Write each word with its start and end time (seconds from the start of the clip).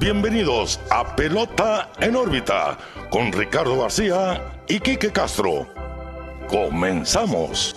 bienvenidos 0.00 0.80
a 0.90 1.14
Pelota 1.14 1.92
en 2.00 2.16
órbita 2.16 2.78
con 3.10 3.30
Ricardo 3.30 3.78
García 3.78 4.62
y 4.66 4.80
Quique 4.80 5.12
Castro. 5.12 5.68
Comenzamos. 6.48 7.76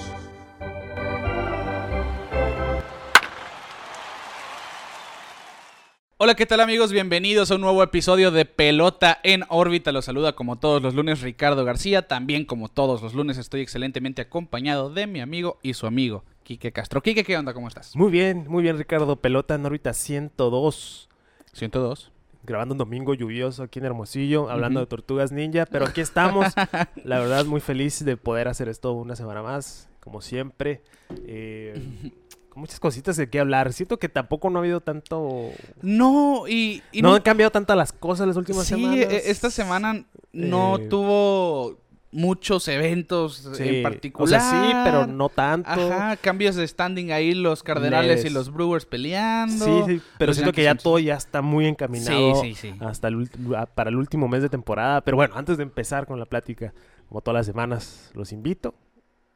Hola, 6.15 6.35
¿qué 6.35 6.45
tal 6.45 6.61
amigos? 6.61 6.93
Bienvenidos 6.93 7.51
a 7.51 7.55
un 7.55 7.61
nuevo 7.61 7.83
episodio 7.83 8.31
de 8.31 8.45
Pelota 8.45 9.19
en 9.23 9.43
órbita. 9.49 9.91
Los 9.91 10.05
saluda 10.05 10.31
como 10.31 10.57
todos 10.57 10.81
los 10.81 10.95
lunes 10.95 11.19
Ricardo 11.19 11.65
García. 11.65 12.07
También 12.07 12.45
como 12.45 12.69
todos 12.69 13.01
los 13.01 13.13
lunes 13.13 13.37
estoy 13.37 13.59
excelentemente 13.59 14.21
acompañado 14.21 14.89
de 14.89 15.07
mi 15.07 15.19
amigo 15.19 15.59
y 15.61 15.73
su 15.73 15.87
amigo 15.87 16.23
Quique 16.43 16.71
Castro. 16.71 17.01
Quique, 17.01 17.25
¿qué 17.25 17.35
onda? 17.35 17.53
¿Cómo 17.53 17.67
estás? 17.67 17.97
Muy 17.97 18.09
bien, 18.09 18.45
muy 18.47 18.63
bien 18.63 18.77
Ricardo. 18.77 19.17
Pelota 19.17 19.55
en 19.55 19.65
órbita 19.65 19.91
102. 19.91 21.09
102. 21.51 22.12
Grabando 22.45 22.73
un 22.73 22.77
domingo 22.77 23.13
lluvioso 23.13 23.63
aquí 23.63 23.79
en 23.79 23.85
Hermosillo, 23.85 24.49
hablando 24.49 24.81
de 24.81 24.85
tortugas 24.85 25.31
ninja, 25.31 25.65
pero 25.65 25.85
aquí 25.85 26.01
estamos. 26.01 26.47
La 27.05 27.19
verdad, 27.19 27.45
muy 27.45 27.61
feliz 27.61 28.03
de 28.03 28.17
poder 28.17 28.47
hacer 28.49 28.67
esto 28.67 28.91
una 28.93 29.15
semana 29.15 29.41
más, 29.41 29.87
como 30.01 30.21
siempre. 30.21 30.81
Eh, 31.25 31.73
con 32.49 32.59
muchas 32.61 32.79
cositas 32.81 33.15
de 33.15 33.29
qué 33.29 33.39
hablar. 33.39 33.71
Siento 33.71 33.97
que 33.97 34.09
tampoco 34.09 34.49
no 34.49 34.59
ha 34.59 34.61
habido 34.61 34.81
tanto. 34.81 35.51
No, 35.81 36.45
y. 36.47 36.83
y 36.91 37.01
no, 37.01 37.15
han 37.15 37.21
cambiado 37.21 37.51
tantas 37.51 37.77
las 37.77 37.93
cosas 37.93 38.27
las 38.27 38.35
últimas 38.37 38.65
sí, 38.67 38.75
semanas. 38.75 38.97
e- 38.97 39.31
esta 39.31 39.49
semana 39.49 40.05
no 40.33 40.77
Eh, 40.77 40.87
tuvo 40.89 41.77
muchos 42.13 42.67
eventos 42.67 43.49
Sí, 43.55 43.63
en 43.67 43.79
O 43.79 43.89
particular. 43.89 44.39
sea, 44.39 44.51
sí, 44.51 44.73
pero 44.85 45.07
no 45.07 45.29
tanto. 45.29 45.69
Ajá, 45.69 46.15
cambios 46.17 46.55
de 46.55 46.67
standing 46.67 47.11
ahí, 47.11 47.33
los 47.33 47.63
Cardenales 47.63 48.23
y 48.23 48.29
los 48.29 48.51
Brewers 48.53 48.85
peleando. 48.85 49.65
Sí, 49.65 49.81
sí, 49.95 50.01
pero 50.17 50.29
los 50.29 50.37
siento 50.37 50.53
que 50.53 50.63
ya 50.63 50.75
todo 50.75 50.99
ya 50.99 51.15
está 51.15 51.41
muy 51.41 51.65
encaminado 51.65 52.35
Sí, 52.41 52.53
sí, 52.55 52.69
sí. 52.73 52.75
hasta 52.79 53.07
el 53.09 53.29
para 53.75 53.89
el 53.89 53.95
último 53.97 54.27
mes 54.27 54.41
de 54.41 54.49
temporada. 54.49 55.01
Pero 55.01 55.17
bueno, 55.17 55.35
antes 55.35 55.57
de 55.57 55.63
empezar 55.63 56.05
con 56.07 56.19
la 56.19 56.25
plática, 56.25 56.73
como 57.09 57.21
todas 57.21 57.39
las 57.39 57.45
semanas, 57.45 58.11
los 58.13 58.31
invito 58.31 58.73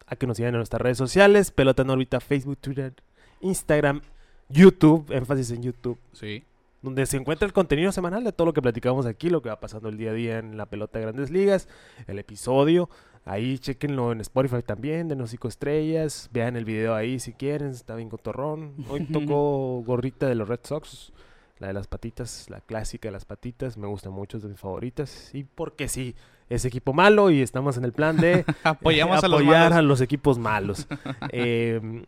a 0.05 0.15
que 0.15 0.25
nos 0.27 0.37
sigan 0.37 0.53
en 0.53 0.59
nuestras 0.59 0.81
redes 0.81 0.97
sociales, 0.97 1.51
Pelota 1.51 1.81
en 1.81 1.89
órbita, 1.89 2.19
Facebook, 2.19 2.57
Twitter, 2.59 2.93
Instagram, 3.41 4.01
YouTube, 4.49 5.11
énfasis 5.11 5.51
en 5.51 5.63
YouTube, 5.63 5.97
Sí. 6.13 6.43
Donde 6.81 7.05
se 7.05 7.17
encuentra 7.17 7.45
el 7.45 7.53
contenido 7.53 7.91
semanal 7.91 8.23
de 8.23 8.31
todo 8.31 8.47
lo 8.47 8.53
que 8.53 8.61
platicamos 8.61 9.05
aquí, 9.05 9.29
lo 9.29 9.41
que 9.41 9.49
va 9.49 9.59
pasando 9.59 9.89
el 9.89 9.97
día 9.97 10.11
a 10.11 10.13
día 10.13 10.39
en 10.39 10.57
la 10.57 10.67
pelota 10.67 10.99
de 10.99 11.05
grandes 11.05 11.31
ligas, 11.31 11.67
el 12.07 12.19
episodio. 12.19 12.89
Ahí 13.25 13.59
chequenlo 13.59 14.13
en 14.13 14.21
Spotify 14.21 14.61
también, 14.65 15.09
denos 15.09 15.31
cinco 15.31 15.49
estrellas, 15.49 16.29
vean 16.31 16.55
el 16.55 16.63
video 16.63 16.95
ahí 16.95 17.19
si 17.19 17.33
quieren, 17.33 17.71
está 17.71 17.95
bien 17.95 18.09
cotorrón. 18.09 18.73
Hoy 18.89 19.05
tocó 19.11 19.83
gorrita 19.85 20.27
de 20.27 20.35
los 20.35 20.47
Red 20.47 20.61
Sox, 20.63 21.11
la 21.59 21.67
de 21.67 21.73
las 21.73 21.87
patitas, 21.87 22.49
la 22.49 22.61
clásica 22.61 23.09
de 23.09 23.11
las 23.11 23.25
patitas, 23.25 23.77
me 23.77 23.87
gusta 23.87 24.09
mucho, 24.09 24.37
es 24.37 24.43
de 24.43 24.49
mis 24.49 24.59
favoritas. 24.59 25.35
Y 25.35 25.43
porque 25.43 25.89
sí, 25.89 26.15
es 26.49 26.63
equipo 26.63 26.93
malo 26.93 27.29
y 27.29 27.41
estamos 27.41 27.75
en 27.75 27.83
el 27.83 27.91
plan 27.91 28.15
de 28.15 28.45
Apoyamos 28.63 29.21
a 29.23 29.27
los 29.27 29.41
apoyar 29.41 29.73
a 29.73 29.81
los 29.81 30.01
equipos 30.01 30.37
malos. 30.37 30.87
Eh, 31.31 32.05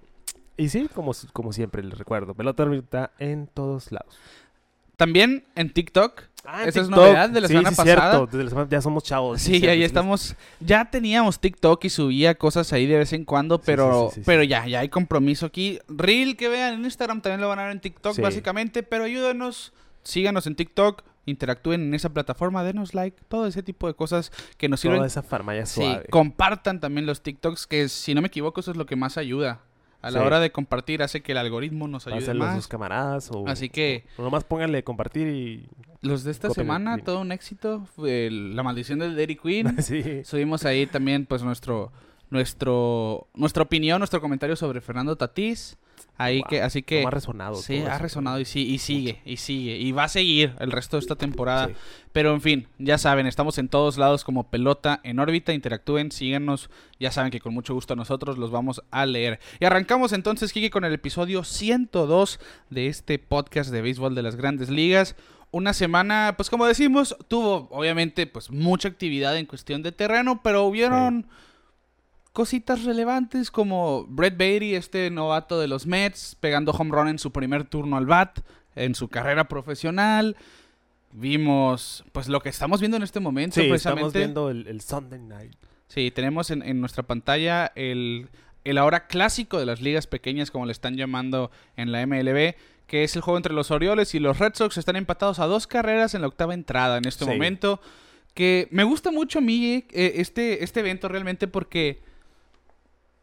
y 0.55 0.69
sí, 0.69 0.89
como, 0.93 1.13
como 1.33 1.53
siempre 1.53 1.83
les 1.83 1.97
recuerdo, 1.97 2.33
pelota 2.33 3.11
en 3.17 3.47
todos 3.47 3.91
lados. 3.91 4.17
También 4.99 5.45
en 5.55 5.69
TikTok. 5.71 6.23
Ah, 6.43 6.63
en 6.63 6.69
Esa 6.69 6.81
es 6.81 6.89
novedad 6.89 7.29
de 7.29 7.39
la 7.39 7.47
Sí, 7.47 7.53
semana 7.53 7.69
sí, 7.69 7.75
pasada. 7.77 8.01
cierto, 8.11 8.25
desde 8.25 8.43
la 8.43 8.49
semana- 8.49 8.67
ya 8.69 8.81
somos 8.81 9.03
chavos. 9.05 9.41
Sí, 9.41 9.65
ahí 9.65 9.77
sí, 9.79 9.83
estamos. 9.85 10.35
Ya 10.59 10.83
teníamos 10.91 11.39
TikTok 11.39 11.85
y 11.85 11.89
subía 11.89 12.35
cosas 12.35 12.73
ahí 12.73 12.85
de 12.85 12.97
vez 12.97 13.13
en 13.13 13.23
cuando, 13.23 13.55
Sí, 13.57 13.63
pero, 13.65 14.09
sí, 14.09 14.15
sí, 14.15 14.19
sí, 14.21 14.23
pero 14.25 14.43
ya, 14.43 14.67
ya 14.67 14.81
hay 14.81 14.89
compromiso 14.89 15.45
aquí. 15.45 15.79
Reel 15.87 16.35
que 16.35 16.49
vean 16.49 16.73
en 16.73 16.83
Instagram 16.83 17.21
también 17.21 17.39
lo 17.39 17.47
van 17.47 17.59
a 17.59 17.63
ver 17.63 17.71
en 17.71 17.79
TikTok, 17.79 18.13
Sí. 18.15 18.21
básicamente. 18.21 18.83
Pero 18.83 19.05
ayúdenos, 19.05 19.71
síganos 20.03 20.47
en 20.47 20.55
TikTok, 20.55 21.03
interactúen 21.25 21.81
en 21.81 21.93
esa 21.93 22.09
plataforma, 22.09 22.61
denos 22.65 22.93
like, 22.93 23.17
todo 23.29 23.47
ese 23.47 23.63
tipo 23.63 23.87
de 23.87 23.93
cosas 23.93 24.31
que 24.57 24.67
nos 24.67 24.81
Toda 24.81 24.95
sirven. 24.95 25.05
esa 25.07 25.21
farmacia 25.23 25.65
Sí, 25.65 25.81
suave. 25.81 26.07
compartan 26.09 26.81
también 26.81 27.05
los 27.05 27.21
TikToks, 27.21 27.67
que 27.67 27.87
si 27.87 28.13
no 28.15 28.21
me 28.21 28.27
equivoco, 28.27 28.59
eso 28.59 28.71
es 28.71 28.77
lo 28.77 28.85
que 28.85 28.95
más 28.97 29.17
ayuda. 29.17 29.61
A 30.01 30.11
la 30.11 30.19
Sí. 30.21 30.25
hora 30.25 30.39
de 30.39 30.51
compartir 30.51 31.03
hace 31.03 31.21
que 31.21 31.33
el 31.33 31.37
algoritmo 31.37 31.87
nos 31.87 32.07
ayude 32.07 32.21
Pásenlo 32.21 32.45
a 32.45 32.47
sus 32.49 32.55
más. 32.57 32.67
camaradas 32.67 33.29
o, 33.31 33.47
Así 33.47 33.69
que- 33.69 34.05
o 34.17 34.21
nomás 34.23 34.43
pónganle 34.45 34.83
compartir 34.83 35.27
y 35.27 35.65
Los 36.01 36.23
de 36.23 36.31
esta 36.31 36.49
semana, 36.51 36.97
todo 36.99 37.19
un 37.19 37.31
éxito. 37.33 37.85
Fue 37.97 38.29
La 38.31 38.63
maldición 38.63 38.99
del 38.99 39.15
Dairy 39.17 39.35
Queen. 39.35 39.75
sí. 39.83 40.23
Subimos 40.23 40.63
ahí 40.65 40.85
también 40.87 41.25
pues 41.25 41.43
nuestro 41.43 41.91
nuestro 42.29 43.27
nuestra 43.33 43.63
opinión, 43.63 43.99
nuestro 43.99 44.21
comentario 44.21 44.55
sobre 44.55 44.81
Fernando 44.81 45.15
Tatís. 45.15 45.77
Ahí 46.17 46.39
Wow, 46.39 46.47
que 46.49 46.61
así 46.61 46.83
que 46.83 47.03
más 47.03 47.13
resonado. 47.13 47.55
sí, 47.55 47.77
ha 47.77 47.95
eso. 47.95 48.03
resonado 48.03 48.39
y 48.41 48.45
sí 48.45 48.65
y 48.67 48.77
sigue 48.79 49.21
y 49.25 49.37
sigue 49.37 49.77
y 49.77 49.91
va 49.93 50.03
a 50.03 50.09
seguir 50.09 50.53
el 50.59 50.71
resto 50.71 50.97
de 50.97 51.01
esta 51.01 51.15
temporada. 51.15 51.67
Sí. 51.67 51.73
Pero 52.11 52.33
en 52.33 52.41
fin, 52.41 52.67
ya 52.77 52.97
saben, 52.97 53.25
estamos 53.25 53.57
en 53.57 53.69
todos 53.69 53.97
lados 53.97 54.25
como 54.25 54.49
pelota 54.49 54.99
en 55.03 55.19
órbita, 55.19 55.53
interactúen, 55.53 56.11
síganos, 56.11 56.69
ya 56.99 57.11
saben 57.11 57.31
que 57.31 57.39
con 57.39 57.53
mucho 57.53 57.73
gusto 57.73 57.95
nosotros 57.95 58.37
los 58.37 58.51
vamos 58.51 58.81
a 58.91 59.05
leer. 59.05 59.39
Y 59.61 59.65
arrancamos 59.65 60.11
entonces, 60.11 60.51
Kike, 60.51 60.69
con 60.69 60.83
el 60.83 60.93
episodio 60.93 61.43
102 61.43 62.39
de 62.69 62.87
este 62.87 63.17
podcast 63.19 63.71
de 63.71 63.81
béisbol 63.81 64.15
de 64.15 64.23
las 64.23 64.35
grandes 64.35 64.69
ligas. 64.69 65.15
Una 65.51 65.73
semana, 65.73 66.33
pues 66.37 66.49
como 66.49 66.65
decimos, 66.65 67.15
tuvo 67.27 67.69
obviamente 67.71 68.27
pues 68.27 68.51
mucha 68.51 68.87
actividad 68.89 69.37
en 69.37 69.45
cuestión 69.45 69.83
de 69.83 69.91
terreno, 69.91 70.41
pero 70.43 70.63
hubieron 70.65 71.27
cositas 72.33 72.83
relevantes 72.85 73.51
como 73.51 74.05
Brett 74.07 74.37
Beatty, 74.37 74.75
este 74.75 75.09
novato 75.09 75.59
de 75.59 75.67
los 75.67 75.85
Mets, 75.87 76.35
pegando 76.39 76.71
home 76.71 76.91
run 76.91 77.07
en 77.09 77.19
su 77.19 77.31
primer 77.31 77.63
turno 77.65 77.97
al 77.97 78.05
bat 78.05 78.39
en 78.75 78.95
su 78.95 79.07
carrera 79.09 79.47
profesional. 79.47 80.35
Vimos, 81.11 82.03
pues 82.11 82.27
lo 82.27 82.39
que 82.41 82.49
estamos 82.49 82.79
viendo 82.79 82.97
en 82.97 83.03
este 83.03 83.19
momento, 83.19 83.55
Sí, 83.59 83.67
precisamente. 83.67 84.07
estamos 84.07 84.13
viendo 84.13 84.49
el, 84.51 84.67
el 84.67 84.81
Sunday 84.81 85.19
Night. 85.19 85.53
Sí, 85.87 86.11
tenemos 86.11 86.51
en, 86.51 86.61
en 86.61 86.79
nuestra 86.79 87.01
pantalla 87.03 87.71
el, 87.75 88.29
el 88.63 88.77
ahora 88.77 89.07
clásico 89.07 89.57
de 89.59 89.65
las 89.65 89.81
ligas 89.81 90.05
pequeñas, 90.05 90.51
como 90.51 90.67
le 90.67 90.71
están 90.71 90.95
llamando 90.97 91.49
en 91.77 91.91
la 91.91 92.05
MLB, 92.05 92.53
que 92.85 93.03
es 93.03 93.15
el 93.15 93.23
juego 93.23 93.37
entre 93.37 93.53
los 93.53 93.71
Orioles 93.71 94.13
y 94.13 94.19
los 94.19 94.37
Red 94.37 94.53
Sox. 94.53 94.77
Están 94.77 94.97
empatados 94.97 95.39
a 95.39 95.47
dos 95.47 95.65
carreras 95.65 96.13
en 96.13 96.21
la 96.21 96.27
octava 96.27 96.53
entrada 96.53 96.97
en 96.99 97.05
este 97.07 97.25
Sí. 97.25 97.31
momento. 97.31 97.81
Que 98.35 98.67
me 98.69 98.83
gusta 98.83 99.09
mucho 99.11 99.39
a 99.39 99.41
mí 99.41 99.85
eh, 99.91 100.13
este, 100.17 100.63
este 100.63 100.81
evento 100.81 101.07
realmente 101.07 101.47
porque 101.47 102.01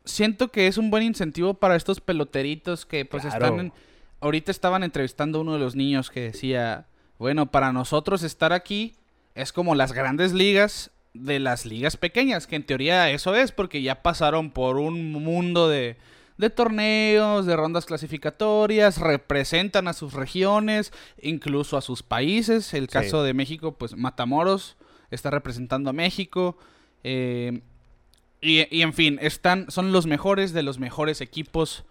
siento 0.06 0.50
que 0.50 0.66
es 0.68 0.78
un 0.78 0.90
buen 0.90 1.02
incentivo 1.02 1.54
para 1.54 1.76
estos 1.76 2.00
peloteritos 2.00 2.86
que 2.86 3.04
pues 3.04 3.22
Claro. 3.24 3.44
están 3.46 3.60
en- 3.60 3.72
Ahorita 4.18 4.50
estaban 4.50 4.82
entrevistando 4.82 5.38
a 5.38 5.40
uno 5.42 5.52
de 5.52 5.58
los 5.58 5.76
niños 5.76 6.08
que 6.10 6.20
decía, 6.20 6.86
bueno, 7.18 7.50
para 7.50 7.70
nosotros 7.74 8.22
estar 8.22 8.54
aquí 8.54 8.94
es 9.34 9.52
como 9.52 9.74
las 9.74 9.92
grandes 9.92 10.32
ligas 10.32 10.90
de 11.12 11.38
las 11.38 11.66
ligas 11.66 11.98
pequeñas, 11.98 12.46
que 12.46 12.56
en 12.56 12.64
teoría 12.64 13.10
eso 13.10 13.34
es, 13.34 13.52
porque 13.52 13.82
ya 13.82 14.02
pasaron 14.02 14.50
por 14.50 14.78
un 14.78 15.12
mundo 15.12 15.68
de, 15.68 15.96
de 16.38 16.48
torneos, 16.50 17.44
de 17.44 17.56
rondas 17.56 17.84
clasificatorias, 17.84 18.98
representan 18.98 19.86
a 19.86 19.92
sus 19.92 20.14
regiones, 20.14 20.92
incluso 21.20 21.76
a 21.76 21.82
sus 21.82 22.02
países. 22.02 22.72
El 22.74 22.84
Sí. 22.84 22.92
caso 22.92 23.22
de 23.22 23.34
México, 23.34 23.72
pues 23.76 23.96
Matamoros 23.96 24.76
está 25.10 25.30
representando 25.30 25.90
a 25.90 25.92
México. 25.92 26.56
eh, 27.08 27.60
y, 28.40 28.66
y 28.76 28.82
en 28.82 28.92
fin, 28.92 29.18
están, 29.20 29.70
son 29.70 29.92
los 29.92 30.06
mejores 30.06 30.52
de 30.52 30.62
los 30.62 30.78
mejores 30.78 31.20
equipos 31.20 31.84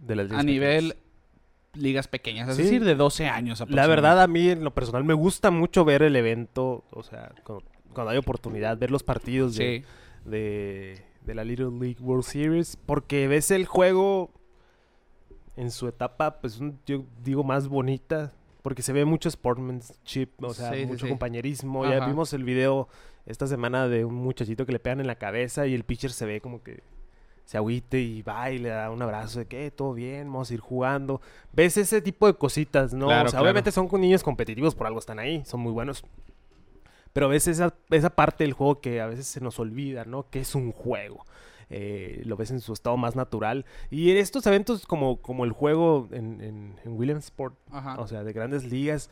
De 0.00 0.16
las 0.16 0.30
a 0.32 0.42
nivel 0.42 0.96
ligas 1.74 2.08
pequeñas, 2.08 2.48
es 2.48 2.56
Sí. 2.56 2.62
decir, 2.62 2.84
de 2.84 2.94
12 2.94 3.28
años 3.28 3.62
La 3.68 3.86
verdad, 3.86 4.20
a 4.22 4.26
mí 4.26 4.48
en 4.48 4.64
lo 4.64 4.72
personal 4.74 5.04
me 5.04 5.14
gusta 5.14 5.50
mucho 5.50 5.84
ver 5.84 6.02
el 6.02 6.16
evento, 6.16 6.84
o 6.90 7.02
sea, 7.02 7.32
cuando, 7.44 7.64
cuando 7.92 8.10
hay 8.12 8.18
oportunidad, 8.18 8.78
ver 8.78 8.90
los 8.90 9.02
partidos 9.02 9.54
de, 9.54 9.84
Sí. 10.24 10.30
de, 10.30 11.02
de 11.24 11.34
la 11.34 11.44
Little 11.44 11.70
League 11.78 11.98
World 12.00 12.24
Series, 12.24 12.76
porque 12.86 13.28
ves 13.28 13.50
el 13.50 13.66
juego 13.66 14.30
en 15.56 15.70
su 15.70 15.88
etapa, 15.88 16.40
pues 16.40 16.58
un- 16.58 16.78
yo 16.86 17.04
digo 17.22 17.44
más 17.44 17.68
bonita, 17.68 18.32
porque 18.62 18.82
se 18.82 18.92
ve 18.92 19.04
mucho 19.04 19.28
sportsmanship, 19.28 20.28
o 20.42 20.54
sea, 20.54 20.72
Sí, 20.72 20.86
mucho 20.86 21.08
compañerismo. 21.08 21.84
Ya 21.88 22.04
vimos 22.06 22.32
el 22.32 22.44
video 22.44 22.88
esta 23.28 23.46
semana 23.46 23.88
de 23.88 24.04
un 24.06 24.14
muchachito 24.14 24.64
que 24.64 24.72
le 24.72 24.78
pegan 24.78 25.00
en 25.00 25.06
la 25.06 25.16
cabeza 25.16 25.66
y 25.66 25.74
el 25.74 25.84
pitcher 25.84 26.10
se 26.10 26.24
ve 26.24 26.40
como 26.40 26.62
que 26.62 26.82
se 27.44 27.58
agüite 27.58 28.00
y 28.00 28.22
va 28.22 28.50
y 28.50 28.58
le 28.58 28.70
da 28.70 28.90
un 28.90 29.00
abrazo 29.00 29.38
de 29.38 29.46
que 29.46 29.70
todo 29.70 29.92
bien, 29.94 30.32
vamos 30.32 30.50
a 30.50 30.54
ir 30.54 30.60
jugando. 30.60 31.20
Ves 31.52 31.76
ese 31.76 32.00
tipo 32.00 32.26
de 32.26 32.34
cositas, 32.34 32.92
¿no? 32.92 33.06
Claro, 33.06 33.26
o 33.26 33.28
sea, 33.28 33.38
claro. 33.38 33.44
obviamente 33.44 33.70
son 33.70 33.86
con 33.86 34.00
niños 34.00 34.22
competitivos, 34.22 34.74
por 34.74 34.86
algo 34.86 34.98
están 34.98 35.18
ahí, 35.18 35.44
son 35.44 35.60
muy 35.60 35.72
buenos. 35.72 36.04
Pero 37.12 37.28
ves 37.28 37.48
esa, 37.48 37.74
esa 37.90 38.10
parte 38.10 38.44
del 38.44 38.54
juego 38.54 38.80
que 38.80 39.00
a 39.00 39.06
veces 39.06 39.26
se 39.26 39.40
nos 39.40 39.58
olvida, 39.58 40.04
¿no? 40.04 40.28
Que 40.30 40.40
es 40.40 40.54
un 40.54 40.72
juego. 40.72 41.24
Eh, 41.70 42.22
lo 42.24 42.36
ves 42.36 42.50
en 42.50 42.60
su 42.60 42.72
estado 42.72 42.96
más 42.96 43.14
natural. 43.14 43.66
Y 43.90 44.10
en 44.10 44.16
estos 44.16 44.46
eventos 44.46 44.86
como, 44.86 45.20
como 45.20 45.44
el 45.44 45.52
juego 45.52 46.08
en, 46.12 46.40
en, 46.40 46.76
en 46.84 46.98
Williamsport, 46.98 47.58
Ajá. 47.70 48.00
o 48.00 48.06
sea, 48.06 48.24
de 48.24 48.32
grandes 48.32 48.64
ligas, 48.64 49.10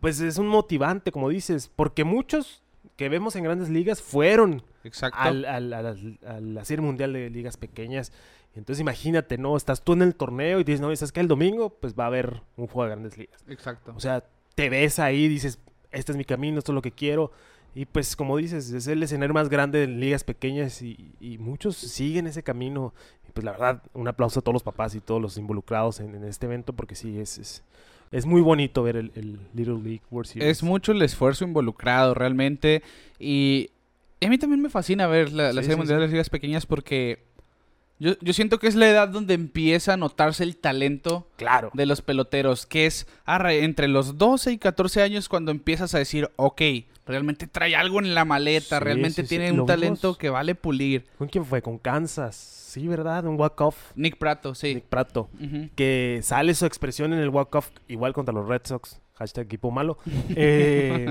pues 0.00 0.20
es 0.20 0.38
un 0.38 0.48
motivante, 0.48 1.12
como 1.12 1.28
dices, 1.28 1.70
porque 1.74 2.04
muchos 2.04 2.62
que 3.00 3.08
vemos 3.08 3.34
en 3.34 3.44
grandes 3.44 3.70
ligas 3.70 4.02
fueron 4.02 4.62
Exacto. 4.84 5.16
al, 5.18 5.46
al- 5.46 5.72
a, 5.72 5.80
la, 5.80 5.96
a 6.26 6.38
la 6.38 6.64
serie 6.66 6.84
mundial 6.84 7.14
de 7.14 7.30
ligas 7.30 7.56
pequeñas. 7.56 8.12
Entonces 8.54 8.78
imagínate, 8.78 9.38
¿no? 9.38 9.56
Estás 9.56 9.82
tú 9.82 9.94
en 9.94 10.02
el 10.02 10.14
torneo 10.14 10.60
y 10.60 10.64
dices, 10.64 10.82
no, 10.82 10.94
¿sabes 10.94 11.10
qué? 11.10 11.20
El 11.20 11.26
domingo, 11.28 11.70
pues 11.70 11.94
va 11.98 12.04
a 12.04 12.06
haber 12.08 12.42
un 12.58 12.66
juego 12.66 12.82
de 12.82 12.90
grandes 12.90 13.16
ligas. 13.16 13.42
Exacto. 13.48 13.94
O 13.96 14.00
sea, 14.00 14.22
te 14.54 14.68
ves 14.68 14.98
ahí, 14.98 15.28
dices, 15.28 15.58
este 15.92 16.12
es 16.12 16.18
mi 16.18 16.26
camino, 16.26 16.58
esto 16.58 16.72
es 16.72 16.74
lo 16.74 16.82
que 16.82 16.92
quiero. 16.92 17.32
Y 17.74 17.86
pues 17.86 18.14
como 18.16 18.36
dices, 18.36 18.70
es 18.70 18.86
el 18.86 19.02
escenario 19.02 19.32
más 19.32 19.48
grande 19.48 19.84
en 19.84 19.98
ligas 19.98 20.22
pequeñas 20.22 20.82
y, 20.82 21.14
y 21.20 21.38
muchos 21.38 21.78
siguen 21.78 22.26
ese 22.26 22.42
camino. 22.42 22.92
Y 23.26 23.32
pues 23.32 23.44
la 23.46 23.52
verdad, 23.52 23.82
un 23.94 24.08
aplauso 24.08 24.40
a 24.40 24.42
todos 24.42 24.52
los 24.52 24.62
papás 24.62 24.94
y 24.94 25.00
todos 25.00 25.22
los 25.22 25.38
involucrados 25.38 26.00
en, 26.00 26.14
en 26.16 26.24
este 26.24 26.44
evento 26.44 26.74
porque 26.74 26.94
sí, 26.96 27.18
es, 27.18 27.38
es, 27.38 27.64
es 28.10 28.26
muy 28.26 28.40
bonito 28.40 28.82
ver 28.82 28.96
el, 28.96 29.12
el 29.14 29.38
Little 29.54 29.80
League 29.82 30.02
World 30.10 30.28
Series. 30.28 30.50
Es 30.50 30.62
mucho 30.62 30.92
el 30.92 31.02
esfuerzo 31.02 31.44
involucrado 31.44 32.14
realmente. 32.14 32.82
Y 33.18 33.70
a 34.20 34.28
mí 34.28 34.36
también 34.38 34.60
me 34.60 34.68
fascina 34.68 35.06
ver 35.06 35.32
la, 35.32 35.52
la 35.52 35.62
Sí, 35.62 35.66
Serie 35.66 35.72
sí, 35.72 35.78
Mundial 35.78 35.98
de 35.98 36.04
las 36.06 36.10
Ligas 36.10 36.30
Pequeñas 36.30 36.66
porque 36.66 37.24
yo, 38.00 38.14
yo 38.20 38.32
siento 38.32 38.58
que 38.58 38.66
es 38.66 38.74
la 38.74 38.88
edad 38.88 39.08
donde 39.08 39.34
empieza 39.34 39.92
a 39.92 39.96
notarse 39.96 40.42
el 40.42 40.56
talento 40.56 41.28
Claro. 41.36 41.70
de 41.74 41.86
los 41.86 42.02
peloteros, 42.02 42.66
que 42.66 42.86
es 42.86 43.06
arre, 43.24 43.62
entre 43.64 43.86
los 43.86 44.18
12 44.18 44.50
y 44.52 44.58
14 44.58 45.02
años 45.02 45.28
cuando 45.28 45.52
empiezas 45.52 45.94
a 45.94 45.98
decir, 45.98 46.28
ok, 46.36 46.60
realmente 47.06 47.46
trae 47.46 47.76
algo 47.76 48.00
en 48.00 48.14
la 48.14 48.24
maleta, 48.24 48.78
Sí, 48.78 48.84
realmente 48.84 49.22
sí, 49.22 49.28
tiene 49.28 49.52
un 49.52 49.66
talento 49.66 50.08
vimos. 50.08 50.18
que 50.18 50.30
vale 50.30 50.54
pulir. 50.56 51.06
¿Con 51.18 51.28
quién 51.28 51.44
fue? 51.44 51.62
Con 51.62 51.78
Kansas. 51.78 52.34
Sí, 52.36 52.86
¿verdad? 52.86 53.24
Un 53.26 53.38
walk-off. 53.38 53.76
Nick 53.96 54.16
Prato, 54.16 54.54
sí. 54.54 54.74
Nick 54.76 54.84
Prato. 54.84 55.28
Que 55.74 56.20
sale 56.22 56.54
su 56.54 56.66
expresión 56.66 57.12
en 57.12 57.18
el 57.18 57.28
walk-off 57.30 57.70
igual 57.88 58.12
contra 58.12 58.32
los 58.32 58.46
Red 58.48 58.62
Sox. 58.64 59.00
Hashtag 59.20 59.44
equipo 59.46 59.70
malo. 59.70 59.98
Eh, 60.34 61.06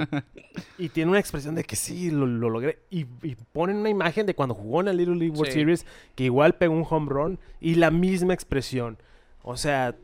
y 0.78 0.90
tiene 0.90 1.12
una 1.12 1.20
expresión 1.20 1.56
de 1.56 1.64
que 1.64 1.76
sí, 1.76 2.10
lo, 2.10 2.26
lo 2.26 2.50
logré. 2.50 2.80
Y, 2.90 3.06
y 3.22 3.36
ponen 3.54 3.78
una 3.78 3.90
imagen 3.90 4.26
de 4.26 4.34
cuando 4.34 4.56
jugó 4.56 4.82
en 4.82 4.88
la 4.88 4.94
Little 4.94 5.16
League 5.16 5.36
World 5.38 5.54
Sí. 5.54 5.60
Series, 5.60 5.86
que 6.16 6.26
igual 6.26 6.56
pegó 6.56 6.74
un 6.74 6.86
home 6.90 7.08
run 7.10 7.40
y 7.62 7.76
la 7.76 7.92
misma 7.92 8.34
expresión. 8.34 8.98
O 9.44 9.56
sea, 9.56 9.96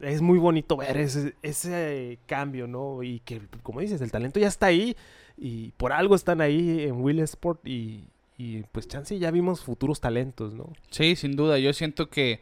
es 0.00 0.20
muy 0.22 0.38
bonito 0.38 0.76
ver 0.76 0.96
ese, 0.98 1.34
ese 1.42 2.18
cambio, 2.26 2.66
¿no? 2.66 3.02
Y 3.02 3.20
que, 3.20 3.40
como 3.62 3.80
dices, 3.80 4.00
el 4.00 4.10
talento 4.10 4.38
ya 4.38 4.48
está 4.48 4.66
ahí 4.66 4.96
y 5.36 5.70
por 5.72 5.92
algo 5.92 6.14
están 6.14 6.40
ahí 6.40 6.82
en 6.82 7.00
Williamsport 7.02 7.66
y, 7.66 8.08
y 8.36 8.62
pues 8.72 8.86
chance 8.88 9.18
ya 9.18 9.30
vimos 9.30 9.62
futuros 9.62 10.00
talentos, 10.00 10.52
¿no? 10.54 10.72
Sí, 10.90 11.16
sin 11.16 11.36
duda. 11.36 11.58
Yo 11.58 11.72
siento 11.72 12.10
que, 12.10 12.40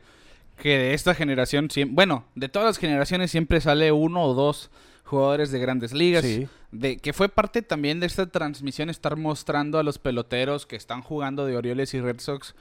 que 0.61 0.77
de 0.79 0.95
esta 0.95 1.15
generación, 1.15 1.69
bueno, 1.91 2.25
de 2.35 2.49
todas 2.49 2.67
las 2.67 2.79
generaciones 2.79 3.31
siempre 3.31 3.61
sale 3.61 3.93
uno 3.93 4.23
o 4.25 4.35
dos 4.35 4.71
jugadores 5.05 5.51
de 5.51 5.59
grandes 5.59 5.93
ligas. 5.93 6.25
Sí. 6.25 6.47
De, 6.71 6.99
que 6.99 7.13
fue 7.15 7.29
parte 7.31 7.63
también 7.63 7.99
de 8.01 8.07
esta 8.07 8.27
transmisión 8.27 8.91
estar 8.91 9.17
mostrando 9.17 9.79
a 9.79 9.83
los 9.83 9.99
peloteros 9.99 10.67
que 10.67 10.77
están 10.77 11.01
jugando 11.01 11.47
de 11.47 11.57
Orioles 11.57 11.95
y 11.95 12.01
Red 12.01 12.21
Sox 12.21 12.55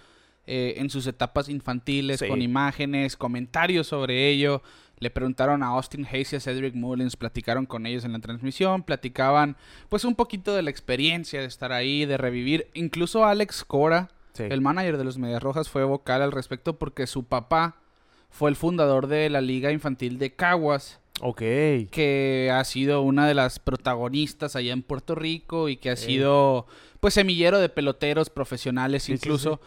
eh, 0.46 0.76
en 0.78 0.90
sus 0.90 1.06
etapas 1.08 1.50
infantiles, 1.50 2.20
Sí. 2.22 2.28
con 2.30 2.42
imágenes, 2.42 3.18
comentarios 3.18 3.88
sobre 3.88 4.30
ello. 4.30 4.62
Le 5.00 5.10
preguntaron 5.10 5.62
a 5.62 5.68
Austin 5.68 6.08
Hayes 6.10 6.32
y 6.34 6.36
a 6.38 6.40
Cedric 6.40 6.74
Mullins, 6.74 7.18
platicaron 7.18 7.66
con 7.66 7.86
ellos 7.86 8.06
en 8.06 8.14
la 8.14 8.20
transmisión, 8.20 8.82
platicaban 8.84 9.58
pues 9.90 10.06
un 10.06 10.16
poquito 10.16 10.56
de 10.56 10.62
la 10.62 10.70
experiencia 10.70 11.42
de 11.42 11.46
estar 11.48 11.74
ahí, 11.74 12.06
de 12.06 12.18
revivir. 12.18 12.70
Incluso 12.74 13.26
Alex 13.26 13.66
Cora, 13.66 14.10
Sí. 14.34 14.44
el 14.50 14.62
manager 14.62 14.98
de 14.98 15.04
los 15.04 15.18
Medias 15.18 15.44
Rojas, 15.44 15.68
fue 15.68 15.84
vocal 15.84 16.22
al 16.22 16.32
respecto 16.32 16.78
porque 16.80 17.08
su 17.08 17.26
papá 17.26 17.76
fue 18.30 18.50
el 18.50 18.56
fundador 18.56 19.08
de 19.08 19.30
la 19.30 19.42
Liga 19.42 19.72
Infantil 19.72 20.20
de 20.20 20.34
Caguas 20.34 21.00
Ok. 21.22 21.40
que 21.92 22.52
ha 22.54 22.64
sido 22.64 23.02
una 23.02 23.28
de 23.28 23.34
las 23.34 23.60
protagonistas 23.60 24.56
allá 24.56 24.74
en 24.74 24.84
Puerto 24.84 25.16
Rico 25.16 25.70
y 25.70 25.78
que 25.78 25.90
ha 25.90 25.96
sido 25.96 26.68
pues 27.00 27.14
semillero 27.16 27.60
de 27.60 27.70
peloteros 27.70 28.30
profesionales 28.30 29.04
Sí, 29.04 29.14
sí, 29.14 29.14
incluso. 29.14 29.60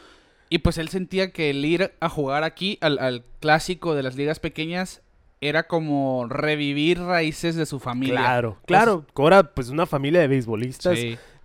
Y 0.49 0.59
pues 0.59 0.79
él 0.79 0.89
sentía 0.89 1.33
que 1.33 1.51
el 1.51 1.65
ir 1.65 1.93
a 2.01 2.09
jugar 2.09 2.43
aquí 2.45 2.79
al, 2.81 2.99
al 2.99 3.25
clásico 3.41 3.95
de 3.95 4.03
las 4.03 4.17
ligas 4.17 4.41
pequeñas 4.41 5.03
era 5.41 5.67
como 5.69 6.27
revivir 6.29 7.01
raíces 7.01 7.57
de 7.57 7.67
su 7.67 7.81
familia. 7.81 8.17
Claro, 8.21 8.59
claro. 8.67 9.07
Cora, 9.15 9.55
pues 9.55 9.71
una 9.71 9.87
familia 9.87 10.21
de 10.21 10.29
beisbolistas. 10.29 10.99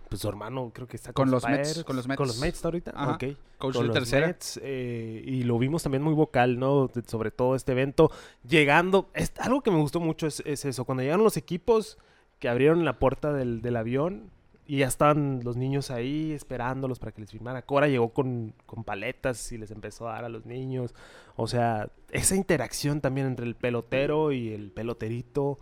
Pues 0.08 0.20
su 0.20 0.28
hermano 0.28 0.70
creo 0.72 0.86
que 0.86 0.96
está 0.96 1.12
Con 1.12 1.30
los 1.30 1.44
Mets, 1.44 1.56
Pirates, 1.56 1.84
con 1.84 1.96
los 1.96 2.06
Mets. 2.06 2.16
Con 2.16 2.26
los 2.28 2.38
Mets 2.38 2.64
ahorita. 2.64 2.92
Ajá. 2.94 3.12
Ok. 3.14 3.24
coach 3.58 3.74
Con 3.74 3.82
de 3.82 3.88
los 3.88 3.94
tercera. 3.94 4.26
Mets, 4.28 4.60
eh, 4.62 5.22
y 5.24 5.42
lo 5.42 5.58
vimos 5.58 5.82
también 5.82 6.02
muy 6.02 6.14
vocal, 6.14 6.58
¿no? 6.58 6.88
De- 6.88 7.02
sobre 7.06 7.30
todo 7.30 7.56
este 7.56 7.72
evento. 7.72 8.10
Llegando, 8.48 9.10
es, 9.14 9.32
algo 9.38 9.62
que 9.62 9.70
me 9.70 9.78
gustó 9.78 9.98
mucho 10.00 10.26
es, 10.26 10.40
es 10.46 10.64
eso. 10.64 10.84
Cuando 10.84 11.02
llegaron 11.02 11.24
los 11.24 11.36
equipos 11.36 11.98
que 12.38 12.48
abrieron 12.48 12.84
la 12.84 12.98
puerta 12.98 13.32
del, 13.32 13.62
del 13.62 13.76
avión 13.76 14.30
y 14.68 14.78
ya 14.78 14.88
estaban 14.88 15.40
los 15.44 15.56
niños 15.56 15.90
ahí 15.90 16.32
esperándolos 16.32 16.98
para 16.98 17.12
que 17.12 17.20
les 17.20 17.30
firmara. 17.30 17.62
Cora 17.62 17.88
llegó 17.88 18.10
con, 18.12 18.52
con 18.66 18.84
paletas 18.84 19.52
y 19.52 19.58
les 19.58 19.70
empezó 19.70 20.08
a 20.08 20.14
dar 20.14 20.24
a 20.24 20.28
los 20.28 20.44
niños. 20.44 20.94
O 21.36 21.46
sea, 21.46 21.90
esa 22.10 22.34
interacción 22.34 23.00
también 23.00 23.26
entre 23.28 23.46
el 23.46 23.54
pelotero 23.54 24.32
y 24.32 24.52
el 24.52 24.72
peloterito. 24.72 25.58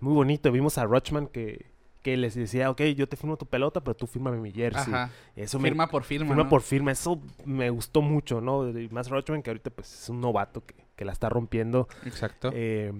Muy 0.00 0.12
bonito. 0.14 0.50
Vimos 0.52 0.76
a 0.78 0.84
Rochman 0.84 1.28
que, 1.28 1.66
que 2.08 2.16
les 2.16 2.34
decía, 2.34 2.70
ok, 2.70 2.80
yo 2.96 3.06
te 3.06 3.16
firmo 3.16 3.36
tu 3.36 3.46
pelota, 3.46 3.82
pero 3.82 3.94
tú 3.94 4.06
fírmame 4.06 4.38
mi 4.38 4.50
jersey. 4.50 4.92
Ajá. 4.92 5.10
Eso 5.36 5.58
me, 5.58 5.68
Firma 5.68 5.88
por 5.88 6.04
firma. 6.04 6.26
firma 6.26 6.44
¿no? 6.44 6.48
por 6.48 6.62
firma. 6.62 6.90
Eso 6.90 7.20
me 7.44 7.68
gustó 7.68 8.00
mucho, 8.00 8.40
¿no? 8.40 8.68
Y 8.78 8.88
más 8.88 9.10
Rochman, 9.10 9.42
que 9.42 9.50
ahorita 9.50 9.70
pues 9.70 9.92
es 9.92 10.08
un 10.08 10.20
novato 10.20 10.64
que, 10.64 10.74
que 10.96 11.04
la 11.04 11.12
está 11.12 11.28
rompiendo. 11.28 11.86
Exacto. 12.06 12.50
Eh, 12.54 12.92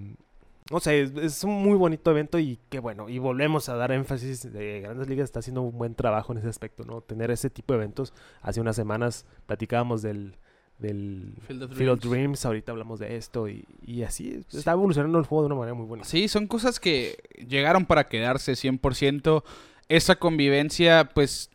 no 0.71 0.81
sé, 0.81 1.01
es, 1.01 1.17
es 1.17 1.45
un 1.45 1.63
muy 1.63 1.79
bonito 1.79 2.11
evento 2.11 2.39
y 2.39 2.59
que 2.69 2.81
bueno, 2.81 3.09
y 3.09 3.19
volvemos 3.19 3.71
a 3.71 3.77
dar 3.77 3.93
énfasis 3.93 4.53
de 4.53 4.81
Grandes 4.83 5.09
Ligas 5.09 5.25
está 5.25 5.39
haciendo 5.39 5.63
un 5.63 5.79
buen 5.79 5.95
trabajo 5.95 6.33
en 6.33 6.39
ese 6.39 6.49
aspecto, 6.49 6.85
¿no? 6.85 7.01
Tener 7.01 7.31
ese 7.31 7.49
tipo 7.49 7.73
de 7.73 7.79
eventos. 7.79 8.13
Hace 8.43 8.61
unas 8.61 8.77
semanas 8.77 9.25
platicábamos 9.47 10.03
del, 10.03 10.37
del 10.79 11.35
Field 11.47 11.65
of 11.65 11.77
Field 11.77 11.91
of 11.91 12.01
Dreams. 12.01 12.11
Dreams, 12.11 12.45
ahorita 12.47 12.73
hablamos 12.73 13.01
de 13.01 13.17
esto 13.17 13.49
y, 13.49 13.65
y 13.85 14.03
así 14.03 14.45
está 14.53 14.73
evolucionando 14.73 15.19
el 15.19 15.25
juego 15.25 15.43
de 15.43 15.47
una 15.47 15.57
manera 15.57 15.75
muy 15.75 15.87
bonita. 15.87 16.09
Sí, 16.09 16.29
son 16.29 16.47
cosas 16.47 16.81
que 16.81 17.17
llegaron 17.47 17.87
para 17.87 18.09
quedarse 18.09 18.53
100%. 18.53 19.43
Esa 19.89 20.17
convivencia, 20.17 21.11
pues, 21.15 21.51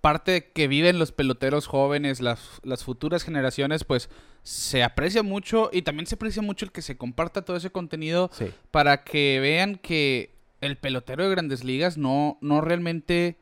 parte 0.00 0.32
de 0.32 0.50
que 0.52 0.68
viven 0.68 0.98
los 0.98 1.12
peloteros 1.12 1.66
jóvenes, 1.66 2.20
las, 2.20 2.60
las 2.62 2.84
futuras 2.84 3.22
generaciones, 3.22 3.84
pues, 3.84 4.08
se 4.42 4.82
aprecia 4.82 5.22
mucho 5.22 5.68
y 5.72 5.82
también 5.82 6.06
se 6.06 6.14
aprecia 6.14 6.40
mucho 6.40 6.64
el 6.64 6.72
que 6.72 6.82
se 6.82 6.96
comparta 6.96 7.42
todo 7.42 7.56
ese 7.56 7.70
contenido 7.70 8.30
Sí, 8.32 8.46
para 8.70 9.04
que 9.04 9.40
vean 9.40 9.76
que 9.76 10.38
el 10.60 10.76
pelotero 10.76 11.24
de 11.24 11.30
grandes 11.30 11.64
ligas 11.64 11.98
no, 11.98 12.38
no 12.40 12.60
realmente 12.60 13.36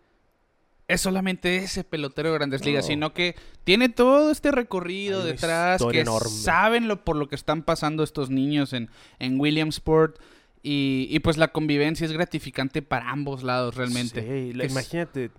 es 0.88 1.00
solamente 1.00 1.56
ese 1.56 1.83
pelotero 1.85 2.31
de 2.31 2.37
grandes 2.38 2.65
ligas, 2.65 2.85
No. 2.85 2.88
sino 2.88 3.12
que 3.15 3.35
tiene 3.65 3.88
todo 3.88 4.31
este 4.31 4.53
recorrido 4.53 5.23
Hay 5.23 5.33
detrás, 5.33 5.83
que 5.91 6.00
enorme. 6.00 6.31
saben 6.31 6.87
lo, 6.88 7.05
por 7.05 7.17
lo 7.17 7.29
que 7.29 7.35
están 7.35 7.62
pasando 7.62 8.03
estos 8.05 8.31
niños 8.31 8.73
en, 8.73 8.88
en 9.19 9.41
Williamsport. 9.41 10.19
Y, 10.62 11.06
y 11.11 11.21
pues 11.21 11.37
la 11.37 11.49
convivencia 11.49 12.05
es 12.05 12.12
gratificante 12.12 12.83
para 12.83 13.11
ambos 13.11 13.43
lados 13.44 13.76
realmente. 13.76 14.21
Sí, 14.23 14.52
la- 14.52 14.64
imagínate 14.64 15.31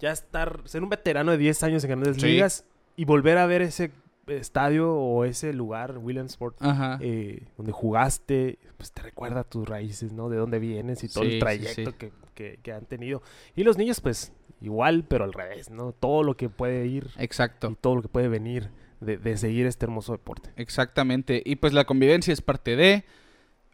ya 0.00 0.12
estar, 0.12 0.60
ser 0.64 0.82
un 0.82 0.88
veterano 0.88 1.32
de 1.32 1.38
10 1.38 1.62
años 1.64 1.84
en 1.84 1.90
Grandes 1.90 2.16
Sí. 2.16 2.26
Ligas 2.26 2.64
y 2.96 3.04
volver 3.04 3.38
a 3.38 3.46
ver 3.46 3.62
ese 3.62 3.90
estadio 4.32 4.92
o 4.94 5.24
ese 5.24 5.52
lugar, 5.52 5.98
Williamsport, 5.98 6.56
eh, 7.00 7.42
donde 7.56 7.72
jugaste, 7.72 8.58
pues 8.76 8.92
te 8.92 9.02
recuerda 9.02 9.44
tus 9.44 9.68
raíces, 9.68 10.12
¿no? 10.12 10.28
De 10.28 10.36
dónde 10.36 10.58
vienes 10.58 11.02
y 11.04 11.08
todo 11.08 11.24
Sí, 11.24 11.28
el 11.28 11.32
sí, 11.34 11.38
trayecto 11.40 11.90
sí. 11.90 11.96
Que, 11.98 12.12
que- 12.34 12.58
que 12.62 12.72
han 12.72 12.86
tenido. 12.86 13.22
Y 13.54 13.64
los 13.64 13.76
niños, 13.76 14.00
pues, 14.00 14.32
igual, 14.60 15.04
pero 15.06 15.24
al 15.24 15.32
revés, 15.32 15.70
¿no? 15.70 15.92
Todo 15.92 16.22
lo 16.22 16.36
que 16.36 16.48
puede 16.48 16.86
ir 16.86 17.08
Exacto. 17.18 17.70
y 17.70 17.74
todo 17.74 17.96
lo 17.96 18.02
que 18.02 18.08
puede 18.08 18.28
venir 18.28 18.70
de, 19.00 19.16
de 19.18 19.36
seguir 19.36 19.66
este 19.66 19.84
hermoso 19.86 20.12
deporte. 20.12 20.50
Exactamente. 20.56 21.42
Y 21.44 21.56
pues 21.56 21.72
la 21.72 21.84
convivencia 21.84 22.32
es 22.32 22.40
parte 22.42 22.76
de. 22.76 23.04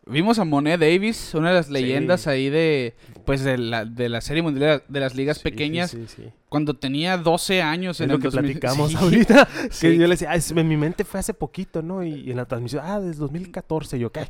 Vimos 0.09 0.39
a 0.39 0.45
Monet 0.45 0.79
Davis, 0.81 1.35
una 1.35 1.49
de 1.49 1.55
las 1.57 1.69
leyendas 1.69 2.21
Sí. 2.23 2.31
ahí 2.31 2.49
de 2.49 2.95
pues 3.25 3.43
de 3.43 3.59
la, 3.59 3.85
de 3.85 4.09
la 4.09 4.21
serie 4.21 4.41
mundial 4.41 4.85
de 4.87 5.01
las 5.01 5.17
ligas 5.17 5.39
Sí, 5.39 5.43
pequeñas, 5.43 5.91
Sí, 5.91 6.23
cuando 6.49 6.75
tenía 6.75 7.17
12 7.19 7.61
años 7.61 7.97
Es 7.97 8.03
en 8.03 8.11
lo 8.11 8.15
el 8.15 8.21
que 8.23 8.29
2000. 8.29 8.53
platicamos 8.61 8.95
ahorita. 8.95 9.49
Que 9.81 9.97
yo 9.97 10.03
le 10.05 10.11
decía, 10.11 10.31
"Ah, 10.31 10.37
es- 10.37 10.53
en 10.53 10.69
mi 10.69 10.77
mente 10.77 11.05
fue 11.05 11.19
hace 11.19 11.35
poquito, 11.35 11.83
¿no? 11.83 12.05
Y, 12.05 12.15
y 12.21 12.31
en 12.31 12.37
la 12.37 12.45
transmisión, 12.47 12.83
ah, 12.85 13.01
desde 13.01 13.19
2014. 13.19 13.99
Yo, 13.99 14.13
¿qué? 14.13 14.29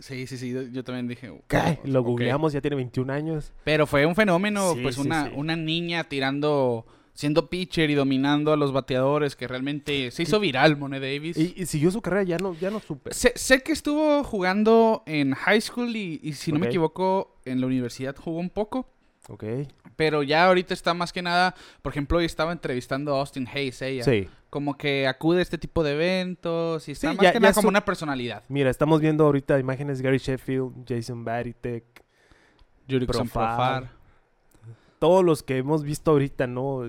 Sí, 0.00 0.26
sí, 0.26 0.36
sí, 0.36 0.52
yo- 0.72 0.82
también 0.82 1.06
dije. 1.06 1.32
¿Qué? 1.46 1.78
Lo 1.84 2.00
ok. 2.00 2.06
googleamos, 2.06 2.52
ya 2.52 2.60
tiene 2.60 2.74
21 2.74 3.10
años. 3.12 3.52
Pero 3.62 3.86
fue 3.86 4.04
un 4.06 4.16
fenómeno, 4.16 4.74
pues 4.82 4.98
una, 4.98 5.30
una 5.36 5.54
niña 5.54 6.02
tirando, 6.02 6.84
siendo 7.14 7.48
pitcher 7.50 7.90
y 7.90 7.94
dominando 7.94 8.52
a 8.52 8.56
los 8.56 8.72
bateadores, 8.72 9.36
que 9.36 9.46
realmente 9.46 10.10
se 10.10 10.22
hizo 10.22 10.40
viral 10.40 10.76
Monet 10.76 11.02
Davis. 11.02 11.36
Y, 11.36 11.54
y 11.56 11.66
siguió 11.66 11.90
su 11.90 12.00
carrera, 12.00 12.22
ya 12.22 12.38
no, 12.38 12.54
ya 12.54 12.70
no 12.70 12.80
supe. 12.80 13.12
Sé, 13.12 13.32
sé 13.36 13.62
que 13.62 13.72
estuvo 13.72 14.24
jugando 14.24 15.02
en 15.06 15.34
high 15.34 15.60
school 15.60 15.94
y, 15.94 16.20
y 16.22 16.32
si 16.32 16.52
no 16.52 16.58
me 16.58 16.66
equivoco, 16.66 17.36
en 17.44 17.60
la 17.60 17.66
universidad 17.66 18.16
jugó 18.16 18.38
un 18.40 18.50
poco. 18.50 18.88
Ok. 19.28 19.44
Pero 19.94 20.22
ya 20.22 20.46
ahorita 20.46 20.72
está 20.74 20.94
más 20.94 21.12
que 21.12 21.22
nada, 21.22 21.54
por 21.82 21.92
ejemplo, 21.92 22.18
hoy 22.18 22.24
estaba 22.24 22.50
entrevistando 22.50 23.14
a 23.14 23.20
Austin 23.20 23.46
Hayes, 23.46 23.80
ella. 23.82 24.02
Sí. 24.04 24.26
Como 24.50 24.76
que 24.76 25.06
acude 25.06 25.38
a 25.38 25.42
este 25.42 25.58
tipo 25.58 25.84
de 25.84 25.92
eventos 25.92 26.88
y 26.88 26.92
está 26.92 27.10
Sí, 27.10 27.16
más 27.16 27.22
ya- 27.24 27.32
que 27.32 27.40
nada 27.40 27.52
como 27.54 27.62
su- 27.62 27.68
una 27.68 27.84
personalidad. 27.84 28.42
Mira, 28.48 28.68
estamos 28.70 29.00
viendo 29.00 29.24
ahorita 29.24 29.58
imágenes 29.60 29.98
de 29.98 30.04
Gary 30.04 30.18
Sheffield, 30.18 30.84
Jason 30.88 31.24
Baritek, 31.24 31.84
Jurickson 32.88 33.28
Profar. 33.28 33.90
Todos 35.02 35.24
los 35.24 35.42
que 35.42 35.56
hemos 35.58 35.82
visto 35.82 36.12
ahorita, 36.12 36.46
¿no? 36.46 36.82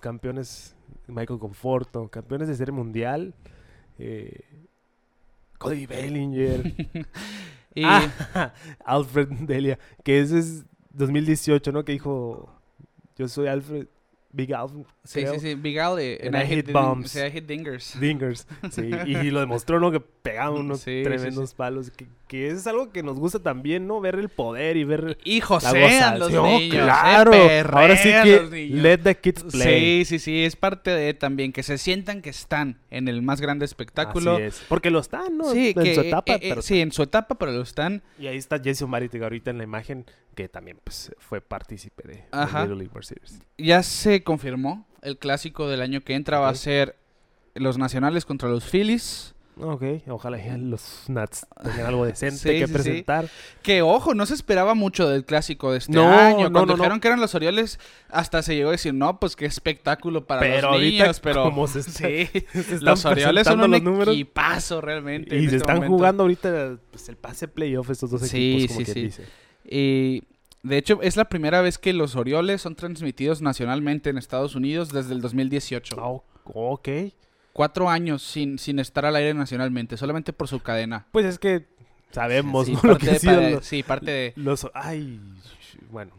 Campeones, 0.00 0.74
Michael 1.06 1.38
Conforto, 1.38 2.08
campeones 2.08 2.48
de 2.48 2.56
serie 2.56 2.72
mundial, 2.72 3.32
eh, 3.96 4.40
Cody 5.58 5.86
Bellinger. 5.86 6.74
Y 7.72 7.84
Ah, 7.84 8.52
Alfred 8.84 9.28
Delia, 9.46 9.78
que 10.02 10.18
ese 10.18 10.40
es 10.40 10.64
2018, 10.94 11.70
¿no? 11.70 11.84
Que 11.84 11.92
dijo, 11.92 12.52
yo 13.16 13.28
soy 13.28 13.46
Alfred, 13.46 13.86
Big 14.32 14.52
Alfred. 14.52 14.82
sí, 15.04 15.20
creo. 15.20 15.34
sí, 15.34 15.38
sí, 15.40 15.54
Big 15.54 15.78
Al 15.78 15.94
de 15.94 16.20
And 16.24 16.34
I 16.34 16.44
hit 16.52 16.66
the- 16.66 16.72
bombs. 16.72 17.12
sí, 17.12 17.20
I 17.20 17.30
hit 17.30 17.46
dingers. 17.46 17.96
Dingers, 18.00 18.48
sí, 18.72 18.90
y 19.06 19.30
lo 19.30 19.38
demostró, 19.38 19.78
¿no? 19.78 19.92
Que 19.92 20.00
pegaba 20.00 20.50
unos 20.58 20.80
Sí, 20.80 20.98
sí, 20.98 21.02
tremendos 21.04 21.54
palos, 21.54 21.92
que, 21.92 22.08
que 22.30 22.46
es 22.48 22.64
algo 22.68 22.92
que 22.92 23.02
nos 23.02 23.18
gusta 23.18 23.40
también, 23.40 23.88
¿no? 23.88 24.00
Ver 24.00 24.14
el 24.14 24.28
poder 24.28 24.76
y 24.76 24.84
ver 24.84 25.18
Y 25.24 25.40
la 25.40 25.46
josean 25.46 26.20
los 26.20 26.30
gozación, 26.30 26.60
niños. 26.60 26.84
claro, 26.84 27.34
eh, 27.34 27.64
ahora 27.68 27.96
sí 27.96 28.08
que 28.08 28.68
let 28.70 28.98
the 28.98 29.16
kids 29.16 29.42
play. 29.50 30.04
Sí, 30.04 30.10
sí, 30.10 30.18
sí, 30.20 30.44
es 30.44 30.54
parte 30.54 30.92
de 30.92 31.12
también 31.12 31.52
que 31.52 31.64
se 31.64 31.76
sientan 31.76 32.22
que 32.22 32.30
están 32.30 32.78
en 32.92 33.08
el 33.08 33.20
más 33.20 33.40
grande 33.40 33.64
espectáculo. 33.64 34.34
Así 34.34 34.42
es, 34.44 34.62
porque 34.68 34.92
lo 34.92 35.00
están, 35.00 35.36
¿no? 35.36 35.50
Sí, 35.50 35.72
en 35.74 35.82
que, 35.82 35.92
su 35.92 36.02
etapa, 36.02 36.34
eh, 36.34 36.38
eh, 36.40 36.48
pero 36.50 36.62
sí, 36.62 36.80
en 36.80 36.92
su 36.92 37.02
etapa, 37.02 37.34
pero 37.34 37.50
lo 37.50 37.62
están. 37.62 38.00
Y 38.16 38.28
ahí 38.28 38.36
está 38.36 38.60
Jason 38.64 38.88
Maritig 38.88 39.20
ahorita 39.24 39.50
en 39.50 39.58
la 39.58 39.64
imagen, 39.64 40.06
que 40.36 40.48
también 40.48 40.78
pues 40.84 41.10
fue 41.18 41.40
partícipe 41.40 42.06
de, 42.06 42.14
de 42.14 42.24
Ajá. 42.30 42.60
Little 42.60 42.76
League 42.76 42.92
World 42.94 43.08
Series. 43.08 43.40
Ya 43.58 43.82
se 43.82 44.22
confirmó 44.22 44.86
el 45.02 45.18
clásico 45.18 45.68
del 45.68 45.82
año 45.82 46.02
que 46.02 46.14
entra 46.14 46.38
va 46.38 46.50
a 46.50 46.54
ser 46.54 46.94
los 47.54 47.76
nacionales 47.76 48.24
contra 48.24 48.48
los 48.48 48.70
Phillies. 48.70 49.34
Ok, 49.58 49.82
ojalá 50.08 50.38
los 50.56 51.04
Nats 51.08 51.46
tengan 51.62 51.86
algo 51.86 52.06
decente 52.06 52.38
Sí, 52.38 52.48
que 52.48 52.60
sí, 52.60 52.66
sí. 52.66 52.72
presentar. 52.72 53.28
Que 53.62 53.82
ojo, 53.82 54.14
no 54.14 54.24
se 54.24 54.32
esperaba 54.32 54.74
mucho 54.74 55.06
del 55.08 55.26
clásico 55.26 55.72
de 55.72 55.78
este 55.78 55.92
No, 55.92 56.08
año. 56.10 56.48
no, 56.48 56.52
Cuando 56.52 56.66
no, 56.66 56.74
dijeron 56.76 56.98
que 57.00 57.08
eran 57.08 57.20
los 57.20 57.34
Orioles, 57.34 57.78
hasta 58.08 58.42
se 58.42 58.54
llegó 58.54 58.70
a 58.70 58.72
decir, 58.72 58.94
no, 58.94 59.20
pues 59.20 59.36
qué 59.36 59.44
espectáculo 59.44 60.26
para 60.26 60.40
Pero 60.40 60.72
los 60.72 60.80
niños. 60.80 61.20
Pero 61.20 61.42
como 61.42 61.66
se 61.66 61.80
está- 61.80 61.92
sí, 62.08 62.26
se 62.62 62.80
los 62.80 63.04
Orioles 63.04 63.46
son 63.46 63.60
un 63.60 63.70
los 63.72 63.82
números 63.82 64.14
equipazo 64.14 64.80
realmente. 64.80 65.36
en 65.36 65.40
y 65.44 65.48
se 65.48 65.56
este 65.56 65.56
están 65.58 65.76
momento. 65.76 65.96
jugando 65.96 66.22
ahorita 66.22 66.78
pues, 66.90 67.08
el 67.10 67.16
pase 67.16 67.46
playoff 67.46 67.90
estos 67.90 68.10
dos 68.12 68.22
equipos, 68.32 68.68
como 68.68 68.78
sí, 68.78 68.84
quien 68.84 68.94
sí. 68.94 69.02
dice. 69.02 69.24
Y 69.68 70.22
de 70.62 70.78
hecho, 70.78 71.00
es 71.02 71.16
la 71.16 71.26
primera 71.28 71.60
vez 71.60 71.76
que 71.76 71.92
los 71.92 72.16
Orioles 72.16 72.62
son 72.62 72.76
transmitidos 72.76 73.42
nacionalmente 73.42 74.08
en 74.08 74.16
Estados 74.16 74.54
Unidos 74.54 74.90
desde 74.90 75.12
el 75.12 75.20
2018. 75.20 75.96
Ah, 75.98 76.20
ok. 76.44 76.88
Cuatro 77.52 77.90
años 77.90 78.22
sin, 78.22 78.58
sin 78.58 78.78
estar 78.78 79.04
al 79.04 79.16
aire 79.16 79.34
nacionalmente, 79.34 79.96
solamente 79.96 80.32
por 80.32 80.48
su 80.48 80.60
cadena. 80.60 81.06
Pues 81.12 81.26
es 81.26 81.38
que 81.38 81.66
sabemos 82.12 82.66
Sí, 82.66 82.72
¿no? 82.74 82.80
lo 82.84 82.92
parte 82.98 83.18
que 83.18 83.26
de 83.30 83.50
los, 83.52 83.64
sí, 83.66 83.82
parte 83.82 84.10
de... 84.10 84.32
los- 84.36 84.68
Ay, 84.74 85.20
bueno. 85.90 86.12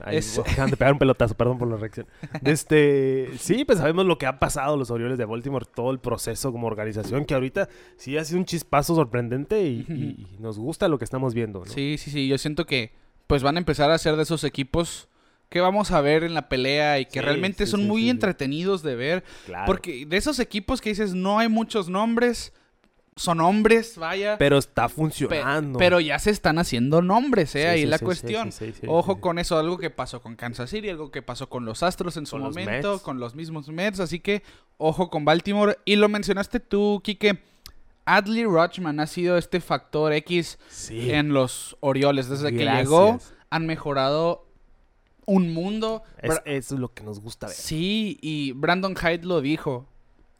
Ay, 0.00 0.16
Es- 0.18 0.38
me 0.44 0.50
acaban 0.52 0.70
de 0.70 0.76
pegar 0.76 0.92
un 0.92 0.98
pelotazo, 0.98 1.34
perdón 1.34 1.58
por 1.58 1.68
la 1.68 1.76
reacción. 1.76 2.06
Este, 2.44 3.30
sí, 3.38 3.64
pues 3.64 3.78
sabemos 3.78 4.06
lo 4.06 4.18
que 4.18 4.26
ha 4.26 4.38
pasado 4.38 4.76
los 4.76 4.90
Orioles 4.90 5.18
de 5.18 5.24
Baltimore, 5.24 5.66
todo 5.72 5.90
el 5.90 5.98
proceso 6.00 6.52
como 6.52 6.66
organización, 6.66 7.24
que 7.24 7.34
ahorita 7.34 7.68
sí 7.96 8.16
ha 8.18 8.24
sido 8.24 8.38
un 8.40 8.44
chispazo 8.44 8.94
sorprendente 8.94 9.62
y, 9.62 9.86
y- 9.88 10.26
y 10.38 10.42
nos 10.42 10.58
gusta 10.58 10.88
lo 10.88 10.98
que 10.98 11.04
estamos 11.04 11.32
viendo. 11.34 11.60
¿no? 11.60 11.66
Sí, 11.66 11.96
sí, 11.98 12.10
sí. 12.10 12.28
Yo 12.28 12.38
siento 12.38 12.66
que 12.66 12.92
pues 13.26 13.42
van 13.42 13.56
a 13.56 13.58
empezar 13.58 13.90
a 13.90 13.98
ser 13.98 14.16
de 14.16 14.24
esos 14.24 14.44
equipos 14.44 15.08
que 15.54 15.60
vamos 15.60 15.92
a 15.92 16.00
ver 16.00 16.24
en 16.24 16.34
la 16.34 16.48
pelea 16.48 16.98
y 16.98 17.06
que 17.06 17.20
Sí, 17.20 17.20
realmente 17.20 17.64
sí, 17.64 17.70
son 17.70 17.80
sí, 17.82 17.86
muy 17.86 18.10
entretenidos 18.10 18.82
de 18.82 18.96
ver. 18.96 19.24
Claro. 19.46 19.64
Porque 19.66 20.04
de 20.04 20.16
esos 20.16 20.40
equipos 20.40 20.80
que 20.80 20.88
dices 20.90 21.14
no 21.14 21.38
hay 21.38 21.48
muchos 21.48 21.88
nombres, 21.88 22.52
son 23.16 23.40
hombres, 23.40 23.96
vaya. 23.96 24.36
Pero 24.36 24.58
está 24.58 24.88
pe- 24.88 24.94
funcionando. 24.94 25.78
pero 25.78 26.00
ya 26.00 26.18
se 26.18 26.30
están 26.30 26.58
haciendo 26.58 27.00
nombres, 27.02 27.54
¿eh? 27.54 27.60
Sí, 27.62 27.66
Ahí 27.68 27.80
sí, 27.82 27.86
la 27.86 27.98
sí, 27.98 28.04
cuestión. 28.04 28.50
Ojo 28.88 29.20
con 29.20 29.38
eso, 29.38 29.56
algo 29.56 29.78
que 29.78 29.90
pasó 29.90 30.20
con 30.20 30.34
Kansas 30.34 30.68
City, 30.70 30.88
algo 30.90 31.12
que 31.12 31.22
pasó 31.22 31.48
con 31.48 31.64
los 31.64 31.84
Astros 31.84 32.16
en 32.16 32.26
su 32.26 32.32
Con 32.32 32.42
momento, 32.42 33.00
con 33.00 33.20
los 33.20 33.36
mismos 33.36 33.68
Mets, 33.68 34.00
así 34.00 34.18
que 34.18 34.42
ojo 34.76 35.08
con 35.08 35.24
Baltimore. 35.24 35.78
Y 35.84 35.94
lo 35.94 36.08
mencionaste 36.08 36.58
tú, 36.58 37.00
Kike. 37.04 37.38
Adley 38.06 38.44
Rutschman 38.44 38.98
ha 39.00 39.06
sido 39.06 39.38
este 39.38 39.60
factor 39.60 40.12
X 40.12 40.58
en 40.90 41.32
los 41.32 41.76
Orioles. 41.80 42.28
Desde 42.28 42.50
que 42.54 42.64
llegó, 42.66 43.18
han 43.48 43.66
mejorado 43.66 44.43
un 45.26 45.52
mundo. 45.52 46.02
Es- 46.44 46.70
lo 46.72 46.92
que 46.92 47.02
nos 47.02 47.20
gusta 47.20 47.46
ver. 47.48 47.56
sí, 47.56 48.18
y 48.20 48.52
Brandon 48.52 48.94
Hyde 48.96 49.24
lo 49.24 49.40
dijo. 49.40 49.88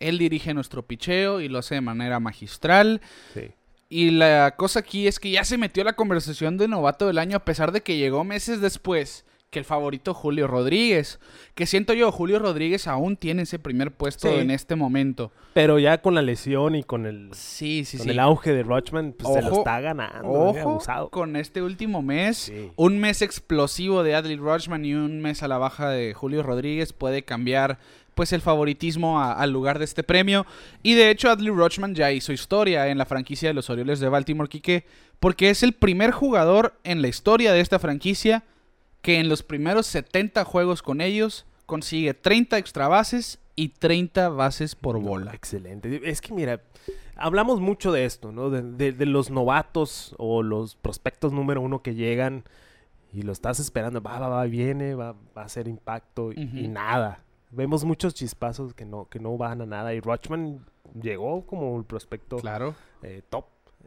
Él 0.01 0.19
dirige 0.19 0.53
nuestro 0.55 0.85
picheo 0.87 1.41
y 1.41 1.49
lo 1.49 1.59
hace 1.61 1.77
de 1.77 1.81
manera 1.81 2.21
magistral. 2.21 3.01
Sí. 3.33 3.53
Y 3.89 4.11
la 4.11 4.55
cosa 4.57 4.81
aquí 4.81 5.07
es 5.07 5.19
que 5.21 5.31
ya 5.31 5.45
se 5.45 5.57
metió 5.57 5.83
a 5.83 5.87
la 5.87 5.93
conversación 5.95 6.59
de 6.59 6.69
novato 6.69 7.07
del 7.07 7.19
año 7.19 7.37
a 7.37 7.45
pesar 7.45 7.71
de 7.73 7.83
que 7.83 7.97
llegó 7.97 8.25
meses 8.25 8.61
después 8.61 9.25
que 9.55 9.59
el 9.61 9.65
favorito 9.65 10.13
Julio 10.13 10.47
Rodríguez. 10.47 11.19
Que 11.55 11.65
siento 11.65 11.95
yo, 11.95 12.13
Julio 12.13 12.39
Rodríguez 12.39 12.87
aún 12.89 13.17
tiene 13.17 13.43
ese 13.43 13.59
primer 13.59 13.93
puesto 13.93 14.29
Sí. 14.29 14.35
en 14.41 14.51
este 14.51 14.75
momento. 14.77 15.33
Pero 15.55 15.79
ya 15.79 16.03
con 16.03 16.15
la 16.15 16.21
lesión 16.23 16.75
y 16.75 16.83
con 16.83 17.07
el, 17.07 17.31
Sí, 17.33 17.85
sí, 17.85 17.97
con 17.97 18.05
sí. 18.05 18.11
el 18.11 18.19
auge 18.19 18.53
de 18.53 18.65
Rochman, 18.65 19.15
pues 19.17 19.33
se 19.35 19.41
lo 19.43 19.49
Ojo, 19.49 19.59
está 19.61 19.81
ganando. 19.81 20.19
eh, 20.29 20.61
Ojo 20.61 20.71
abusado. 20.73 21.09
con 21.09 21.37
este 21.37 21.63
último 21.63 22.03
mes. 22.03 22.53
Un 22.77 22.99
mes 22.99 23.23
explosivo 23.23 24.03
de 24.03 24.15
Adley 24.15 24.37
Rutschman 24.37 24.85
y 24.85 24.95
un 24.95 25.21
mes 25.23 25.43
a 25.43 25.49
la 25.49 25.57
baja 25.59 25.89
de 25.89 26.13
Julio 26.13 26.43
Rodríguez 26.43 26.93
puede 26.93 27.23
cambiar 27.23 27.79
pues 28.15 28.33
el 28.33 28.41
favoritismo 28.43 29.21
a- 29.21 29.33
al 29.33 29.51
lugar 29.51 29.79
de 29.79 29.85
este 29.85 30.03
premio. 30.05 30.47
Y 30.85 30.95
de 30.95 31.11
hecho 31.11 31.31
Adley 31.31 31.51
Rutschman 31.51 31.95
ya 31.95 32.13
hizo 32.13 32.33
historia 32.33 32.87
en 32.89 32.99
la 32.99 33.07
franquicia 33.07 33.49
de 33.49 33.55
los 33.55 33.71
Orioles 33.71 33.99
de 34.01 34.09
Baltimore, 34.09 34.49
Quique, 34.49 34.85
porque 35.21 35.51
es 35.51 35.63
el 35.63 35.73
primer 35.73 36.11
jugador 36.13 36.75
en 36.85 37.03
la 37.03 37.09
historia 37.09 37.53
de 37.53 37.61
esta 37.61 37.79
franquicia 37.79 38.45
que 39.05 39.21
en 39.21 39.29
los 39.29 39.43
primeros 39.43 39.87
70 39.87 40.45
juegos 40.45 40.83
con 40.83 41.01
ellos 41.01 41.47
consigue 41.67 42.15
30 42.15 42.59
extra 42.59 42.89
bases 42.89 43.39
y 43.55 43.69
30 43.69 44.31
bases 44.31 44.75
por 44.75 44.99
bola. 45.01 45.33
Excelente. 45.35 46.01
Es 46.11 46.21
que 46.21 46.33
mira, 46.35 46.61
hablamos 47.15 47.61
mucho 47.61 47.93
de 47.93 48.05
esto, 48.07 48.33
¿no? 48.33 48.51
De, 48.51 48.63
de- 48.63 48.93
de 48.93 49.07
los 49.07 49.31
novatos 49.31 50.15
o 50.19 50.43
los 50.43 50.75
prospectos 50.75 51.33
número 51.33 51.61
uno 51.61 51.83
que 51.83 51.95
llegan 51.95 52.45
y 53.13 53.23
lo 53.23 53.31
estás 53.33 53.61
esperando, 53.61 54.03
va, 54.03 54.19
va, 54.19 54.29
va, 54.29 54.45
viene, 54.45 54.95
va, 54.95 55.13
va 55.37 55.43
a 55.43 55.45
hacer 55.45 55.69
impacto 55.69 56.33
y, 56.33 56.67
nada. 56.67 57.21
Vemos 57.51 57.85
muchos 57.85 58.15
chispazos 58.15 58.75
que 58.75 58.85
no, 58.85 59.07
que 59.09 59.21
no 59.21 59.37
van 59.37 59.61
a 59.61 59.67
nada 59.67 59.95
y 59.95 60.01
Rochman 60.01 60.65
llegó 61.01 61.47
como 61.47 61.79
el 61.79 61.85
prospecto 61.85 62.39
Claro. 62.39 62.75
eh, 63.03 63.23
top 63.31 63.45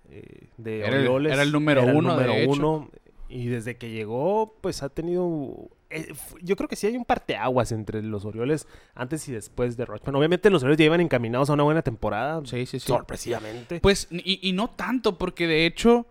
eh, 0.10 0.48
de 0.58 0.80
Era 0.80 0.88
el- 0.96 1.08
Orioles. 1.08 1.34
era 1.34 1.42
el 1.44 1.52
número 1.52 1.84
uno, 1.84 2.14
número 2.16 2.34
uno, 2.50 2.90
y 3.30 3.48
desde 3.48 3.78
que 3.78 3.90
llegó, 3.92 4.56
pues 4.62 4.84
ha 4.84 4.90
tenido... 4.90 5.70
eh, 5.90 6.14
yo 6.42 6.56
creo 6.56 6.68
que 6.70 6.76
sí 6.76 6.88
hay 6.88 6.96
un 6.98 7.06
parteaguas 7.06 7.72
entre 7.72 8.02
los 8.02 8.24
Orioles 8.26 8.68
antes 8.96 9.28
y 9.28 9.32
después 9.34 9.76
de 9.78 9.86
Rochman. 9.86 10.16
Obviamente 10.16 10.50
los 10.50 10.64
Orioles 10.64 10.78
ya 10.80 10.86
iban 10.86 11.02
encaminados 11.02 11.50
a 11.50 11.54
una 11.54 11.64
buena 11.64 11.82
temporada. 11.82 12.42
Sí, 12.46 12.66
sí, 12.66 12.80
sí. 12.80 12.88
Sorpresivamente. 12.88 13.80
Pues, 13.82 14.08
y, 14.12 14.40
y 14.48 14.54
no 14.54 14.70
tanto, 14.70 15.18
porque 15.18 15.46
de 15.48 15.66
hecho 15.66 16.06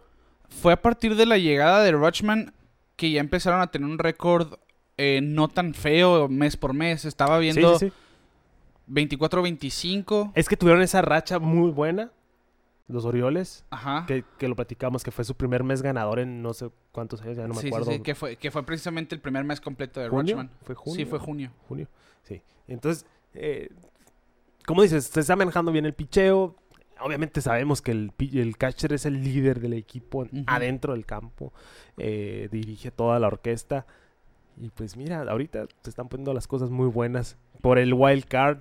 fue 0.49 0.73
a 0.73 0.81
partir 0.83 1.17
de 1.17 1.27
la 1.27 1.39
llegada 1.39 1.83
de 1.83 1.93
Rutschman 1.93 2.53
que 2.97 3.11
ya 3.11 3.21
empezaron 3.21 3.61
a 3.61 3.71
tener 3.71 3.89
un 3.89 3.99
récord 3.99 4.55
eh, 4.99 5.21
no 5.23 5.49
tan 5.49 5.75
feo 5.75 6.29
mes 6.29 6.57
por 6.57 6.73
mes. 6.73 7.05
Estaba 7.05 7.37
Sí, 7.39 7.43
viendo 7.43 7.79
sí, 7.79 7.89
sí. 7.89 7.93
24-25. 8.89 10.33
Es 10.35 10.49
que 10.49 10.57
tuvieron 10.57 10.83
esa 10.83 11.03
racha 11.03 11.39
muy 11.39 11.71
buena, 11.71 12.11
los 12.89 13.05
Orioles, 13.05 13.65
Ajá. 13.71 14.05
que, 14.07 14.25
que 14.39 14.47
lo 14.49 14.55
platicamos, 14.55 15.03
que 15.03 15.11
fue 15.11 15.25
su 15.25 15.35
primer 15.35 15.65
mes 15.65 15.83
ganador 15.83 16.21
en 16.21 16.41
no 16.43 16.55
sé 16.55 16.71
cuántos 16.93 17.21
años, 17.23 17.37
ya 17.37 17.43
no 17.49 17.55
me 17.55 17.61
sí, 17.61 17.63
sí, 17.63 17.69
acuerdo. 17.69 17.91
sí, 17.91 18.01
que 18.01 18.15
fue, 18.15 18.37
que 18.37 18.51
fue 18.51 18.65
precisamente 18.65 19.15
el 19.15 19.21
primer 19.21 19.43
mes 19.45 19.61
completo 19.61 20.01
de 20.01 20.09
¿Junio? 20.09 20.37
Rutschman. 20.37 20.51
¿Fue 20.63 20.75
junio? 20.75 20.97
Sí, 20.97 21.05
fue 21.05 21.19
junio. 21.19 21.51
junio. 21.69 21.89
Sí. 22.23 22.43
Entonces, 22.69 23.05
eh, 23.35 23.71
como 24.67 24.83
dices, 24.83 25.07
se 25.07 25.21
está 25.21 25.35
manejando 25.37 25.73
bien 25.73 25.85
el 25.87 25.95
picheo. 25.95 26.57
Obviamente 27.01 27.41
sabemos 27.41 27.83
que 27.83 27.91
el, 27.91 28.13
el 28.19 28.57
catcher 28.57 28.93
es 28.93 29.05
el 29.05 29.23
líder 29.23 29.61
del 29.61 29.75
equipo 29.75 30.27
adentro 30.47 30.93
del 30.95 31.05
campo. 31.07 31.53
eh, 31.99 32.49
dirige 32.51 32.91
toda 32.91 33.19
la 33.19 33.27
orquesta. 33.27 33.87
Y 34.59 34.71
pues 34.71 34.97
mira, 34.97 35.21
ahorita 35.23 35.67
se 35.83 35.91
están 35.91 36.09
poniendo 36.09 36.33
las 36.33 36.47
cosas 36.47 36.71
muy 36.71 36.87
buenas. 36.89 37.37
Por 37.61 37.79
el 37.79 37.93
wild 37.95 38.25
card. 38.25 38.59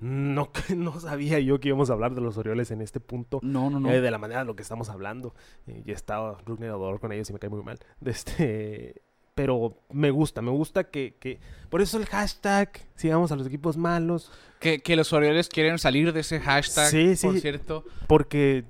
No, 0.00 0.50
no 0.76 1.00
sabía 1.00 1.38
yo 1.40 1.58
que 1.60 1.68
íbamos 1.68 1.90
a 1.90 1.94
hablar 1.94 2.14
de 2.14 2.20
los 2.20 2.36
Orioles 2.36 2.70
en 2.70 2.80
este 2.82 3.00
punto. 3.00 3.40
No, 3.42 3.70
no, 3.70 3.80
no. 3.80 3.90
eh, 3.90 4.00
de 4.00 4.10
la 4.10 4.18
manera 4.18 4.40
de 4.40 4.46
lo 4.46 4.56
que 4.56 4.62
estamos 4.62 4.88
hablando. 4.88 5.34
Eh, 5.66 5.82
ya 5.86 5.94
estaba 5.94 6.38
Rugner 6.44 6.70
Odor 6.70 7.00
con 7.00 7.12
ellos 7.12 7.30
y 7.30 7.32
me 7.32 7.38
cae 7.38 7.50
muy 7.50 7.62
mal. 7.62 7.78
De 8.00 8.10
este, 8.10 9.02
pero 9.34 9.78
me 9.90 10.10
gusta, 10.10 10.42
me 10.42 10.50
gusta 10.50 10.84
que, 10.84 11.16
que... 11.18 11.40
Por 11.70 11.80
eso 11.82 11.98
el 11.98 12.06
hashtag, 12.06 12.70
sigamos 12.94 13.32
a 13.32 13.36
los 13.36 13.46
equipos 13.46 13.76
malos. 13.76 14.30
Que, 14.60 14.80
que 14.80 14.96
los 14.96 15.12
Orioles 15.12 15.48
quieren 15.48 15.78
salir 15.78 16.12
de 16.12 16.20
ese 16.20 16.40
hashtag, 16.40 16.90
Sí, 16.90 17.16
sí. 17.16 17.26
por 17.26 17.38
cierto. 17.40 17.84
Porque 18.06 18.64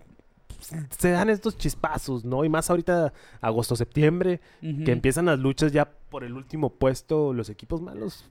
se 0.90 1.10
dan 1.10 1.30
estos 1.30 1.56
chispazos, 1.56 2.24
¿no? 2.24 2.44
Y 2.44 2.48
más 2.48 2.68
ahorita, 2.70 3.12
agosto, 3.40 3.76
septiembre, 3.76 4.40
que 4.60 4.90
empiezan 4.90 5.26
las 5.26 5.38
luchas 5.38 5.70
ya 5.70 5.84
por 6.10 6.24
el 6.24 6.32
último 6.32 6.70
puesto. 6.70 7.32
Los 7.32 7.48
equipos 7.50 7.80
malos 7.80 8.28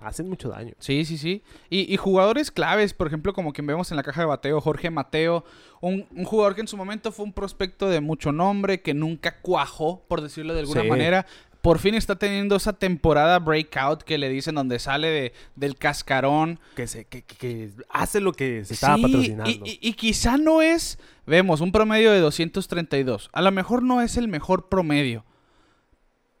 hacen 0.00 0.28
mucho 0.28 0.48
daño. 0.48 0.74
Sí, 0.78 1.04
sí, 1.04 1.18
sí. 1.18 1.42
Y, 1.70 1.92
y 1.92 1.96
jugadores 1.96 2.50
claves, 2.50 2.94
por 2.94 3.06
ejemplo, 3.06 3.32
como 3.32 3.52
quien 3.52 3.66
vemos 3.66 3.90
en 3.90 3.96
la 3.96 4.02
caja 4.02 4.20
de 4.22 4.26
bateo, 4.26 4.60
Jorge 4.60 4.90
Mateo, 4.90 5.44
un, 5.80 6.06
un 6.14 6.24
jugador 6.24 6.54
que 6.54 6.60
en 6.60 6.68
su 6.68 6.76
momento 6.76 7.12
fue 7.12 7.24
un 7.24 7.32
prospecto 7.32 7.88
de 7.88 8.00
mucho 8.00 8.32
nombre, 8.32 8.80
que 8.80 8.94
nunca 8.94 9.40
cuajó, 9.40 10.04
por 10.08 10.20
decirlo 10.20 10.54
de 10.54 10.60
alguna 10.60 10.82
Sí. 10.82 10.88
manera, 10.88 11.26
por 11.62 11.80
fin 11.80 11.94
está 11.96 12.14
teniendo 12.16 12.54
esa 12.54 12.72
temporada 12.72 13.40
breakout 13.40 14.02
que 14.02 14.16
le 14.16 14.28
dicen 14.28 14.54
donde 14.54 14.78
sale 14.78 15.08
de- 15.08 15.32
del 15.56 15.76
cascarón. 15.76 16.60
Que, 16.76 16.86
se, 16.86 17.04
que, 17.04 17.22
que- 17.22 17.36
que 17.36 17.70
hace 17.90 18.20
lo 18.20 18.32
que 18.32 18.64
se 18.64 18.74
estaba 18.74 18.94
Sí, 18.96 19.02
patrocinando. 19.02 19.50
Y, 19.50 19.60
y- 19.64 19.78
y 19.88 19.92
quizá 19.94 20.36
no 20.36 20.62
es, 20.62 20.98
vemos, 21.26 21.60
un 21.60 21.72
promedio 21.72 22.12
de 22.12 22.20
232. 22.20 23.28
A 23.32 23.42
lo 23.42 23.50
mejor 23.50 23.82
no 23.82 24.00
es 24.00 24.16
el 24.16 24.28
mejor 24.28 24.68
promedio. 24.68 25.24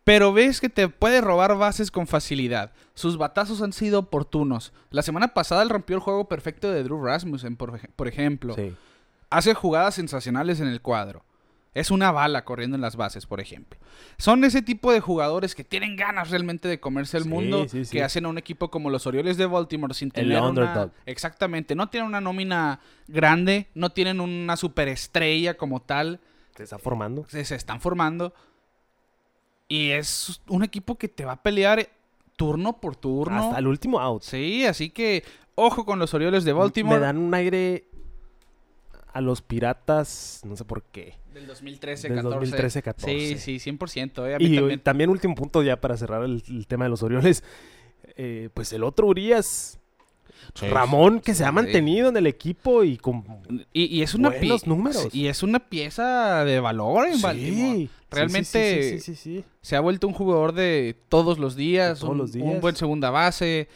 Pero 0.08 0.32
ves 0.32 0.60
que 0.60 0.70
te 0.70 0.88
puede 0.88 1.20
robar 1.20 1.56
bases 1.58 1.90
con 1.90 2.06
facilidad. 2.06 2.72
Sus 2.94 3.18
batazos 3.18 3.60
han 3.60 3.74
sido 3.74 3.98
oportunos. 4.00 4.72
La 4.90 5.02
semana 5.02 5.28
pasada 5.34 5.62
él 5.62 5.68
rompió 5.68 5.96
el 5.96 6.00
juego 6.02 6.28
perfecto 6.28 6.70
de 6.72 6.82
Drew 6.82 7.04
Rasmussen, 7.04 7.56
por, 7.56 7.74
ej- 7.78 7.90
por 7.94 8.08
ejemplo. 8.08 8.54
Sí. 8.54 8.74
Hace 9.28 9.52
jugadas 9.52 9.94
sensacionales 9.96 10.60
en 10.60 10.68
el 10.68 10.80
cuadro. 10.80 11.24
Es 11.74 11.90
una 11.90 12.10
bala 12.10 12.46
corriendo 12.46 12.74
en 12.76 12.80
las 12.80 12.96
bases, 12.96 13.26
por 13.26 13.38
ejemplo. 13.40 13.78
Son 14.16 14.42
ese 14.44 14.62
tipo 14.62 14.90
de 14.92 15.00
jugadores 15.00 15.54
que 15.54 15.62
tienen 15.62 15.94
ganas 15.96 16.30
realmente 16.30 16.66
de 16.68 16.80
comerse 16.80 17.18
el 17.18 17.24
Sí, 17.24 17.28
mundo, 17.28 17.68
sí, 17.68 17.84
sí. 17.84 17.92
que 17.92 18.02
hacen 18.02 18.24
a 18.24 18.28
un 18.30 18.38
equipo 18.38 18.70
como 18.70 18.88
los 18.88 19.06
Orioles 19.06 19.36
de 19.36 19.44
Baltimore 19.44 19.92
sin 19.92 20.08
El 20.08 20.12
tener 20.14 20.38
una... 20.38 20.48
underdog. 20.48 20.90
Exactamente, 21.04 21.74
no 21.74 21.88
tienen 21.90 22.08
una 22.08 22.22
nómina 22.22 22.80
grande, 23.06 23.68
no 23.74 23.90
tienen 23.92 24.20
una 24.20 24.56
superestrella 24.56 25.58
como 25.58 25.82
tal, 25.82 26.20
Se 26.56 26.62
está 26.64 26.78
formando. 26.78 27.26
se, 27.28 27.44
se 27.44 27.54
están 27.54 27.80
formando. 27.82 28.32
Y 29.68 29.90
es 29.90 30.40
un 30.48 30.62
equipo 30.64 30.96
que 30.96 31.08
te 31.08 31.24
va 31.24 31.32
a 31.32 31.42
pelear 31.42 31.88
turno 32.36 32.80
por 32.80 32.96
turno. 32.96 33.36
Hasta 33.48 33.58
el 33.58 33.66
último 33.66 34.00
out. 34.00 34.22
Sí, 34.22 34.64
así 34.64 34.90
que 34.90 35.24
ojo 35.54 35.84
con 35.84 35.98
los 35.98 36.14
Orioles 36.14 36.44
de 36.44 36.52
Me 36.54 36.60
Baltimore. 36.60 37.00
dan 37.00 37.18
un 37.18 37.34
aire 37.34 37.84
a 39.12 39.20
los 39.20 39.42
piratas, 39.42 40.42
no 40.44 40.56
sé 40.56 40.64
por 40.64 40.82
qué. 40.84 41.14
Del 41.34 41.46
2013, 41.46 42.08
Del 42.08 42.16
14. 42.18 42.34
2013, 42.36 42.82
14. 42.82 43.38
Sí, 43.38 43.58
sí, 43.58 43.70
100%. 43.72 44.26
eh, 44.28 44.34
a 44.34 44.38
mí 44.38 44.44
Y 44.46 44.56
también. 44.56 44.80
también. 44.80 45.10
último 45.10 45.34
punto 45.34 45.62
ya 45.62 45.80
para 45.80 45.96
cerrar 45.96 46.22
el, 46.24 46.42
el 46.48 46.66
tema 46.66 46.84
de 46.84 46.90
los 46.90 47.02
Orioles. 47.02 47.42
Eh, 48.16 48.48
pues 48.54 48.72
el 48.72 48.84
otro 48.84 49.06
Urias, 49.08 49.78
Sí, 50.54 50.66
Ramón, 50.68 51.20
que 51.20 51.34
se 51.34 51.44
ha 51.44 51.48
sí. 51.48 51.52
mantenido 51.54 52.08
en 52.08 52.16
el 52.16 52.26
equipo 52.26 52.82
y 52.84 52.96
con... 52.96 53.24
Y, 53.72 53.84
y 53.98 54.02
es 54.02 54.14
una 54.14 54.30
Buenos 54.30 54.66
números. 54.66 55.08
Y 55.12 55.26
es 55.26 55.42
una 55.42 55.58
pieza 55.58 56.44
de 56.44 56.58
valor 56.60 57.06
en 57.08 57.20
Baltimore. 57.20 57.88
Realmente- 58.10 58.98
Sí, 59.00 59.14
sí. 59.16 59.44
Se 59.60 59.76
ha 59.76 59.80
vuelto 59.80 60.06
un 60.08 60.14
jugador 60.14 60.52
de 60.52 60.96
todos 61.08 61.38
los 61.38 61.56
días, 61.56 61.96
De 61.98 62.00
todos 62.00 62.12
un, 62.12 62.18
los 62.18 62.32
días. 62.32 62.46
un 62.46 62.60
buen 62.60 62.74
segunda 62.76 63.10
base, 63.10 63.68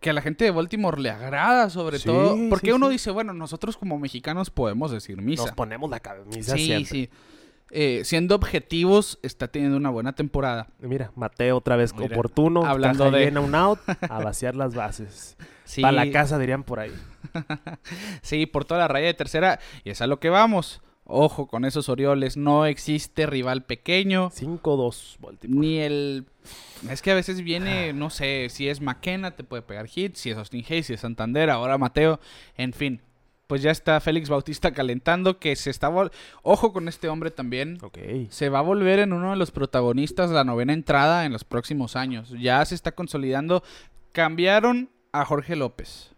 que 0.00 0.10
a 0.10 0.12
la 0.12 0.20
gente 0.20 0.44
de 0.44 0.50
Baltimore 0.50 1.00
le 1.00 1.10
agrada 1.10 1.70
sobre 1.70 1.98
Sí, 1.98 2.04
todo. 2.04 2.36
Porque 2.50 2.66
sí, 2.68 2.72
uno 2.72 2.86
sí. 2.88 2.92
dice, 2.92 3.10
bueno, 3.10 3.32
nosotros 3.32 3.76
como 3.78 3.98
mexicanos 3.98 4.50
podemos 4.50 4.90
decir 4.90 5.16
misa. 5.22 5.44
Nos 5.44 5.52
ponemos 5.52 5.88
la 5.90 6.00
camisa 6.00 6.56
sí, 6.56 6.64
siempre. 6.66 6.90
sí. 6.90 7.10
Eh, 7.70 8.02
siendo 8.04 8.34
objetivos, 8.36 9.18
está 9.22 9.48
teniendo 9.48 9.76
una 9.78 9.88
buena 9.90 10.14
temporada. 10.14 10.68
Mira, 10.80 11.10
Mateo 11.16 11.56
otra 11.56 11.74
vez 11.76 11.94
Mira, 11.94 12.14
oportuno. 12.14 12.64
hablando 12.66 13.10
de- 13.10 13.24
llena, 13.24 13.40
un 13.40 13.54
out, 13.54 13.80
a 14.10 14.22
vaciar 14.22 14.54
las 14.54 14.74
bases. 14.74 15.36
Para 15.80 15.92
la 15.92 16.10
casa 16.12 16.38
dirían 16.38 16.62
por 16.62 16.78
ahí. 16.78 16.92
sí, 18.22 18.46
por 18.46 18.64
toda 18.64 18.80
la 18.80 18.88
raya 18.88 19.06
de 19.06 19.14
tercera. 19.14 19.58
Y 19.82 19.90
es 19.90 20.00
a 20.02 20.06
lo 20.06 20.20
que 20.20 20.28
vamos. 20.30 20.82
Ojo 21.06 21.46
con 21.46 21.64
esos 21.64 21.88
Orioles. 21.88 22.36
No 22.36 22.64
existe 22.66 23.26
rival 23.26 23.62
pequeño. 23.64 24.30
5-2 24.30 25.16
Baltimore. 25.20 25.60
Ni 25.60 25.78
el. 25.78 26.24
Es 26.88 27.02
que 27.02 27.10
a 27.10 27.14
veces 27.14 27.42
viene, 27.42 27.92
no 27.92 28.10
sé, 28.10 28.48
si 28.50 28.68
es 28.68 28.80
McKenna, 28.80 29.32
te 29.32 29.44
puede 29.44 29.62
pegar 29.62 29.86
hit, 29.86 30.16
si 30.16 30.30
es 30.30 30.36
Austin 30.36 30.64
Hayes, 30.68 30.86
si 30.86 30.94
es 30.94 31.00
Santander, 31.00 31.50
ahora 31.50 31.78
Mateo, 31.78 32.20
en 32.56 32.72
fin. 32.72 33.00
Pues 33.46 33.60
ya 33.60 33.70
está 33.70 34.00
Félix 34.00 34.30
Bautista 34.30 34.72
calentando, 34.72 35.38
que 35.38 35.54
se 35.56 35.68
está. 35.68 35.90
vol- 35.90 36.10
Ojo 36.42 36.72
con 36.72 36.88
este 36.88 37.08
hombre 37.10 37.30
también. 37.30 37.78
Ok. 37.82 37.98
Se 38.30 38.48
va 38.48 38.60
a 38.60 38.62
volver 38.62 38.98
en 39.00 39.12
uno 39.12 39.30
de 39.30 39.36
los 39.36 39.50
protagonistas 39.50 40.30
de 40.30 40.36
la 40.36 40.44
novena 40.44 40.72
entrada 40.72 41.26
en 41.26 41.32
los 41.32 41.44
próximos 41.44 41.94
años. 41.96 42.30
Ya 42.40 42.64
se 42.64 42.74
está 42.74 42.92
consolidando. 42.92 43.62
Cambiaron 44.12 44.90
a 45.12 45.24
Jorge 45.26 45.56
López 45.56 46.12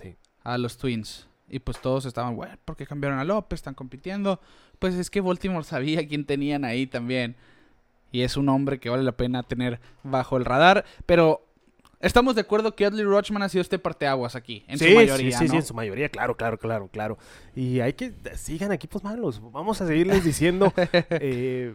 Sí. 0.00 0.16
a 0.42 0.58
los 0.58 0.76
Twins. 0.76 1.28
Y 1.52 1.58
pues 1.58 1.78
todos 1.82 2.06
estaban, 2.06 2.34
bueno, 2.34 2.56
¿por 2.64 2.76
qué 2.76 2.86
cambiaron 2.86 3.18
a 3.18 3.24
López? 3.24 3.58
Están 3.58 3.74
compitiendo. 3.74 4.40
Pues 4.78 4.94
es 4.94 5.10
que 5.10 5.20
Baltimore 5.20 5.64
sabía 5.64 6.08
quién 6.08 6.24
tenían 6.24 6.64
ahí 6.64 6.86
también. 6.86 7.36
Y 8.10 8.22
es 8.22 8.38
un 8.38 8.48
hombre 8.48 8.80
que 8.80 8.88
vale 8.88 9.02
la 9.02 9.12
pena 9.12 9.42
tener 9.42 9.78
bajo 10.02 10.38
el 10.38 10.46
radar. 10.46 10.86
Pero 11.04 11.46
estamos 12.00 12.34
de 12.36 12.40
acuerdo 12.40 12.74
que 12.74 12.86
Adley 12.86 13.04
Rochman 13.04 13.42
ha 13.42 13.50
sido 13.50 13.60
este 13.60 13.78
parteaguas 13.78 14.34
aquí, 14.34 14.64
en 14.66 14.78
sí, 14.78 14.88
su 14.88 14.94
mayoría. 14.94 15.30
sí, 15.30 15.44
sí, 15.44 15.48
sí, 15.48 15.52
¿no? 15.52 15.60
en 15.60 15.62
su 15.62 15.74
mayoría, 15.74 16.08
claro, 16.08 16.38
claro, 16.38 16.58
claro, 16.58 16.88
claro. 16.88 17.18
Y 17.54 17.80
hay 17.80 17.92
que 17.92 18.14
sigan 18.34 18.72
equipos 18.72 19.04
malos. 19.04 19.40
Vamos 19.52 19.78
a 19.82 19.86
seguirles 19.86 20.24
diciendo, 20.24 20.72
eh, 21.10 21.74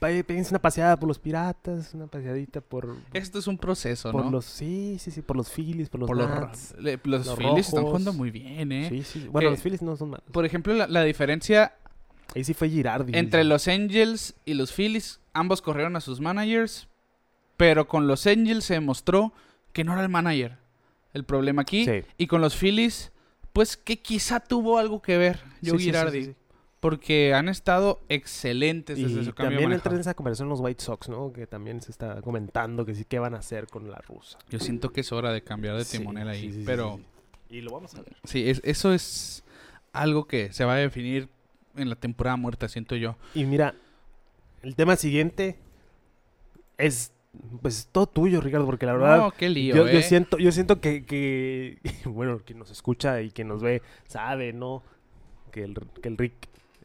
péguense 0.00 0.50
una 0.50 0.58
paseada 0.60 0.96
por 0.98 1.06
los 1.08 1.18
piratas, 1.18 1.92
una 1.94 2.06
paseadita 2.06 2.60
por, 2.60 2.96
Esto 3.12 3.38
es 3.38 3.46
un 3.46 3.58
proceso, 3.58 4.10
por 4.10 4.24
¿no? 4.24 4.30
los, 4.30 4.46
sí, 4.46 4.96
sí, 4.98 5.10
sí, 5.10 5.20
por 5.22 5.36
los 5.36 5.50
Phillies, 5.50 5.88
por 5.88 6.00
los 6.00 6.06
Por 6.08 6.16
los, 6.16 6.28
Nats. 6.28 6.74
le- 6.78 6.98
los 7.04 7.26
los 7.26 7.36
Phillies 7.38 7.68
están 7.68 7.84
jugando 7.84 8.12
muy 8.12 8.30
bien, 8.30 8.72
¿eh? 8.72 8.88
Sí, 8.88 9.02
sí. 9.04 9.28
Bueno, 9.30 9.50
los 9.50 9.60
Phillies 9.60 9.82
no 9.82 9.96
son 9.96 10.10
malos. 10.10 10.24
Por 10.32 10.44
ejemplo, 10.44 10.72
la, 10.74 10.86
la 10.86 11.04
diferencia 11.04 11.74
Ahí 12.34 12.44
sí 12.44 12.54
fue 12.54 12.68
Girardi. 12.70 13.12
entre 13.16 13.44
los 13.44 13.68
Angels 13.68 14.34
y 14.44 14.54
los 14.54 14.72
Phillies, 14.72 15.20
ambos 15.34 15.60
corrieron 15.62 15.94
a 15.96 16.00
sus 16.00 16.20
managers, 16.20 16.88
pero 17.56 17.86
con 17.86 18.06
los 18.06 18.26
Angels 18.26 18.64
se 18.64 18.74
demostró 18.74 19.32
que 19.72 19.84
no 19.84 19.92
era 19.92 20.02
el 20.02 20.08
manager 20.08 20.56
el 21.12 21.24
problema 21.24 21.62
aquí. 21.62 21.84
Sí. 21.84 22.02
Y 22.18 22.26
con 22.28 22.40
los 22.40 22.56
Phillies, 22.56 23.12
pues 23.52 23.76
que 23.76 24.00
quizá 24.00 24.38
tuvo 24.40 24.78
algo 24.78 25.02
que 25.02 25.18
ver 25.18 25.40
Joe 25.62 25.76
Sí, 25.78 25.84
Girardi. 25.86 26.24
sí. 26.26 26.34
Porque 26.80 27.34
han 27.34 27.48
estado 27.50 28.00
excelentes 28.08 28.96
desde 28.96 29.20
Y 29.20 29.24
su 29.24 29.32
cambio 29.32 29.32
de 29.32 29.34
también 29.34 29.62
manejo. 29.68 29.74
entra 29.80 29.94
en 29.94 30.00
esa 30.00 30.14
conversación 30.14 30.48
los 30.48 30.60
White 30.60 30.82
Sox, 30.82 31.08
¿no? 31.10 31.30
Que 31.32 31.46
también 31.46 31.82
se 31.82 31.90
está 31.90 32.22
comentando 32.22 32.86
que 32.86 32.94
sí, 32.94 33.04
¿qué 33.04 33.18
van 33.18 33.34
a 33.34 33.38
hacer 33.38 33.66
con 33.66 33.90
la 33.90 33.98
rusa? 33.98 34.38
Yo 34.48 34.58
siento 34.58 34.90
que 34.92 35.02
es 35.02 35.12
hora 35.12 35.30
de 35.32 35.42
cambiar 35.42 35.76
de 35.76 35.84
Sí, 35.84 35.98
timonel 35.98 36.28
ahí. 36.28 36.40
sí, 36.40 36.52
sí, 36.60 36.62
pero 36.64 36.96
sí. 36.96 37.56
Y 37.56 37.60
lo 37.60 37.72
vamos 37.72 37.94
a 37.96 38.02
ver. 38.02 38.16
sí, 38.24 38.48
es- 38.48 38.62
eso 38.64 38.94
es 38.94 39.44
algo 39.92 40.26
que 40.26 40.52
se 40.52 40.64
va 40.64 40.74
a 40.74 40.76
definir 40.76 41.28
en 41.76 41.88
la 41.90 41.96
temporada 41.96 42.36
muerta, 42.36 42.66
siento 42.68 42.96
yo. 42.96 43.16
Y 43.34 43.44
mira, 43.44 43.74
el 44.62 44.74
tema 44.74 44.96
siguiente 44.96 45.58
es 46.78 47.12
pues 47.62 47.88
todo 47.92 48.06
tuyo, 48.06 48.40
Ricardo, 48.40 48.66
porque 48.66 48.86
la 48.86 48.92
verdad 48.94 49.18
No, 49.18 49.30
qué 49.32 49.48
lío, 49.48 49.76
yo, 49.76 49.84
yo 49.88 49.98
¿eh? 49.98 50.02
siento 50.02 50.38
yo 50.38 50.50
siento 50.50 50.80
que, 50.80 51.04
que 51.04 51.78
bueno, 52.04 52.40
quien 52.44 52.58
nos 52.58 52.70
escucha 52.70 53.20
y 53.22 53.30
quien 53.30 53.48
nos 53.48 53.62
ve 53.62 53.82
sabe, 54.08 54.52
¿no? 54.52 54.82
Que 55.52 55.62
el, 55.64 55.74
que 56.02 56.08
el 56.08 56.16
Rick 56.18 56.34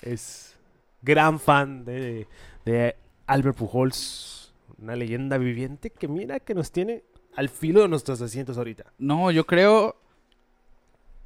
es 0.01 0.55
gran 1.01 1.39
fan 1.39 1.85
de, 1.85 2.27
de 2.65 2.95
Albert 3.27 3.57
Pujols, 3.57 4.53
una 4.77 4.95
leyenda 4.95 5.37
viviente 5.37 5.89
que 5.89 6.07
mira 6.07 6.39
que 6.39 6.53
nos 6.55 6.71
tiene 6.71 7.03
al 7.35 7.49
filo 7.49 7.81
de 7.81 7.87
nuestros 7.89 8.21
asientos 8.21 8.57
ahorita. 8.57 8.85
No, 8.97 9.29
yo 9.31 9.45
creo 9.45 9.95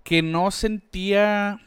que 0.03 0.21
no 0.21 0.49
sentía 0.51 1.61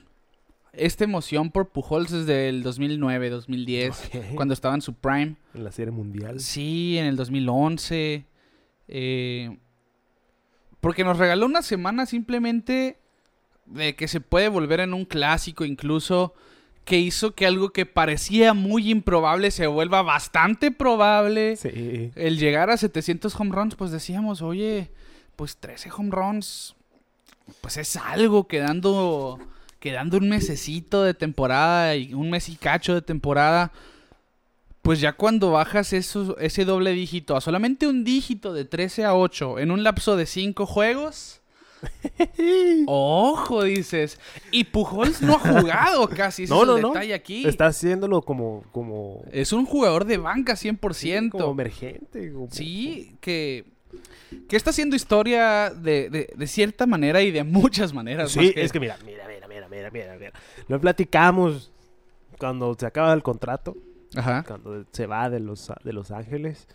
esta 0.72 1.04
emoción 1.04 1.50
por 1.50 1.68
Pujols 1.68 2.10
desde 2.10 2.48
el 2.48 2.62
2009, 2.62 3.28
2010, 3.30 4.10
Ok. 4.14 4.34
cuando 4.34 4.54
estaba 4.54 4.74
en 4.74 4.80
su 4.80 4.94
prime. 4.94 5.36
En 5.54 5.64
la 5.64 5.70
serie 5.70 5.92
mundial. 5.92 6.40
Sí, 6.40 6.96
en 6.98 7.04
el 7.06 7.16
2011. 7.16 8.24
eh, 8.88 9.58
porque 10.80 11.04
nos 11.04 11.18
regaló 11.18 11.46
una 11.46 11.62
semana 11.62 12.06
simplemente 12.06 12.98
de 13.66 13.94
que 13.94 14.08
se 14.08 14.20
puede 14.20 14.48
volver 14.48 14.80
en 14.80 14.94
un 14.94 15.04
clásico 15.04 15.64
incluso 15.64 16.34
que 16.84 16.98
hizo 16.98 17.34
que 17.34 17.46
algo 17.46 17.70
que 17.70 17.86
parecía 17.86 18.54
muy 18.54 18.90
improbable 18.90 19.50
se 19.50 19.66
vuelva 19.66 20.02
bastante 20.02 20.70
probable. 20.70 21.56
Sí. 21.56 22.10
El 22.14 22.38
llegar 22.38 22.70
a 22.70 22.76
700 22.76 23.34
home 23.38 23.54
runs, 23.54 23.74
pues 23.76 23.90
decíamos, 23.90 24.42
oye, 24.42 24.90
pues 25.36 25.56
13 25.56 25.90
home 25.96 26.10
runs, 26.10 26.74
pues 27.60 27.76
es 27.76 27.96
algo 27.96 28.48
quedando, 28.48 29.38
quedando 29.78 30.16
un 30.16 30.28
mesecito 30.28 31.02
de 31.02 31.14
temporada 31.14 31.96
y 31.96 32.14
un 32.14 32.30
mes 32.30 32.48
y 32.48 32.56
cacho 32.56 32.94
de 32.94 33.02
temporada. 33.02 33.72
Pues 34.82 35.00
ya 35.00 35.12
cuando 35.12 35.52
bajas 35.52 35.92
eso, 35.92 36.36
ese 36.38 36.64
doble 36.64 36.90
dígito 36.90 37.36
a 37.36 37.40
solamente 37.40 37.86
un 37.86 38.02
dígito 38.02 38.52
de 38.52 38.64
13 38.64 39.04
a 39.04 39.14
8 39.14 39.60
en 39.60 39.70
un 39.70 39.84
lapso 39.84 40.16
de 40.16 40.26
5 40.26 40.66
juegos. 40.66 41.41
Ojo, 42.86 43.64
dices. 43.64 44.18
Y 44.50 44.64
Pujols 44.64 45.22
no 45.22 45.34
ha 45.34 45.38
jugado 45.38 46.08
casi. 46.08 46.44
ese 46.44 46.52
No, 46.54 46.62
es 46.62 46.66
no, 46.68 46.76
el 46.76 46.82
no. 46.82 46.88
detalle 46.92 47.14
aquí. 47.14 47.46
Está 47.46 47.66
haciéndolo 47.66 48.22
como 48.22 48.64
como 48.72 49.24
Es 49.32 49.52
un 49.52 49.66
jugador 49.66 50.04
de 50.04 50.18
banca 50.18 50.54
100%. 50.54 50.92
sí, 50.94 51.30
como 51.30 51.52
emergente. 51.52 52.32
como- 52.32 52.48
Sí, 52.50 53.16
que, 53.20 53.64
que 54.48 54.56
está 54.56 54.70
haciendo 54.70 54.96
historia 54.96 55.70
de, 55.70 56.10
de- 56.10 56.32
de 56.34 56.46
cierta 56.46 56.86
manera 56.86 57.22
y 57.22 57.30
de 57.30 57.44
muchas 57.44 57.92
maneras. 57.92 58.34
más 58.36 58.44
Sí, 58.46 58.52
es 58.56 58.72
que 58.72 58.80
mira, 58.80 58.96
mira, 59.04 59.26
mira, 59.28 59.46
mira, 59.48 59.68
mira, 59.68 59.90
mira, 59.90 60.16
mira. 60.18 60.32
Lo 60.68 60.80
platicamos 60.80 61.70
cuando 62.38 62.74
se 62.78 62.86
acaba 62.86 63.12
el 63.12 63.22
contrato, 63.22 63.76
Ajá. 64.16 64.44
cuando 64.46 64.84
se 64.92 65.06
va 65.06 65.30
de 65.30 65.40
los, 65.40 65.70
de 65.84 65.92
los 65.92 66.10
Ángeles, 66.10 66.66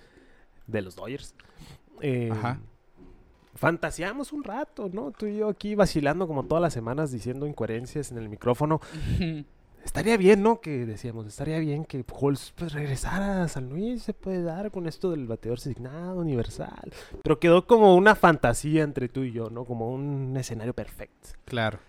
de 0.67 0.81
los 0.81 0.95
Dodgers. 0.95 1.33
Eh, 2.01 2.29
Ajá. 2.31 2.59
Fantaseamos 3.57 4.31
un 4.33 4.43
rato, 4.43 4.89
¿no? 4.91 5.11
Tú 5.11 5.25
y 5.25 5.37
yo 5.37 5.49
aquí 5.49 5.75
vacilando 5.75 6.27
como 6.27 6.45
todas 6.45 6.61
las 6.61 6.73
semanas 6.73 7.11
diciendo 7.11 7.47
incoherencias 7.47 8.11
en 8.11 8.19
el 8.19 8.29
micrófono. 8.29 8.79
estaría 9.83 10.17
bien, 10.17 10.43
¿no? 10.43 10.61
Que 10.61 10.85
decíamos, 10.85 11.25
estaría 11.25 11.57
bien 11.59 11.85
que 11.85 12.03
Pujols 12.03 12.53
pues, 12.55 12.73
regresara 12.73 13.43
a 13.43 13.47
San 13.47 13.69
Luis, 13.69 14.03
se 14.03 14.13
puede 14.13 14.43
dar 14.43 14.69
con 14.69 14.85
esto 14.85 15.09
del 15.09 15.27
bateador 15.27 15.57
designado, 15.57 16.19
universal. 16.19 16.91
Pero 17.23 17.39
quedó 17.39 17.65
como 17.65 17.95
una 17.95 18.13
fantasía 18.13 18.83
entre 18.83 19.09
tú 19.09 19.23
y 19.23 19.31
yo, 19.31 19.49
¿no? 19.49 19.65
Como 19.65 19.89
un 19.89 20.35
escenario 20.37 20.73
perfecto. 20.73 21.29
Claro. 21.45 21.79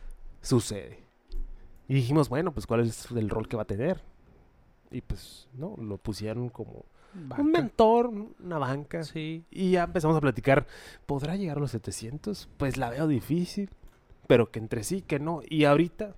Sucede. 0.40 1.00
Y 1.88 1.94
dijimos, 1.94 2.28
bueno, 2.28 2.52
pues 2.52 2.66
cuál 2.66 2.80
es 2.80 3.10
el 3.10 3.28
rol 3.28 3.48
que 3.48 3.56
va 3.56 3.62
a 3.62 3.66
tener. 3.66 4.00
Y 4.90 5.00
pues, 5.00 5.48
no, 5.52 5.74
lo 5.76 5.98
pusieron 5.98 6.48
como 6.48 6.86
Banca. 7.20 7.42
un 7.42 7.50
mentor, 7.50 8.10
una 8.40 8.58
banca. 8.58 9.02
Sí. 9.02 9.44
Y 9.50 9.72
ya 9.72 9.84
empezamos 9.84 10.16
a 10.16 10.20
platicar, 10.20 10.66
¿podrá 11.06 11.36
llegar 11.36 11.56
a 11.56 11.60
los 11.60 11.70
700? 11.72 12.48
Pues 12.56 12.76
la 12.76 12.90
veo 12.90 13.06
difícil, 13.06 13.70
pero 14.26 14.50
que 14.50 14.58
entre 14.58 14.84
sí, 14.84 15.02
que 15.02 15.18
no. 15.18 15.40
Y 15.48 15.64
ahorita, 15.64 16.14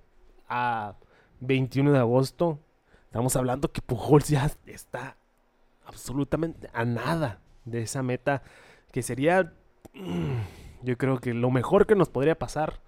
a 0.47 0.95
21 1.39 1.91
de 1.91 1.99
agosto, 1.99 2.59
estamos 3.05 3.35
hablando 3.35 3.71
que 3.71 3.81
Pujols 3.81 4.29
ya 4.29 4.49
está 4.65 5.17
absolutamente 5.85 6.69
a 6.73 6.85
nada 6.85 7.41
de 7.65 7.81
esa 7.81 8.03
meta, 8.03 8.43
que 8.91 9.01
sería, 9.01 9.53
mm, 9.93 10.83
yo 10.83 10.97
creo 10.97 11.19
que 11.19 11.33
lo 11.33 11.51
mejor 11.51 11.85
que 11.85 11.95
nos 11.95 12.09
podría 12.09 12.37
pasar 12.37 12.81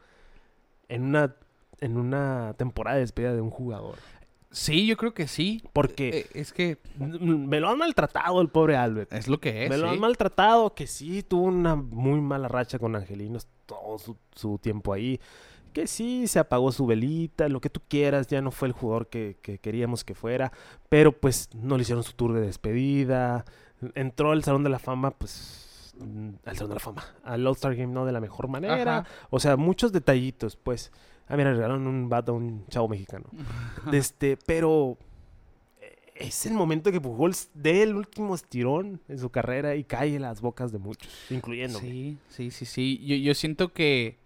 en 0.88 1.04
una, 1.04 1.36
en 1.80 1.98
una 1.98 2.54
temporada 2.58 2.96
de 2.96 3.02
despedida 3.02 3.34
de 3.34 3.42
un 3.42 3.50
jugador. 3.50 3.98
Sí, 4.54 4.86
yo 4.86 4.96
creo 4.98 5.14
que 5.14 5.28
sí. 5.28 5.64
Porque 5.74 6.10
Eh, 6.20 6.28
es 6.40 6.54
que 6.54 6.78
mm, 6.98 7.48
me 7.48 7.60
lo 7.60 7.70
han 7.70 7.78
maltratado 7.80 8.40
el 8.40 8.50
pobre 8.50 8.78
Albert. 8.78 9.12
es 9.12 9.28
lo 9.28 9.40
que 9.40 9.64
es. 9.66 9.70
Me 9.70 9.78
lo 9.78 9.88
sí. 9.88 9.94
han 9.96 10.00
maltratado, 10.00 10.74
que 10.76 10.86
sí, 10.88 11.24
tuvo 11.24 11.44
una 11.46 11.76
muy 11.76 12.22
mala 12.22 12.48
racha 12.48 12.78
con 12.80 12.96
Angelinos 12.96 13.48
todo 13.66 13.98
su, 13.98 14.16
su 14.36 14.60
tiempo 14.60 14.94
ahí. 14.94 15.20
Que 15.74 15.88
sí, 15.88 16.28
se 16.28 16.38
apagó 16.38 16.72
su 16.72 16.86
velita, 16.86 17.50
lo 17.50 17.60
que 17.60 17.72
tú 17.72 17.82
quieras, 17.88 18.28
ya 18.28 18.42
no 18.44 18.52
fue 18.52 18.68
el 18.68 18.74
jugador 18.76 19.08
que, 19.08 19.38
que 19.42 19.58
queríamos 19.58 20.04
que 20.04 20.14
fuera. 20.14 20.52
Pero 20.88 21.12
pues 21.14 21.50
no 21.56 21.76
le 21.78 21.82
hicieron 21.82 22.04
su 22.04 22.14
tour 22.14 22.34
de 22.34 22.42
despedida. 22.42 23.46
Entró 23.96 24.32
al 24.34 24.44
Salón 24.44 24.64
de 24.64 24.70
la 24.70 24.78
Fama, 24.78 25.10
pues... 25.12 25.96
mm, 26.00 26.30
Al 26.46 26.56
Salón 26.56 26.70
de 26.70 26.76
la 26.76 26.80
Fama, 26.80 27.04
al 27.24 27.46
All-Star 27.48 27.76
Game 27.76 27.92
no 27.92 28.06
de 28.06 28.12
la 28.12 28.22
mejor 28.22 28.48
manera. 28.50 29.00
Ajá. 29.00 29.08
O 29.32 29.40
sea, 29.40 29.58
muchos 29.58 29.92
detallitos, 29.92 30.56
pues. 30.58 30.92
Ah, 31.28 31.38
mira, 31.38 31.52
regalaron 31.52 31.88
un 31.88 32.10
bat 32.10 32.28
a 32.30 32.32
un 32.32 32.66
chavo 32.68 32.88
mexicano. 32.90 33.26
Este, 33.92 34.38
pero 34.46 34.98
eh, 35.82 35.96
es 36.16 36.46
el 36.46 36.54
momento 36.54 36.92
que 36.92 37.02
Pujols 37.02 37.50
dé 37.54 37.84
el 37.84 37.96
último 37.96 38.36
estirón 38.36 39.02
en 39.08 39.20
su 39.20 39.30
carrera 39.30 39.76
y 39.76 39.84
cae 39.84 40.16
en 40.16 40.22
las 40.24 40.42
bocas 40.42 40.72
de 40.72 40.80
muchos, 40.80 41.12
incluyéndome. 41.30 41.86
Sí, 41.86 42.18
sí, 42.30 42.52
sí, 42.52 42.66
sí. 42.66 43.06
Yo, 43.06 43.16
yo 43.16 43.34
siento 43.34 43.74
que. 43.74 44.22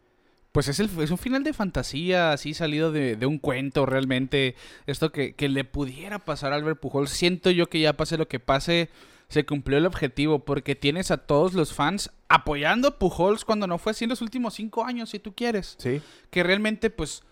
Pues 0.51 0.69
es, 0.69 0.79
el, 0.79 0.89
es 1.01 1.11
un 1.11 1.19
final 1.19 1.43
de 1.43 1.53
fantasía, 1.53 2.31
así 2.31 2.55
salido 2.55 2.91
de, 2.91 3.15
de 3.15 3.25
un 3.27 3.37
cuento 3.37 3.85
realmente. 3.85 4.55
Esto 4.87 5.11
que, 5.11 5.33
que 5.35 5.49
le 5.49 5.63
pudiera 5.65 6.17
pasar 6.19 6.51
a 6.51 6.55
Albert 6.55 6.79
Pujol. 6.79 7.07
Siento 7.07 7.51
yo 7.51 7.69
que 7.69 7.79
ya 7.79 7.93
pase 7.93 8.17
lo 8.17 8.27
que 8.27 8.39
pase, 8.39 8.89
se 9.29 9.45
cumplió 9.45 9.77
el 9.77 9.85
objetivo. 9.85 10.39
Porque 10.39 10.75
tienes 10.75 11.11
a 11.11 11.17
todos 11.17 11.53
los 11.53 11.73
fans 11.73 12.11
apoyando 12.27 12.87
a 12.87 12.99
Pujols 12.99 13.45
cuando 13.45 13.67
no 13.67 13.77
fue 13.77 13.91
así 13.91 14.05
en 14.05 14.09
los 14.09 14.21
últimos 14.21 14.53
cinco 14.53 14.85
años, 14.85 15.09
si 15.09 15.19
tú 15.19 15.33
quieres. 15.33 15.75
Sí. 15.79 16.01
que 16.29 16.43
realmente, 16.43 16.89
pues, 16.89 17.23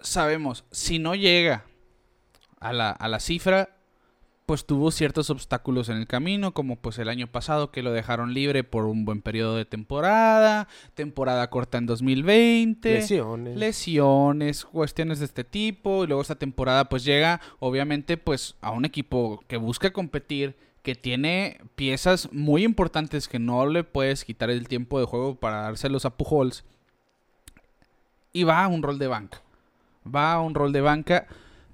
sabemos, 0.00 0.64
si 0.70 0.98
no 0.98 1.14
llega 1.14 1.64
a 2.60 2.72
la, 2.72 2.90
a 2.90 3.08
la 3.08 3.20
cifra, 3.20 3.77
pues 4.48 4.64
tuvo 4.64 4.90
ciertos 4.90 5.28
obstáculos 5.28 5.90
en 5.90 5.98
el 5.98 6.06
camino, 6.06 6.54
como 6.54 6.76
pues 6.76 6.98
el 6.98 7.10
año 7.10 7.26
pasado 7.26 7.70
que 7.70 7.82
lo 7.82 7.92
dejaron 7.92 8.32
libre 8.32 8.64
por 8.64 8.86
un 8.86 9.04
buen 9.04 9.20
periodo 9.20 9.56
de 9.56 9.66
temporada, 9.66 10.68
temporada 10.94 11.50
corta 11.50 11.76
en 11.76 11.84
2020. 11.84 12.94
Lesiones. 12.94 13.58
Lesiones, 13.58 14.64
cuestiones 14.64 15.18
de 15.18 15.26
este 15.26 15.44
tipo, 15.44 16.02
y 16.02 16.06
luego 16.06 16.22
esta 16.22 16.38
temporada 16.38 16.88
pues 16.88 17.04
llega 17.04 17.42
obviamente 17.58 18.16
pues 18.16 18.56
a 18.62 18.70
un 18.70 18.86
equipo 18.86 19.44
que 19.48 19.58
busca 19.58 19.92
competir, 19.92 20.56
que 20.82 20.94
tiene 20.94 21.60
piezas 21.74 22.32
muy 22.32 22.64
importantes 22.64 23.28
que 23.28 23.38
no 23.38 23.66
le 23.66 23.84
puedes 23.84 24.24
quitar 24.24 24.48
el 24.48 24.66
tiempo 24.66 24.98
de 24.98 25.04
juego 25.04 25.34
para 25.34 25.60
dárselos 25.60 26.06
a 26.06 26.16
Pujols, 26.16 26.64
y 28.32 28.44
va 28.44 28.64
a 28.64 28.68
un 28.68 28.82
rol 28.82 28.98
de 28.98 29.08
banca, 29.08 29.42
va 30.06 30.32
a 30.32 30.40
un 30.40 30.54
rol 30.54 30.72
de 30.72 30.80
banca, 30.80 31.26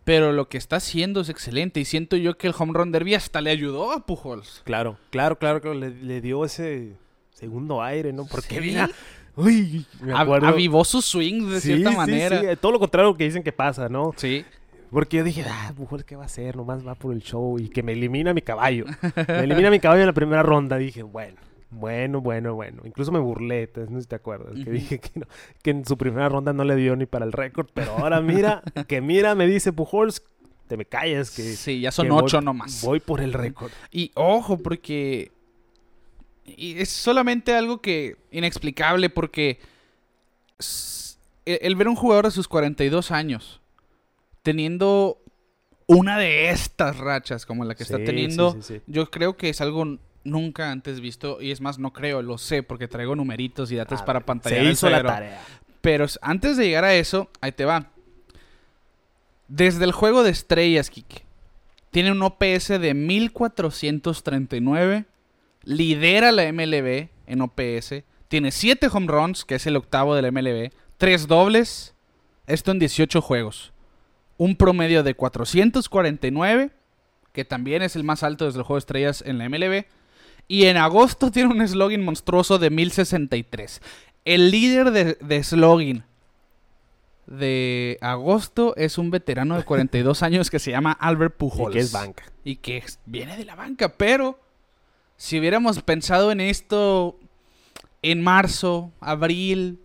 pero 0.05 0.33
lo 0.33 0.49
que 0.49 0.59
está 0.59 0.77
haciendo 0.77 1.21
es 1.23 1.29
excelente, 1.29 1.81
y 1.81 1.85
siento 1.85 2.17
yo 2.17 2.37
que 2.37 2.47
el 2.47 2.55
home 2.59 2.73
run 2.75 2.93
derby 2.93 3.15
hasta 3.15 3.41
le 3.41 3.51
ayudó 3.51 3.91
a 3.93 4.05
Pujols. 4.07 4.63
Claro, 4.65 4.99
claro, 5.11 5.39
claro, 5.39 5.61
claro, 5.61 5.79
le, 5.79 5.91
le 5.91 6.21
dio 6.21 6.45
ese 6.45 6.93
segundo 7.33 7.83
aire, 7.83 8.13
¿no? 8.13 8.27
Porque 8.27 8.57
Sí. 8.57 8.61
mira, 8.61 8.91
uy, 9.37 9.87
me 10.01 10.13
acuerdo. 10.13 10.47
avivó 10.49 10.85
su 10.85 11.01
swing 11.03 11.49
de 11.51 11.61
Sí, 11.61 11.69
cierta 11.69 11.91
sí, 11.91 11.97
manera. 11.97 12.41
sí, 12.41 12.47
todo 12.61 12.73
lo 12.73 12.79
contrario 12.79 13.17
que 13.17 13.25
dicen 13.25 13.43
que 13.43 13.53
pasa, 13.53 13.89
¿no? 13.89 14.13
Sí. 14.17 14.45
Porque 14.91 15.17
yo 15.17 15.25
dije, 15.25 15.45
ah, 15.49 15.73
Pujols, 15.77 16.05
¿qué 16.05 16.15
va 16.15 16.23
a 16.23 16.27
hacer? 16.27 16.55
Nomás 16.55 16.87
va 16.87 16.95
por 16.95 17.13
el 17.13 17.21
show 17.21 17.59
y 17.59 17.69
que 17.69 17.83
me 17.83 17.93
elimina 17.93 18.33
mi 18.33 18.43
caballo. 18.43 18.85
me 19.27 19.41
elimina 19.41 19.69
mi 19.71 19.81
caballo 19.81 20.03
en 20.03 20.07
la 20.07 20.13
primera 20.13 20.43
ronda. 20.45 20.77
Dije, 20.77 21.03
bueno, 21.03 21.37
bueno, 21.75 22.21
bueno, 22.21 22.55
bueno. 22.55 22.83
Incluso 22.85 23.13
me 23.13 23.19
burlé, 23.19 23.71
no 23.89 23.97
sé 23.99 24.03
si 24.03 24.09
te 24.09 24.17
acuerdas, 24.17 24.55
que 24.65 24.71
dije 24.71 24.99
que, 25.01 25.21
no- 25.21 25.27
que 25.63 25.71
en 25.71 25.85
su 25.85 25.97
primera 25.99 26.29
ronda 26.29 26.53
no 26.53 26.65
le 26.65 26.77
dio 26.77 26.97
ni 26.97 27.07
para 27.07 27.25
el 27.25 27.33
récord. 27.33 27.69
Pero 27.75 27.93
ahora 27.99 28.21
mira, 28.21 28.63
que 28.89 29.01
mira, 29.01 29.35
me 29.35 29.47
dice 29.47 29.73
Pujols, 29.73 30.23
te 30.69 30.77
me 30.77 30.85
calles, 30.87 31.31
que, 31.31 31.43
Sí, 31.43 31.81
ya 31.81 31.93
son 31.93 32.07
que 32.07 32.13
voy- 32.13 32.23
ocho 32.25 32.41
nomás. 32.41 32.83
Voy 32.85 33.01
por 33.01 33.21
el 33.21 33.33
récord. 33.33 33.71
Y 33.91 34.11
ojo, 34.15 34.59
porque 34.59 35.31
y 36.47 36.79
es 36.79 36.91
solamente 36.91 37.55
algo 37.55 37.81
que 37.81 38.17
inexplicable 38.31 39.09
porque 39.11 39.59
s- 40.59 41.17
el, 41.47 41.59
el 41.63 41.75
ver 41.77 41.89
un 41.89 41.97
jugador 41.97 42.27
de 42.27 42.31
sus 42.31 42.49
42 42.49 43.11
años 43.11 43.61
teniendo 44.43 45.19
una 45.87 46.19
de 46.19 46.51
estas 46.51 46.99
rachas 46.99 47.47
como 47.47 47.65
la 47.65 47.75
que 47.75 47.83
está 47.83 47.97
teniendo, 48.03 48.53
sí, 48.53 48.59
sí, 48.63 48.75
sí. 48.77 48.83
yo 48.87 49.11
creo 49.11 49.37
que 49.37 49.49
es 49.51 49.61
algo 49.61 49.99
nunca 50.25 50.71
antes 50.71 51.01
visto 51.01 51.41
y 51.41 51.51
es 51.51 51.61
más 51.61 51.79
no 51.79 51.93
creo, 51.93 52.23
lo 52.23 52.39
sé 52.39 52.63
porque 52.63 52.89
traigo 52.89 53.15
numeritos 53.15 53.71
y 53.71 53.77
datos 53.77 54.03
para 54.03 54.21
pantalla. 54.21 54.57
Se 54.57 54.65
hizo 54.65 54.91
la 54.91 55.03
tarea. 55.03 55.43
Pero 55.81 56.07
antes 56.23 56.57
de 56.57 56.67
llegar 56.67 56.85
a 56.85 56.95
eso, 56.95 57.29
ahí 57.41 57.53
te 57.53 57.67
va. 57.67 57.91
Desde 59.49 59.85
el 59.85 59.93
juego 59.93 60.23
de 60.23 60.31
estrellas, 60.31 60.89
Kike. 60.91 61.23
Tiene 61.91 62.11
un 62.11 62.23
OPS 62.23 62.81
de 62.81 62.95
1439. 62.95 65.05
Lidera 65.63 66.33
la 66.33 66.51
MLB 66.53 67.09
en 67.27 67.43
OPS. 67.43 68.03
Tiene 68.29 68.51
7 68.51 68.89
home 68.91 69.07
runs, 69.07 69.45
que 69.45 69.57
es 69.57 69.67
el 69.67 69.77
octavo 69.77 70.17
de 70.17 70.23
la 70.23 70.33
MLB. 70.33 70.73
3 70.97 71.29
dobles. 71.29 71.95
Esto 72.47 72.73
en 72.73 72.79
18 72.79 73.21
juegos. 73.21 73.73
Un 74.37 74.57
promedio 74.57 75.03
de 75.03 75.15
449, 75.15 76.71
que 77.33 77.45
también 77.45 77.83
es 77.83 77.95
el 77.95 78.05
más 78.05 78.23
alto 78.23 78.47
desde 78.47 78.59
el 78.59 78.65
juego 78.65 78.77
de 78.77 78.81
estrellas 78.81 79.23
en 79.25 79.39
la 79.39 79.49
MLB. 79.49 79.85
Y 80.49 80.65
en 80.67 80.77
agosto 80.77 81.31
tiene 81.33 81.53
un 81.55 81.67
slogan 81.67 82.05
monstruoso 82.05 82.59
de 82.59 82.71
1063. 82.71 83.81
El 84.25 84.51
líder 84.51 84.91
de, 84.91 85.15
de 85.21 85.45
slogan 85.45 86.05
de 87.27 87.97
agosto 88.03 88.75
es 88.77 88.99
un 88.99 89.11
veterano 89.11 89.57
de 89.57 89.65
42 89.65 90.23
años 90.23 90.51
que 90.51 90.59
se 90.59 90.71
llama 90.71 90.93
Albert 90.93 91.35
Y 91.37 91.39
Pujols. 91.39 91.73
que 91.75 91.81
es 91.81 91.93
banca. 91.93 92.25
Y 92.45 92.57
que 92.57 92.79
es- 92.79 92.99
viene 93.07 93.37
de 93.37 93.45
la 93.45 93.55
banca, 93.55 93.97
pero 93.97 94.39
si 95.17 95.39
hubiéramos 95.39 95.81
pensado 95.83 96.31
en 96.33 96.41
esto 96.41 97.19
en 98.03 98.23
marzo, 98.23 98.93
abril, 99.01 99.81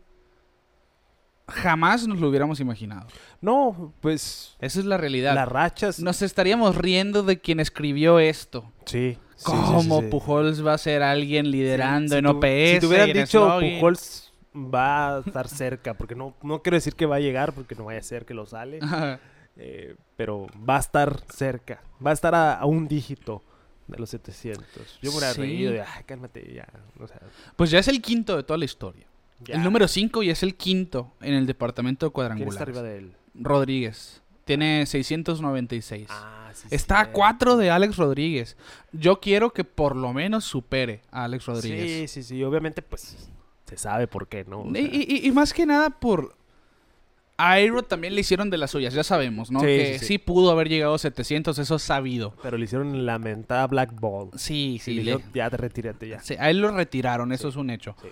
jamás 1.48 2.06
nos 2.08 2.20
lo 2.20 2.28
hubiéramos 2.30 2.60
imaginado. 2.60 3.08
No, 3.42 3.94
pues 4.02 4.56
Esa 4.60 4.80
es 4.80 4.86
la 4.86 4.98
realidad. 4.98 5.34
las 5.36 5.48
rachas. 5.48 6.00
Nos 6.00 6.22
estaríamos 6.22 6.76
riendo 6.76 7.24
de 7.24 7.40
quien 7.40 7.60
escribió 7.62 8.20
esto. 8.20 8.70
Sí. 8.86 9.18
Sí, 9.40 9.52
¿Cómo 9.52 10.00
sí, 10.00 10.06
sí. 10.06 10.12
Pujols 10.12 10.66
va 10.66 10.74
a 10.74 10.78
ser 10.78 11.02
alguien 11.02 11.50
liderando 11.50 12.14
Si 12.14 12.20
en 12.20 12.26
OPS? 12.26 12.44
Si 12.74 12.80
te 12.80 12.86
hubieran 12.88 13.14
dicho? 13.14 13.60
Pujols 13.60 14.34
va 14.56 15.16
a 15.18 15.20
estar 15.20 15.48
cerca, 15.48 15.94
porque 15.94 16.16
no, 16.16 16.36
no 16.44 16.62
quiero 16.62 16.76
decir 16.76 16.96
que 16.96 17.06
va 17.06 17.18
a 17.18 17.20
llegar, 17.20 17.54
porque 17.54 17.76
no 17.76 17.86
vaya 17.86 18.00
a 18.00 18.04
ser 18.04 18.26
que 18.26 18.34
lo 18.34 18.46
sale, 18.46 18.80
eh, 19.58 19.96
pero 20.16 20.48
va 20.68 20.78
a 20.78 20.80
estar 20.80 21.20
cerca, 21.34 21.82
va 22.06 22.12
a 22.12 22.14
estar 22.14 22.34
a, 22.36 22.54
a 22.56 22.66
un 22.66 22.88
dígito 22.88 23.44
de 23.88 23.98
los 23.98 24.10
700. 24.10 25.00
Yo 25.02 25.12
me 25.12 25.18
hubiera 25.18 25.34
reído 25.34 25.72
de, 25.72 25.82
ay, 25.82 26.04
cálmate, 26.06 26.54
ya. 26.54 26.68
O 27.00 27.08
sea, 27.08 27.20
Pues 27.56 27.72
ya 27.72 27.80
es 27.80 27.88
el 27.88 28.02
quinto 28.02 28.36
de 28.38 28.44
toda 28.44 28.58
la 28.58 28.66
historia. 28.66 29.08
ya. 29.40 29.56
El 29.56 29.64
número 29.64 29.88
5 29.88 30.22
y 30.24 30.30
es 30.30 30.44
el 30.44 30.56
quinto 30.56 31.14
en 31.22 31.34
el 31.34 31.48
departamento 31.48 32.08
de 32.08 32.12
¿Quién 32.36 32.48
está 32.48 32.64
arriba 32.64 32.84
de 32.84 32.98
él? 32.98 33.14
Rodríguez. 33.34 34.22
Tiene 34.46 34.86
696. 34.86 36.08
Ah, 36.10 36.39
sí, 36.54 36.68
Está 36.72 37.00
a. 37.02 37.12
4 37.12 37.58
de 37.58 37.70
Alex 37.72 37.98
Rodríguez. 37.98 38.58
Yo 38.92 39.20
quiero 39.20 39.52
que 39.54 39.64
por 39.64 39.96
lo 39.96 40.14
menos 40.14 40.46
supere 40.46 41.02
a 41.12 41.26
Alex 41.26 41.44
Sí, 41.46 41.52
Rodríguez. 41.52 42.12
sí, 42.12 42.24
sí. 42.24 42.44
Obviamente, 42.44 42.82
pues 42.82 43.30
se 43.66 43.78
sabe 43.78 44.08
por 44.08 44.28
qué, 44.28 44.46
¿no? 44.46 44.62
O 44.62 44.70
Y, 44.70 44.74
sea, 44.74 44.82
y- 44.82 45.06
y- 45.24 45.28
y 45.28 45.32
más 45.32 45.54
que 45.54 45.66
nada 45.66 45.90
por... 45.90 46.36
A 47.38 47.52
Aero 47.52 47.84
también 47.84 48.16
le 48.16 48.20
hicieron 48.22 48.50
de 48.50 48.58
las 48.58 48.72
suyas, 48.72 48.94
ya 48.94 49.04
sabemos, 49.06 49.50
¿no? 49.50 49.62
Sí, 49.62 49.66
que 49.66 49.94
sí, 49.94 50.00
sí, 50.00 50.06
sí. 50.06 50.18
pudo 50.18 50.52
haber 50.52 50.68
llegado 50.68 50.96
a 50.96 51.00
700, 51.00 51.58
eso 51.58 51.76
es 51.78 51.82
sabido. 51.84 52.34
Pero 52.44 52.58
le 52.58 52.66
hicieron 52.66 53.06
la 53.06 53.18
mentada 53.18 53.66
Black 53.68 53.98
Ball. 53.98 54.30
Sí, 54.36 54.78
Sí, 54.84 54.96
sí. 54.98 55.04
le 55.04 55.16
le- 55.16 55.24
ya 55.34 55.50
te 55.50 55.56
retírate 55.56 56.10
ya. 56.10 56.20
sí, 56.20 56.36
a 56.38 56.50
él 56.50 56.60
lo 56.60 56.70
retiraron, 56.72 57.32
eso 57.32 57.44
Sí. 57.44 57.50
es 57.52 57.56
un 57.56 57.70
hecho. 57.70 57.96
Sí. 58.02 58.10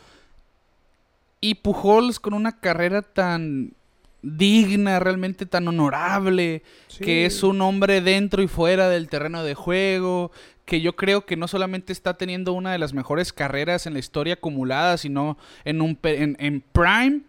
Y 1.41 1.55
Pujols 1.55 2.19
con 2.21 2.33
una 2.33 2.59
carrera 2.59 3.01
tan 3.01 3.73
digna, 4.21 4.99
realmente 4.99 5.45
tan 5.45 5.67
honorable, 5.67 6.63
que 6.99 7.25
es 7.25 7.43
un 7.43 7.61
hombre 7.61 8.01
dentro 8.01 8.41
y 8.41 8.47
fuera 8.47 8.89
del 8.89 9.09
terreno 9.09 9.43
de 9.43 9.53
juego, 9.53 10.31
que 10.65 10.81
yo 10.81 10.95
creo 10.95 11.25
que 11.25 11.37
no 11.37 11.47
solamente 11.47 11.93
está 11.93 12.17
teniendo 12.17 12.53
una 12.53 12.71
de 12.71 12.77
las 12.77 12.93
mejores 12.93 13.31
carreras 13.31 13.85
en 13.85 13.93
la 13.93 13.99
historia 13.99 14.33
acumulada, 14.33 14.97
sino 14.97 15.37
en, 15.63 15.81
un, 15.81 15.97
en, 16.03 16.35
en 16.39 16.61
prime, 16.73 17.21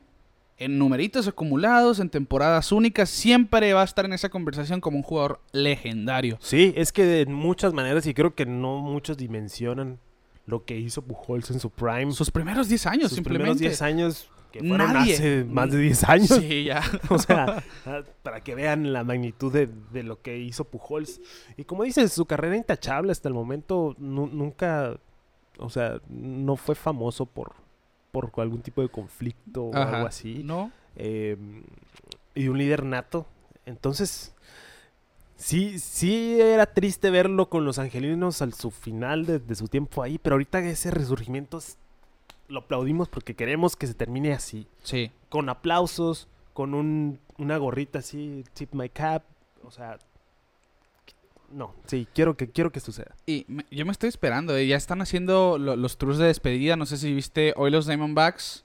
en 0.56 0.76
numeritos 0.78 1.28
acumulados, 1.28 2.00
en 2.00 2.10
temporadas 2.10 2.72
únicas, 2.72 3.08
siempre 3.08 3.72
va 3.74 3.82
a 3.82 3.84
estar 3.84 4.04
en 4.04 4.12
esa 4.12 4.28
conversación 4.28 4.80
como 4.80 4.96
un 4.96 5.04
jugador 5.04 5.40
legendario. 5.52 6.36
Sí, 6.40 6.72
es 6.76 6.90
que 6.90 7.04
de 7.04 7.26
muchas 7.26 7.72
maneras, 7.72 8.06
y 8.06 8.14
creo 8.14 8.34
que 8.34 8.44
no 8.44 8.78
muchos 8.78 9.16
dimensionan 9.16 10.00
lo 10.46 10.64
que 10.64 10.76
hizo 10.76 11.02
Pujols 11.02 11.50
en 11.50 11.60
su 11.60 11.70
prime. 11.70 12.10
Sus 12.10 12.30
primeros 12.30 12.68
10 12.68 12.86
años, 12.86 13.08
Sus 13.10 13.16
simplemente. 13.16 13.52
primeros 13.54 13.78
10 13.78 13.82
años, 13.82 14.30
que 14.52 14.60
fueron 14.60 14.92
Nadie. 14.92 15.14
hace 15.14 15.44
más 15.44 15.70
de 15.70 15.78
10 15.78 16.04
años. 16.04 16.28
Sí, 16.28 16.64
ya. 16.64 16.82
O 17.10 17.18
sea, 17.18 17.62
para 18.22 18.40
que 18.42 18.54
vean 18.54 18.92
la 18.92 19.04
magnitud 19.04 19.52
de, 19.52 19.68
de 19.92 20.02
lo 20.02 20.20
que 20.22 20.38
hizo 20.38 20.64
Pujols. 20.64 21.20
Y 21.56 21.64
como 21.64 21.82
dices, 21.84 22.12
su 22.12 22.24
carrera 22.26 22.56
intachable 22.56 23.12
hasta 23.12 23.28
el 23.28 23.34
momento 23.34 23.94
nu- 23.98 24.26
nunca, 24.32 24.96
o 25.58 25.68
sea, 25.70 26.00
no 26.08 26.56
fue 26.56 26.74
famoso 26.74 27.26
por, 27.26 27.52
por 28.10 28.30
algún 28.36 28.62
tipo 28.62 28.80
de 28.82 28.88
conflicto 28.88 29.64
o 29.64 29.74
algo 29.76 30.06
así. 30.06 30.42
¿No? 30.44 30.70
Eh, 30.96 31.36
y 32.34 32.48
un 32.48 32.56
líder 32.58 32.84
nato. 32.84 33.26
Entonces, 33.66 34.34
sí, 35.36 35.78
sí 35.78 36.40
era 36.40 36.66
triste 36.66 37.10
verlo 37.10 37.48
con 37.48 37.64
los 37.64 37.78
angelinos 37.78 38.42
al 38.42 38.54
su 38.54 38.70
final 38.70 39.26
de, 39.26 39.38
de 39.38 39.54
su 39.54 39.68
tiempo 39.68 40.02
ahí, 40.02 40.18
pero 40.18 40.34
ahorita 40.34 40.60
ese 40.60 40.90
resurgimiento 40.90 41.58
es- 41.58 41.76
lo 42.48 42.60
aplaudimos 42.60 43.08
porque 43.08 43.34
queremos 43.34 43.76
que 43.76 43.86
se 43.86 43.94
termine 43.94 44.32
así 44.32 44.66
Sí. 44.82 45.10
con 45.28 45.48
aplausos, 45.48 46.28
con 46.54 46.74
un, 46.74 47.20
una 47.36 47.56
gorrita 47.58 48.00
así, 48.00 48.44
tip 48.54 48.72
my 48.74 48.88
cap, 48.88 49.22
o 49.62 49.70
sea, 49.70 49.98
no, 51.50 51.74
sí, 51.86 52.06
quiero 52.14 52.36
que 52.36 52.50
quiero 52.50 52.70
que 52.72 52.80
suceda. 52.80 53.14
Y 53.26 53.44
me- 53.48 53.64
yo 53.70 53.86
me 53.86 53.92
estoy 53.92 54.08
esperando, 54.10 54.54
eh, 54.56 54.66
ya 54.66 54.76
están 54.76 55.00
haciendo 55.00 55.56
lo- 55.58 55.76
los 55.76 55.96
tours 55.96 56.18
de 56.18 56.26
despedida, 56.26 56.76
no 56.76 56.84
sé 56.84 56.98
si 56.98 57.14
viste 57.14 57.54
hoy 57.56 57.70
los 57.70 57.86
Diamondbacks, 57.86 58.64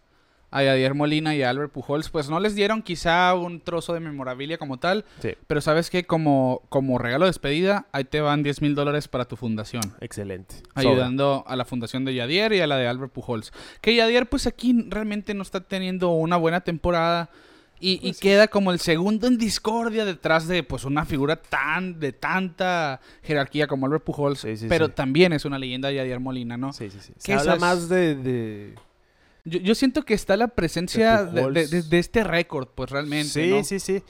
a 0.55 0.63
Yadier 0.63 0.93
Molina 0.93 1.35
y 1.35 1.41
a 1.43 1.49
Albert 1.49 1.71
Pujols, 1.71 2.09
pues 2.09 2.29
no 2.29 2.39
les 2.39 2.53
dieron 2.55 2.81
quizá 2.83 3.33
un 3.33 3.59
trozo 3.59 3.93
de 3.93 3.99
memorabilia 3.99 4.57
como 4.57 4.77
tal, 4.77 5.03
Sí, 5.21 5.31
pero 5.47 5.61
sabes 5.61 5.89
que 5.89 6.03
como, 6.05 6.61
como 6.69 6.97
regalo 6.99 7.25
de 7.25 7.29
despedida, 7.29 7.87
ahí 7.91 8.03
te 8.03 8.21
van 8.21 8.43
10 8.43 8.61
mil 8.61 8.75
dólares 8.75 9.07
para 9.07 9.25
tu 9.25 9.35
fundación. 9.35 9.83
excelente. 9.99 10.55
Ayudando 10.75 11.43
a 11.47 11.55
la 11.55 11.65
fundación 11.65 12.05
de 12.05 12.13
Yadier 12.13 12.53
y 12.53 12.59
a 12.61 12.67
la 12.67 12.77
de 12.77 12.87
Albert 12.87 13.11
Pujols. 13.13 13.51
Que 13.81 13.95
Yadier, 13.95 14.27
pues 14.29 14.47
aquí 14.47 14.85
realmente 14.89 15.33
no 15.33 15.41
está 15.41 15.61
teniendo 15.61 16.09
una 16.11 16.37
buena 16.37 16.61
temporada. 16.61 17.29
Y, 17.79 17.93
y 17.95 17.97
Pues 17.99 18.15
sí. 18.17 18.21
queda 18.21 18.47
como 18.47 18.71
el 18.71 18.79
segundo 18.79 19.27
en 19.27 19.37
discordia 19.37 20.05
detrás 20.05 20.47
de 20.47 20.63
pues 20.63 20.85
una 20.85 21.03
figura 21.03 21.35
tan 21.35 21.99
de 21.99 22.13
tanta 22.13 23.01
jerarquía 23.23 23.67
como 23.67 23.87
Albert 23.87 24.05
Pujols. 24.05 24.39
Sí, 24.39 24.55
sí, 24.55 24.67
pero 24.69 24.85
sí. 24.85 24.93
también 24.95 25.33
es 25.33 25.43
una 25.43 25.59
leyenda 25.59 25.89
de 25.89 25.95
Yadier 25.95 26.19
Molina, 26.21 26.55
¿no? 26.55 26.71
Sí, 26.71 26.89
sí, 26.89 26.99
sí. 27.01 27.11
Que 27.15 27.19
Se 27.21 27.33
habla 27.33 27.57
más 27.57 27.89
de, 27.89 28.15
de- 28.15 28.75
Yo, 29.45 29.60
yo 29.60 29.75
siento 29.75 30.03
que 30.03 30.13
está 30.13 30.38
la 30.38 30.47
presencia 30.49 31.23
de, 31.25 31.41
Pujols. 31.41 31.53
de- 31.71 31.82
de- 31.82 31.88
de 31.89 31.99
este 31.99 32.23
récord, 32.23 32.67
pues 32.73 32.89
realmente. 32.91 33.27
Sí, 33.29 33.49
¿no? 33.49 33.63
sí, 33.63 33.79
sí. 33.79 34.01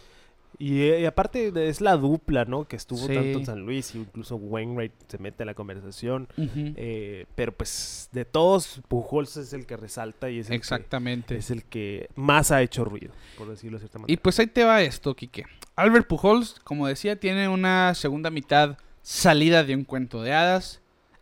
Y, 0.60 0.82
eh, 0.82 1.02
y 1.02 1.06
aparte 1.06 1.52
de- 1.52 1.68
es 1.70 1.82
la 1.82 1.98
dupla, 1.98 2.46
¿no? 2.46 2.68
Que 2.68 2.76
estuvo 2.76 3.08
Sí. 3.08 3.16
tanto 3.16 3.40
en 3.40 3.46
San 3.48 3.62
Luis, 3.62 3.96
y 3.96 3.98
incluso 3.98 4.36
Wainwright 4.36 4.92
se 5.08 5.18
mete 5.18 5.42
a 5.42 5.46
la 5.48 5.56
conversación. 5.56 6.28
Eh, 6.38 7.26
pero 7.34 7.52
pues 7.52 8.10
de 8.12 8.24
todos, 8.24 8.82
Pujols 8.88 9.36
es 9.38 9.54
el 9.54 9.66
que 9.66 9.76
resalta 9.78 10.30
y 10.30 10.38
es 10.40 10.46
el, 10.46 10.52
que, 10.52 10.56
Exactamente. 10.58 11.36
es 11.38 11.50
el 11.50 11.64
que 11.64 12.08
más 12.16 12.52
ha 12.52 12.62
hecho 12.62 12.86
ruido, 12.86 13.12
por 13.36 13.50
decirlo 13.50 13.78
de 13.80 13.82
cierta 13.82 13.98
Y 13.98 14.02
manera. 14.02 14.22
pues 14.22 14.40
ahí 14.40 14.46
te 14.48 14.64
va 14.64 14.84
esto, 14.84 15.16
Quique. 15.16 15.46
Albert 15.76 16.08
Pujols, 16.08 16.60
como 16.64 16.86
decía, 16.86 17.20
tiene 17.20 17.48
una 17.50 17.96
segunda 17.96 18.30
mitad 18.30 18.78
salida 19.02 19.64
de 19.64 19.76
un 19.76 19.84
cuento 19.86 20.22
de 20.22 20.34
hadas. 20.34 20.82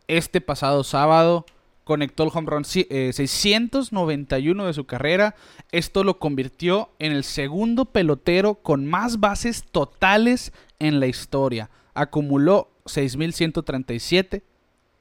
Este 0.09 0.41
pasado 0.41 0.83
sábado 0.83 1.45
conectó 1.91 2.23
el 2.23 2.29
home 2.33 2.49
run 2.49 2.63
ci- 2.63 2.87
eh, 2.89 3.11
691 3.13 4.65
de 4.65 4.73
su 4.73 4.85
carrera. 4.85 5.35
Esto 5.73 6.05
lo 6.05 6.19
convirtió 6.19 6.89
en 6.99 7.11
el 7.11 7.25
segundo 7.25 7.83
pelotero 7.83 8.55
con 8.55 8.85
más 8.87 9.19
bases 9.19 9.65
totales 9.69 10.53
en 10.79 11.01
la 11.01 11.07
historia. 11.07 11.69
Acumuló 11.93 12.71
6.137 12.85 14.41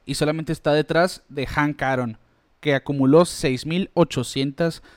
y 0.05 0.15
solamente 0.17 0.53
está 0.53 0.73
detrás 0.73 1.23
de 1.29 1.47
Hank 1.47 1.81
Aaron, 1.81 2.19
que 2.59 2.75
acumuló 2.75 3.25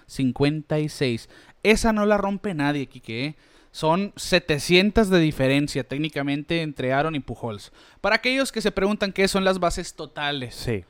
6.856. 0.08 1.30
Esa 1.62 1.94
no 1.94 2.06
la 2.08 2.18
rompe 2.18 2.54
nadie, 2.56 2.88
Kike. 2.88 3.26
¿eh? 3.26 3.36
Son 3.72 4.14
700 4.16 5.10
de 5.10 5.20
diferencia 5.20 5.84
técnicamente 5.88 6.62
entre 6.62 6.94
Aaron 6.94 7.16
y 7.16 7.20
Pujols. 7.20 7.72
Para 8.02 8.16
aquellos 8.18 8.52
que 8.52 8.62
se 8.62 8.72
preguntan 8.72 9.12
qué 9.14 9.28
son 9.28 9.44
las 9.44 9.60
bases 9.60 9.94
totales, 9.96 10.56
Sí. 10.56 10.84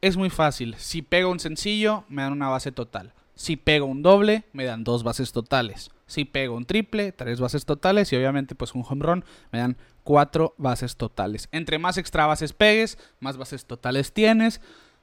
Es 0.00 0.16
muy 0.16 0.30
fácil. 0.30 0.74
Si 0.78 1.02
pego 1.02 1.30
un 1.30 1.40
sencillo, 1.40 2.04
me 2.08 2.22
dan 2.22 2.32
una 2.32 2.48
base 2.48 2.72
total. 2.72 3.12
Si 3.34 3.56
pego 3.56 3.86
un 3.86 4.02
doble, 4.02 4.44
me 4.52 4.64
dan 4.64 4.84
dos 4.84 5.02
bases 5.02 5.32
totales. 5.32 5.90
Si 6.06 6.24
pego 6.24 6.56
un 6.56 6.66
triple, 6.66 7.12
tres 7.12 7.40
bases 7.40 7.64
totales. 7.64 8.12
Y 8.12 8.16
obviamente, 8.16 8.54
pues 8.54 8.74
un 8.74 8.84
home 8.86 9.04
run, 9.04 9.24
me 9.52 9.60
dan 9.60 9.76
cuatro 10.02 10.54
bases 10.58 10.96
totales. 10.96 11.48
Entre 11.52 11.78
más 11.78 11.96
extra 11.96 12.26
bases 12.26 12.52
pegues, 12.52 12.98
más 13.18 13.36
bases 13.36 13.64
totales 13.64 14.12
tienes. 14.12 14.60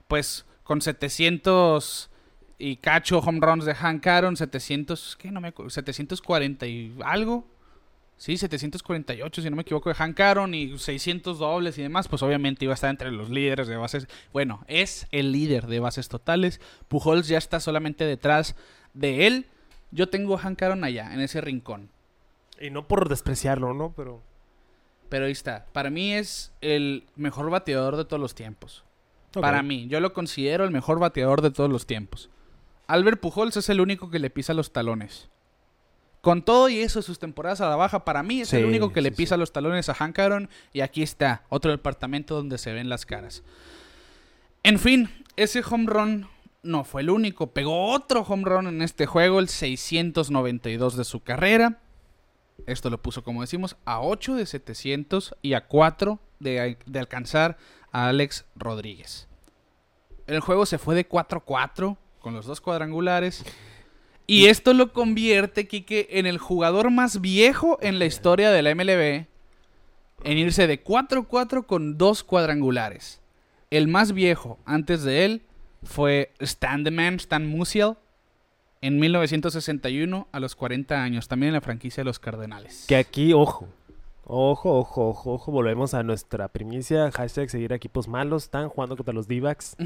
Pues 0.07 0.45
con 0.63 0.81
700 0.81 2.10
y 2.60 2.77
cacho 2.77 3.19
home 3.19 3.39
runs 3.41 3.65
de 3.65 3.75
Hank 3.75 4.05
Aaron, 4.05 4.36
700, 4.36 5.15
¿qué? 5.17 5.31
No 5.31 5.41
me 5.41 5.49
acuerdo, 5.49 5.69
740 5.69 6.67
y 6.67 6.95
algo. 7.03 7.47
Sí, 8.17 8.36
748, 8.36 9.41
si 9.43 9.49
no 9.49 9.56
me 9.56 9.62
equivoco, 9.62 9.89
de 9.89 9.95
Hank 9.95 10.19
Aaron 10.19 10.56
y 10.56 10.77
600 10.77 11.38
dobles 11.38 11.77
y 11.77 11.84
demás, 11.84 12.08
pues 12.08 12.23
obviamente 12.23 12.65
iba 12.65 12.73
a 12.73 12.75
estar 12.75 12.89
entre 12.89 13.12
los 13.12 13.30
líderes 13.30 13.67
de 13.67 13.77
bases. 13.77 14.08
Bueno, 14.34 14.63
es 14.67 15.06
el 15.12 15.32
líder 15.32 15.67
de 15.67 15.80
bases 15.80 16.10
totales. 16.10 16.60
Pujols 16.88 17.27
ya 17.27 17.38
está 17.38 17.60
solamente 17.60 18.06
detrás 18.06 18.56
de 18.95 19.27
él. 19.27 19.45
Yo 19.91 20.10
tengo 20.10 20.36
a 20.36 20.39
Hank 20.39 20.62
Aaron 20.63 20.84
allá, 20.84 21.13
en 21.13 21.21
ese 21.21 21.41
rincón. 21.41 21.89
Y 22.60 22.71
no 22.71 22.88
por 22.88 23.08
despreciarlo, 23.08 23.75
¿no? 23.75 23.93
Pero 23.95 24.23
Pero 25.10 25.25
ahí 25.27 25.32
está. 25.32 25.65
Para 25.71 25.91
mí 25.91 26.13
es 26.13 26.51
el 26.62 27.06
mejor 27.15 27.51
bateador 27.51 27.97
de 27.97 28.06
todos 28.06 28.19
los 28.19 28.34
tiempos. 28.34 28.84
Para 29.32 29.62
mí, 29.62 29.88
yo 29.88 29.99
lo 29.99 30.13
considero 30.13 30.63
el 30.63 30.71
mejor 30.71 30.99
bateador 30.99 31.41
de 31.41 31.51
todos 31.51 31.69
los 31.69 31.86
tiempos. 31.86 32.32
Albert 32.88 33.19
Pujols 33.19 33.58
es 33.58 33.69
el 33.69 33.80
único 33.82 34.10
que 34.10 34.17
le 34.17 34.32
pisa 34.32 34.56
los 34.56 34.73
talones. 34.73 35.30
Con 36.27 36.41
todo 36.41 36.67
y 36.67 36.79
eso, 36.79 37.01
sus 37.01 37.19
temporadas 37.19 37.61
a 37.61 37.69
la 37.69 37.77
baja, 37.77 38.03
para 38.03 38.21
mí 38.21 38.41
es 38.41 38.51
el 38.51 38.65
único 38.65 38.91
que 38.91 38.99
le 38.99 39.13
pisa 39.13 39.35
sí. 39.35 39.39
los 39.39 39.53
talones 39.53 39.87
a 39.87 39.93
Hank 39.93 40.19
Aaron. 40.19 40.49
Y 40.73 40.81
aquí 40.81 41.01
está, 41.01 41.45
otro 41.47 41.71
departamento 41.71 42.35
donde 42.35 42.57
se 42.57 42.73
ven 42.73 42.89
las 42.89 43.05
caras. 43.05 43.43
En 44.61 44.77
fin, 44.77 45.09
ese 45.37 45.61
home 45.61 45.85
run 45.87 46.27
no 46.63 46.83
fue 46.83 47.03
el 47.03 47.11
único. 47.11 47.53
Pegó 47.53 47.93
otro 47.93 48.23
home 48.27 48.43
run 48.43 48.67
en 48.67 48.81
este 48.81 49.05
juego, 49.05 49.39
el 49.39 49.47
692 49.47 50.97
de 50.97 51.05
su 51.05 51.21
carrera. 51.21 51.79
Esto 52.65 52.89
lo 52.89 53.01
puso, 53.01 53.23
como 53.23 53.39
decimos, 53.39 53.77
a 53.85 54.01
8 54.01 54.35
de 54.35 54.47
700 54.47 55.33
y 55.41 55.53
a 55.53 55.65
4 55.65 56.19
de, 56.41 56.77
de 56.85 56.99
alcanzar 56.99 57.57
a 57.93 58.09
Alex 58.09 58.43
Rodríguez. 58.57 59.29
El 60.25 60.41
juego 60.41 60.65
se 60.65 60.77
fue 60.77 60.93
de 60.93 61.07
4-4 61.07 61.95
con 62.19 62.33
los 62.33 62.45
dos 62.45 62.59
cuadrangulares. 62.59 63.45
Y 64.27 64.47
esto 64.47 64.73
lo 64.73 64.91
convierte, 64.91 65.67
Kike, 65.67 66.19
en 66.19 66.25
el 66.25 66.37
jugador 66.37 66.91
más 66.91 67.21
viejo 67.21 67.77
en 67.81 67.97
la 67.97 68.05
historia 68.05 68.51
de 68.51 68.61
la 68.61 68.75
MLB 68.75 69.25
en 70.23 70.37
irse 70.37 70.67
de 70.67 70.83
4-4 70.83 71.65
con 71.65 71.97
dos 71.97 72.23
cuadrangulares. 72.23 73.21
El 73.69 73.87
más 73.87 74.13
viejo 74.13 74.59
antes 74.65 75.03
de 75.03 75.25
él 75.25 75.41
fue 75.83 76.33
Stan 76.39 76.83
the 76.83 76.91
Man, 76.91 77.15
Stan 77.15 77.47
Musial, 77.47 77.97
en 78.81 78.99
1961 78.99 80.27
a 80.31 80.39
los 80.39 80.55
40 80.55 81.01
años, 81.01 81.27
también 81.27 81.49
en 81.49 81.53
la 81.55 81.61
franquicia 81.61 82.01
de 82.01 82.05
los 82.05 82.19
Cardenales. 82.19 82.85
que 82.87 82.95
aquí, 82.95 83.33
ojo. 83.33 83.67
Ojo, 84.29 84.77
ojo, 84.77 85.07
ojo, 85.07 85.33
ojo. 85.35 85.51
Volvemos 85.53 85.93
a 85.93 86.03
nuestra 86.03 86.49
primicia. 86.49 87.09
Hashtag 87.11 87.49
seguir 87.49 87.71
a 87.71 87.77
equipos 87.77 88.09
malos. 88.09 88.43
Están 88.43 88.67
jugando 88.67 88.97
contra 88.97 89.13
los 89.13 89.29
D-backs. 89.29 89.77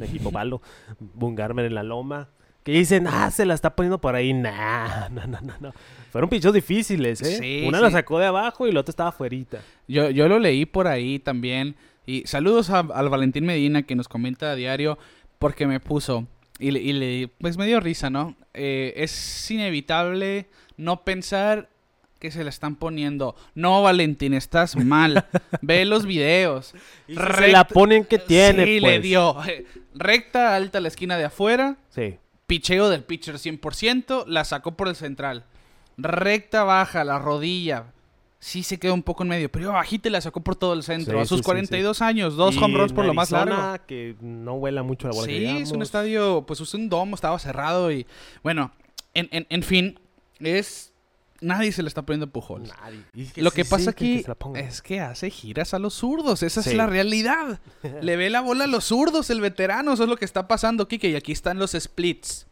Equipo 0.00 0.32
malo. 0.32 0.62
Bungarmer 0.98 1.66
en 1.66 1.74
la 1.74 1.82
loma. 1.82 2.30
Que 2.62 2.72
dicen, 2.72 3.06
ah, 3.06 3.30
se 3.30 3.46
la 3.46 3.54
está 3.54 3.74
poniendo 3.74 4.00
por 4.00 4.14
ahí. 4.14 4.32
Nah, 4.34 5.08
no, 5.10 5.26
no, 5.26 5.40
no, 5.40 5.54
no. 5.60 5.72
Fueron 6.10 6.28
pinchos 6.28 6.52
difíciles, 6.52 7.22
¿eh? 7.22 7.38
Sí, 7.38 7.64
Una 7.66 7.78
sí. 7.78 7.84
la 7.84 7.90
sacó 7.90 8.18
de 8.18 8.26
abajo 8.26 8.66
y 8.66 8.72
la 8.72 8.80
otra 8.80 8.90
estaba 8.90 9.08
afuerita. 9.10 9.60
Yo, 9.88 10.10
yo 10.10 10.28
lo 10.28 10.38
leí 10.38 10.66
por 10.66 10.86
ahí 10.88 11.18
también. 11.18 11.76
Y 12.06 12.24
saludos 12.26 12.70
a- 12.70 12.80
al 12.80 13.08
Valentín 13.08 13.46
Medina 13.46 13.82
que 13.82 13.94
nos 13.94 14.08
comenta 14.08 14.50
a 14.50 14.54
diario 14.56 14.98
porque 15.38 15.66
me 15.66 15.80
puso. 15.80 16.26
Y, 16.58 16.72
le- 16.72 16.80
y 16.80 16.92
le, 16.92 17.28
pues 17.38 17.56
me 17.56 17.66
dio 17.66 17.80
risa, 17.80 18.10
¿no? 18.10 18.36
Eh, 18.52 18.92
es 18.96 19.50
inevitable 19.50 20.46
no 20.76 21.04
pensar 21.04 21.70
que 22.18 22.30
se 22.30 22.42
la 22.44 22.50
están 22.50 22.76
poniendo. 22.76 23.34
No, 23.54 23.80
Valentín, 23.82 24.34
estás 24.34 24.76
mal. 24.76 25.24
Ve 25.62 25.84
los 25.86 26.04
videos. 26.04 26.74
Y 27.08 27.14
si 27.16 27.22
se 27.38 27.48
la 27.48 27.66
ponen 27.66 28.04
que 28.04 28.18
tiene, 28.18 28.64
Sí, 28.66 28.80
pues. 28.80 28.92
le 28.92 29.00
dio. 29.00 29.36
Recta, 29.94 30.54
alta 30.56 30.80
la 30.80 30.88
esquina 30.88 31.16
de 31.16 31.24
afuera. 31.24 31.76
Sí. 31.88 32.16
Picheo 32.50 32.88
del 32.88 33.04
pitcher 33.04 33.36
100%. 33.36 34.26
La 34.26 34.44
sacó 34.44 34.72
por 34.72 34.88
el 34.88 34.96
central. 34.96 35.44
recta 35.96 36.64
baja, 36.64 37.04
la 37.04 37.18
rodilla. 37.20 37.92
Sí 38.40 38.64
se 38.64 38.78
quedó 38.78 38.94
un 38.94 39.04
poco 39.04 39.22
en 39.22 39.28
medio, 39.28 39.52
pero 39.52 39.66
iba 39.66 39.74
bajita 39.74 40.08
y 40.08 40.10
la 40.12 40.20
sacó 40.20 40.40
por 40.40 40.56
todo 40.56 40.72
el 40.72 40.82
centro. 40.82 41.18
Sí, 41.18 41.22
a 41.22 41.24
sus 41.26 41.38
sí, 41.38 41.42
sí, 41.42 41.46
42 41.46 42.02
años, 42.02 42.36
dos 42.36 42.56
home 42.56 42.76
runs 42.76 42.92
por 42.92 43.04
lo 43.04 43.14
más 43.14 43.30
largo. 43.30 43.54
que 43.86 44.16
no 44.20 44.58
vuela 44.58 44.82
mucho 44.82 45.06
la 45.06 45.14
bola. 45.14 45.28
que 45.28 45.38
Sí, 45.38 45.44
es 45.58 45.70
un 45.70 45.82
estadio, 45.82 46.44
pues 46.44 46.60
es 46.60 46.74
un 46.74 46.88
domo, 46.88 47.14
estaba 47.14 47.38
cerrado 47.38 47.92
y 47.92 48.06
bueno, 48.42 48.72
en, 49.14 49.28
en, 49.30 49.46
en 49.48 49.62
fin, 49.62 50.00
es... 50.40 50.89
Nadie 51.40 51.72
se 51.72 51.82
le 51.82 51.88
está 51.88 52.02
poniendo 52.02 52.30
Pujols. 52.30 52.68
Nadie. 52.68 53.04
Lo 53.36 53.50
sí 53.50 53.56
que 53.56 53.64
pasa 53.64 53.90
aquí 53.90 54.24
es 54.54 54.82
que 54.82 55.00
hace 55.00 55.30
giras 55.30 55.72
a 55.72 55.78
los 55.78 55.94
zurdos, 55.94 56.42
esa 56.42 56.60
es 56.60 56.74
la 56.74 56.86
realidad. 56.86 57.60
Le 58.02 58.16
ve 58.16 58.28
la 58.28 58.40
bola 58.40 58.64
a 58.64 58.66
los 58.66 58.84
zurdos, 58.84 59.30
el 59.30 59.40
veterano, 59.40 59.94
eso 59.94 60.02
es 60.02 60.08
lo 60.08 60.16
que 60.16 60.24
está 60.24 60.46
pasando, 60.48 60.86
Kike. 60.86 61.08
Y 61.08 61.16
aquí 61.16 61.32
están 61.32 61.58
los 61.58 61.72
splits. 61.72 62.46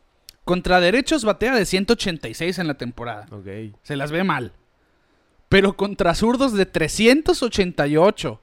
Contra 0.44 0.80
derechos 0.80 1.24
batea 1.24 1.54
de 1.54 1.66
186 1.66 2.58
en 2.58 2.66
la 2.66 2.74
temporada. 2.74 3.26
Ok. 3.30 3.76
Se 3.82 3.96
las 3.96 4.10
ve 4.10 4.24
mal. 4.24 4.52
Pero 5.50 5.76
contra 5.76 6.14
zurdos 6.14 6.54
de 6.54 6.64
388. 6.64 8.40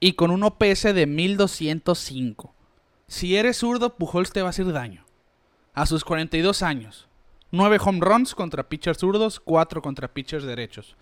Y 0.00 0.12
con 0.12 0.30
un 0.30 0.42
OPS 0.42 0.94
de 0.94 1.06
1205. 1.06 2.54
Si 3.06 3.36
eres 3.36 3.58
zurdo, 3.58 3.96
Pujols 3.96 4.32
te 4.32 4.42
va 4.42 4.48
a 4.48 4.50
hacer 4.50 4.72
daño. 4.72 5.04
A 5.74 5.86
sus 5.86 6.04
42 6.04 6.62
años. 6.62 7.07
9 7.50 7.78
home 7.84 8.00
runs 8.00 8.34
contra 8.34 8.68
pitchers 8.68 8.98
zurdos, 8.98 9.40
4 9.40 9.80
contra 9.82 10.08
pitchers 10.08 10.44
derechos. 10.44 10.96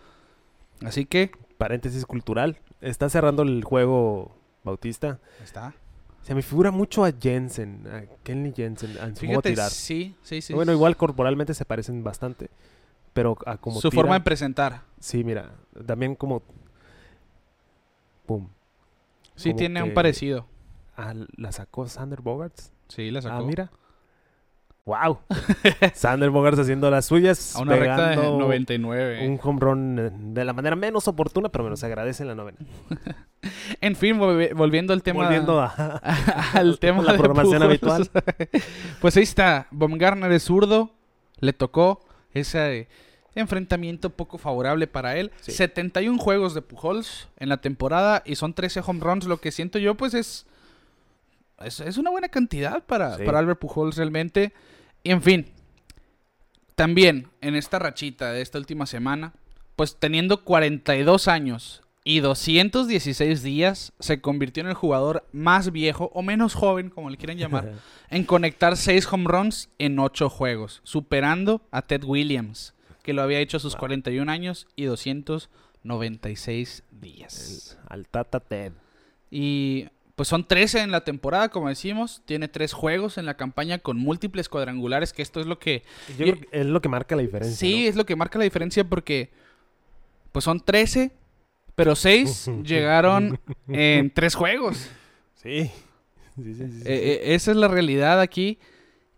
Así 0.85 1.05
que, 1.07 1.33
Paréntesis 1.59 2.05
cultural. 2.05 2.59
Está 2.81 3.09
cerrando 3.09 3.43
el 3.43 3.65
juego 3.65 4.37
Bautista. 4.63 5.19
está. 5.43 5.75
Se 6.23 6.35
me 6.35 6.43
figura 6.43 6.71
mucho 6.73 7.05
a 7.05 7.13
Jensen, 7.13 7.87
a 7.87 8.03
Kenley 8.25 8.53
Jensen, 8.55 8.97
en 9.01 9.15
su 9.17 9.27
modo 9.27 9.41
de 9.43 9.51
tirar. 9.51 9.71
sí, 9.71 10.17
sí, 10.23 10.43
sí. 10.43 10.53
bueno, 10.55 10.73
igual 10.73 10.97
corporalmente 10.97 11.55
se 11.55 11.65
parecen 11.65 12.03
bastante. 12.03 12.51
Pero 13.13 13.39
a 13.47 13.57
como 13.57 13.81
Su 13.81 13.89
tira- 13.91 14.03
forma 14.03 14.15
de 14.19 14.21
presentar. 14.25 14.83
Sí, 15.01 15.25
mira. 15.25 15.53
También 15.87 16.15
como... 16.17 16.43
Pum. 18.27 18.49
Sí, 19.37 19.51
Como 19.51 19.59
tiene 19.59 19.83
un 19.83 19.95
parecido. 19.95 20.47
Ah, 20.97 21.15
la 21.37 21.53
sacó 21.53 21.87
Sander 21.89 22.21
Bogarts. 22.21 22.73
Sí, 22.89 23.11
la 23.11 23.23
sacó. 23.23 23.37
Ah, 23.37 23.43
mira. 23.43 23.71
¡Wow! 24.87 25.19
Sander 25.95 26.31
Bogarts 26.31 26.61
haciendo 26.61 26.89
las 26.91 27.07
suyas. 27.07 27.57
A 27.57 27.61
una 27.63 27.75
recta 27.77 28.11
de 28.11 28.17
pegando 28.17 28.39
99. 28.39 29.29
Un 29.29 29.41
home 29.43 29.59
run 29.61 29.99
eh, 29.99 30.11
de 30.13 30.45
la 30.45 30.53
manera 30.53 30.77
menos 30.77 31.09
oportuna, 31.09 31.49
pero 31.51 31.65
menos 31.65 31.83
agradece 31.85 32.23
en 32.23 32.29
la 32.29 32.35
novena. 32.35 32.59
En 33.81 33.95
fin, 33.95 34.19
volvi- 34.19 34.53
volviendo 34.55 34.93
al 34.93 35.03
tema. 35.05 35.23
Volviendo 35.25 35.61
a, 35.61 35.67
al 36.55 36.79
tema 36.81 37.03
la 37.03 37.13
de 37.13 37.19
programación 37.19 37.63
habitual. 37.63 38.11
pues 39.01 39.17
ahí 39.17 39.23
está. 39.23 39.69
Baumgartner 39.71 40.33
es 40.33 40.43
zurdo. 40.45 40.91
Le 41.39 41.53
tocó 41.53 42.05
ese 42.33 42.89
enfrentamiento 43.37 44.11
poco 44.11 44.39
favorable 44.39 44.89
para 44.89 45.17
él. 45.17 45.31
Sí. 45.43 45.53
71 45.53 46.19
juegos 46.19 46.55
de 46.55 46.63
Pujols 46.63 47.29
en 47.39 47.49
la 47.51 47.59
temporada 47.59 48.23
y 48.25 48.35
son 48.35 48.53
13 48.53 48.81
home 48.85 49.01
runs. 49.01 49.27
Lo 49.27 49.37
que 49.37 49.53
siento 49.53 49.79
yo, 49.79 49.95
pues 49.95 50.15
es. 50.15 50.47
Es, 51.63 51.79
es 51.81 51.99
una 51.99 52.11
buena 52.11 52.29
cantidad 52.29 52.83
para, 52.85 53.17
Sí. 53.17 53.23
para 53.25 53.39
Albert 53.39 53.61
Pujols 53.61 53.97
realmente. 53.97 54.53
Y 55.07 55.11
en 55.13 55.23
fin. 55.23 55.47
También 56.75 57.29
en 57.41 57.55
esta 57.55 57.79
rachita 57.79 58.33
de 58.33 58.43
esta 58.43 58.59
última 58.59 58.87
semana, 58.87 59.35
pues 59.77 59.97
teniendo 59.97 60.43
42 60.43 61.29
años 61.29 61.85
y 62.03 62.19
216 62.19 63.45
días, 63.45 63.93
se 64.01 64.21
convirtió 64.21 64.63
en 64.63 64.69
el 64.69 64.75
jugador 64.75 65.25
más 65.31 65.71
viejo 65.71 66.11
o 66.13 66.23
menos 66.23 66.55
joven, 66.55 66.91
como 66.91 67.09
le 67.09 67.19
quieran 67.19 67.39
llamar, 67.39 67.75
en 68.11 68.25
conectar 68.25 68.77
6 68.77 69.07
home 69.13 69.27
runs 69.29 69.69
en 69.79 69.97
8 70.01 70.29
juegos, 70.29 70.81
superando 70.83 71.63
a 71.71 71.83
Ted 71.83 72.03
Williams, 72.03 72.75
que 73.05 73.13
lo 73.13 73.23
había 73.23 73.39
hecho 73.39 73.59
a 73.59 73.61
sus 73.61 73.75
Wow. 73.75 73.81
41 73.83 74.33
años 74.33 74.67
y 74.75 74.87
296 74.87 76.83
días. 76.91 77.79
Al 77.89 78.09
Tata 78.09 78.41
Ted. 78.41 78.73
Y 79.31 79.87
pues 80.17 80.29
son 80.29 80.49
13 80.49 80.81
en 80.81 80.91
la 80.91 81.05
temporada, 81.05 81.51
como 81.51 81.69
decimos, 81.69 82.23
tiene 82.25 82.49
3 82.49 82.73
juegos 82.73 83.19
en 83.19 83.27
la 83.27 83.37
campaña 83.37 83.79
con 83.79 83.99
múltiples 83.99 84.49
cuadrangulares, 84.49 85.13
que 85.13 85.21
esto 85.21 85.41
es 85.41 85.47
lo 85.47 85.59
que 85.59 85.83
Yo 86.19 86.27
es 86.53 86.67
lo 86.67 86.81
que 86.81 86.89
marca 86.89 87.15
la 87.15 87.23
diferencia. 87.23 87.57
Sí, 87.57 87.83
¿no? 87.83 87.89
es 87.91 87.97
lo 87.97 88.07
que 88.07 88.17
marca 88.17 88.39
la 88.39 88.45
diferencia 88.45 88.83
porque 88.83 89.31
pues 90.33 90.45
son 90.45 90.61
13, 90.61 91.13
pero 91.75 91.95
6 91.95 92.51
llegaron 92.65 93.39
en 93.69 94.11
3 94.11 94.35
juegos. 94.35 94.89
Sí. 95.35 95.71
Sí, 96.35 96.43
sí, 96.43 96.55
sí, 96.55 96.73
sí. 96.73 96.83
Eh, 96.87 96.95
eh, 96.95 97.35
esa 97.35 97.51
es 97.51 97.57
la 97.59 97.69
realidad 97.69 98.21
aquí. 98.21 98.59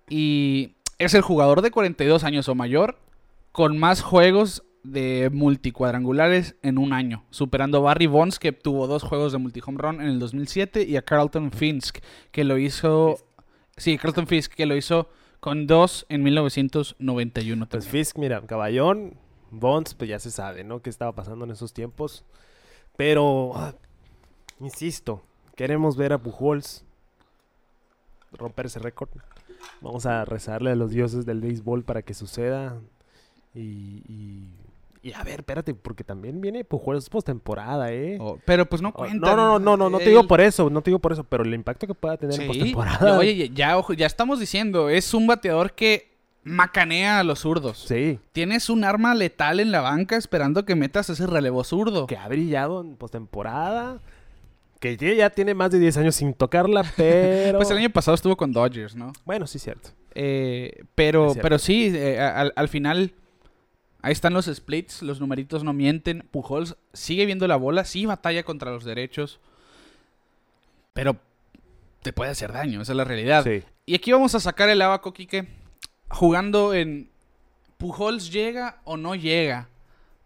Y 0.08 0.74
es 0.98 1.14
el 1.14 1.22
jugador 1.22 1.62
de 1.62 1.70
42 1.70 2.24
años 2.24 2.48
o 2.48 2.54
mayor 2.56 2.98
con 3.52 3.78
más 3.78 4.02
juegos 4.02 4.64
de 4.82 5.30
multicuadrangulares 5.32 6.56
en 6.62 6.78
un 6.78 6.92
año, 6.92 7.24
superando 7.30 7.78
a 7.78 7.80
Barry 7.80 8.06
Bonds 8.06 8.38
que 8.38 8.52
tuvo 8.52 8.86
dos 8.86 9.02
juegos 9.02 9.32
de 9.32 9.38
multi 9.38 9.60
home 9.64 9.78
run 9.78 10.00
en 10.00 10.08
el 10.08 10.18
2007 10.18 10.84
y 10.84 10.96
a 10.96 11.02
Carlton 11.02 11.50
Fisk 11.50 11.98
que 12.30 12.44
lo 12.44 12.58
hizo 12.58 13.18
Sí, 13.78 13.96
Carlton 13.96 14.26
Fisk 14.26 14.52
que 14.54 14.66
lo 14.66 14.76
hizo 14.76 15.08
con 15.40 15.66
dos 15.66 16.04
en 16.08 16.22
1991 16.24 17.68
Pues. 17.68 17.86
Fisk, 17.86 18.18
mira, 18.18 18.40
Caballón, 18.44 19.14
Bonds, 19.50 19.94
pues 19.94 20.10
ya 20.10 20.18
se 20.18 20.32
sabe, 20.32 20.64
¿no? 20.64 20.82
¿Qué 20.82 20.90
estaba 20.90 21.12
pasando 21.14 21.44
en 21.44 21.52
esos 21.52 21.72
tiempos? 21.72 22.24
Pero, 22.96 23.52
ah, 23.54 23.74
insisto, 24.58 25.22
queremos 25.54 25.96
ver 25.96 26.12
a 26.12 26.18
Pujols 26.18 26.84
romper 28.32 28.66
ese 28.66 28.80
récord. 28.80 29.10
Vamos 29.80 30.06
a 30.06 30.24
rezarle 30.24 30.72
a 30.72 30.74
los 30.74 30.90
dioses 30.90 31.24
del 31.24 31.40
béisbol 31.40 31.84
para 31.84 32.02
que 32.02 32.14
suceda. 32.14 32.80
Y, 33.54 34.02
y, 34.08 34.48
y 35.08 35.12
a 35.14 35.22
ver, 35.24 35.40
espérate, 35.40 35.74
porque 35.74 36.04
también 36.04 36.40
viene 36.40 36.64
Pujols 36.64 37.08
postemporada, 37.08 37.92
¿eh? 37.92 38.18
Oh, 38.20 38.38
pero 38.44 38.66
pues 38.68 38.82
no 38.82 38.90
Oh, 38.90 38.92
cuenta. 38.92 39.34
no, 39.34 39.36
no, 39.36 39.58
no, 39.58 39.58
no, 39.58 39.76
no, 39.76 39.90
no 39.90 39.98
te 39.98 40.08
digo 40.10 40.26
por 40.26 40.40
eso, 40.40 40.70
no 40.70 40.82
te 40.82 40.90
digo 40.90 40.98
por 40.98 41.12
eso, 41.12 41.24
pero 41.24 41.44
el 41.44 41.54
impacto 41.54 41.86
que 41.86 41.94
pueda 41.94 42.16
tener 42.16 42.34
en 42.40 42.42
Sí. 42.42 42.46
postemporada. 42.46 43.18
Oye, 43.18 43.50
ya, 43.54 43.76
ojo, 43.78 43.92
ya 43.92 44.06
estamos 44.06 44.40
diciendo, 44.40 44.88
es 44.90 45.14
un 45.14 45.26
bateador 45.26 45.72
que 45.72 46.08
macanea 46.44 47.18
a 47.18 47.24
los 47.24 47.40
zurdos. 47.40 47.84
Sí, 47.86 48.18
Tienes 48.32 48.70
un 48.70 48.84
arma 48.84 49.14
letal 49.14 49.60
en 49.60 49.70
la 49.70 49.80
banca 49.80 50.16
esperando 50.16 50.64
que 50.64 50.74
metas 50.76 51.10
ese 51.10 51.26
relevo 51.26 51.62
zurdo. 51.64 52.06
que 52.06 52.16
ha 52.16 52.26
brillado 52.28 52.80
en 52.80 52.96
postemporada. 52.96 54.00
Que 54.80 54.96
ya 54.96 55.30
tiene 55.30 55.54
más 55.54 55.72
de 55.72 55.80
10 55.80 55.96
años 55.96 56.14
sin 56.14 56.32
tocarla, 56.34 56.84
pero. 56.96 57.58
Pues 57.58 57.70
el 57.70 57.78
año 57.78 57.90
pasado 57.90 58.14
estuvo 58.14 58.36
con 58.36 58.52
Dodgers, 58.52 58.94
¿no? 58.94 59.12
Bueno, 59.24 59.46
sí, 59.48 59.58
cierto. 59.58 59.90
Eh, 60.14 60.84
pero, 60.94 61.26
Es 61.26 61.32
cierto. 61.32 61.42
pero 61.44 61.58
sí, 61.58 61.92
eh, 61.94 62.18
al, 62.20 62.52
al 62.54 62.68
final, 62.68 63.12
ahí 64.02 64.12
están 64.12 64.34
los 64.34 64.46
splits, 64.46 65.02
los 65.02 65.20
numeritos 65.20 65.64
no 65.64 65.72
mienten. 65.72 66.26
Pujols 66.30 66.76
sigue 66.92 67.26
viendo 67.26 67.46
la 67.46 67.56
bola, 67.56 67.84
sí 67.84 68.06
batalla 68.06 68.42
contra 68.42 68.70
los 68.70 68.84
derechos, 68.84 69.40
pero 70.92 71.16
te 72.02 72.12
puede 72.12 72.30
hacer 72.30 72.52
daño, 72.52 72.82
esa 72.82 72.92
es 72.92 72.96
la 72.96 73.04
realidad. 73.04 73.44
Sí. 73.44 73.62
Y 73.86 73.94
aquí 73.94 74.12
vamos 74.12 74.34
a 74.34 74.40
sacar 74.40 74.68
el 74.68 74.82
abaco, 74.82 75.12
Quique, 75.12 75.48
jugando 76.08 76.74
en 76.74 77.10
Pujols 77.78 78.32
llega 78.32 78.80
o 78.84 78.96
no 78.96 79.14
llega 79.14 79.68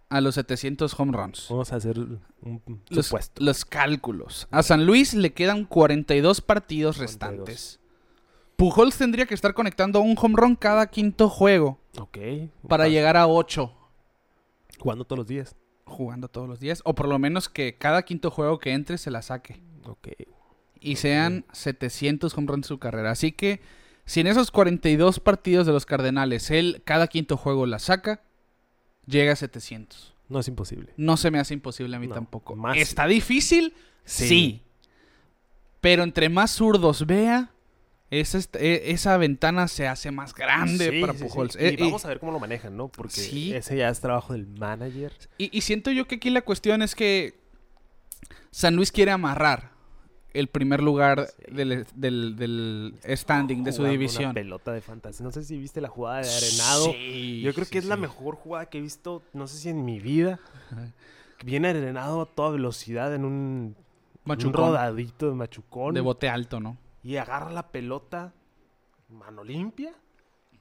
a 0.08 0.20
los 0.20 0.34
700 0.34 0.98
home 0.98 1.12
runs. 1.12 1.46
Vamos 1.48 1.72
a 1.72 1.76
hacer 1.76 1.98
un 1.98 2.82
Los, 3.38 3.64
cálculos. 3.64 4.46
A 4.50 4.62
San 4.62 4.84
Luis 4.84 5.14
le 5.14 5.32
quedan 5.32 5.64
42 5.64 6.40
partidos 6.40 6.96
42. 6.96 7.80
Pujols 8.56 8.96
tendría 8.96 9.26
que 9.26 9.34
estar 9.34 9.54
conectando 9.54 10.00
un 10.00 10.16
home 10.20 10.34
run 10.36 10.56
cada 10.56 10.86
quinto 10.86 11.28
juego 11.28 11.78
Ok. 11.98 12.18
para 12.68 12.88
llegar 12.88 13.16
a 13.16 13.26
8 13.26 13.72
Jugando 14.78 15.04
todos 15.04 15.18
los 15.18 15.26
días. 15.26 15.56
jugando 15.84 16.28
todos 16.28 16.48
los 16.48 16.58
días. 16.60 16.80
O 16.84 16.94
por 16.94 17.06
lo 17.08 17.18
menos 17.18 17.48
que 17.48 17.76
cada 17.76 18.02
quinto 18.02 18.30
juego 18.30 18.58
que 18.58 18.72
entre 18.72 18.98
se 18.98 19.10
la 19.10 19.20
saque. 19.22 19.60
Ok. 19.84 20.08
Y 20.80 20.96
sean 20.96 21.44
700 21.52 22.36
home 22.36 22.46
runs 22.48 22.64
en 22.66 22.68
su 22.68 22.78
carrera. 22.78 23.10
Así 23.10 23.30
que 23.32 23.60
si 24.04 24.20
en 24.20 24.26
esos 24.26 24.50
42 24.50 25.20
partidos 25.20 25.66
de 25.66 25.72
los 25.72 25.86
Cardenales 25.86 26.50
él 26.50 26.82
cada 26.84 27.06
quinto 27.08 27.36
juego 27.36 27.66
la 27.66 27.78
saca, 27.78 28.22
llega 29.06 29.32
a 29.32 29.36
700. 29.36 30.14
No 30.28 30.40
es 30.40 30.48
imposible. 30.48 30.92
No 30.96 31.16
se 31.16 31.30
me 31.30 31.38
hace 31.38 31.54
imposible 31.54 31.94
a 31.94 32.00
mí 32.00 32.06
No, 32.08 32.14
tampoco. 32.14 32.56
más- 32.56 32.76
¿Está 32.76 33.06
difícil? 33.06 33.74
Sí. 34.04 34.26
Sí. 34.28 34.62
Pero 35.80 36.02
entre 36.04 36.28
más 36.28 36.50
zurdos 36.52 37.06
vea, 37.06 37.51
esa, 38.20 38.38
est- 38.38 38.56
e- 38.56 38.90
esa 38.92 39.16
ventana 39.16 39.68
se 39.68 39.88
hace 39.88 40.10
más 40.10 40.34
grande 40.34 40.90
Sí, 40.90 41.00
para 41.00 41.12
sí, 41.14 41.18
sí. 41.20 41.24
Pujols. 41.24 41.56
Y 41.56 41.58
Eh, 41.64 41.76
y- 41.78 41.82
vamos 41.82 42.04
a 42.04 42.08
ver 42.08 42.20
cómo 42.20 42.30
lo 42.32 42.38
manejan, 42.40 42.76
¿no? 42.76 42.88
Porque 42.88 43.56
ese 43.56 43.76
ya 43.76 43.88
es 43.88 44.00
trabajo 44.00 44.32
del 44.34 44.46
manager. 44.46 45.12
Y, 45.38 45.56
y 45.56 45.62
siento 45.62 45.90
yo 45.90 46.06
que 46.06 46.16
aquí 46.16 46.30
la 46.30 46.42
cuestión 46.42 46.82
es 46.82 46.94
que 46.94 47.34
San 48.50 48.76
Luis 48.76 48.92
quiere 48.92 49.10
amarrar 49.12 49.72
el 50.34 50.48
primer 50.48 50.82
lugar 50.82 51.28
Sí. 51.46 51.54
del, 51.54 51.86
del- 51.94 52.36
del 52.36 52.94
standing 53.16 53.64
de 53.64 53.72
su 53.72 53.84
división. 53.84 54.24
Una 54.26 54.34
pelota 54.34 54.72
de 54.72 54.80
fantasía. 54.80 55.24
No 55.24 55.32
sé 55.32 55.42
si 55.44 55.58
viste 55.58 55.80
la 55.80 55.88
jugada 55.88 56.20
de 56.22 56.28
Arenado. 56.34 56.92
Sí, 56.92 57.40
Yo 57.42 57.52
creo 57.54 57.64
sí, 57.66 57.70
que 57.72 57.78
es 57.78 57.84
la 57.84 57.96
mejor 57.96 58.36
jugada 58.36 58.66
que 58.66 58.78
he 58.78 58.80
visto, 58.80 59.22
no 59.32 59.46
sé 59.46 59.58
si 59.58 59.68
en 59.68 59.84
mi 59.84 60.00
vida. 60.00 60.38
Viene 61.44 61.68
Arenado 61.68 62.22
a 62.22 62.26
toda 62.26 62.50
velocidad 62.50 63.14
en 63.14 63.24
un, 63.24 63.76
un 64.26 64.52
rodadito 64.52 65.28
de 65.28 65.34
machucón. 65.34 65.94
de 65.94 66.00
bote 66.00 66.28
alto, 66.28 66.60
¿no? 66.60 66.76
Y 67.02 67.16
agarra 67.16 67.50
la 67.50 67.68
pelota, 67.70 68.32
mano 69.08 69.44
limpia, 69.44 69.92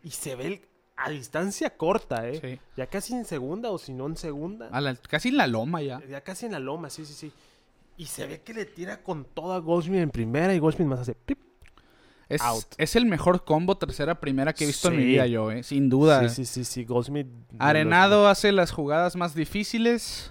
y 0.04 0.12
se 0.12 0.36
ve 0.36 0.48
el 0.48 0.62
a 0.98 1.10
distancia 1.10 1.76
corta, 1.78 2.28
¿eh? 2.30 2.40
Sí. 2.40 2.60
Ya 2.78 2.86
casi 2.86 3.14
en 3.14 3.26
segunda 3.26 3.72
o 3.72 3.78
si 3.80 3.92
no 3.94 4.06
en 4.06 4.18
segunda. 4.18 4.68
A 4.72 4.82
la- 4.82 4.96
casi 4.96 5.30
en 5.30 5.38
la 5.38 5.48
loma 5.48 5.82
ya. 5.82 6.00
Ya 6.08 6.22
casi 6.22 6.46
en 6.46 6.52
la 6.52 6.60
loma, 6.60 6.90
sí, 6.92 7.06
sí, 7.06 7.14
sí. 7.14 7.32
Y 7.98 8.06
se 8.06 8.28
ve 8.28 8.42
que 8.42 8.54
le 8.54 8.66
tira 8.66 9.02
con 9.02 9.26
toda 9.26 9.58
Goldschmidt 9.60 10.02
en 10.02 10.12
primera 10.12 10.54
y 10.54 10.60
Goldschmidt 10.60 10.88
más 10.90 11.00
hace 11.00 11.16
pip. 11.16 11.40
Es, 12.30 12.42
Out. 12.42 12.66
es 12.78 12.96
el 12.96 13.06
mejor 13.06 13.44
combo 13.44 13.78
tercera 13.78 14.20
primera 14.20 14.54
que 14.54 14.64
he 14.64 14.68
visto 14.68 14.88
en 14.90 14.98
mi 14.98 15.04
vida 15.06 15.26
yo, 15.28 15.52
eh. 15.52 15.64
Sin 15.64 15.90
duda. 15.90 16.30
Sí, 16.30 16.46
sí, 16.46 16.46
sí, 16.46 16.66
sí, 16.66 16.86
Goldschmidt. 16.86 17.28
Arenado 17.60 18.28
hace 18.28 18.52
las 18.52 18.72
jugadas 18.72 19.16
más 19.16 19.34
difíciles. 19.36 20.31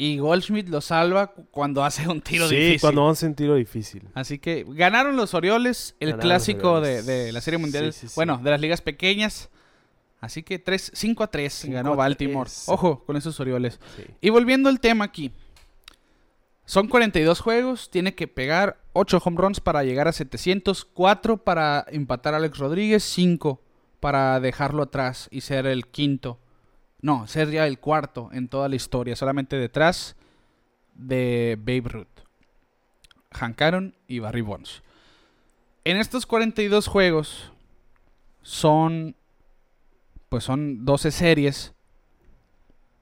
Y 0.00 0.18
Goldschmidt 0.18 0.68
lo 0.68 0.80
salva 0.80 1.26
cu- 1.26 1.46
cuando 1.50 1.82
hace 1.84 2.06
un 2.08 2.20
tiro 2.20 2.48
sí, 2.48 2.54
difícil. 2.54 2.80
cuando 2.80 3.08
hace 3.08 3.26
un 3.26 3.34
tiro 3.34 3.56
difícil. 3.56 4.04
Así 4.14 4.38
que 4.38 4.64
ganaron 4.68 5.16
los 5.16 5.34
Orioles, 5.34 5.96
el 5.98 6.10
Ganaron 6.10 6.28
clásico 6.28 6.80
de, 6.80 6.88
Orioles. 7.00 7.06
de 7.06 7.32
la 7.32 7.40
Serie 7.40 7.58
Mundial. 7.58 7.92
Sí, 7.92 8.00
sí, 8.02 8.08
sí. 8.08 8.12
Bueno, 8.14 8.38
de 8.42 8.50
las 8.50 8.60
ligas 8.60 8.80
pequeñas. 8.80 9.50
Así 10.20 10.42
que 10.44 10.58
3, 10.60 10.92
5 10.94 11.22
a 11.24 11.26
3 11.30 11.52
Cinco 11.52 11.74
ganó 11.74 11.92
a 11.92 11.96
Baltimore. 11.96 12.48
tres. 12.48 12.64
Ojo 12.68 13.04
con 13.04 13.16
esos 13.16 13.38
Orioles. 13.40 13.78
Sí. 13.96 14.04
Y 14.20 14.30
volviendo 14.30 14.68
al 14.68 14.78
tema 14.80 15.04
aquí. 15.04 15.32
Son 16.64 16.86
42 16.86 17.40
juegos, 17.40 17.90
tiene 17.90 18.14
que 18.14 18.28
pegar 18.28 18.78
8 18.92 19.20
home 19.24 19.36
runs 19.40 19.58
para 19.60 19.84
llegar 19.84 20.06
a 20.06 20.12
700, 20.12 20.84
4 20.84 21.38
para 21.38 21.84
empatar 21.90 22.34
a 22.34 22.36
Alex 22.36 22.58
Rodríguez, 22.58 23.02
5 23.04 23.60
para 24.00 24.38
dejarlo 24.38 24.82
atrás 24.82 25.28
y 25.30 25.40
ser 25.40 25.66
el 25.66 25.86
quinto. 25.86 26.38
No, 27.00 27.26
ser 27.26 27.50
ya 27.50 27.66
el 27.66 27.78
cuarto 27.78 28.30
en 28.32 28.48
toda 28.48 28.68
la 28.68 28.76
historia, 28.76 29.14
solamente 29.16 29.56
detrás 29.56 30.16
de 30.94 31.56
Babe 31.58 31.88
Ruth, 31.88 32.24
Hank 33.32 33.62
Aaron 33.62 33.94
y 34.08 34.18
Barry 34.18 34.40
Bonds. 34.40 34.82
En 35.84 35.96
estos 35.96 36.26
42 36.26 36.88
juegos 36.88 37.52
son 38.42 39.14
pues 40.28 40.44
son 40.44 40.84
12 40.84 41.10
series 41.10 41.72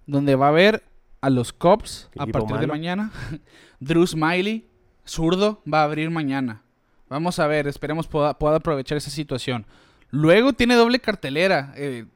donde 0.06 0.36
va 0.36 0.46
a 0.46 0.50
haber 0.50 0.84
a 1.20 1.30
los 1.30 1.52
Cubs 1.52 2.08
a 2.18 2.26
partir 2.26 2.56
de 2.58 2.66
mañana. 2.66 3.10
Drew 3.80 4.06
Smiley, 4.06 4.68
zurdo, 5.04 5.62
va 5.72 5.80
a 5.80 5.84
abrir 5.84 6.10
mañana. 6.10 6.62
Vamos 7.08 7.38
a 7.38 7.46
ver, 7.46 7.66
esperemos 7.66 8.06
pueda, 8.06 8.38
pueda 8.38 8.56
aprovechar 8.56 8.98
esa 8.98 9.10
situación. 9.10 9.66
Luego 10.10 10.52
tiene 10.52 10.74
doble 10.74 11.00
cartelera. 11.00 11.72
eh, 11.76 12.06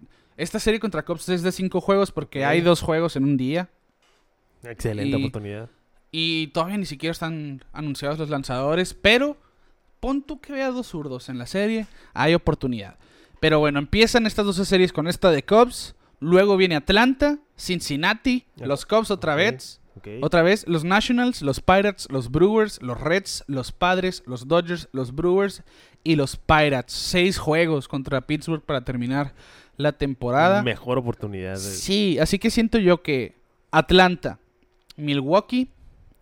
esta 0.43 0.59
serie 0.59 0.81
contra 0.81 1.05
Cubs 1.05 1.29
es 1.29 1.43
de 1.43 1.53
5 1.53 1.81
juegos 1.81 2.13
porque 2.13 2.45
hay 2.45 2.61
dos 2.61 2.81
juegos 2.81 3.17
en 3.17 3.25
un 3.25 3.37
día. 3.37 3.69
Excelente 4.63 5.17
Y- 5.17 5.21
oportunidad. 5.21 5.69
Y 6.13 6.49
todavía 6.49 6.77
ni 6.77 6.87
siquiera 6.87 7.13
están 7.13 7.65
anunciados 7.73 8.19
los 8.19 8.31
lanzadores, 8.31 8.95
pero 8.95 9.37
pon 10.01 10.23
tú 10.23 10.41
que 10.41 10.53
vea 10.53 10.71
dos 10.71 10.89
zurdos 10.89 11.29
en 11.29 11.39
la 11.39 11.47
serie, 11.47 11.87
hay 12.15 12.35
oportunidad. 12.35 12.97
Pero 13.39 13.59
bueno, 13.61 13.79
empiezan 13.79 14.27
estas 14.27 14.45
12 14.45 14.65
series 14.65 14.93
con 14.93 15.07
esta 15.07 15.31
de 15.31 15.45
Cubs, 15.45 15.95
luego 16.19 16.57
viene 16.57 16.75
Atlanta, 16.75 17.39
Cincinnati, 17.57 18.45
los 18.57 18.87
Cubs 18.87 19.11
otra 19.11 19.35
vez, 19.37 19.81
otra 20.21 20.43
vez 20.43 20.67
los 20.67 20.83
Nationals, 20.85 21.43
los 21.43 21.61
Pirates, 21.61 22.09
los 22.11 22.31
Brewers, 22.31 22.83
los 22.83 23.01
Reds, 23.01 23.45
los 23.47 23.71
Padres, 23.71 24.23
los 24.27 24.49
Dodgers, 24.49 24.89
los 24.93 25.15
Brewers 25.15 25.63
y 26.03 26.17
los 26.17 26.37
Pirates. 26.37 26.93
Seis 26.93 27.39
juegos 27.39 27.87
contra 27.87 28.21
Pittsburgh 28.27 28.63
para 28.65 28.83
terminar 28.85 29.35
la 29.81 29.93
temporada. 29.93 30.63
Mejor 30.63 30.99
oportunidad. 30.99 31.55
de- 31.55 31.59
Sí, 31.61 32.19
así 32.19 32.39
que 32.39 32.51
siento 32.51 32.79
yo 32.79 33.03
que 33.03 33.37
Atlanta, 33.71 34.39
Milwaukee, 34.97 35.69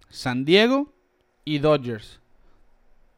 San 0.08 0.44
Diego 0.44 0.92
y 1.44 1.58
Dodgers 1.58 2.20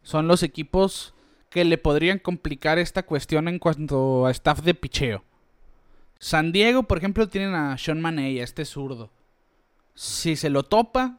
son 0.03 0.27
los 0.29 0.43
equipos 0.43 1.15
que 1.51 1.65
le 1.65 1.79
podrían 1.79 2.19
complicar 2.19 2.79
esta 2.79 3.03
cuestión 3.05 3.49
en 3.49 3.59
cuanto 3.59 4.27
a 4.27 4.31
staff 4.31 4.61
de 4.63 4.75
picheo. 4.75 5.25
San 6.19 6.53
Diego, 6.53 6.83
por 6.85 6.99
ejemplo, 6.99 7.29
tienen 7.29 7.55
a 7.55 7.77
Sean 7.79 8.01
Maney, 8.01 8.41
a 8.41 8.45
este 8.45 8.65
zurdo. 8.65 9.11
Si 9.95 10.37
se 10.37 10.51
lo 10.51 10.63
topa, 10.63 11.19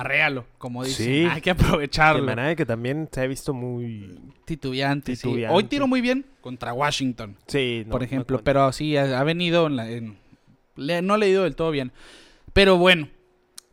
arréalo, 0.00 0.44
como 0.58 0.84
dicen. 0.84 1.06
Sí. 1.06 1.24
Hay 1.30 1.40
que 1.40 1.50
aprovecharlo. 1.50 2.22
Manade, 2.24 2.56
que 2.56 2.66
también 2.66 3.08
se 3.10 3.20
ha 3.20 3.26
visto 3.26 3.52
muy. 3.54 4.18
Titubeante, 4.44 5.16
sí. 5.16 5.22
Titubeante. 5.22 5.54
Hoy 5.56 5.64
tiró 5.64 5.86
muy 5.86 6.00
bien 6.00 6.24
contra 6.40 6.72
Washington 6.72 7.36
Sí, 7.46 7.82
no, 7.86 7.92
por 7.92 8.02
ejemplo. 8.02 8.40
pero 8.44 8.70
sí, 8.72 8.96
ha, 8.96 9.22
venido 9.24 9.66
en 9.66 9.76
la- 9.76 9.90
en- 9.90 10.16
le- 10.76 11.02
no 11.02 11.16
le 11.16 11.26
ha 11.26 11.28
ido 11.28 11.42
del 11.44 11.56
todo 11.56 11.70
bien. 11.70 11.92
Pero 12.52 12.76
bueno, 12.78 13.08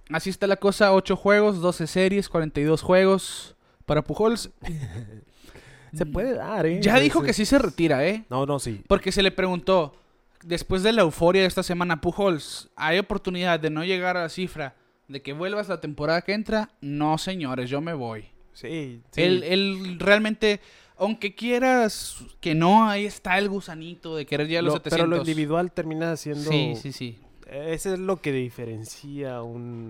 así 0.10 0.30
está 0.30 0.48
la 0.48 0.56
cosa. 0.58 0.94
8 0.94 1.16
juegos, 1.16 1.62
12 1.62 1.88
series, 1.88 2.30
42 2.30 2.82
juegos 2.82 3.56
para 3.86 4.02
Pujols. 4.04 4.50
Se 5.94 6.06
puede 6.08 6.34
dar, 6.34 6.66
¿eh? 6.66 6.80
Ya 6.82 7.00
dijo 7.00 7.22
que 7.22 7.34
sí 7.34 7.46
se 7.46 7.60
retira, 7.60 8.04
¿eh? 8.08 8.24
No, 8.30 8.48
no, 8.48 8.58
sí. 8.58 8.82
Porque 8.88 9.12
se 9.12 9.22
le 9.22 9.30
preguntó, 9.30 9.96
después 10.44 10.82
de 10.82 10.92
la 10.92 11.04
euforia 11.04 11.44
de 11.44 11.48
esta 11.48 11.62
semana, 11.62 12.02
Pujols, 12.02 12.70
¿hay 12.76 12.98
oportunidad 12.98 13.60
de 13.60 13.70
no 13.70 13.84
llegar 13.86 14.18
a 14.18 14.24
la 14.24 14.30
cifra 14.30 14.74
de 15.14 15.22
que 15.22 15.32
vuelvas 15.34 15.70
la 15.70 15.80
temporada 15.80 16.22
que 16.24 16.34
entra? 16.34 16.72
No, 16.82 17.18
señores, 17.18 17.70
yo 17.70 17.80
me 17.82 17.94
voy. 17.94 18.26
Sí, 18.54 19.02
sí. 19.12 19.22
Él, 19.22 19.44
él 19.44 19.98
realmente, 20.00 20.60
aunque 20.98 21.34
quieras 21.36 22.18
que 22.40 22.54
no, 22.54 22.88
ahí 22.90 23.06
está 23.06 23.38
el 23.38 23.48
gusanito 23.50 24.16
de 24.16 24.26
querer 24.26 24.48
llegar 24.48 24.62
a 24.62 24.66
los 24.66 24.74
Lo- 24.74 24.78
700. 24.80 24.98
pero 24.98 25.08
lo 25.10 25.18
individual 25.18 25.72
termina 25.72 26.16
siendo. 26.18 26.50
Sí, 26.52 26.74
sí, 26.76 26.92
sí. 26.92 27.18
Eso 27.48 27.94
es 27.94 28.00
lo 28.00 28.22
que 28.22 28.32
diferencia 28.32 29.42
un, 29.44 29.90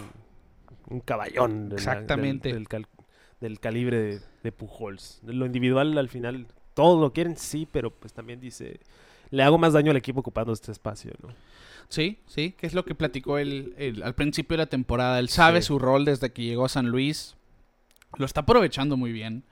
un 0.89 0.99
caballón. 0.99 1.69
de 1.69 1.75
la- 1.75 1.81
Exactamente. 1.81 2.49
del, 2.49 2.57
del 2.59 2.67
cal- 2.67 2.87
del 3.41 3.59
calibre 3.59 3.97
de, 3.99 4.19
de 4.43 4.51
Pujols. 4.51 5.19
Lo 5.25 5.45
individual 5.45 5.97
al 5.97 6.09
final, 6.09 6.47
todos 6.73 6.99
lo 7.01 7.11
quieren, 7.11 7.35
sí, 7.37 7.67
pero 7.71 7.91
pues 7.91 8.13
también 8.13 8.39
dice. 8.39 8.79
Le 9.29 9.41
hago 9.43 9.57
más 9.57 9.73
daño 9.73 9.91
al 9.91 9.97
equipo 9.97 10.19
ocupando 10.19 10.53
este 10.53 10.71
espacio, 10.71 11.11
¿no? 11.21 11.29
Sí, 11.89 12.17
sí, 12.25 12.53
que 12.57 12.65
es 12.67 12.73
lo 12.73 12.85
que 12.85 12.95
platicó 12.95 13.37
él, 13.37 13.73
él 13.77 14.01
al 14.03 14.15
principio 14.15 14.55
de 14.57 14.63
la 14.63 14.69
temporada. 14.69 15.19
Él 15.19 15.29
sabe 15.29 15.61
Sí. 15.61 15.67
su 15.67 15.79
rol 15.79 16.05
desde 16.05 16.31
que 16.31 16.43
llegó 16.43 16.65
a 16.65 16.69
San 16.69 16.87
Luis. 16.87 17.35
Lo 18.17 18.25
está 18.25 18.41
aprovechando 18.41 18.97
muy 18.97 19.11
bien. 19.11 19.43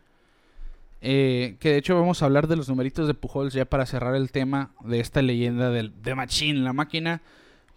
Eh, 1.04 1.56
que 1.60 1.70
de 1.70 1.78
hecho 1.78 1.96
vamos 2.00 2.22
a 2.22 2.26
hablar 2.26 2.48
de 2.48 2.56
los 2.56 2.70
numeritos 2.70 3.08
de 3.08 3.16
Pujols 3.16 3.54
ya 3.54 3.66
para 3.66 3.88
cerrar 3.88 4.16
el 4.16 4.32
tema 4.32 4.72
de 4.84 5.00
esta 5.00 5.22
leyenda 5.24 5.72
del, 5.72 5.92
de 6.04 6.14
Machine, 6.16 6.60
la 6.60 6.74
máquina. 6.74 7.22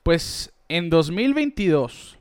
Pues 0.02 0.52
en 0.68 0.90
2022 0.90 2.18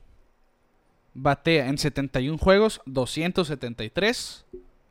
batea 1.12 1.68
en 1.68 1.76
71 1.78 2.38
juegos 2.38 2.80
273, 2.86 4.46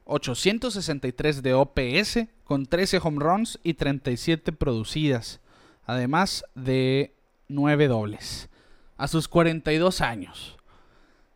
863 0.06 1.42
de 1.44 1.54
OPS 1.54 2.28
con 2.44 2.66
13 2.66 3.00
home 3.04 3.20
runs 3.20 3.60
y 3.64 3.74
37 3.74 4.52
producidas, 4.52 5.40
además 5.86 6.46
de 6.56 7.14
9 7.54 7.88
dobles 7.88 8.50
a 8.98 9.08
sus 9.08 9.28
42 9.28 10.02
años. 10.02 10.58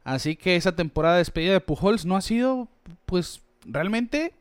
Así 0.03 0.35
que 0.35 0.55
esa 0.55 0.75
temporada 0.75 1.15
de 1.15 1.19
despedida 1.19 1.53
de 1.53 1.59
Pujols 1.61 2.05
no 2.05 2.15
ha 2.15 2.21
sido, 2.21 2.67
pues, 3.05 3.41
realmente 3.65 4.33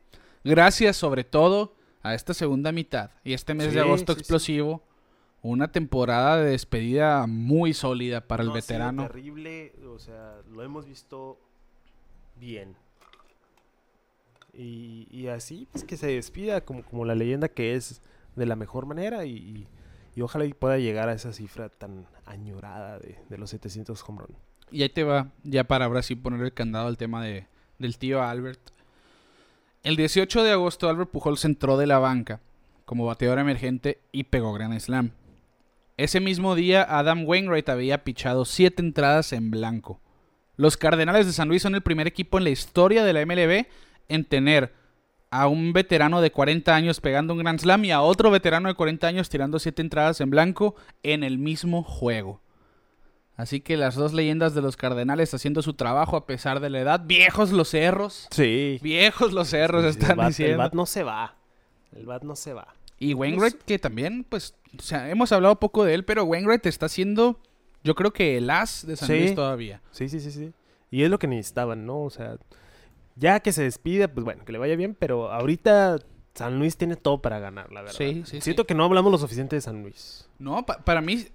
gracias 0.43 0.95
sobre 0.95 1.23
todo 1.25 1.73
a 2.03 2.13
esta 2.13 2.33
segunda 2.33 2.71
mitad 2.71 3.11
y 3.25 3.33
este 3.33 3.53
mes 3.53 3.67
Sí, 3.69 3.75
de 3.75 3.81
agosto 3.81 4.13
sí, 4.13 4.17
sí. 4.17 4.21
explosivo. 4.21 4.83
Una 5.41 5.71
temporada 5.71 6.37
de 6.37 6.51
despedida 6.51 7.27
muy 7.27 7.73
sólida 7.73 8.21
para 8.21 8.43
el 8.43 8.49
No 8.49 8.55
veterano. 8.55 9.03
terrible, 9.07 9.73
o 9.93 9.99
sea, 9.99 10.37
lo 10.51 10.63
hemos 10.63 10.85
visto 10.87 11.37
bien. 12.39 12.75
Y, 14.53 15.07
y 15.11 15.27
así, 15.27 15.67
pues 15.71 15.83
que 15.83 15.97
se 15.97 16.07
despida 16.07 16.61
como, 16.61 16.81
como 16.83 17.05
la 17.05 17.13
leyenda 17.15 17.47
que 17.49 17.75
es 17.75 18.01
de 18.35 18.45
la 18.45 18.55
mejor 18.55 18.85
manera 18.85 19.25
y, 19.25 19.31
y- 19.37 19.67
y 20.17 20.21
ojalá 20.21 20.45
y 20.45 20.53
pueda 20.55 20.79
llegar 20.79 21.09
a 21.09 21.13
esa 21.13 21.31
cifra 21.31 21.69
tan 21.69 22.07
añorada 22.25 22.97
de, 22.97 23.19
de 23.29 23.37
los 23.37 23.51
700 23.51 24.03
home 24.07 24.21
run. 24.21 24.35
Y 24.71 24.81
ahí 24.81 24.89
te 24.89 25.03
va, 25.03 25.31
ya 25.43 25.65
para 25.65 25.85
ahora 25.85 26.01
sí 26.01 26.15
poner 26.15 26.41
el 26.41 26.55
candado 26.55 26.87
al 26.87 26.97
tema 26.97 27.23
de, 27.23 27.45
del 27.77 27.99
tío 27.99 28.23
Albert. 28.23 28.59
El 29.83 29.95
18 29.95 30.41
de 30.41 30.53
agosto 30.53 30.89
Albert 30.89 31.11
Pujols 31.11 31.45
entró 31.45 31.77
de 31.77 31.85
la 31.85 31.99
banca 31.99 32.41
como 32.83 33.05
bateador 33.05 33.37
emergente 33.37 34.01
y 34.11 34.23
pegó 34.23 34.53
Grand 34.53 34.79
Slam. 34.79 35.11
Ese 35.97 36.19
mismo 36.19 36.55
día 36.55 36.81
Adam 36.81 37.23
Wainwright 37.23 37.69
había 37.69 38.03
pichado 38.03 38.43
7 38.43 38.81
entradas 38.81 39.33
en 39.33 39.51
blanco. 39.51 40.01
Los 40.55 40.77
Cardenales 40.77 41.27
de 41.27 41.33
San 41.33 41.47
Luis 41.47 41.61
son 41.61 41.75
el 41.75 41.83
primer 41.83 42.07
equipo 42.07 42.39
en 42.39 42.45
la 42.45 42.49
historia 42.49 43.03
de 43.03 43.13
la 43.13 43.23
MLB 43.23 43.67
en 44.09 44.25
tener 44.25 44.73
a 45.29 45.47
un 45.47 45.73
veterano 45.73 46.21
de 46.21 46.31
40 46.31 46.73
años 46.75 47.01
pegando 47.01 47.33
un 47.33 47.39
Grand 47.39 47.59
Slam 47.59 47.83
y 47.85 47.91
a 47.91 48.01
otro 48.01 48.31
veterano 48.31 48.69
de 48.69 48.75
40 48.75 49.07
años 49.07 49.29
tirando 49.29 49.59
7 49.59 49.81
entradas 49.81 50.21
en 50.21 50.29
blanco 50.29 50.75
en 51.03 51.23
el 51.23 51.37
mismo 51.37 51.83
juego. 51.83 52.41
Así 53.35 53.59
que 53.61 53.77
las 53.77 53.93
dos 53.95 54.13
leyendas 54.13 54.55
de 54.55 54.61
los 54.63 54.77
Cardenales 54.77 55.31
haciendo 55.33 55.61
su 55.61 55.73
trabajo 55.73 56.17
a 56.17 56.25
pesar 56.25 56.59
de 56.59 56.71
la 56.71 56.79
edad. 56.79 57.01
Viejos 57.05 57.51
los 57.51 57.69
cerros. 57.69 58.27
Sí. 58.31 58.79
Viejos 58.81 59.31
los 59.31 59.49
cerros 59.49 59.85
están 59.85 60.11
el, 60.11 60.15
bat, 60.17 60.25
el 60.25 60.29
diciendo. 60.31 60.57
bat 60.57 60.73
no 60.73 60.85
se 60.87 61.03
va. 61.03 61.35
El 61.95 62.05
bat 62.07 62.23
no 62.23 62.35
se 62.35 62.53
va. 62.53 62.73
Y 62.97 63.13
Wainwright, 63.13 63.61
que 63.61 63.77
también, 63.77 64.25
pues, 64.27 64.55
o 64.77 64.81
sea, 64.81 65.09
hemos 65.11 65.31
hablado 65.31 65.59
poco 65.59 65.83
de 65.83 65.93
él, 65.93 66.03
pero 66.03 66.23
Wainwright 66.23 66.65
está 66.65 66.89
siendo, 66.89 67.39
yo 67.83 67.93
creo 67.93 68.11
que 68.11 68.37
el 68.37 68.49
as 68.49 68.87
de 68.87 68.95
San 68.95 69.07
Sí. 69.07 69.19
Luis 69.19 69.35
todavía. 69.35 69.81
Sí, 69.91 70.09
sí, 70.09 70.19
sí, 70.19 70.31
sí. 70.31 70.51
Y 70.89 71.03
es 71.03 71.09
lo 71.11 71.19
que 71.19 71.27
necesitaban, 71.27 71.85
¿no? 71.85 72.01
O 72.01 72.09
sea, 72.09 72.37
ya 73.17 73.39
que 73.39 73.51
se 73.51 73.63
despide, 73.63 74.07
pues 74.07 74.23
bueno, 74.23 74.45
que 74.45 74.51
le 74.51 74.57
vaya 74.57 74.75
bien, 74.75 74.95
pero 74.97 75.31
ahorita 75.31 75.99
San 76.35 76.59
Luis 76.59 76.77
tiene 76.77 76.95
todo 76.95 77.21
para 77.21 77.39
ganar, 77.39 77.71
la 77.71 77.81
verdad. 77.81 77.95
Sí, 77.97 78.23
sí, 78.25 78.41
Siento 78.41 78.63
sí. 78.63 78.67
que 78.67 78.75
no 78.75 78.83
hablamos 78.83 79.11
lo 79.11 79.17
suficiente 79.17 79.55
de 79.55 79.61
San 79.61 79.81
Luis. 79.81 80.29
No, 80.39 80.65
pa- 80.65 80.79
para 80.83 81.01
mí, 81.01 81.25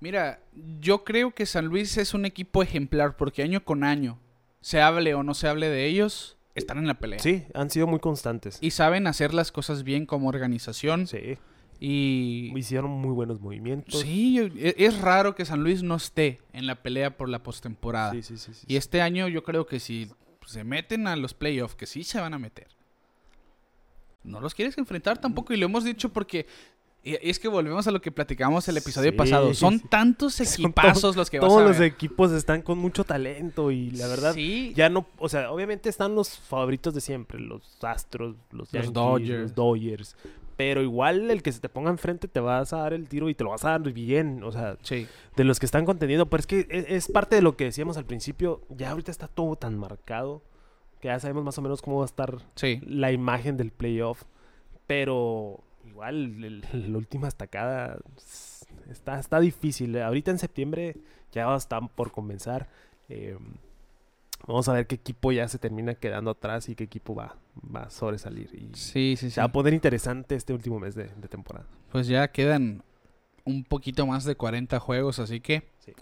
mira, 0.00 0.40
yo 0.80 1.04
creo 1.04 1.32
que 1.32 1.46
San 1.46 1.66
Luis 1.66 1.96
es 1.98 2.14
un 2.14 2.24
equipo 2.24 2.62
ejemplar 2.62 3.16
porque 3.16 3.42
año 3.42 3.62
con 3.64 3.84
año, 3.84 4.18
se 4.60 4.80
hable 4.80 5.14
o 5.14 5.22
no 5.22 5.34
se 5.34 5.46
hable 5.48 5.68
de 5.68 5.86
ellos, 5.86 6.36
están 6.56 6.78
en 6.78 6.86
la 6.88 6.94
pelea. 6.98 7.20
Sí, 7.20 7.44
han 7.54 7.70
sido 7.70 7.86
muy 7.86 8.00
constantes. 8.00 8.58
Y 8.60 8.72
saben 8.72 9.06
hacer 9.06 9.32
las 9.32 9.52
cosas 9.52 9.84
bien 9.84 10.04
como 10.06 10.28
organización. 10.28 11.06
Sí, 11.06 11.38
Y 11.78 12.52
hicieron 12.58 12.90
muy 12.90 13.12
buenos 13.12 13.40
movimientos. 13.40 14.00
sí, 14.00 14.38
e- 14.58 14.74
es 14.78 15.00
raro 15.00 15.34
que 15.34 15.44
San 15.44 15.62
Luis 15.62 15.82
no 15.82 15.94
esté 15.94 16.40
en 16.52 16.66
la 16.66 16.82
pelea 16.82 17.16
por 17.16 17.28
la 17.28 17.42
postemporada. 17.42 18.12
sí, 18.12 18.22
sí, 18.22 18.36
sí, 18.36 18.52
sí, 18.52 18.66
Y 18.68 18.76
este 18.76 19.00
año 19.00 19.28
yo 19.28 19.42
creo 19.44 19.64
que 19.66 19.80
si 19.80 20.10
se 20.50 20.64
meten 20.64 21.06
a 21.06 21.16
los 21.16 21.34
playoffs, 21.34 21.74
que 21.74 21.86
sí 21.86 22.04
se 22.04 22.20
van 22.20 22.34
a 22.34 22.38
meter, 22.38 22.68
no 24.22 24.40
los 24.40 24.54
quieres 24.54 24.76
enfrentar 24.78 25.18
tampoco. 25.18 25.52
Y 25.54 25.56
lo 25.56 25.66
hemos 25.66 25.84
dicho 25.84 26.10
porque 26.10 26.46
y- 27.02 27.16
es 27.22 27.38
que 27.38 27.48
volvemos 27.48 27.86
a 27.86 27.90
lo 27.90 28.02
que 28.02 28.12
platicamos 28.12 28.68
el 28.68 28.76
episodio 28.76 29.10
Sí, 29.12 29.16
pasado. 29.16 29.54
Son 29.54 29.78
sí. 29.78 29.86
tantos 29.88 30.34
Son 30.34 30.46
equipazos 30.66 31.16
los 31.16 31.30
que 31.30 31.38
vas 31.40 31.48
Todos 31.48 31.62
a 31.62 31.64
los 31.68 31.78
ver. 31.78 31.90
equipos 31.90 32.30
están 32.32 32.60
con 32.60 32.76
mucho 32.78 33.04
talento 33.04 33.70
y 33.70 33.90
la 33.92 34.06
verdad 34.06 34.34
Sí. 34.34 34.74
ya 34.76 34.90
no, 34.90 35.06
o 35.18 35.28
sea, 35.30 35.50
obviamente 35.50 35.88
están 35.88 36.14
los 36.14 36.36
favoritos 36.38 36.92
de 36.92 37.00
siempre, 37.00 37.40
los 37.40 37.62
Astros, 37.82 38.36
los, 38.50 38.70
Los 38.70 38.70
Yankees, 38.72 38.92
Dodgers. 38.92 39.40
los 39.42 39.54
Dodgers, 39.54 40.16
pero 40.60 40.82
igual 40.82 41.30
el 41.30 41.42
que 41.42 41.52
se 41.52 41.58
te 41.60 41.70
ponga 41.70 41.88
enfrente 41.90 42.28
te 42.28 42.38
vas 42.38 42.74
a 42.74 42.78
dar 42.80 42.92
el 42.92 43.08
tiro 43.08 43.30
y 43.30 43.34
te 43.34 43.44
lo 43.44 43.50
vas 43.50 43.64
a 43.64 43.70
dar 43.70 43.80
bien, 43.94 44.42
o 44.44 44.52
sea, 44.52 44.76
Sí. 44.82 45.06
de 45.34 45.44
los 45.44 45.58
que 45.58 45.64
están 45.64 45.86
contendiendo, 45.86 46.26
pero 46.28 46.40
es 46.40 46.46
que 46.46 46.66
es, 46.68 46.84
es 46.86 47.08
parte 47.10 47.34
de 47.36 47.40
lo 47.40 47.56
que 47.56 47.64
decíamos 47.64 47.96
al 47.96 48.04
principio, 48.04 48.60
ya 48.68 48.90
ahorita 48.90 49.10
está 49.10 49.26
todo 49.26 49.56
tan 49.56 49.78
marcado 49.78 50.42
que 51.00 51.08
ya 51.08 51.18
sabemos 51.18 51.44
más 51.44 51.56
o 51.56 51.62
menos 51.62 51.80
cómo 51.80 51.96
va 51.96 52.02
a 52.04 52.06
estar 52.06 52.36
Sí. 52.56 52.78
la 52.84 53.10
imagen 53.10 53.56
del 53.56 53.70
playoff, 53.70 54.24
pero 54.86 55.60
igual 55.86 56.60
la 56.72 56.98
última 56.98 57.26
estacada 57.28 57.98
está, 58.90 59.18
está 59.18 59.40
difícil. 59.40 59.96
Ahorita 59.98 60.30
en 60.30 60.38
septiembre 60.38 60.96
ya 61.32 61.54
están 61.56 61.88
por 61.88 62.10
comenzar. 62.12 62.68
eh, 63.08 63.36
vamos 64.52 64.68
a 64.68 64.72
ver 64.72 64.86
qué 64.86 64.94
equipo 64.96 65.32
ya 65.32 65.48
se 65.48 65.58
termina 65.58 65.94
quedando 65.94 66.30
atrás 66.30 66.68
y 66.68 66.74
qué 66.74 66.84
equipo 66.84 67.14
va, 67.14 67.36
va 67.74 67.84
a 67.84 67.90
sobresalir. 67.90 68.48
Y 68.54 68.74
Sí, 68.76 69.14
sí, 69.16 69.26
sí. 69.26 69.30
se 69.30 69.40
va 69.40 69.46
a 69.46 69.52
poner 69.52 69.72
interesante 69.74 70.34
este 70.34 70.52
último 70.52 70.78
mes 70.80 70.94
de, 70.94 71.04
de 71.04 71.28
temporada. 71.28 71.66
Pues 71.92 72.06
ya 72.06 72.28
quedan 72.28 72.82
un 73.44 73.64
poquito 73.64 74.06
más 74.06 74.24
de 74.24 74.34
40 74.36 74.78
juegos, 74.80 75.18
así 75.18 75.40
que 75.40 75.68
Sí. 75.84 75.92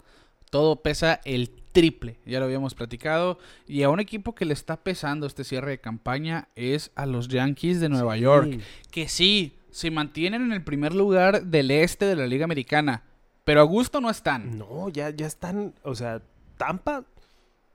todo 0.50 0.76
pesa 0.82 1.20
el 1.24 1.50
triple. 1.72 2.16
Ya 2.26 2.38
lo 2.40 2.46
habíamos 2.46 2.74
platicado. 2.74 3.38
Y 3.66 3.82
a 3.82 3.90
un 3.90 4.00
equipo 4.00 4.34
que 4.34 4.44
le 4.44 4.54
está 4.54 4.76
pesando 4.78 5.26
este 5.26 5.44
cierre 5.44 5.70
de 5.72 5.78
campaña 5.78 6.48
es 6.56 6.90
a 6.96 7.06
los 7.06 7.28
Yankees 7.28 7.80
de 7.80 7.88
Nueva 7.88 8.16
York. 8.16 8.58
Que 8.90 9.08
sí, 9.08 9.56
se 9.70 9.90
mantienen 9.90 10.42
en 10.42 10.52
el 10.52 10.64
primer 10.64 10.94
lugar 10.94 11.44
del 11.44 11.70
este 11.70 12.06
de 12.06 12.16
la 12.16 12.26
Liga 12.26 12.44
Americana. 12.44 13.04
Pero 13.44 13.60
a 13.60 13.64
gusto 13.64 14.00
no 14.00 14.10
están. 14.10 14.58
No, 14.58 14.88
ya, 14.88 15.10
ya 15.10 15.26
están, 15.26 15.74
o 15.82 15.94
sea, 15.94 16.20
Tampa, 16.56 17.04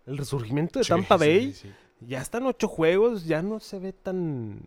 el 0.06 0.18
resurgimiento 0.18 0.80
de 0.80 0.86
Sí, 0.86 0.90
Tampa 0.90 1.18
Bay. 1.18 1.54
sí, 1.54 1.68
sí. 1.68 1.74
Ya 2.08 2.22
están 2.22 2.46
ocho 2.46 2.68
juegos, 2.68 3.26
ya 3.26 3.42
no 3.42 3.60
se 3.60 3.80
ve 3.80 3.94
tan. 3.94 4.62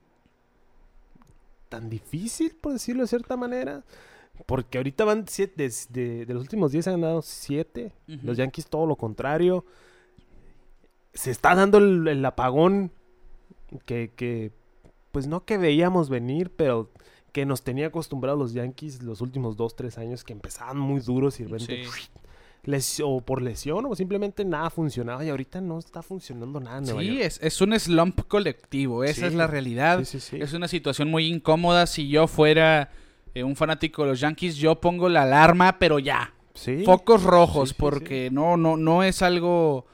tan 1.69 1.91
difícil, 1.91 2.55
por 2.61 2.73
decirlo 2.73 3.03
de 3.03 3.09
cierta 3.09 3.37
manera. 3.37 3.85
Porque 4.47 4.79
ahorita 4.79 5.05
van 5.05 5.27
siete, 5.29 5.63
de, 5.69 5.75
de- 5.91 6.27
de 6.27 6.35
los 6.35 6.43
últimos 6.43 6.71
10 6.73 6.89
han 6.89 7.01
ganado 7.01 7.23
siete. 7.23 7.93
Los 8.07 8.37
Yankees 8.37 8.67
todo 8.67 8.87
lo 8.87 8.97
contrario. 8.97 9.65
Se 11.15 11.31
está 11.31 11.55
dando 11.55 11.79
el, 11.79 12.07
el 12.09 12.25
apagón 12.25 12.91
que, 13.87 14.13
que, 14.15 14.53
pues 15.13 15.27
no 15.27 15.45
que 15.45 15.57
veíamos 15.59 16.11
venir, 16.11 16.51
pero 16.55 16.91
que 17.33 17.47
nos 17.47 17.63
tenía 17.63 17.87
acostumbrados 17.89 18.39
los 18.39 18.53
Yankees 18.53 19.03
los 19.03 19.21
últimos 19.23 19.57
dos, 19.57 19.75
tres 19.75 19.97
años 19.99 20.23
que 20.25 20.33
empezaban 20.35 20.79
muy 20.79 21.01
duros 21.01 21.41
y 21.41 21.45
de 21.45 21.49
repente 21.51 21.85
Sí. 21.85 22.09
Les- 22.67 23.01
o 23.03 23.21
por 23.23 23.41
lesión 23.43 23.87
o 23.87 23.95
simplemente 23.97 24.45
nada 24.45 24.69
funcionaba 24.71 25.25
y 25.25 25.31
ahorita 25.31 25.61
no 25.61 25.79
está 25.79 26.03
funcionando 26.03 26.61
nada 26.61 26.79
en 26.79 26.85
Nueva 26.85 27.01
Sí, 27.01 27.07
York. 27.09 27.21
es, 27.23 27.41
es 27.43 27.61
un 27.61 27.79
slump 27.81 28.21
colectivo. 28.29 29.03
Esa 29.05 29.23
Sí. 29.23 29.27
es 29.29 29.35
la 29.35 29.47
realidad. 29.47 30.01
Sí, 30.01 30.21
sí, 30.21 30.21
sí. 30.21 30.39
Es 30.43 30.53
una 30.53 30.69
situación 30.69 31.09
muy 31.11 31.27
incómoda. 31.27 31.87
Si 31.87 32.09
yo 32.09 32.27
fuera 32.27 32.91
eh, 33.35 33.43
un 33.45 33.55
fanático 33.57 34.03
de 34.03 34.11
los 34.11 34.21
Yankees, 34.21 34.57
yo 34.57 34.81
pongo 34.81 35.09
la 35.09 35.23
alarma, 35.23 35.79
pero 35.79 35.99
ya. 35.99 36.33
Focos 36.87 37.23
rojos, 37.23 37.75
porque 37.75 38.31
no, 38.33 38.57
no, 38.57 38.77
no 38.79 39.03
es 39.03 39.21
algo. 39.21 39.87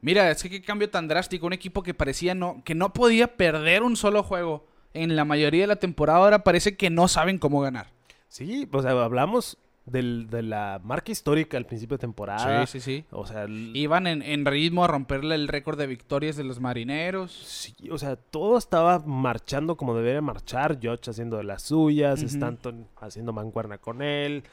Mira, 0.00 0.30
es 0.30 0.42
que 0.42 0.48
qué 0.50 0.62
cambio 0.62 0.88
tan 0.90 1.06
drástico. 1.06 1.46
Un 1.46 1.52
equipo 1.52 1.82
que 1.82 1.92
parecía 1.94 2.34
no, 2.34 2.62
que 2.64 2.74
no 2.74 2.92
podía 2.94 3.36
perder 3.36 3.82
un 3.82 3.94
solo 3.96 4.22
juego 4.22 4.66
en 4.94 5.14
la 5.16 5.24
mayoría 5.26 5.60
de 5.62 5.66
la 5.66 5.76
temporada, 5.76 6.18
ahora 6.20 6.44
parece 6.44 6.76
que 6.76 6.88
no 6.90 7.08
saben 7.08 7.38
cómo 7.38 7.60
ganar. 7.60 7.90
Sí, 8.28 8.66
o 8.72 8.80
sea, 8.82 8.92
hablamos 8.92 9.58
del- 9.84 10.28
de 10.30 10.42
la 10.42 10.80
marca 10.84 11.10
histórica 11.12 11.56
al 11.56 11.66
principio 11.66 11.96
de 11.96 12.00
temporada. 12.02 12.66
sí, 12.66 12.80
sí. 12.80 13.04
O 13.10 13.26
sea, 13.26 13.44
el- 13.44 13.74
Iban 13.76 14.06
en, 14.06 14.22
en 14.22 14.44
ritmo 14.46 14.84
a 14.84 14.88
romperle 14.88 15.34
el 15.34 15.48
récord 15.48 15.76
de 15.78 15.86
victorias 15.86 16.36
de 16.36 16.44
los 16.44 16.60
marineros. 16.60 17.32
sí, 17.32 17.74
o 17.90 17.98
sea, 17.98 18.16
todo 18.16 18.58
estaba 18.58 19.00
marchando 19.00 19.76
como 19.76 19.94
debería 19.96 20.20
marchar. 20.20 20.78
George 20.80 21.10
haciendo 21.10 21.36
de 21.36 21.44
las 21.44 21.62
suyas. 21.62 22.22
Stanton 22.22 22.86
haciendo 23.00 23.32
mancuerna 23.32 23.78
con 23.78 24.02
él, 24.02 24.44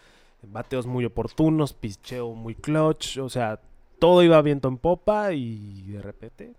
bateos 0.41 0.88
muy 0.88 1.05
oportunos, 1.05 1.73
picheo 1.73 2.34
muy 2.34 2.55
clutch. 2.55 3.17
O 3.19 3.30
sea, 3.30 3.59
todo 3.99 4.23
iba 4.23 4.41
viento 4.41 4.67
en 4.67 4.77
popa 4.77 5.34
y 5.34 5.84
de 5.84 6.01
repente 6.01 6.53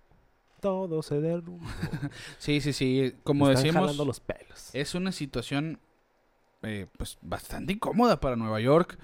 todo 0.60 1.02
se 1.02 1.20
derrumbó. 1.20 1.66
Sí, 2.38 2.60
sí, 2.60 2.72
sí. 2.72 3.14
Como 3.24 3.48
están 3.50 3.64
decimos, 3.64 3.82
jalando 3.82 4.04
los 4.04 4.20
pelos. 4.20 4.70
es 4.74 4.94
una 4.94 5.10
situación 5.10 5.78
eh, 6.62 6.86
pues 6.96 7.18
bastante 7.22 7.72
incómoda 7.72 8.20
para 8.20 8.36
Nueva 8.36 8.60
York. 8.60 8.98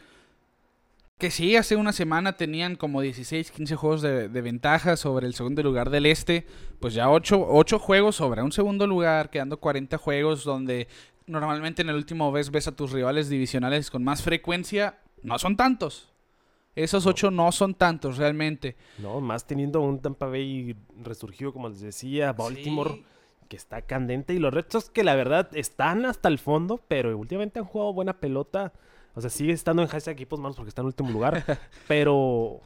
Que 1.18 1.30
sí, 1.30 1.57
hace 1.57 1.76
una 1.76 1.92
semana 1.92 2.36
tenían 2.36 2.76
como 2.76 3.00
16, 3.00 3.50
15 3.50 3.76
juegos 3.76 4.02
de, 4.02 4.28
de 4.28 4.42
ventaja 4.42 4.96
sobre 4.98 5.26
el 5.26 5.34
segundo 5.34 5.62
lugar 5.62 5.88
del 5.88 6.04
este. 6.04 6.46
Pues 6.78 6.92
ya 6.92 7.09
8, 7.09 7.78
juegos 7.78 8.16
sobre 8.16 8.42
un 8.42 8.52
segundo 8.52 8.86
lugar, 8.86 9.30
quedando 9.30 9.59
40 9.59 9.96
juegos 9.96 10.44
donde 10.44 10.88
normalmente 11.26 11.80
en 11.80 11.88
el 11.88 11.96
último 11.96 12.30
vez 12.32 12.50
ves 12.50 12.68
a 12.68 12.76
tus 12.76 12.92
rivales 12.92 13.30
divisionales 13.30 13.90
con 13.90 14.04
más 14.04 14.20
frecuencia. 14.22 14.98
No 15.22 15.38
son 15.38 15.57
tantos. 15.57 16.12
Esos. 16.74 17.07
8 17.07 17.30
no 17.30 17.50
son 17.50 17.74
tantos 17.74 18.18
realmente. 18.18 18.76
No, 18.98 19.18
más 19.22 19.46
teniendo 19.46 19.80
un 19.80 20.00
Tampa 20.00 20.26
Bay 20.26 20.76
resurgido, 21.02 21.50
como 21.50 21.70
les 21.70 21.80
decía, 21.80 22.34
Baltimore, 22.34 22.90
Sí. 22.90 23.04
Que 23.47 23.57
está 23.57 23.82
candente, 23.82 24.34
y 24.34 24.38
los 24.38 24.53
Red 24.53 24.66
Sox 24.68 24.90
que 24.90 25.05
la 25.05 25.14
verdad 25.14 25.49
están 25.55 26.05
hasta 26.07 26.28
el 26.28 26.38
fondo, 26.38 26.80
pero 26.88 27.16
últimamente 27.16 27.59
han 27.59 27.64
jugado 27.64 27.92
buena 27.92 28.20
pelota. 28.20 28.72
O 29.14 29.20
sea, 29.20 29.30
sigue 29.30 29.53
estando 29.53 29.80
en 29.82 29.88
hashtag 29.88 30.12
equipos 30.14 30.38
malos 30.38 30.57
porque 30.57 30.68
está 30.68 30.82
en 30.82 30.86
último 30.86 31.11
lugar, 31.11 31.42
pero 31.88 32.61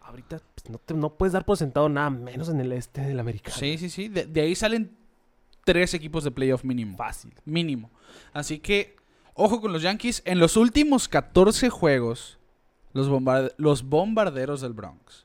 ahorita 0.00 0.40
pues, 0.54 0.70
no, 0.70 0.78
te- 0.78 0.94
no 0.94 1.14
puedes 1.14 1.32
dar 1.32 1.44
por 1.44 1.56
sentado 1.56 1.88
nada 1.88 2.10
menos 2.10 2.48
en 2.48 2.60
el 2.60 2.72
este 2.72 3.00
del 3.00 3.18
americano. 3.18 3.56
Sí, 3.56 3.76
sí, 3.78 3.90
sí. 3.90 4.08
De, 4.08 4.26
de 4.26 4.40
ahí 4.40 4.54
salen 4.54 4.96
tres 5.64 5.94
equipos 5.94 6.24
de 6.24 6.30
playoff 6.30 6.64
mínimo. 6.64 6.96
Fácil. 6.96 7.34
Mínimo. 7.44 7.90
Así 8.32 8.58
que, 8.60 8.96
ojo 9.34 9.60
con 9.60 9.72
los 9.72 9.82
Yankees. 9.82 10.22
En 10.24 10.38
los 10.38 10.56
últimos 10.56 11.08
14 11.08 11.70
juegos, 11.70 12.38
los, 12.92 13.08
los 13.56 13.82
bombarderos 13.84 14.60
del 14.60 14.72
Bronx 14.72 15.24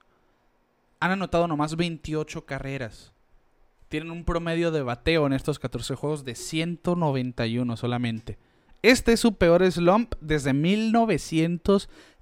han 1.00 1.12
anotado 1.12 1.48
nomás 1.48 1.76
28 1.76 2.46
carreras. 2.46 3.12
Tienen 3.90 4.12
un 4.12 4.24
promedio 4.26 4.72
de 4.72 4.82
bateo 4.84 5.26
en 5.28 5.34
estos 5.34 5.60
14 5.60 5.96
juegos 5.96 6.26
de 6.26 6.36
191 6.36 7.78
solamente. 7.78 8.38
Este 8.82 9.14
es 9.14 9.20
su 9.20 9.36
peor 9.36 9.70
slump 9.72 10.14
desde 10.22 10.54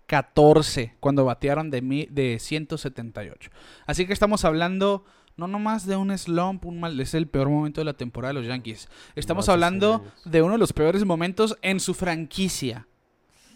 1914, 0.08 0.96
cuando 1.00 1.26
batearon 1.26 1.70
de, 1.72 1.82
mi- 1.82 2.08
de 2.10 2.38
178. 2.40 3.50
Así 3.86 4.06
que 4.06 4.14
estamos 4.14 4.46
hablando 4.46 5.06
no 5.36 5.48
nomás 5.48 5.88
de 5.88 5.96
un 5.96 6.16
slump, 6.18 6.64
un 6.66 6.80
mal, 6.80 7.00
es 7.00 7.14
el 7.16 7.28
peor 7.28 7.50
momento 7.50 7.82
de 7.82 7.86
la 7.86 7.94
temporada 7.94 8.34
de 8.34 8.40
los 8.40 8.48
Yankees. 8.48 8.88
Estamos 9.16 9.50
hablando 9.50 9.98
100 10.00 10.02
años. 10.12 10.32
de 10.32 10.42
uno 10.44 10.52
de 10.54 10.60
los 10.60 10.74
peores 10.74 11.06
momentos 11.06 11.58
en 11.64 11.80
su 11.80 11.94
franquicia. 11.96 12.88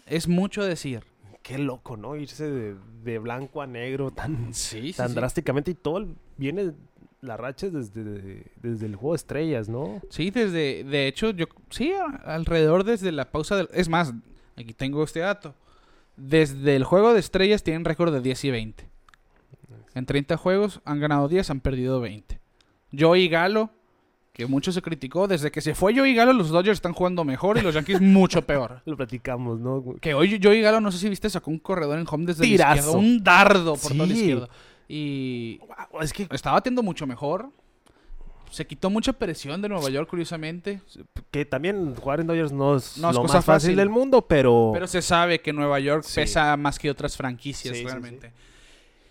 Es 0.06 0.26
mucho 0.26 0.64
decir. 0.64 1.04
Qué 1.42 1.56
loco, 1.56 1.96
¿no? 1.96 2.16
Irse 2.16 2.50
de, 2.50 2.74
de 3.04 3.18
blanco 3.20 3.62
a 3.62 3.66
negro 3.68 4.10
tan, 4.10 4.52
Sí, 4.52 4.92
tan 4.92 5.14
drásticamente 5.14 5.70
y 5.70 5.74
todo 5.74 5.98
el- 5.98 6.16
viene 6.36 6.72
la 7.20 7.36
racha 7.36 7.68
desde, 7.68 8.44
desde 8.62 8.86
el 8.86 8.94
juego 8.96 9.12
de 9.14 9.16
estrellas, 9.16 9.68
¿no? 9.68 10.00
Sí, 10.10 10.30
desde, 10.30 10.84
de 10.84 11.08
hecho, 11.08 11.30
yo, 11.30 11.46
sí, 11.70 11.92
alrededor 12.24 12.84
desde 12.84 13.10
la 13.12 13.30
pausa 13.30 13.56
del, 13.56 13.68
es 13.72 13.88
más, 13.88 14.12
aquí 14.56 14.72
tengo 14.74 15.02
este 15.04 15.20
dato. 15.20 15.54
Desde 16.16 16.76
el 16.76 16.84
juego 16.84 17.12
de 17.14 17.20
estrellas 17.20 17.62
tienen 17.62 17.84
récord 17.84 18.12
de 18.12 18.20
10 18.20 18.44
y 18.44 18.50
20. 18.50 18.88
En 19.94 20.06
30 20.06 20.36
juegos 20.36 20.80
han 20.84 21.00
ganado 21.00 21.28
10, 21.28 21.50
han 21.50 21.60
perdido 21.60 22.00
20. 22.00 22.38
Joey 22.96 23.28
Galo, 23.28 23.70
que 24.32 24.46
mucho 24.46 24.70
se 24.72 24.82
criticó, 24.82 25.26
desde 25.26 25.50
que 25.50 25.60
se 25.60 25.74
fue 25.74 25.96
Joey 25.96 26.14
Galo 26.14 26.32
los 26.32 26.50
Dodgers 26.50 26.76
están 26.78 26.92
jugando 26.92 27.24
mejor 27.24 27.58
y 27.58 27.62
los 27.62 27.74
Yankees 27.74 28.00
mucho 28.00 28.42
peor. 28.42 28.82
Lo 28.84 28.96
platicamos, 28.96 29.58
¿no? 29.60 29.84
Que 30.00 30.14
hoy 30.14 30.38
Joey 30.42 30.60
Galo, 30.60 30.80
no 30.80 30.92
sé 30.92 30.98
si 30.98 31.08
viste, 31.08 31.28
sacó 31.30 31.50
un 31.50 31.58
corredor 31.58 31.98
en 31.98 32.06
home 32.08 32.26
desde 32.26 32.44
la 32.44 32.48
Tirazo. 32.48 32.74
izquierda, 32.78 32.98
un 32.98 33.24
dardo 33.24 33.72
por 33.76 33.92
toda 33.92 34.06
la 34.06 34.14
Sí. 34.14 34.20
izquierda. 34.20 34.48
Y 34.88 35.60
es 36.00 36.12
que 36.12 36.26
estaba 36.30 36.54
batiendo 36.54 36.82
mucho 36.82 37.06
mejor. 37.06 37.50
se 38.50 38.66
quitó 38.66 38.88
mucha 38.88 39.12
presión 39.12 39.60
de 39.60 39.68
Nueva 39.68 39.90
York, 39.90 40.08
curiosamente. 40.08 40.80
Que 41.30 41.44
también 41.44 41.94
jugar 41.94 42.20
en 42.20 42.26
Dodgers 42.26 42.50
no 42.50 42.76
es, 42.76 42.96
No 42.96 43.10
es 43.10 43.14
lo 43.16 43.22
cosa 43.22 43.34
más 43.34 43.44
fácil 43.44 43.66
fácil. 43.66 43.76
del 43.76 43.90
mundo, 43.90 44.22
pero... 44.26 44.70
Pero 44.72 44.86
se 44.86 45.02
sabe 45.02 45.40
que 45.42 45.52
Nueva 45.52 45.78
York 45.80 46.02
Sí. 46.04 46.14
pesa 46.20 46.56
más 46.56 46.78
que 46.78 46.90
otras 46.90 47.14
franquicias, 47.14 47.74
Sí, 47.76 47.82
sí, 47.82 47.86
realmente. 47.86 48.32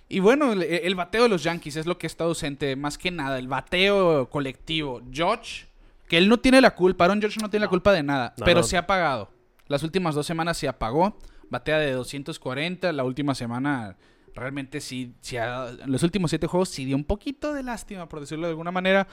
Y 0.10 0.20
bueno, 0.22 0.54
el, 0.54 0.64
el 0.64 0.96
bateo 0.96 1.24
de 1.24 1.30
los 1.30 1.44
Yankees 1.44 1.76
es 1.76 1.86
lo 1.86 2.00
que 2.00 2.08
está 2.08 2.24
ausente, 2.24 2.76
más 2.76 2.98
que 2.98 3.12
nada. 3.12 3.38
El 3.38 3.48
bateo 3.48 4.28
colectivo. 4.32 5.02
George, 5.12 5.68
que 6.08 6.18
él 6.18 6.30
no 6.30 6.38
tiene 6.40 6.60
la 6.60 6.74
culpa. 6.74 7.04
Aaron 7.06 7.20
George 7.20 7.38
no 7.40 7.50
tiene 7.52 7.66
la 7.66 7.70
culpa 7.70 7.92
de 7.92 8.02
nada, 8.02 8.34
No, 8.38 8.46
pero 8.46 8.62
no. 8.62 8.64
se 8.64 8.76
ha 8.78 8.80
apagado. 8.82 9.30
Las 9.68 9.84
últimas 9.84 10.16
dos 10.16 10.26
semanas 10.26 10.58
se 10.58 10.68
apagó. 10.68 11.16
Batea 11.52 11.78
de 11.78 11.92
240. 11.92 12.92
La 12.94 13.04
última 13.04 13.36
semana 13.36 13.98
realmente 14.38 14.80
sí, 14.82 15.14
sí 15.22 15.36
ha- 15.38 15.70
en 15.70 15.92
los 15.92 16.04
últimos 16.04 16.32
siete 16.32 16.48
juegos 16.48 16.70
sí 16.70 16.86
dio 16.86 16.96
un 16.96 17.04
poquito 17.04 17.54
de 17.54 17.64
lástima, 17.64 18.08
por 18.08 18.20
decirlo 18.22 18.48
de 18.48 18.52
alguna 18.52 18.72
manera. 18.72 19.08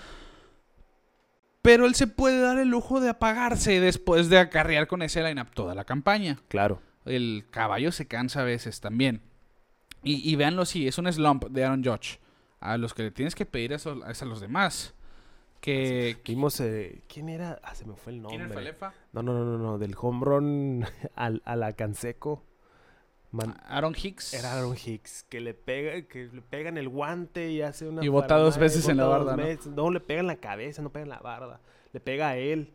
Pero 1.63 1.87
él 1.87 1.95
se 1.95 2.07
puede 2.07 2.41
dar 2.41 2.59
el 2.59 2.69
lujo 2.69 3.01
de 3.01 3.09
apagarse 3.09 3.81
después 3.81 4.29
de 4.29 4.39
acarrear 4.39 4.87
con 4.87 5.03
ese 5.03 5.23
lineup 5.23 5.51
toda 5.55 5.75
la 5.75 5.85
campaña. 5.85 6.39
Claro. 6.49 6.81
El 7.07 7.47
caballo 7.51 7.91
se 7.91 8.07
cansa 8.07 8.43
a 8.43 8.45
veces 8.45 8.81
también. 8.81 9.23
Y, 10.03 10.31
y 10.31 10.37
véanlo 10.37 10.63
así, 10.63 10.87
es 10.87 10.99
un 10.99 11.11
slump 11.11 11.45
de 11.47 11.65
Aaron 11.65 11.83
Judge. 11.83 12.19
A 12.61 12.77
los 12.77 12.93
que 12.95 13.05
le 13.05 13.11
tienes 13.11 13.35
que 13.35 13.47
pedir 13.47 13.73
eso 13.73 14.07
es 14.07 14.23
a 14.23 14.27
los 14.27 14.41
demás. 14.41 14.95
Que... 15.63 16.19
Vimos... 16.27 16.61
eh, 16.61 17.01
¿Quién 17.09 17.31
era? 17.31 17.59
Ah, 17.63 17.75
se 17.75 17.87
me 17.87 17.95
fue 17.97 18.13
el 18.13 18.19
¿Quién 18.21 18.41
nombre. 18.43 18.45
era 18.45 18.71
el 18.71 18.77
Falefa? 18.77 18.93
No, 19.15 19.23
no, 19.23 19.33
no, 19.33 19.45
no, 19.45 19.57
no. 19.57 19.79
Del 19.79 19.95
home 19.99 20.23
run 20.25 20.85
al, 21.15 21.41
a 21.47 21.57
la 21.57 21.73
Canseco. 21.73 22.43
Man- 23.35 23.57
Aaron 23.67 23.95
Hicks. 24.01 24.33
Era 24.35 24.53
Aaron 24.57 24.75
Hicks, 24.77 25.25
que 25.29 25.41
le 25.41 25.55
pega, 25.55 26.03
que 26.09 26.29
le 26.33 26.41
pegan 26.43 26.79
el 26.79 26.89
guante 26.89 27.51
y 27.51 27.63
hace 27.63 27.89
una 27.89 28.05
Y 28.05 28.09
bota 28.09 28.37
dos 28.37 28.57
veces 28.59 28.89
en 28.89 28.97
la 28.99 29.07
barda, 29.07 29.37
¿no? 29.37 29.91
le 29.91 30.01
pega 30.01 30.21
en 30.21 30.27
la 30.29 30.37
cabeza, 30.37 30.83
no 30.83 30.91
pega 30.91 31.03
en 31.03 31.09
la 31.11 31.19
barda. 31.19 31.61
Le 31.93 32.01
pega 32.01 32.29
a 32.29 32.37
él 32.37 32.73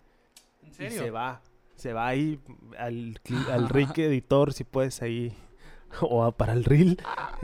¿En 0.64 0.70
y 0.70 0.74
serio? 0.74 1.02
se 1.02 1.12
va. 1.12 1.42
Se 1.76 1.94
va 1.94 2.08
ahí 2.08 2.40
al, 2.78 3.20
al 3.52 3.70
Rick 3.70 3.98
editor, 4.00 4.54
si 4.54 4.64
puedes 4.66 5.02
ahí. 5.02 5.34
O 6.02 6.24
a- 6.24 6.38
para 6.38 6.54
el 6.54 6.66
reel. 6.66 7.00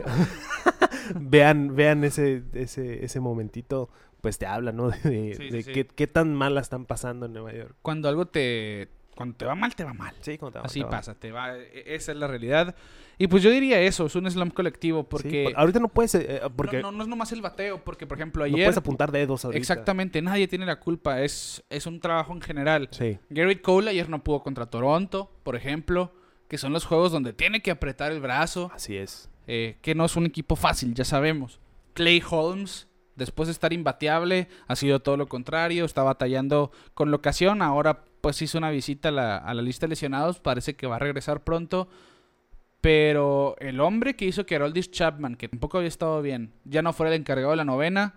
vean, 1.15 1.75
vean 1.75 2.03
ese, 2.03 2.43
ese, 2.53 3.03
ese 3.03 3.19
momentito. 3.19 3.89
Pues 4.21 4.37
te 4.39 4.45
habla, 4.47 4.71
¿no? 4.71 4.89
De, 4.89 4.97
Sí, 5.35 5.49
de 5.49 5.51
sí, 5.51 5.61
sí. 5.63 5.71
Qué, 5.71 5.85
qué 5.87 6.07
tan 6.07 6.33
mal 6.33 6.55
la 6.55 6.61
están 6.61 6.85
pasando 6.85 7.27
en 7.27 7.33
Nueva 7.33 7.53
York. 7.53 7.75
Cuando 7.81 8.09
algo 8.09 8.25
te... 8.27 8.89
Cuando 9.15 9.35
te 9.37 9.45
va 9.45 9.55
mal, 9.55 9.73
te 9.75 9.83
va 9.83 9.93
mal. 9.93 10.13
Sí, 10.21 10.37
como 10.37 10.51
te 10.51 10.59
va, 10.59 10.65
Así 10.65 10.79
te 10.79 10.85
va. 10.85 10.91
pasa, 10.91 11.15
te 11.15 11.31
va... 11.31 11.57
e- 11.57 11.95
Esa 11.95 12.11
es 12.11 12.17
la 12.17 12.27
realidad. 12.27 12.75
Y 13.17 13.27
pues 13.27 13.41
yo 13.41 13.49
diría 13.49 13.79
eso, 13.79 14.07
es 14.07 14.15
un 14.15 14.29
slump 14.29 14.53
colectivo 14.53 15.03
porque... 15.07 15.45
por- 15.45 15.57
ahorita 15.59 15.79
no 15.79 15.87
puedes, 15.87 16.15
eh, 16.15 16.25
eh, 16.27 16.41
porque 16.53 16.81
no, 16.81 16.91
no, 16.91 16.97
no 16.97 17.03
es 17.03 17.07
nomás 17.09 17.31
el 17.31 17.41
bateo, 17.41 17.81
porque 17.81 18.05
por 18.05 18.17
ejemplo 18.17 18.41
no 18.41 18.45
ayer... 18.53 18.65
puedes 18.65 18.77
apuntar 18.77 19.11
dedos 19.13 19.45
ahorita. 19.45 19.57
exactamente, 19.57 20.21
nadie 20.21 20.49
tiene 20.49 20.65
la 20.65 20.79
culpa, 20.81 21.21
es, 21.21 21.63
es 21.69 21.85
un 21.85 22.01
trabajo 22.01 22.33
en 22.33 22.41
general. 22.41 22.89
Sí. 22.91 23.17
Garrett 23.29 23.61
Cole 23.61 23.89
ayer 23.89 24.09
no 24.09 24.21
pudo 24.21 24.43
contra 24.43 24.65
Toronto, 24.65 25.31
por 25.43 25.55
ejemplo, 25.55 26.11
que 26.49 26.57
son 26.57 26.73
los 26.73 26.83
juegos 26.85 27.13
donde 27.13 27.31
tiene 27.31 27.61
que 27.61 27.71
apretar 27.71 28.11
el 28.11 28.19
brazo, 28.19 28.69
Así 28.75 28.97
es. 28.97 29.29
eh, 29.47 29.77
que 29.81 29.95
no 29.95 30.03
es 30.03 30.17
un 30.17 30.25
equipo 30.25 30.57
fácil, 30.57 30.93
ya 30.93 31.05
sabemos. 31.05 31.61
Clay 31.93 32.21
Holmes, 32.29 32.89
después 33.15 33.47
de 33.47 33.53
estar 33.53 33.71
imbateable, 33.71 34.49
ha 34.67 34.75
sido 34.75 34.99
todo 34.99 35.15
lo 35.15 35.27
contrario, 35.27 35.85
está 35.85 36.03
batallando 36.03 36.73
con 36.93 37.11
la 37.11 37.15
ocasión, 37.15 37.61
ahora 37.61 38.03
pues 38.25 38.41
hizo 38.41 38.57
una 38.57 38.71
visita 38.71 39.09
a 39.09 39.11
la, 39.11 39.37
a 39.37 39.53
la 39.53 39.61
lista 39.61 39.85
de 39.85 39.89
lesionados, 39.91 40.39
parece 40.39 40.75
que 40.75 40.87
va 40.87 40.95
a 40.95 40.99
regresar 40.99 41.43
pronto. 41.43 41.87
Pero 42.81 43.55
el 43.59 43.79
hombre 43.79 44.15
que 44.15 44.25
hizo 44.25 44.47
que 44.47 44.55
Haroldis 44.55 44.89
Chapman, 44.89 45.35
que 45.35 45.47
tampoco 45.47 45.77
había 45.77 45.89
estado 45.89 46.23
bien, 46.23 46.51
ya 46.63 46.81
no 46.81 46.91
fuera 46.91 47.13
el 47.13 47.21
encargado 47.21 47.51
de 47.51 47.57
la 47.57 47.65
novena, 47.65 48.15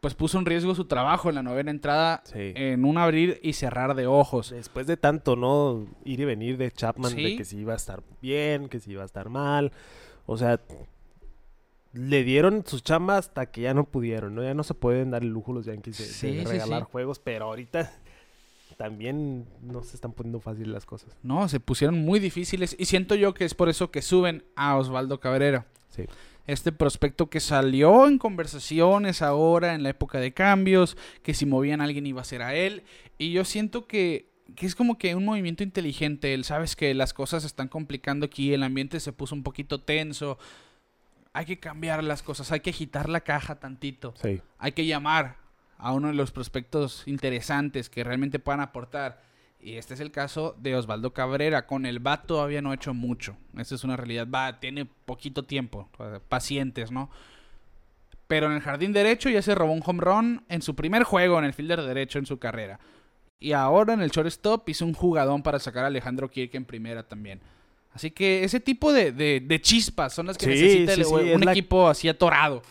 pues 0.00 0.14
puso 0.14 0.38
en 0.38 0.46
riesgo 0.46 0.76
su 0.76 0.84
trabajo 0.84 1.30
en 1.30 1.34
la 1.34 1.42
novena 1.42 1.72
entrada 1.72 2.22
Sí. 2.26 2.52
en 2.54 2.84
un 2.84 2.96
abrir 2.96 3.40
y 3.42 3.54
cerrar 3.54 3.96
de 3.96 4.06
ojos. 4.06 4.50
Después 4.50 4.86
de 4.86 4.96
tanto, 4.96 5.34
¿no? 5.34 5.84
Ir 6.04 6.20
y 6.20 6.24
venir 6.24 6.56
de 6.56 6.70
Chapman, 6.70 7.16
de 7.16 7.36
que 7.36 7.44
si 7.44 7.58
iba 7.58 7.72
a 7.72 7.76
estar 7.76 8.04
bien, 8.22 8.68
que 8.68 8.78
si 8.78 8.92
iba 8.92 9.02
a 9.02 9.06
estar 9.06 9.30
mal. 9.30 9.72
O 10.26 10.36
sea, 10.36 10.60
le 11.92 12.22
dieron 12.22 12.62
sus 12.66 12.84
chambas 12.84 13.26
hasta 13.28 13.46
que 13.46 13.62
ya 13.62 13.74
no 13.74 13.82
pudieron, 13.82 14.36
¿no? 14.36 14.44
Ya 14.44 14.54
no 14.54 14.62
se 14.62 14.74
pueden 14.74 15.10
dar 15.10 15.22
el 15.22 15.30
lujo 15.30 15.52
los 15.52 15.66
Yankees 15.66 15.98
de, 15.98 16.04
de 16.04 16.10
Sí, 16.10 16.38
sí, 16.38 16.44
regalar 16.44 16.82
sí. 16.84 16.88
juegos, 16.92 17.18
pero 17.18 17.46
ahorita 17.46 17.92
también 18.76 19.46
no 19.62 19.82
se 19.82 19.96
están 19.96 20.12
poniendo 20.12 20.40
fácil 20.40 20.72
las 20.72 20.86
cosas. 20.86 21.16
No, 21.22 21.48
se 21.48 21.60
pusieron 21.60 21.98
muy 21.98 22.20
difíciles 22.20 22.76
y 22.78 22.86
siento 22.86 23.14
yo 23.14 23.34
que 23.34 23.44
es 23.44 23.54
por 23.54 23.68
eso 23.68 23.90
que 23.90 24.02
suben 24.02 24.44
a 24.56 24.76
Osvaldo 24.76 25.20
Cabrera. 25.20 25.66
Sí. 25.88 26.04
Este 26.46 26.72
prospecto 26.72 27.30
que 27.30 27.40
salió 27.40 28.06
en 28.06 28.18
conversaciones 28.18 29.22
ahora 29.22 29.74
en 29.74 29.82
la 29.82 29.90
época 29.90 30.18
de 30.18 30.34
cambios, 30.34 30.96
que 31.22 31.32
si 31.32 31.46
movían 31.46 31.80
a 31.80 31.84
alguien 31.84 32.06
iba 32.06 32.20
a 32.20 32.24
ser 32.24 32.42
a 32.42 32.54
él. 32.54 32.82
Y 33.16 33.32
yo 33.32 33.44
siento 33.44 33.86
que, 33.86 34.28
que 34.54 34.66
es 34.66 34.74
como 34.74 34.98
que 34.98 35.14
un 35.14 35.24
movimiento 35.24 35.62
inteligente. 35.62 36.34
Él 36.34 36.44
sabes 36.44 36.76
que 36.76 36.92
las 36.92 37.14
cosas 37.14 37.42
se 37.42 37.46
están 37.46 37.68
complicando 37.68 38.26
aquí, 38.26 38.52
el 38.52 38.62
ambiente 38.62 39.00
se 39.00 39.12
puso 39.12 39.34
un 39.34 39.42
poquito 39.42 39.80
tenso. 39.80 40.38
Hay 41.32 41.46
que 41.46 41.58
cambiar 41.58 42.04
las 42.04 42.22
cosas, 42.22 42.52
hay 42.52 42.60
que 42.60 42.70
agitar 42.70 43.08
la 43.08 43.20
caja 43.20 43.58
tantito. 43.58 44.14
Sí. 44.20 44.40
hay 44.58 44.72
que 44.72 44.84
llamar 44.84 45.43
a 45.78 45.92
uno 45.92 46.08
de 46.08 46.14
los 46.14 46.30
prospectos 46.30 47.02
interesantes 47.06 47.90
que 47.90 48.04
realmente 48.04 48.38
puedan 48.38 48.60
aportar. 48.60 49.22
Y 49.60 49.76
este 49.76 49.94
es 49.94 50.00
el 50.00 50.10
caso 50.10 50.54
de 50.58 50.76
Osvaldo 50.76 51.12
Cabrera. 51.14 51.66
Con 51.66 51.86
el 51.86 51.98
BAT 51.98 52.26
todavía 52.26 52.60
no 52.60 52.70
ha 52.70 52.74
hecho 52.74 52.92
mucho. 52.92 53.36
Esa 53.56 53.74
es 53.74 53.84
una 53.84 53.96
realidad. 53.96 54.28
Va, 54.32 54.60
tiene 54.60 54.84
poquito 54.84 55.44
tiempo. 55.44 55.88
Pacientes, 56.28 56.90
¿no? 56.90 57.10
Pero 58.26 58.46
en 58.46 58.52
el 58.52 58.60
jardín 58.60 58.92
derecho 58.92 59.28
ya 59.30 59.42
se 59.42 59.54
robó 59.54 59.72
un 59.72 59.82
home 59.84 60.00
run 60.02 60.44
en 60.48 60.62
su 60.62 60.74
primer 60.74 61.02
juego 61.04 61.38
en 61.38 61.44
el 61.44 61.52
fielder 61.54 61.82
derecho 61.82 62.18
en 62.18 62.26
su 62.26 62.38
carrera. 62.38 62.78
Y 63.40 63.52
ahora 63.52 63.92
en 63.94 64.00
el 64.00 64.10
shortstop 64.10 64.68
hizo 64.68 64.84
un 64.86 64.94
jugadón 64.94 65.42
para 65.42 65.58
sacar 65.58 65.84
a 65.84 65.88
Alejandro 65.88 66.30
Kirk 66.30 66.54
en 66.54 66.64
primera 66.64 67.02
también. 67.06 67.40
Así 67.92 68.10
que 68.10 68.42
ese 68.44 68.60
tipo 68.60 68.92
de, 68.92 69.12
de- 69.12 69.40
de 69.40 69.60
chispas 69.60 70.12
son 70.14 70.26
las 70.26 70.36
que 70.38 70.46
Sí, 70.46 70.50
necesita 70.50 70.94
sí, 70.94 71.00
el- 71.00 71.06
sí, 71.06 71.32
un 71.34 71.44
la- 71.44 71.52
equipo 71.52 71.88
así 71.88 72.08
atorado. 72.08 72.62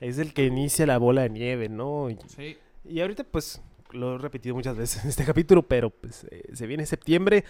Es 0.00 0.18
el 0.18 0.32
que 0.32 0.46
inicia 0.46 0.86
la 0.86 0.98
bola 0.98 1.22
de 1.22 1.30
nieve, 1.30 1.68
¿no? 1.68 2.08
Y, 2.10 2.18
Sí. 2.26 2.56
y 2.84 3.00
ahorita, 3.00 3.24
pues, 3.24 3.62
lo 3.92 4.14
he 4.14 4.18
repetido 4.18 4.54
muchas 4.54 4.76
veces 4.76 5.02
en 5.04 5.10
este 5.10 5.24
capítulo, 5.24 5.62
pero 5.62 5.90
pues 5.90 6.26
eh, 6.30 6.48
se 6.54 6.66
viene 6.66 6.86
septiembre. 6.86 7.44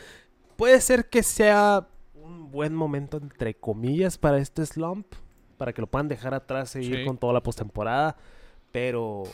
Puede 0.56 0.80
ser 0.80 1.08
que 1.08 1.22
sea 1.22 1.88
un 2.14 2.50
buen 2.50 2.74
momento, 2.74 3.16
entre 3.18 3.54
comillas, 3.54 4.18
para 4.18 4.38
este 4.38 4.66
slump, 4.66 5.06
para 5.56 5.72
que 5.72 5.80
lo 5.80 5.86
puedan 5.86 6.08
dejar 6.08 6.34
atrás 6.34 6.74
e 6.76 6.82
ir 6.82 6.96
Sí. 6.98 7.04
con 7.04 7.16
toda 7.18 7.32
la 7.32 7.42
postemporada. 7.42 8.16
Pero, 8.72 9.24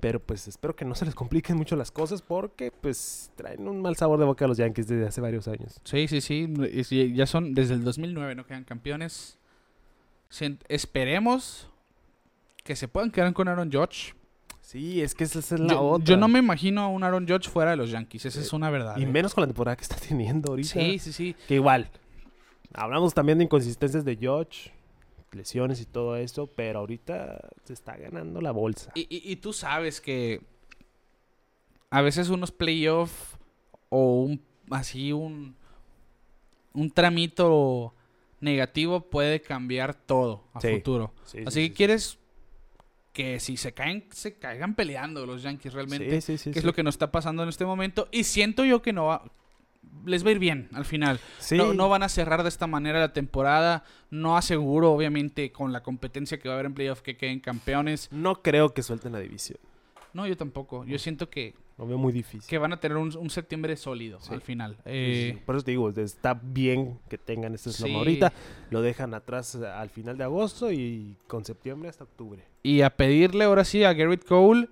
pero 0.00 0.20
pues 0.20 0.46
espero 0.48 0.76
que 0.76 0.84
no 0.84 0.94
se 0.94 1.04
les 1.06 1.14
compliquen 1.14 1.56
mucho 1.56 1.76
las 1.76 1.90
cosas 1.90 2.22
porque 2.22 2.70
pues 2.70 3.30
traen 3.36 3.66
un 3.68 3.80
mal 3.82 3.96
sabor 3.96 4.18
de 4.18 4.24
boca 4.26 4.44
a 4.44 4.48
los 4.48 4.56
Yankees 4.58 4.86
desde 4.86 5.06
hace 5.06 5.20
varios 5.20 5.48
años. 5.48 5.80
Sí, 5.84 6.06
sí, 6.08 6.20
sí. 6.20 7.12
Ya 7.14 7.26
son 7.26 7.52
desde 7.54 7.74
el 7.74 7.84
2009, 7.84 8.34
¿no? 8.34 8.46
Quedan 8.46 8.64
campeones. 8.64 9.38
Esperemos 10.68 11.70
que 12.66 12.76
se 12.76 12.88
puedan 12.88 13.10
quedar 13.10 13.32
con 13.32 13.48
Aaron 13.48 13.70
Judge. 13.72 14.14
Sí, 14.60 15.00
es 15.00 15.14
que 15.14 15.24
esa 15.24 15.38
es 15.38 15.52
la 15.52 15.74
Yo, 15.74 15.80
otra. 15.82 16.04
yo 16.04 16.16
no 16.16 16.26
me 16.26 16.40
imagino 16.40 16.82
a 16.82 16.88
un 16.88 17.04
Aaron 17.04 17.26
Judge 17.26 17.48
fuera 17.48 17.70
de 17.70 17.76
los 17.76 17.90
Yankees. 17.90 18.26
Esa 18.26 18.40
Eh, 18.40 18.42
es 18.42 18.52
una 18.52 18.68
verdad. 18.68 18.96
Y 18.98 19.04
¿eh? 19.04 19.06
menos 19.06 19.32
con 19.32 19.42
la 19.42 19.46
temporada 19.46 19.76
que 19.76 19.82
está 19.84 19.94
teniendo 19.96 20.50
ahorita. 20.50 20.68
Sí, 20.68 20.98
sí, 20.98 21.12
sí. 21.12 21.36
Que 21.46 21.54
igual, 21.54 21.88
hablamos 22.74 23.14
también 23.14 23.38
de 23.38 23.44
inconsistencias 23.44 24.04
de 24.04 24.16
George, 24.16 24.72
lesiones 25.30 25.80
y 25.80 25.84
todo 25.86 26.16
eso, 26.16 26.48
pero 26.48 26.80
ahorita 26.80 27.48
se 27.64 27.72
está 27.74 27.96
ganando 27.96 28.40
la 28.40 28.50
bolsa. 28.50 28.90
Y, 28.96 29.02
y- 29.02 29.30
y 29.30 29.36
tú 29.36 29.52
sabes 29.52 30.00
que 30.00 30.40
a 31.90 32.02
veces 32.02 32.28
unos 32.28 32.50
playoffs 32.50 33.36
o 33.88 34.20
un 34.22 34.42
así 34.70 35.12
un 35.12 35.54
un 36.74 36.90
tramito 36.90 37.94
negativo 38.40 39.00
puede 39.00 39.40
cambiar 39.40 39.94
todo 39.94 40.42
a 40.52 40.60
Sí. 40.60 40.74
futuro. 40.74 41.12
Sí, 41.24 41.38
Así 41.46 41.62
sí, 41.62 41.68
que 41.70 41.74
quieres 41.74 42.18
que 43.16 43.40
si 43.40 43.56
se 43.56 43.72
caen, 43.72 44.04
se 44.10 44.34
caigan 44.34 44.74
peleando 44.74 45.24
los 45.24 45.42
Yankees 45.42 45.72
realmente. 45.72 46.20
Sí, 46.20 46.36
sí, 46.36 46.36
sí, 46.36 46.50
que 46.50 46.58
es 46.58 46.66
lo 46.66 46.74
que 46.74 46.82
nos 46.82 46.96
está 46.96 47.10
pasando 47.10 47.42
en 47.42 47.48
este 47.48 47.64
momento. 47.64 48.08
Y 48.12 48.24
siento 48.24 48.62
yo 48.66 48.82
que 48.82 48.92
no 48.92 49.06
va. 49.06 49.24
Les 50.04 50.22
va 50.22 50.28
a 50.28 50.32
ir 50.32 50.38
bien 50.38 50.68
al 50.74 50.84
final. 50.84 51.18
Sí, 51.38 51.56
No, 51.56 51.72
no 51.72 51.88
van 51.88 52.02
a 52.02 52.10
cerrar 52.10 52.42
de 52.42 52.50
esta 52.50 52.66
manera 52.66 53.00
la 53.00 53.14
temporada. 53.14 53.84
No 54.10 54.36
aseguro, 54.36 54.92
obviamente, 54.92 55.50
con 55.50 55.72
la 55.72 55.82
competencia 55.82 56.38
que 56.38 56.46
va 56.46 56.56
a 56.56 56.56
haber 56.56 56.66
en 56.66 56.74
playoff 56.74 57.00
que 57.00 57.16
queden 57.16 57.40
campeones. 57.40 58.12
no 58.12 58.42
creo 58.42 58.74
que 58.74 58.82
suelten 58.82 59.12
la 59.12 59.20
división. 59.20 59.58
No, 60.12 60.26
yo 60.26 60.36
tampoco. 60.36 60.84
Yo 60.84 60.98
siento 60.98 61.30
que, 61.30 61.54
Lo 61.78 61.86
veo 61.86 61.98
muy 61.98 62.12
difícil. 62.12 62.48
que 62.48 62.56
van 62.58 62.72
a 62.72 62.80
tener 62.80 62.96
un, 62.96 63.14
un 63.16 63.28
septiembre 63.30 63.76
sólido 63.76 64.18
Sí. 64.20 64.32
al 64.32 64.40
final. 64.40 64.76
Sí, 64.76 64.82
Eh, 64.86 65.32
sí, 65.34 65.42
Por 65.44 65.56
eso 65.56 65.64
te 65.64 65.72
digo, 65.72 65.90
está 65.90 66.32
bien 66.34 66.98
que 67.10 67.18
tengan 67.18 67.54
este 67.54 67.70
Sí. 67.70 67.94
ahorita. 67.94 68.32
Lo 68.70 68.80
dejan 68.80 69.12
atrás 69.12 69.54
eh, 69.56 69.66
al 69.66 69.90
final 69.90 70.16
de 70.16 70.24
agosto 70.24 70.72
y 70.72 71.16
con 71.26 71.44
septiembre 71.44 71.88
hasta 71.90 72.04
octubre. 72.04 72.42
Y 72.62 72.80
a 72.80 72.90
pedirle 72.90 73.44
ahora 73.44 73.64
sí 73.64 73.84
a 73.84 73.92
Garrett 73.92 74.24
Cole. 74.24 74.68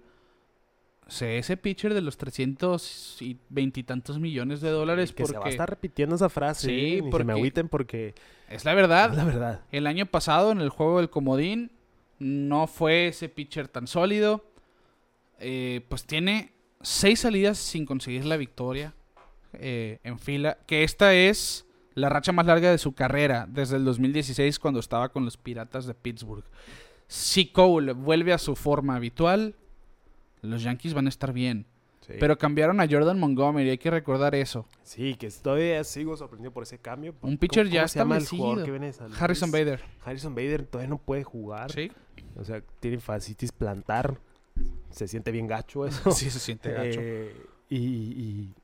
Sé 1.07 1.37
ese 1.37 1.59
pitcher 1.59 1.93
de 1.93 2.01
los 2.01 2.17
300 2.17 3.21
y 3.21 3.37
veintitantos 3.51 4.19
millones 4.19 4.63
de 4.63 4.71
dólares. 4.71 5.13
que 5.13 5.27
se 5.27 5.33
va 5.35 5.39
a 5.39 5.43
porque 5.43 5.51
estar 5.51 5.69
repitiendo 5.69 6.15
esa 6.17 6.31
frase. 6.31 6.69
Sí, 6.69 6.95
¿eh? 6.95 7.03
Se 7.05 7.11
porque- 7.11 7.25
me 7.25 7.33
agüiten 7.35 7.69
porque 7.69 8.15
es 8.49 8.65
la 8.65 8.73
verdad. 8.73 9.11
es 9.11 9.17
la 9.19 9.25
verdad. 9.25 9.61
El 9.71 9.87
año 9.87 10.07
pasado 10.07 10.51
en 10.53 10.63
el 10.63 10.71
juego 10.71 10.99
del 11.01 11.11
Comodín 11.11 11.71
no 12.19 12.67
fue 12.67 13.09
ese 13.09 13.29
pitcher 13.29 13.69
tan 13.69 13.87
sólido. 13.87 14.43
eh, 15.41 15.85
pues 15.89 16.07
tiene 16.07 16.53
seis 16.85 17.21
salidas 17.21 17.59
sin 17.59 17.85
conseguir 17.87 18.25
la 18.25 18.37
victoria 18.37 18.95
eh, 19.55 19.99
en 20.05 20.19
fila. 20.19 20.59
Que 20.67 20.85
esta 20.85 21.15
es 21.15 21.67
la 21.95 22.09
racha 22.09 22.33
más 22.33 22.47
larga 22.47 22.71
de 22.71 22.79
su 22.79 22.93
carrera 22.93 23.47
desde 23.49 23.77
el 23.77 23.85
2016 23.85 24.59
cuando 24.59 24.81
estaba 24.81 25.09
con 25.11 25.25
los 25.25 25.37
Piratas 25.37 25.87
de 25.87 25.95
Pittsburgh. 25.95 26.45
Si 27.07 27.47
Cole 27.47 27.93
vuelve 27.93 28.33
a 28.33 28.39
su 28.39 28.57
forma 28.57 28.97
habitual, 28.97 29.55
los 30.43 30.63
Yankees 30.63 30.95
van 30.95 31.07
a 31.07 31.09
estar 31.11 31.33
bien. 31.33 31.67
Sí. 32.07 32.15
Pero 32.21 32.37
cambiaron 32.37 32.81
a 32.81 32.87
Jordan 32.89 33.19
Montgomery, 33.19 33.71
hay 33.71 33.79
que 33.79 33.91
recordar 33.91 34.35
eso. 34.35 34.67
Sí, 34.83 35.15
que 35.15 35.31
todavía 35.31 35.83
sigo 35.85 36.17
sorprendido 36.19 36.53
por 36.53 36.63
ese 36.65 36.79
cambio. 36.79 37.15
Un 37.23 37.39
pitcher 37.39 37.65
¿Cómo- 37.65 37.75
ya 37.75 37.83
Luis? 38.05 39.19
Harrison 39.19 39.51
Bader. 39.51 39.81
Harrison 40.05 40.35
Bader 40.35 40.67
todavía 40.67 40.91
no 40.91 40.99
puede 40.99 41.25
jugar. 41.25 41.73
Sí, 41.73 41.91
O 42.37 42.45
sea, 42.45 42.63
tiene 42.81 42.99
fascitis 42.99 43.53
plantar. 43.53 44.19
Se 44.95 45.09
siente 45.09 45.31
bien 45.31 45.47
gacho 45.47 45.87
eso. 45.87 46.11
sí 46.13 46.31
se 46.31 46.39
siente 46.39 46.71
gacho. 46.73 47.01
Eh, 47.03 47.35
y, 47.69 47.77
y 47.79 48.55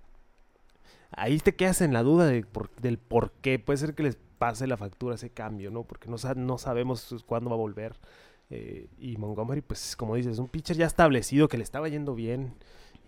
ahí 1.10 1.38
te 1.38 1.54
quedas 1.54 1.80
en 1.80 1.92
la 1.92 2.02
duda 2.02 2.26
de 2.26 2.42
por- 2.44 2.74
del 2.76 2.98
por 2.98 3.32
qué. 3.32 3.58
Puede 3.58 3.76
ser 3.78 3.94
que 3.94 4.02
les 4.04 4.16
pase 4.38 4.66
la 4.66 4.76
factura 4.76 5.16
ese 5.16 5.30
cambio, 5.30 5.70
¿no? 5.70 5.82
Porque 5.84 6.08
no, 6.08 6.16
no 6.36 6.58
sabemos 6.58 7.24
cuándo 7.26 7.50
va 7.50 7.56
a 7.56 7.58
volver. 7.58 7.96
Eh, 8.50 8.88
y 8.98 9.16
Montgomery, 9.16 9.60
pues 9.60 9.94
como 9.96 10.16
dices, 10.16 10.38
un 10.38 10.48
pitcher 10.48 10.76
ya 10.76 10.86
establecido 10.86 11.48
que 11.48 11.56
le 11.58 11.62
estaba 11.64 11.88
yendo 11.88 12.14
bien. 12.14 12.54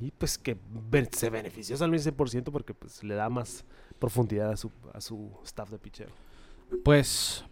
Y 0.00 0.10
pues 0.10 0.36
que 0.38 0.56
se 1.12 1.30
benefició 1.30 1.86
Luis 1.86 2.04
100% 2.06 2.50
porque 2.50 2.74
pues 2.74 3.04
le 3.04 3.14
da 3.14 3.28
más 3.28 3.64
profundidad 4.00 4.50
a 4.50 4.56
su, 4.56 4.70
a 4.92 5.00
su 5.00 5.30
staff 5.44 5.70
de 5.70 5.78
pitcher. 5.78 6.08
Pues 6.84 7.44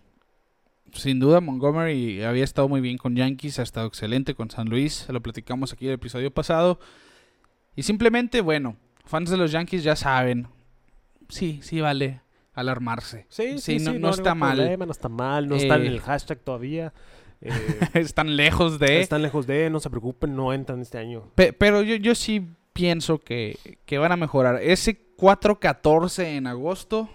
sin 0.95 1.21
duda 1.21 1.41
Montgomery 1.41 2.23
había 2.23 2.45
estado 2.45 2.69
muy 2.69 2.81
bien 2.81 2.99
con 2.99 3.15
Yankees, 3.17 3.59
ha 3.59 3.63
estado 3.63 3.87
excelente 3.87 4.35
con 4.35 4.51
San 4.51 4.69
Luis, 4.69 5.07
lo 5.09 5.21
platicamos 5.21 5.73
aquí 5.73 5.87
en 5.87 5.91
el 5.91 5.95
episodio 5.97 6.31
pasado. 6.33 6.79
Y 7.77 7.83
simplemente, 7.83 8.41
bueno, 8.41 8.77
fans 9.05 9.31
de 9.31 9.37
los 9.37 9.53
Yankees 9.53 9.83
ya 9.85 9.97
saben, 9.97 10.49
sí, 11.29 11.61
sí 11.63 11.81
vale 11.81 12.21
alarmarse. 12.53 13.27
Sí, 13.29 13.79
no- 13.79 13.95
no 13.95 14.11
está 14.11 14.35
ningún 14.35 14.39
mal. 14.49 14.79
no 14.79 14.91
está 14.93 15.09
mal, 15.09 15.49
no 15.49 15.57
Eh, 15.57 15.67
en 15.67 15.73
el 15.87 16.01
hashtag 16.01 16.41
todavía. 16.41 16.93
eh, 17.41 17.53
Están 17.95 18.37
lejos 18.37 18.79
de... 18.79 19.01
Están 19.01 19.23
lejos 19.23 19.47
de, 19.47 19.71
no 19.71 19.81
se 19.81 19.89
preocupen, 19.89 20.35
no 20.37 20.53
entran 20.53 20.81
este 20.81 20.99
año. 20.99 21.31
Pe- 21.37 21.53
pero 21.55 21.81
yo, 21.83 21.97
yo 21.97 22.15
sí 22.15 22.49
pienso 22.73 23.19
que, 23.19 23.59
que 23.87 23.99
van 23.99 24.13
a 24.13 24.17
mejorar. 24.17 24.61
Ese 24.63 25.15
4-14 25.17 26.25
en 26.37 26.47
agosto, 26.47 27.09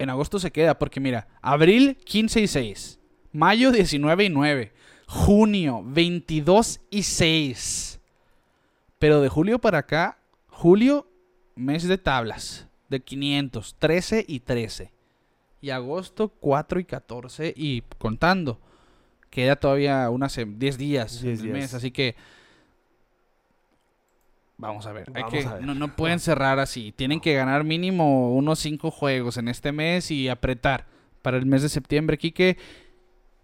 en 0.00 0.10
agosto 0.10 0.38
se 0.40 0.50
queda, 0.50 0.78
porque 0.78 0.98
mira, 1.00 1.28
abril 1.42 1.96
15 2.04 2.40
y 2.40 2.46
6, 2.48 2.98
mayo 3.32 3.70
19 3.70 4.24
y 4.24 4.28
9, 4.30 4.72
junio 5.06 5.82
22 5.84 6.80
y 6.90 7.02
6. 7.04 8.00
Pero 8.98 9.20
de 9.20 9.28
julio 9.28 9.58
para 9.60 9.78
acá, 9.78 10.18
julio, 10.48 11.06
mes 11.54 11.86
de 11.86 11.98
tablas, 11.98 12.66
de 12.88 13.00
500, 13.00 13.76
13 13.78 14.24
y 14.26 14.40
13. 14.40 14.92
Y 15.62 15.70
agosto 15.70 16.28
4 16.28 16.80
y 16.80 16.84
14 16.84 17.52
y 17.56 17.82
contando. 17.98 18.60
Queda 19.30 19.56
todavía 19.56 20.08
unas 20.10 20.36
sem- 20.36 20.56
10 20.56 20.76
días 20.78 21.20
10 21.22 21.24
en 21.24 21.30
el 21.30 21.42
días. 21.42 21.52
mes, 21.52 21.74
así 21.74 21.90
que 21.90 22.16
vamos 24.60 24.86
a 24.86 24.92
ver. 24.92 25.10
hay 25.14 25.22
Vamos 25.22 25.32
que- 25.38 25.46
a 25.46 25.54
ver. 25.54 25.62
No, 25.64 25.74
no 25.74 25.94
pueden 25.96 26.18
cerrar 26.20 26.58
así. 26.58 26.92
Tienen 26.92 27.20
que 27.20 27.34
ganar 27.34 27.64
mínimo 27.64 28.34
unos 28.34 28.58
5 28.60 28.90
juegos 28.90 29.36
en 29.36 29.48
este 29.48 29.72
mes 29.72 30.10
y 30.10 30.28
apretar 30.28 30.86
para 31.22 31.36
el 31.36 31.46
mes 31.46 31.62
de 31.62 31.68
septiembre, 31.68 32.18
Quique. 32.18 32.56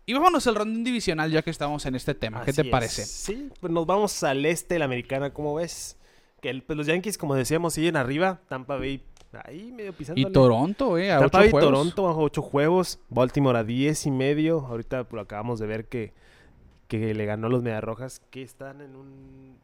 Y 0.06 0.12
vámonos 0.12 0.46
al 0.46 0.54
rondín 0.54 0.84
divisional 0.84 1.30
ya 1.32 1.42
que 1.42 1.50
estamos 1.50 1.84
en 1.86 1.96
este 1.96 2.14
tema. 2.14 2.44
¿Qué 2.44 2.52
te 2.52 2.62
es. 2.62 2.68
parece? 2.68 3.04
Sí, 3.04 3.50
pues 3.60 3.72
nos 3.72 3.86
vamos 3.86 4.22
al 4.22 4.46
este 4.46 4.74
de 4.74 4.78
la 4.78 4.84
americana, 4.84 5.30
¿cómo 5.30 5.54
ves? 5.56 5.96
Que 6.40 6.50
el- 6.50 6.62
pues 6.62 6.76
los 6.76 6.86
Yankees, 6.86 7.18
como 7.18 7.34
decíamos, 7.34 7.74
siguen 7.74 7.96
arriba. 7.96 8.38
Tampa 8.48 8.76
Bay 8.76 9.02
ahí 9.44 9.72
medio 9.72 9.92
pisando. 9.92 10.20
Y 10.20 10.30
Toronto, 10.32 10.96
eh, 10.96 11.10
a 11.12 11.18
Tampa 11.18 11.38
8 11.38 11.38
Bay, 11.38 11.50
juegos. 11.50 11.70
Toronto 11.70 12.02
bajo 12.04 12.20
8 12.22 12.40
juegos. 12.42 13.00
Baltimore 13.08 13.58
a 13.58 13.64
10 13.64 14.06
y 14.06 14.10
medio. 14.12 14.60
Ahorita 14.60 15.02
pues, 15.04 15.14
lo 15.16 15.20
acabamos 15.22 15.58
de 15.58 15.66
ver 15.66 15.86
que, 15.88 16.12
que 16.88 17.12
le 17.12 17.26
ganó 17.26 17.48
a 17.48 17.50
los 17.50 17.62
Mediarrojas, 17.64 18.20
que 18.30 18.42
están 18.42 18.80
en 18.82 18.94
un 18.94 19.56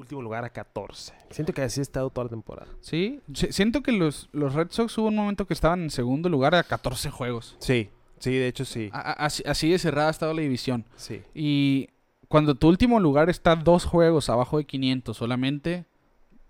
último 0.00 0.22
lugar 0.22 0.44
a 0.44 0.50
14. 0.50 1.12
Siento 1.30 1.52
que 1.52 1.62
así 1.62 1.80
ha 1.80 1.82
estado 1.82 2.10
toda 2.10 2.24
la 2.24 2.30
temporada. 2.30 2.68
Sí, 2.80 3.20
si- 3.34 3.52
siento 3.52 3.82
que 3.82 3.92
los, 3.92 4.28
los 4.32 4.54
Red 4.54 4.68
Sox 4.70 4.96
hubo 4.98 5.08
un 5.08 5.16
momento 5.16 5.46
que 5.46 5.54
estaban 5.54 5.82
en 5.82 5.90
segundo 5.90 6.28
lugar 6.28 6.54
a 6.54 6.62
14 6.62 7.10
juegos. 7.10 7.56
Sí, 7.58 7.90
sí, 8.18 8.32
de 8.32 8.48
hecho 8.48 8.64
sí. 8.64 8.90
A- 8.92 9.00
a- 9.00 9.12
así, 9.26 9.42
así 9.46 9.70
de 9.70 9.78
cerrada 9.78 10.08
ha 10.08 10.10
estado 10.12 10.32
la 10.34 10.42
división. 10.42 10.84
Sí. 10.96 11.22
Y 11.34 11.88
cuando 12.28 12.54
tu 12.54 12.68
último 12.68 13.00
lugar 13.00 13.28
está 13.30 13.56
dos 13.56 13.84
juegos 13.84 14.28
abajo 14.30 14.58
de 14.58 14.64
500 14.64 15.16
solamente, 15.16 15.84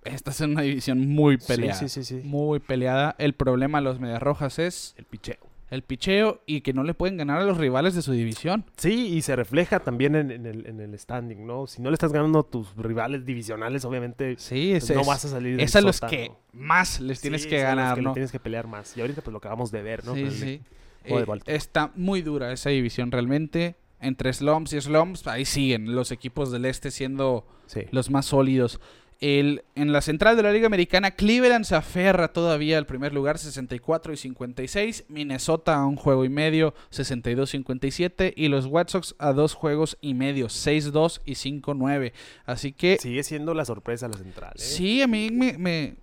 estás 0.05 0.40
en 0.40 0.51
una 0.53 0.62
división 0.62 1.01
muy 1.09 1.38
peleada. 1.38 1.74
Sí, 1.78 1.88
sí, 1.88 2.05
sí, 2.05 2.20
sí. 2.20 2.26
Muy 2.28 2.59
peleada. 2.61 3.14
El 3.18 3.32
problema 3.34 3.78
de 3.78 3.84
los 3.84 3.99
Medias 4.01 4.22
Rojas 4.22 4.59
es 4.59 4.94
El 4.99 5.05
picheo. 5.05 5.36
El 5.70 5.82
picheo 5.82 6.42
y 6.46 6.62
que 6.62 6.72
no 6.72 6.82
le 6.82 6.94
pueden 6.94 7.16
ganar 7.16 7.40
a 7.40 7.44
los 7.44 7.58
rivales 7.58 7.94
de 7.94 8.02
su 8.02 8.12
división. 8.12 8.64
Sí, 8.76 9.08
y 9.14 9.22
se 9.22 9.36
refleja 9.36 9.80
también 9.80 10.14
en, 10.14 10.30
en 10.30 10.46
el, 10.46 10.66
en 10.66 10.80
el 10.80 10.98
standing, 10.98 11.46
¿no? 11.46 11.66
Si 11.66 11.82
no 11.82 11.90
le 11.90 11.94
estás 11.94 12.12
ganando 12.12 12.38
a 12.40 12.42
tus 12.42 12.74
rivales 12.76 13.24
divisionales, 13.26 13.84
obviamente 13.84 14.36
Sí, 14.38 14.70
pues, 14.78 14.90
no 14.94 15.00
es, 15.02 15.06
vas 15.06 15.24
a 15.24 15.28
salir 15.28 15.60
es 15.60 15.76
a 15.76 15.80
los 15.80 15.96
sótano. 15.96 16.10
que 16.10 16.32
más 16.52 17.00
les 17.00 17.20
tienes 17.20 17.42
Sí, 17.42 17.48
que 17.50 17.58
ganar, 17.60 17.96
que 17.96 18.02
¿no? 18.02 18.12
tienes 18.12 18.32
que 18.32 18.40
pelear 18.40 18.66
más. 18.66 18.96
Y 18.96 19.00
ahorita 19.02 19.20
pues 19.22 19.32
lo 19.32 19.38
acabamos 19.38 19.70
de 19.70 19.82
ver, 19.82 20.04
¿no? 20.04 20.14
Sí, 20.14 20.60
Eh, 21.04 21.24
está 21.46 21.92
muy 21.94 22.22
dura 22.22 22.52
esa 22.52 22.70
división 22.70 23.10
realmente. 23.10 23.76
Entre 24.00 24.32
slumps 24.32 24.72
y 24.74 24.80
slumps, 24.80 25.26
ahí 25.26 25.44
siguen 25.44 25.94
los 25.94 26.12
equipos 26.12 26.52
del 26.52 26.64
este 26.66 26.90
siendo 26.92 27.46
Sí. 27.66 27.80
los 27.90 28.10
más 28.10 28.26
sólidos. 28.26 28.80
El, 29.20 29.64
en 29.74 29.92
la 29.92 30.00
central 30.00 30.36
de 30.36 30.44
la 30.44 30.52
Liga 30.52 30.66
Americana, 30.66 31.10
Cleveland 31.10 31.64
se 31.64 31.74
aferra 31.74 32.28
todavía 32.32 32.78
al 32.78 32.86
primer 32.86 33.12
lugar, 33.12 33.38
64 33.38 34.12
y 34.12 34.16
56. 34.16 35.06
Minnesota 35.08 35.74
a 35.74 35.86
un 35.86 35.96
juego 35.96 36.24
y 36.24 36.28
medio, 36.28 36.72
62-57. 36.92 38.32
Y 38.36 38.46
los 38.46 38.66
White 38.66 38.92
Sox 38.92 39.16
a 39.18 39.32
dos 39.32 39.54
juegos 39.54 39.98
y 40.00 40.14
medio, 40.14 40.46
6-2 40.46 41.20
y 41.24 41.32
5-9. 41.32 42.12
Así 42.46 42.72
que 42.72 42.98
Sigue 42.98 43.24
siendo 43.24 43.54
la 43.54 43.64
sorpresa 43.64 44.06
la 44.06 44.18
central, 44.18 44.52
¿eh? 44.54 44.60
Sí, 44.60 45.02
a 45.02 45.08
mí 45.08 45.30
me, 45.32 45.58
me, 45.58 45.96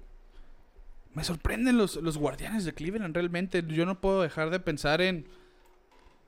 me 1.14 1.24
sorprenden 1.24 1.78
los, 1.78 1.96
los 1.96 2.18
guardianes 2.18 2.66
de 2.66 2.74
Cleveland 2.74 3.16
realmente. 3.16 3.64
Yo 3.66 3.86
no 3.86 4.02
puedo 4.02 4.22
dejar 4.24 4.50
de 4.50 4.60
pensar 4.60 5.02
en, 5.02 5.26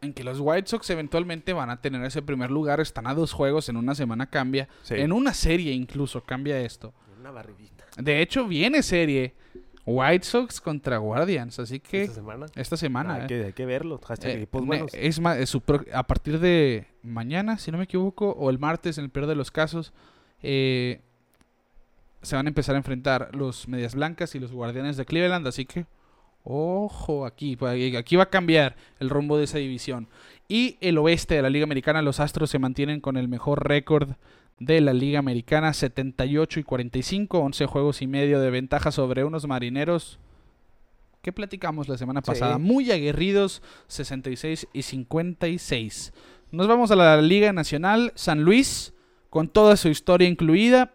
en 0.02 0.14
que 0.14 0.24
los 0.24 0.40
White 0.40 0.68
Sox 0.68 0.90
eventualmente 0.90 1.54
van 1.54 1.70
a 1.70 1.82
tener 1.82 2.04
ese 2.06 2.22
primer 2.22 2.52
lugar. 2.52 2.80
Están 2.80 3.08
a 3.08 3.14
dos 3.14 3.34
juegos, 3.34 3.70
en 3.70 3.78
una 3.78 3.96
semana 3.96 4.28
cambia. 4.30 4.68
Sí. 4.84 4.96
En 4.96 5.12
una 5.12 5.34
serie 5.34 5.74
incluso 5.74 6.22
cambia 6.24 6.60
esto. 6.60 6.94
Una 7.20 7.32
barridita. 7.32 7.86
De 7.98 8.22
hecho, 8.22 8.48
viene 8.48 8.84
serie 8.84 9.34
White 9.86 10.26
Sox 10.26 10.62
contra 10.62 10.98
Guardians. 10.98 11.58
Así 11.60 11.80
que 11.80 12.04
Esta 12.04 12.16
semana. 12.16 12.46
esta 12.56 12.78
semana... 12.78 13.14
hay, 13.16 13.22
eh, 13.24 13.28
que, 13.28 13.44
hay 13.46 13.54
que 13.54 13.66
verlo. 13.66 14.00
Hashtag 14.06 14.32
eh, 14.32 14.34
equipos 14.36 14.62
ne- 14.62 14.68
buenos. 14.68 14.92
es 14.94 15.20
más, 15.20 15.38
es 15.38 15.50
su 15.50 15.62
pro- 15.62 15.86
a 15.94 16.04
partir 16.04 16.40
de 16.40 16.86
mañana, 17.02 17.58
si 17.58 17.72
no 17.72 17.78
me 17.80 17.86
equivoco, 17.86 18.32
o 18.32 18.50
el 18.50 18.60
martes, 18.60 18.98
en 19.00 19.06
el 19.06 19.10
peor 19.10 19.26
de 19.28 19.36
los 19.36 19.50
casos, 19.50 19.94
eh, 20.44 21.02
se 22.22 22.36
van 22.36 22.46
a 22.46 22.50
empezar 22.50 22.76
a 22.76 22.80
enfrentar 22.80 23.34
los 23.34 23.68
Medias 23.68 23.96
Blancas 23.96 24.36
y 24.36 24.40
los 24.40 24.52
Guardianes 24.52 24.98
de 24.98 25.06
Cleveland. 25.06 25.48
Así 25.48 25.66
que, 25.66 25.86
ojo, 26.50 27.26
aquí, 27.26 27.56
pa- 27.56 27.72
aquí 27.98 28.16
va 28.16 28.24
a 28.24 28.30
cambiar 28.30 28.76
el 29.00 29.10
rumbo 29.10 29.38
de 29.38 29.44
esa 29.44 29.58
división. 29.58 30.08
Y 30.48 30.78
el 30.80 30.98
oeste 30.98 31.36
de 31.36 31.42
la 31.42 31.50
Liga 31.50 31.66
Americana, 31.66 32.02
los 32.02 32.20
Astros 32.22 32.50
se 32.50 32.60
mantienen 32.60 33.02
con 33.02 33.18
el 33.18 33.28
mejor 33.28 33.68
récord 33.68 34.12
de 34.60 34.80
la 34.82 34.94
Liga 34.94 35.20
Americana, 35.20 35.74
78 35.74 36.60
y 36.60 36.64
45, 36.64 37.40
11 37.40 37.66
juegos 37.66 38.02
y 38.02 38.08
medio 38.08 38.40
de 38.40 38.50
ventaja 38.50 38.92
sobre 38.92 39.24
unos 39.26 39.46
marineros 39.46 40.20
que 41.22 41.34
platicamos 41.34 41.90
la 41.90 41.98
semana 41.98 42.22
Sí. 42.22 42.28
pasada. 42.28 42.58
Muy 42.58 42.90
aguerridos, 42.92 43.62
66 43.88 44.68
y 44.72 44.84
56. 44.84 46.14
Nos 46.52 46.68
vamos 46.68 46.92
a 46.92 46.96
la 46.96 47.22
Liga 47.22 47.52
Nacional. 47.52 48.14
San 48.16 48.44
Luis, 48.44 48.94
con 49.30 49.50
toda 49.50 49.76
su 49.76 49.90
historia 49.90 50.30
incluida, 50.30 50.94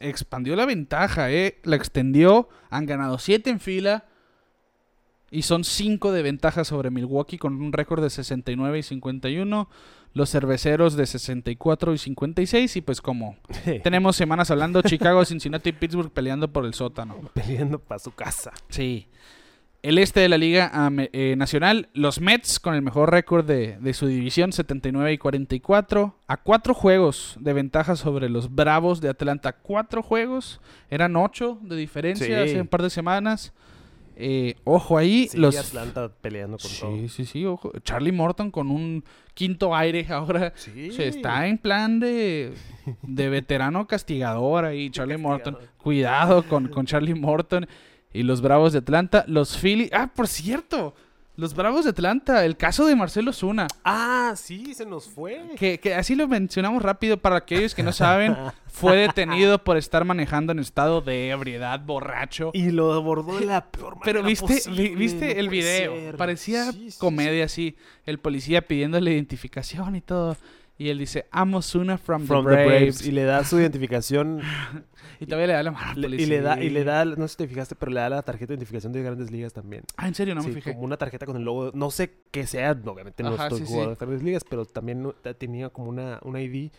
expandió 0.00 0.54
la 0.56 0.66
ventaja, 0.66 1.30
¿eh? 1.32 1.58
la 1.64 1.76
extendió. 1.76 2.48
Han 2.70 2.86
ganado 2.86 3.18
7 3.18 3.50
en 3.50 3.60
fila. 3.60 4.04
Y 5.30 5.42
son 5.42 5.64
5 5.64 6.12
de 6.12 6.22
ventaja 6.22 6.64
sobre 6.64 6.90
Milwaukee 6.90 7.38
con 7.38 7.60
un 7.60 7.72
récord 7.72 8.02
de 8.02 8.10
69 8.10 8.78
y 8.78 8.82
51. 8.82 9.68
Los 10.14 10.30
cerveceros 10.30 10.96
de 10.96 11.04
64 11.06 11.92
y 11.92 11.98
56. 11.98 12.76
Y 12.76 12.80
pues 12.80 13.00
como 13.02 13.36
tenemos 13.84 14.16
semanas 14.16 14.50
hablando, 14.50 14.80
Chicago, 14.82 15.24
Cincinnati 15.24 15.70
y 15.70 15.72
Pittsburgh 15.72 16.10
peleando 16.10 16.50
por 16.50 16.64
el 16.64 16.72
sótano. 16.74 17.16
Peleando 17.34 17.78
para 17.78 17.98
su 17.98 18.12
casa. 18.12 18.52
Sí. 18.70 19.06
El 19.80 19.98
este 19.98 20.18
de 20.18 20.28
la 20.28 20.38
Liga 20.38 20.72
eh, 21.12 21.36
Nacional, 21.36 21.88
los 21.92 22.20
Mets 22.20 22.58
con 22.58 22.74
el 22.74 22.82
mejor 22.82 23.12
récord 23.12 23.44
de, 23.44 23.78
de 23.78 23.94
su 23.94 24.06
división, 24.08 24.52
79 24.52 25.12
y 25.12 25.18
44. 25.18 26.16
A 26.26 26.36
cuatro 26.38 26.74
juegos 26.74 27.36
de 27.38 27.52
ventaja 27.52 27.94
sobre 27.94 28.28
los 28.28 28.52
Bravos 28.52 29.00
de 29.00 29.08
Atlanta. 29.08 29.52
Cuatro 29.52 30.02
juegos. 30.02 30.60
Eran 30.90 31.14
ocho 31.14 31.58
de 31.62 31.76
diferencia 31.76 32.26
Sí. 32.26 32.32
hace 32.32 32.60
un 32.60 32.66
par 32.66 32.82
de 32.82 32.90
semanas. 32.90 33.52
Eh, 34.20 34.56
ojo 34.64 34.98
ahí, 34.98 35.28
Sí, 35.28 35.38
los... 35.38 35.56
Atlanta 35.56 36.10
peleando 36.20 36.58
con 36.58 36.68
todo. 36.68 36.96
Sí, 36.96 37.08
sí, 37.08 37.24
sí, 37.24 37.44
ojo. 37.46 37.70
Charlie 37.84 38.10
Morton 38.10 38.50
con 38.50 38.68
un 38.68 39.04
quinto 39.32 39.76
aire 39.76 40.04
ahora. 40.10 40.52
Sí. 40.56 40.90
Se 40.90 41.06
está 41.06 41.46
en 41.46 41.56
plan 41.56 42.00
de, 42.00 42.52
de 43.02 43.28
veterano 43.28 43.86
castigador 43.86 44.64
ahí, 44.64 44.90
Charlie 44.90 45.18
Morton. 45.18 45.56
Cuidado 45.76 46.42
con, 46.42 46.66
con 46.66 46.84
Charlie 46.84 47.14
Morton 47.14 47.68
y 48.12 48.24
los 48.24 48.40
Bravos 48.40 48.72
de 48.72 48.80
Atlanta. 48.80 49.24
Los 49.28 49.56
Phillies. 49.56 49.90
Ah, 49.92 50.10
por 50.12 50.26
cierto, 50.26 50.96
los 51.38 51.54
Bravos 51.54 51.84
de 51.84 51.90
Atlanta. 51.90 52.44
El 52.44 52.56
caso 52.56 52.84
de 52.84 52.96
Marcelo 52.96 53.32
Zuna. 53.32 53.68
Ah, 53.84 54.34
sí, 54.34 54.74
se 54.74 54.84
nos 54.84 55.08
fue. 55.08 55.40
Que, 55.56 55.78
que 55.78 55.94
así 55.94 56.16
lo 56.16 56.26
mencionamos 56.26 56.82
rápido 56.82 57.16
para 57.16 57.36
aquellos 57.36 57.76
que 57.76 57.84
no 57.84 57.92
saben. 57.92 58.36
Fue 58.66 58.96
detenido 58.96 59.62
por 59.62 59.76
estar 59.76 60.04
manejando 60.04 60.50
en 60.50 60.58
estado 60.58 61.00
de 61.00 61.30
ebriedad, 61.30 61.78
borracho. 61.80 62.50
Y 62.54 62.72
lo 62.72 62.92
abordó 62.92 63.38
de 63.38 63.46
la 63.46 63.70
peor 63.70 63.98
manera 63.98 64.04
Pero 64.04 64.22
viste, 64.24 64.46
posible, 64.46 64.96
viste 64.96 65.32
no 65.34 65.40
el 65.40 65.48
video. 65.48 65.94
ser. 65.94 66.16
Parecía 66.16 66.72
Sí, 66.72 66.90
sí, 66.90 66.98
comedia 66.98 67.44
así. 67.44 67.76
El 68.04 68.18
policía 68.18 68.62
pidiéndole 68.62 69.12
identificación 69.12 69.94
y 69.94 70.00
todo. 70.00 70.36
Y 70.76 70.88
él 70.88 70.98
dice, 70.98 71.26
amo 71.30 71.62
Zuna 71.62 71.98
from, 71.98 72.26
From 72.26 72.46
the, 72.46 72.50
Braves. 72.50 73.06
Y 73.06 73.12
le 73.12 73.22
da 73.22 73.44
su 73.44 73.60
identificación. 73.60 74.42
Y 75.20 75.26
todavía 75.26 75.48
le 75.48 75.52
da 75.54 75.62
la 75.62 75.70
mano 75.72 75.90
al 75.92 76.00
le- 76.00 76.06
policía. 76.08 76.26
y 76.26 76.28
le 76.30 76.40
da, 76.40 76.62
y 76.62 76.70
le 76.70 76.84
da, 76.84 77.04
no 77.04 77.26
sé 77.26 77.32
si 77.32 77.36
te 77.38 77.48
fijaste, 77.48 77.74
pero 77.74 77.90
le 77.92 78.00
da 78.00 78.08
la 78.08 78.22
tarjeta 78.22 78.48
de 78.48 78.54
identificación 78.54 78.92
de 78.92 79.02
grandes 79.02 79.30
ligas 79.30 79.52
también. 79.52 79.82
Ah, 79.96 80.06
en 80.08 80.14
serio, 80.14 80.34
no 80.34 80.42
Sí, 80.42 80.48
me 80.48 80.54
fijé. 80.54 80.72
como 80.72 80.84
una 80.84 80.96
tarjeta 80.96 81.26
con 81.26 81.36
el 81.36 81.42
logo, 81.44 81.70
no 81.74 81.90
sé 81.90 82.12
qué 82.30 82.46
sea, 82.46 82.72
obviamente 82.86 83.22
no 83.22 83.30
Ajá, 83.30 83.44
estoy 83.44 83.58
sí, 83.60 83.66
sí. 83.66 83.72
jugando 83.72 83.90
de 83.90 83.96
grandes 83.96 84.22
ligas, 84.22 84.44
pero 84.48 84.64
también 84.64 85.12
tenía 85.38 85.70
como 85.70 85.88
una, 85.90 86.20
una 86.22 86.40
ID 86.40 86.70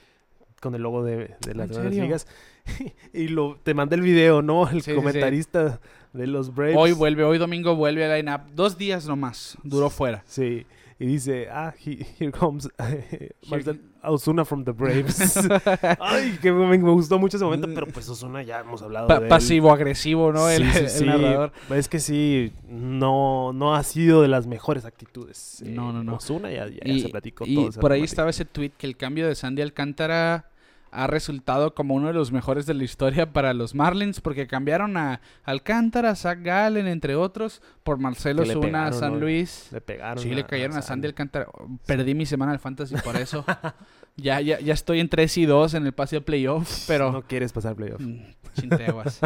con 0.62 0.76
el 0.76 0.82
logo 0.82 1.04
de, 1.04 1.36
de 1.42 1.56
las 1.56 1.70
¿En 1.70 1.76
grandes 1.78 2.00
ligas. 2.02 2.28
y 3.14 3.28
lo, 3.30 3.58
te 3.64 3.74
mandé 3.74 3.96
el 3.96 4.02
video, 4.02 4.42
¿no? 4.42 4.64
El 4.70 4.82
Sí, 4.82 4.82
sí, 4.82 4.92
sí. 4.92 4.96
comentarista 4.96 5.80
de 6.14 6.28
los 6.28 6.54
Braves. 6.54 6.76
Hoy 6.78 6.92
vuelve, 6.92 7.24
hoy 7.24 7.38
domingo 7.38 7.76
vuelve 7.76 8.06
a 8.06 8.16
line-up. 8.18 8.42
Dos 8.56 8.78
días 8.78 9.06
nomás. 9.08 9.58
Duró 9.64 9.90
fuera. 9.90 10.24
Sí. 10.26 10.66
Y 11.00 11.06
dice, 11.06 11.48
ah, 11.50 11.74
he- 11.86 12.06
here 12.20 12.32
comes 12.32 12.68
Marcel 13.50 13.82
Ozuna 14.04 14.45
from 14.45 14.64
the 14.64 14.72
Braves. 14.72 15.38
Ay, 16.00 16.38
que 16.41 16.52
me, 16.52 16.66
me 16.78 16.78
gustó 16.91 17.20
mucho 17.20 17.38
ese 17.38 17.43
momento, 17.45 17.68
pero 17.74 17.88
pues 17.88 18.08
Ozuna 18.10 18.41
ya 18.43 18.60
hemos 18.62 18.82
hablado 18.82 19.08
Pa- 19.08 19.20
de. 19.20 19.28
Pasivo-agresivo, 19.28 20.32
¿no? 20.32 20.50
El, 20.50 20.64
Sí, 20.66 20.72
sí, 20.72 20.80
el 20.80 20.89
sí. 20.89 21.06
narrador. 21.06 21.52
Es 21.72 21.89
que 21.89 22.00
sí, 22.00 22.54
no, 22.68 23.52
no 23.54 23.76
ha 23.76 23.84
sido 23.84 24.22
de 24.22 24.28
las 24.28 24.47
mejores 24.47 24.86
actitudes. 24.86 25.62
eh, 25.66 25.70
No, 25.70 25.91
no, 25.91 26.04
no. 26.04 26.16
Ozuna 26.16 26.52
ya, 26.52 26.68
ya, 26.68 26.80
ya 26.86 27.00
se 27.00 27.10
platicó 27.10 27.45
y 27.47 27.56
todo. 27.56 27.72
por 27.82 27.91
ahí 27.91 28.04
estaba 28.04 28.30
ese 28.30 28.45
tweet 28.45 28.72
que 28.78 28.88
el 28.88 28.95
cambio 28.97 29.28
de 29.28 29.36
Sandy 29.36 29.62
Alcántara 29.62 30.45
ha 30.92 31.08
resultado 31.08 31.74
como 31.76 31.94
uno 31.96 32.08
de 32.08 32.14
los 32.14 32.32
mejores 32.32 32.66
de 32.66 32.74
la 32.74 32.84
historia 32.84 33.32
para 33.34 33.54
los 33.54 33.76
Marlins 33.76 34.22
porque 34.22 34.48
cambiaron 34.48 34.98
a 34.98 35.22
Alcántara, 35.44 36.16
Zach 36.16 36.40
Gallen, 36.42 36.88
entre 36.88 37.16
otros, 37.16 37.62
por 37.84 37.98
Marcelo 38.00 38.46
Zuna, 38.46 38.62
pegaron, 38.62 39.00
San. 39.00 39.20
Luis. 39.20 39.68
Le 39.72 39.82
pegaron. 39.82 40.24
Sí, 40.24 40.30
le 40.30 40.46
cayeron 40.46 40.78
a 40.78 40.82
Sandy 40.82 40.88
Sandy. 40.88 41.08
Alcántara. 41.08 41.48
Perdí 41.86 42.16
mi 42.16 42.26
semana 42.26 42.52
del 42.52 42.60
fantasy 42.60 42.96
por 43.04 43.16
eso. 43.16 43.46
ya, 44.16 44.42
ya, 44.42 44.60
ya 44.60 44.74
estoy 44.74 45.00
en 45.00 45.10
3 45.10 45.38
y 45.38 45.46
2 45.46 45.74
en 45.76 45.86
el 45.86 45.94
pase 45.94 46.18
de 46.18 46.22
playoff, 46.22 46.84
pero... 46.88 47.12
No 47.12 47.22
quieres 47.24 47.54
pasar 47.54 47.76
playoff. 47.76 48.02
Mm, 48.02 48.20
Chinteguas. 48.60 49.22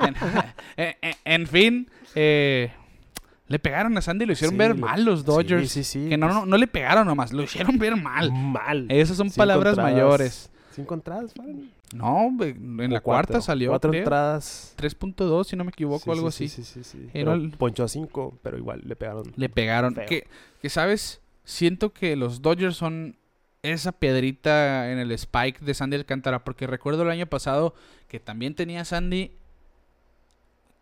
en, 0.00 0.14
en- 0.76 1.14
en- 1.24 1.46
fin, 1.46 1.90
eh, 2.14 2.72
le 3.46 3.58
pegaron 3.58 3.96
a 3.96 4.00
Sandy 4.02 4.24
y 4.24 4.26
lo 4.26 4.32
hicieron 4.32 4.54
Sí, 4.54 4.58
ver 4.58 4.74
mal 4.74 5.04
los 5.04 5.24
Dodgers. 5.24 5.70
Sí, 5.70 5.84
sí, 5.84 6.02
sí. 6.04 6.08
Que 6.08 6.16
no, 6.16 6.28
no, 6.28 6.46
no 6.46 6.56
le 6.56 6.66
pegaron 6.66 7.06
nomás, 7.06 7.32
lo 7.32 7.42
hicieron 7.42 7.78
ver 7.78 7.96
mal. 7.96 8.32
Mal. 8.32 8.86
Esas 8.88 9.16
son 9.16 9.30
palabras 9.30 9.76
mayores. 9.76 10.50
¿Cinco 10.74 10.94
entradas, 10.94 11.32
Fran? 11.32 11.70
No, 11.94 12.28
en 12.42 12.92
la 12.92 13.00
cuarta 13.00 13.40
salió, 13.40 13.70
Cuatro 13.70 13.90
creo. 13.90 14.02
entradas. 14.02 14.74
3.2, 14.76 15.44
si 15.46 15.56
no 15.56 15.64
me 15.64 15.70
equivoco, 15.70 16.04
Sí, 16.04 16.10
algo 16.10 16.30
sí, 16.30 16.44
así. 16.46 16.62
Sí, 16.64 16.82
sí, 16.82 17.08
sí. 17.12 17.24
no, 17.24 17.32
el- 17.34 17.50
Poncho 17.50 17.84
a 17.84 17.88
cinco, 17.88 18.36
pero 18.42 18.58
igual 18.58 18.82
le 18.84 18.96
pegaron. 18.96 19.32
Le 19.36 19.48
pegaron. 19.48 19.94
Feo. 19.94 20.06
Que, 20.06 20.26
que, 20.60 20.68
¿sabes? 20.70 21.20
Siento 21.44 21.92
que 21.92 22.16
los 22.16 22.42
Dodgers 22.42 22.76
son 22.76 23.16
esa 23.62 23.92
piedrita 23.92 24.90
en 24.92 24.98
el 24.98 25.10
spike 25.12 25.60
de 25.60 25.74
Sandy 25.74 25.96
Alcántara. 25.96 26.42
Porque 26.44 26.66
recuerdo 26.66 27.02
el 27.02 27.10
año 27.10 27.26
pasado 27.26 27.74
que 28.08 28.18
también 28.20 28.54
tenía 28.54 28.84
Sandy 28.84 29.30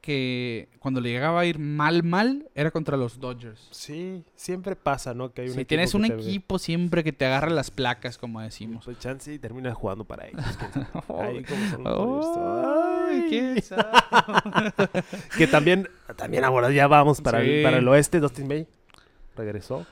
que 0.02 0.68
cuando 0.80 1.00
le 1.00 1.10
llegaba 1.10 1.40
a 1.40 1.46
ir 1.46 1.60
mal, 1.60 2.02
mal, 2.02 2.50
era 2.56 2.72
contra 2.72 2.96
los 2.96 3.20
Dodgers. 3.20 3.68
Sí, 3.70 4.24
siempre 4.34 4.74
pasa, 4.76 5.14
¿no? 5.14 5.32
Que 5.32 5.42
hay 5.42 5.46
un 5.48 5.54
Si 5.54 5.60
equipo 5.60 5.68
tienes 5.68 5.94
un 5.94 6.04
equipo 6.04 6.58
siempre 6.58 7.04
que 7.04 7.12
te 7.12 7.24
agarra 7.24 7.48
las 7.50 7.70
placas, 7.70 8.18
como 8.18 8.40
decimos. 8.40 8.84
Pues 8.84 8.98
chance 8.98 9.32
y 9.32 9.38
termina 9.38 9.72
jugando 9.72 10.04
para 10.04 10.26
ellos. 10.26 10.42
Ahí 11.20 11.44
como 11.44 11.70
son 11.70 11.84
los 11.84 12.26
Ay, 12.36 13.60
sabe. 13.62 14.90
que 15.38 15.46
también, 15.46 15.88
también 16.16 16.44
ahora 16.44 16.70
ya 16.72 16.88
vamos 16.88 17.20
para, 17.20 17.40
Sí. 17.42 17.48
el, 17.50 17.62
para 17.62 17.78
el 17.78 17.86
oeste. 17.86 18.18
Dustin 18.18 18.48
May 18.48 18.66
regresó. 19.36 19.86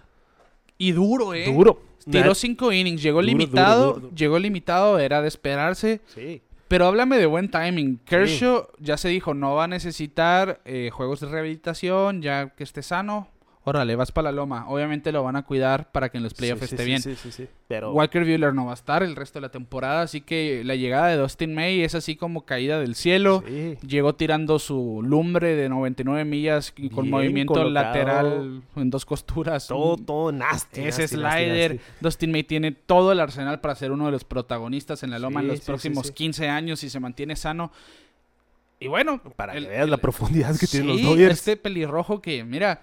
Y 0.77 0.91
duro, 0.93 1.35
¿eh? 1.35 1.45
Duro. 1.53 1.83
Tiró 2.11 2.35
cinco 2.35 2.73
innings, 2.73 3.01
llegó 3.03 3.19
Duro, 3.21 3.27
limitado, 3.29 3.87
duro, 3.87 4.01
duro. 4.01 4.15
llegó 4.17 4.39
limitado, 4.41 4.99
era 4.99 5.23
de 5.23 5.29
esperarse. 5.29 6.01
Sí. 6.07 6.43
Pero 6.71 6.87
háblame 6.87 7.19
de 7.19 7.27
buen 7.27 7.51
timing. 7.51 7.99
Kershaw 8.05 8.69
ya 8.79 8.97
se 8.97 9.09
dijo, 9.09 9.35
no 9.35 9.57
va 9.57 9.65
a 9.65 9.67
necesitar 9.67 10.61
eh, 10.65 10.91
juegos 10.93 11.19
de 11.19 11.27
rehabilitación, 11.27 12.23
ya 12.23 12.51
que 12.51 12.63
esté 12.63 12.85
sano. 12.85 13.27
Órale, 13.63 13.95
vas 13.95 14.11
para 14.11 14.31
la 14.31 14.37
loma. 14.37 14.67
Obviamente 14.71 15.13
lo 15.13 15.23
van 15.23 15.37
a 15.37 15.43
cuidar 15.43 15.93
para 15.93 16.09
que 16.09 16.17
en 16.17 16.25
los 16.25 16.33
playoffs 16.33 16.61
Sí, 16.61 16.65
esté 16.65 16.79
sí, 16.79 16.85
bien. 16.87 17.03
Sí, 17.03 17.15
sí, 17.15 17.31
sí. 17.31 17.47
Pero 17.69 17.93
Walker 17.93 18.25
Buehler 18.25 18.55
no 18.55 18.65
va 18.65 18.71
a 18.71 18.75
estar 18.75 19.03
el 19.03 19.15
resto 19.15 19.39
de 19.39 19.43
la 19.43 19.51
temporada, 19.51 20.01
así 20.01 20.23
que 20.23 20.63
la 20.65 20.77
llegada 20.77 21.09
de 21.09 21.17
Dustin 21.19 21.55
May 21.55 21.83
es 21.83 21.95
así 21.95 22.17
como 22.17 22.47
caída 22.47 22.81
del 22.81 22.95
cielo. 22.95 23.45
Llegó 23.87 24.15
tirando 24.15 24.59
su 24.59 25.03
lumbre 25.05 25.57
de 25.57 25.69
99 25.69 26.25
millas 26.25 26.73
y 26.79 26.89
con 26.89 27.05
Bien 27.05 27.11
movimiento 27.11 27.53
colocado. 27.53 27.71
lateral 27.87 28.63
en 28.77 28.89
dos 28.91 29.05
costuras. 29.05 29.67
todo, 29.67 29.99
todo 29.99 30.33
nasty. 30.33 30.81
ese 30.81 31.03
nasty, 31.03 31.17
slider. 31.17 31.75
nasty. 31.75 31.93
Dustin 32.01 32.33
May 32.33 32.45
tiene 32.45 32.73
todo 32.73 33.13
el 33.13 33.21
arsenal 33.21 33.61
para 33.61 33.75
ser 33.75 33.93
uno 33.93 34.07
de 34.07 34.13
los 34.13 34.25
protagonistas 34.25 35.03
en 35.03 35.11
la 35.11 35.19
loma 35.19 35.41
en 35.41 35.49
los 35.49 35.61
próximos 35.61 36.07
sí. 36.07 36.13
15 36.15 36.49
años 36.49 36.81
si 36.81 36.89
se 36.89 36.99
mantiene 36.99 37.37
sano. 37.37 37.71
Y 38.81 38.89
bueno, 38.89 39.21
Para 39.37 39.53
el- 39.53 39.65
que 39.65 39.71
veas 39.71 39.89
la 39.91 39.99
profundidad 39.99 40.59
que 40.59 40.67
tienen 40.67 40.89
los 40.89 41.03
Dodgers. 41.03 41.35
Este 41.35 41.59
pelirrojo 41.59 42.23
que, 42.23 42.43
mira, 42.45 42.81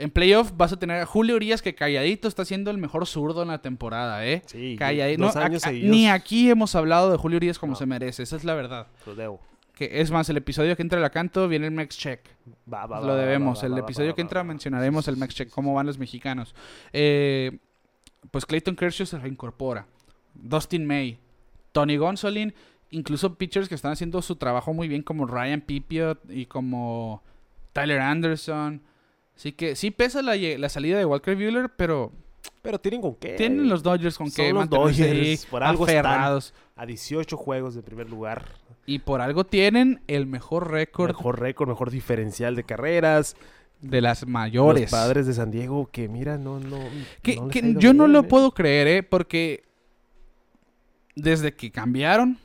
en 0.00 0.10
playoff 0.10 0.52
vas 0.56 0.72
a 0.72 0.78
tener 0.78 1.00
a 1.00 1.06
Julio 1.06 1.36
Urias 1.36 1.62
que 1.62 1.74
calladito 1.74 2.26
está 2.28 2.44
siendo 2.44 2.70
el 2.70 2.78
mejor 2.78 3.06
zurdo 3.06 3.42
en 3.42 3.48
la 3.48 3.60
temporada, 3.62 4.26
¿eh? 4.26 4.42
Sí, 4.46 4.76
Calladito. 4.78 5.22
dos 5.24 5.34
No, 5.36 5.40
a- 5.40 5.44
años 5.44 5.64
a- 5.64 5.68
seguidos. 5.68 5.90
ni 5.90 6.08
aquí 6.08 6.50
hemos 6.50 6.74
hablado 6.74 7.10
de 7.10 7.16
Julio 7.18 7.36
Urias 7.36 7.58
como 7.58 7.72
No. 7.72 7.76
se 7.78 7.86
merece, 7.86 8.22
esa 8.22 8.36
es 8.36 8.44
la 8.44 8.54
verdad. 8.54 8.86
Lo 9.06 9.14
debo. 9.14 9.40
Que 9.74 10.00
es 10.00 10.10
más, 10.10 10.28
el 10.28 10.36
episodio 10.36 10.76
que 10.76 10.82
entra 10.82 11.00
la 11.00 11.08
canto 11.10 11.48
viene 11.48 11.66
el 11.66 11.72
Max 11.72 11.96
Check. 11.96 12.20
Va, 12.70 12.84
va, 12.86 13.00
va, 13.00 13.06
Lo 13.06 13.14
debemos. 13.16 13.62
va, 13.62 13.66
el 13.66 13.78
episodio 13.78 14.14
que 14.14 14.20
entra 14.20 14.44
mencionaremos 14.44 15.08
el 15.08 15.16
Max 15.16 15.34
Check, 15.34 15.48
cómo 15.50 15.72
van 15.72 15.86
los 15.86 15.96
mexicanos. 15.98 16.54
Eh, 16.92 17.58
pues 18.30 18.44
Clayton 18.44 18.76
Kershaw 18.76 19.06
se 19.06 19.18
reincorpora. 19.18 19.86
Dustin 20.34 20.86
May, 20.86 21.18
Tony 21.72 21.96
Gonsolin, 21.96 22.52
incluso 22.90 23.36
pitchers 23.36 23.68
que 23.68 23.74
están 23.74 23.92
haciendo 23.92 24.20
su 24.20 24.36
trabajo 24.36 24.74
muy 24.74 24.86
bien 24.88 25.02
como 25.02 25.26
Ryan 25.26 25.62
Pipiot 25.62 26.20
y 26.28 26.44
como 26.46 27.22
Tyler 27.72 28.00
Anderson. 28.00 28.82
Así 29.40 29.52
que 29.52 29.74
sí 29.74 29.90
pesa 29.90 30.20
la, 30.20 30.36
la 30.36 30.68
salida 30.68 30.98
de 30.98 31.06
Walker 31.06 31.34
Buehler, 31.34 31.70
pero 31.74 32.12
Pero 32.60 32.78
tienen 32.78 33.00
con 33.00 33.14
qué. 33.14 33.30
tienen 33.36 33.70
los 33.70 33.82
Dodgers 33.82 34.18
con 34.18 34.30
Son 34.30 34.44
que 34.44 34.52
los 34.52 34.68
Dodgers, 34.68 35.46
por 35.46 35.62
algo 35.62 35.84
aferrados. 35.84 36.52
A 36.76 36.84
18 36.84 37.38
juegos 37.38 37.74
de 37.74 37.82
primer 37.82 38.10
lugar. 38.10 38.44
Y 38.84 38.98
por 38.98 39.22
algo 39.22 39.44
tienen 39.44 40.02
el 40.08 40.26
mejor 40.26 40.70
récord 40.70 41.08
Mejor 41.08 41.40
récord, 41.40 41.68
mejor 41.70 41.90
diferencial 41.90 42.54
de 42.54 42.64
carreras. 42.64 43.34
de 43.80 44.02
las 44.02 44.26
mayores. 44.26 44.82
Los 44.82 44.90
padres 44.90 45.26
de 45.26 45.32
San 45.32 45.50
Diego 45.50 45.88
que, 45.90 46.06
mira, 46.10 46.36
no, 46.36 46.60
no. 46.60 46.78
Que, 47.22 47.40
que 47.50 47.76
yo 47.78 47.94
no 47.94 48.08
lo 48.08 48.18
¿eh? 48.20 48.22
puedo 48.24 48.50
creer, 48.52 48.88
¿eh? 48.88 49.02
Porque 49.02 49.64
desde 51.14 51.54
que 51.54 51.70
cambiaron 51.70 52.36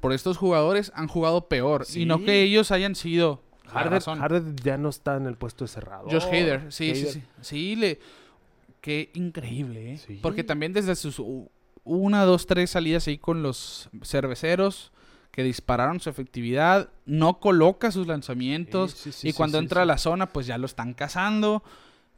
por 0.00 0.12
estos 0.12 0.36
jugadores 0.36 0.90
han 0.96 1.06
jugado 1.06 1.48
peor. 1.48 1.86
Y 1.94 2.06
no 2.06 2.18
Sí. 2.18 2.24
que 2.24 2.42
ellos 2.42 2.70
hayan 2.72 2.96
sido 2.96 3.40
Harder. 3.72 4.02
Harder 4.06 4.56
ya 4.62 4.76
no 4.76 4.88
está 4.88 5.16
en 5.16 5.26
el 5.26 5.36
puesto 5.36 5.64
de 5.64 5.68
cerrado. 5.68 6.08
Josh 6.10 6.26
Hader, 6.26 6.72
sí, 6.72 6.94
sí, 6.94 7.02
Hader. 7.02 7.12
sí. 7.12 7.22
Sí, 7.40 7.76
le... 7.76 7.98
Qué 8.80 9.10
increíble, 9.14 9.94
¿eh? 9.94 9.98
Sí. 9.98 10.18
Porque 10.20 10.44
también 10.44 10.74
desde 10.74 10.94
sus 10.94 11.22
una, 11.84 12.24
dos, 12.24 12.46
tres 12.46 12.70
salidas 12.70 13.06
ahí 13.08 13.18
con 13.18 13.42
los 13.42 13.88
cerveceros 14.02 14.92
que 15.30 15.42
dispararon 15.42 16.00
su 16.00 16.10
efectividad, 16.10 16.90
no 17.06 17.40
coloca 17.40 17.90
sus 17.90 18.06
lanzamientos. 18.06 18.92
Sí, 18.92 19.10
sí, 19.10 19.12
sí, 19.12 19.28
y 19.28 19.32
cuando 19.32 19.58
entra 19.58 19.82
a 19.82 19.84
la 19.84 19.98
zona, 19.98 20.28
pues 20.28 20.46
ya 20.46 20.58
lo 20.58 20.66
están 20.66 20.94
cazando. 20.94 21.64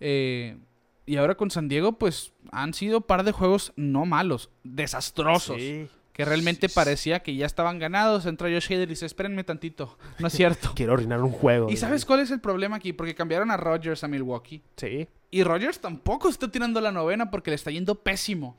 Eh, 0.01 0.59
y 1.07 1.16
ahora 1.16 1.36
con 1.36 1.51
San 1.51 1.68
Diego, 1.68 1.92
pues 1.92 2.32
han 2.53 2.74
sido 2.74 3.01
par 3.01 3.24
de 3.24 3.32
juegos 3.32 3.72
no 3.76 4.05
malos, 4.05 4.51
desastrosos. 4.64 5.57
Sí. 5.57 5.88
Que 6.16 6.24
realmente 6.24 6.68
parecía 6.70 7.20
que 7.20 7.36
ya 7.36 7.44
estaban 7.44 7.78
ganados. 7.78 8.24
Entra 8.24 8.48
Josh 8.48 8.72
Hader 8.72 8.88
y 8.88 8.92
dice, 8.92 9.04
espérenme 9.04 9.44
tantito. 9.44 9.98
No 10.18 10.28
es 10.28 10.32
cierto. 10.34 10.72
Quiero 10.74 10.94
orinar 10.94 11.22
un 11.22 11.30
juego. 11.30 11.68
¿Y 11.70 11.76
sabes 11.76 12.04
cuál 12.06 12.20
es 12.20 12.30
el 12.30 12.40
problema 12.40 12.76
aquí? 12.76 12.92
Porque 12.94 13.14
cambiaron 13.14 13.50
a 13.50 13.56
Rodgers 13.58 14.02
a 14.02 14.08
Milwaukee. 14.08 14.62
Sí. 14.76 15.06
Y 15.30 15.42
Rodgers 15.42 15.78
tampoco 15.78 16.28
está 16.30 16.50
tirando 16.50 16.80
la 16.80 16.90
novena 16.90 17.30
porque 17.30 17.50
le 17.50 17.56
está 17.56 17.70
yendo 17.70 17.96
pésimo. 17.96 18.56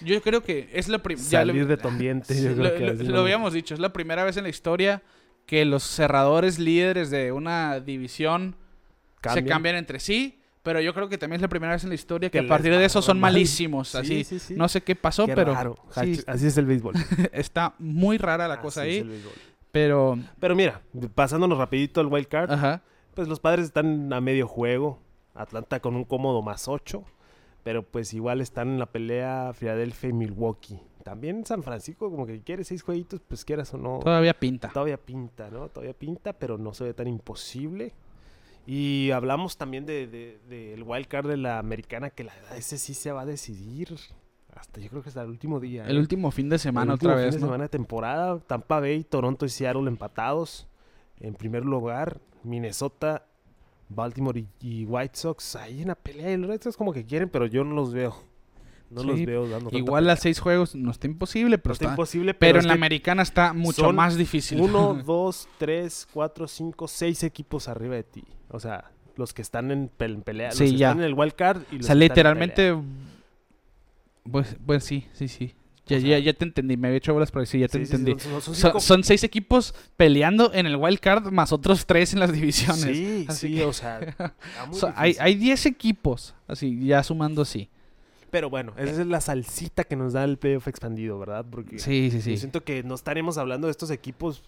Yo 0.00 0.20
creo 0.22 0.42
que 0.42 0.68
es 0.72 0.88
la 0.88 0.98
primera... 0.98 1.28
Salir 1.28 1.66
de 1.66 1.76
tu 1.76 1.86
ambiente. 1.88 2.34
yo 2.40 2.52
creo 2.56 2.64
lo, 2.64 2.74
que 2.96 3.04
lo- 3.04 3.10
lo 3.12 3.20
habíamos 3.20 3.52
dicho, 3.52 3.74
es 3.74 3.80
la 3.80 3.92
primera 3.92 4.24
vez 4.24 4.36
en 4.36 4.42
la 4.44 4.48
historia 4.48 5.02
que 5.46 5.64
los 5.64 5.82
cerradores 5.84 6.58
líderes 6.58 7.10
de 7.10 7.32
una 7.32 7.80
división 7.80 8.56
se 9.32 9.44
cambian 9.44 9.76
entre 9.76 9.98
sí. 10.00 10.37
Pero 10.68 10.82
yo 10.82 10.92
creo 10.92 11.08
que 11.08 11.16
también 11.16 11.36
es 11.38 11.40
la 11.42 11.48
primera 11.48 11.72
vez 11.72 11.82
en 11.84 11.88
la 11.88 11.94
historia 11.94 12.28
que, 12.28 12.40
Que 12.40 12.44
a 12.44 12.48
partir 12.48 12.70
de 12.76 12.84
eso 12.84 13.00
son 13.00 13.18
mal. 13.18 13.32
malísimos. 13.32 13.88
Sí, 13.92 13.96
así, 13.96 14.24
sí, 14.24 14.38
sí. 14.38 14.54
no 14.54 14.68
sé 14.68 14.82
qué 14.82 14.94
pasó, 14.94 15.24
Qué 15.24 15.34
pero 15.34 15.54
raro. 15.54 15.76
sí, 15.92 16.20
Así 16.26 16.46
es 16.46 16.58
el 16.58 16.66
béisbol. 16.66 16.92
está 17.32 17.74
muy 17.78 18.18
rara 18.18 18.46
la 18.46 18.60
cosa 18.60 18.82
Así 18.82 18.98
es 18.98 19.02
ahí. 19.06 19.24
Pero, 19.72 20.18
Pero 20.38 20.54
mira, 20.54 20.82
pasándonos 21.14 21.56
rapidito 21.56 22.02
al 22.02 22.08
wild 22.08 22.28
card, 22.28 22.52
ajá. 22.52 22.82
pues 23.14 23.28
los 23.28 23.40
padres 23.40 23.64
están 23.64 24.12
a 24.12 24.20
medio 24.20 24.46
juego. 24.46 25.00
Atlanta 25.34 25.80
con 25.80 25.96
un 25.96 26.04
cómodo 26.04 26.42
más 26.42 26.68
8. 26.68 27.02
Pero 27.64 27.82
pues 27.82 28.12
igual 28.12 28.42
están 28.42 28.68
en 28.68 28.78
la 28.78 28.92
pelea 28.92 29.52
Philadelphia 29.58 30.10
y 30.10 30.12
Milwaukee. 30.12 30.78
También 31.02 31.46
San 31.46 31.62
Francisco 31.62 32.10
como 32.10 32.26
que 32.26 32.42
quiere 32.42 32.62
seis 32.62 32.82
jueguitos, 32.82 33.22
pues 33.26 33.42
quieras 33.46 33.72
o 33.72 33.78
no. 33.78 34.00
Todavía 34.00 34.34
pinta. 34.38 34.68
Todavía 34.68 34.98
pinta, 34.98 35.48
¿no? 35.48 35.70
Todavía 35.70 35.94
pinta, 35.94 36.34
pero 36.34 36.58
no 36.58 36.74
se 36.74 36.84
ve 36.84 36.92
tan 36.92 37.08
imposible. 37.08 37.94
Y 38.70 39.12
hablamos 39.12 39.56
también 39.56 39.86
del 39.86 40.10
de, 40.10 40.38
de, 40.46 40.70
del 40.72 40.82
wild 40.82 41.06
card 41.06 41.26
de 41.26 41.38
la 41.38 41.58
americana, 41.58 42.10
que 42.10 42.24
la 42.24 42.34
ese 42.54 42.76
sí 42.76 42.92
se 42.92 43.10
va 43.12 43.22
a 43.22 43.24
decidir 43.24 43.96
hasta 44.54 44.78
yo 44.80 44.90
creo 44.90 45.02
que 45.02 45.08
hasta 45.08 45.22
el 45.22 45.30
último 45.30 45.58
día. 45.58 45.86
El 45.86 45.96
¿eh? 45.96 46.00
último 46.00 46.30
fin 46.30 46.50
de 46.50 46.58
semana 46.58 46.92
El 46.92 46.96
otra 46.96 47.12
último 47.12 47.16
fin 47.18 47.24
vez, 47.26 47.34
de 47.36 47.40
¿no? 47.40 47.46
semana 47.46 47.64
de 47.64 47.68
temporada. 47.70 48.38
Tampa 48.40 48.80
Bay, 48.80 49.04
Toronto 49.04 49.46
y 49.46 49.48
Seattle 49.48 49.88
empatados. 49.88 50.66
En 51.18 51.32
primer 51.34 51.64
lugar, 51.64 52.20
Minnesota, 52.42 53.24
Baltimore 53.88 54.38
y, 54.38 54.48
y 54.60 54.84
White 54.84 55.16
Sox 55.16 55.56
ahí 55.56 55.80
en 55.80 55.88
la 55.88 55.94
pelea. 55.94 56.36
Los 56.36 56.50
Red 56.50 56.60
Sox 56.62 56.76
como 56.76 56.92
que 56.92 57.06
quieren, 57.06 57.30
pero 57.30 57.46
yo 57.46 57.64
no 57.64 57.74
los 57.74 57.94
veo. 57.94 58.16
No 58.90 59.02
los 59.02 59.24
veo 59.24 59.48
dando 59.48 59.70
Igual 59.76 60.10
a 60.10 60.16
seis 60.16 60.40
juegos 60.40 60.74
no 60.74 60.90
está 60.90 61.06
imposible, 61.06 61.56
pero, 61.58 61.70
No 61.70 61.72
está 61.74 61.84
está- 61.86 61.92
imposible, 61.94 62.34
pero 62.34 62.50
pero, 62.54 62.60
en 62.60 62.68
la 62.68 62.74
americana 62.74 63.22
está 63.22 63.54
mucho 63.54 63.92
más 63.94 64.16
difícil. 64.16 64.60
Uno, 64.60 64.92
dos, 65.06 65.48
tres, 65.58 66.06
cuatro, 66.12 66.46
cinco, 66.46 66.86
seis 66.86 67.22
equipos 67.22 67.68
arriba 67.68 67.94
de 67.96 68.04
ti. 68.04 68.24
O 68.50 68.60
sea, 68.60 68.90
los 69.16 69.32
que 69.34 69.42
están 69.42 69.70
en, 69.70 69.88
pe- 69.88 70.04
en 70.06 70.22
pelea. 70.22 70.50
Sí, 70.52 70.64
los 70.64 70.72
que 70.72 70.76
ya. 70.78 70.88
están 70.88 71.00
en 71.00 71.06
el 71.06 71.14
wild 71.14 71.34
card 71.34 71.62
y 71.70 71.74
o 71.76 71.78
los 71.78 71.86
sea, 71.86 71.94
que 71.96 72.04
están 72.04 72.26
en 72.26 72.38
pelea. 72.38 72.46
literalmente. 72.46 72.76
Pues, 74.30 74.56
pues 74.64 74.84
sí, 74.84 75.06
sí, 75.12 75.28
sí. 75.28 75.54
Ya, 75.86 75.96
O 75.96 76.00
sea- 76.00 76.08
ya, 76.10 76.18
ya 76.18 76.32
te 76.34 76.44
entendí, 76.44 76.76
me 76.76 76.88
había 76.88 76.98
hecho 76.98 77.14
bolas 77.14 77.30
por 77.30 77.40
decir, 77.40 77.60
ya 77.62 77.68
te 77.68 77.78
Sí, 77.78 77.86
sí, 77.86 77.90
sí, 77.92 77.96
entendí. 77.96 78.20
son- 78.20 78.32
son 78.32 78.42
Son, 78.42 78.54
cinco- 78.54 78.80
son 78.80 79.04
seis 79.04 79.24
equipos 79.24 79.74
peleando 79.96 80.52
en 80.52 80.66
el 80.66 80.76
wild 80.76 80.98
card 81.00 81.30
más 81.32 81.50
otros 81.52 81.86
tres 81.86 82.12
en 82.12 82.20
las 82.20 82.30
divisiones. 82.30 82.82
Sí, 82.96 83.24
Así 83.28 83.48
sí, 83.48 83.54
que- 83.54 83.64
o 83.64 83.72
sea, 83.72 84.00
So, 84.72 84.92
hay, 84.96 85.16
hay 85.18 85.34
10 85.34 85.64
equipos, 85.64 86.34
así, 86.46 86.84
ya 86.84 87.02
sumando 87.02 87.40
así. 87.42 87.70
Pero 88.30 88.50
bueno, 88.50 88.74
esa 88.76 89.00
es 89.00 89.06
la 89.06 89.22
salsita 89.22 89.84
que 89.84 89.96
nos 89.96 90.12
da 90.12 90.24
el 90.24 90.36
playoff 90.36 90.68
expandido, 90.68 91.18
¿verdad? 91.18 91.46
Porque 91.50 91.78
Sí, 91.78 92.10
sí, 92.10 92.18
yo 92.18 92.22
sí. 92.22 92.36
siento 92.36 92.62
que 92.62 92.82
no 92.82 92.94
estaremos 92.94 93.38
hablando 93.38 93.68
de 93.68 93.70
estos 93.70 93.90
equipos 93.90 94.42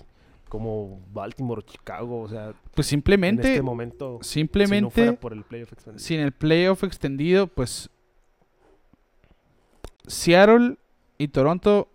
como 0.51 1.01
Baltimore 1.13 1.63
Chicago, 1.65 2.21
o 2.21 2.29
sea, 2.29 2.53
Pues 2.75 2.87
en 2.89 2.91
simplemente, 2.91 3.49
este 3.53 3.63
momento, 3.63 4.19
si 4.21 4.41
no 4.41 4.45
simplemente, 4.45 4.91
fuera 4.91 5.13
por 5.15 5.33
el 5.33 5.45
playoff 5.45 5.73
expandido. 5.73 6.05
sin 6.05 6.21
el 6.21 6.33
playoff 6.33 6.85
extendido, 6.85 7.47
pues 7.47 7.89
Seattle 10.07 10.77
y 11.19 11.29
Toronto, 11.29 11.89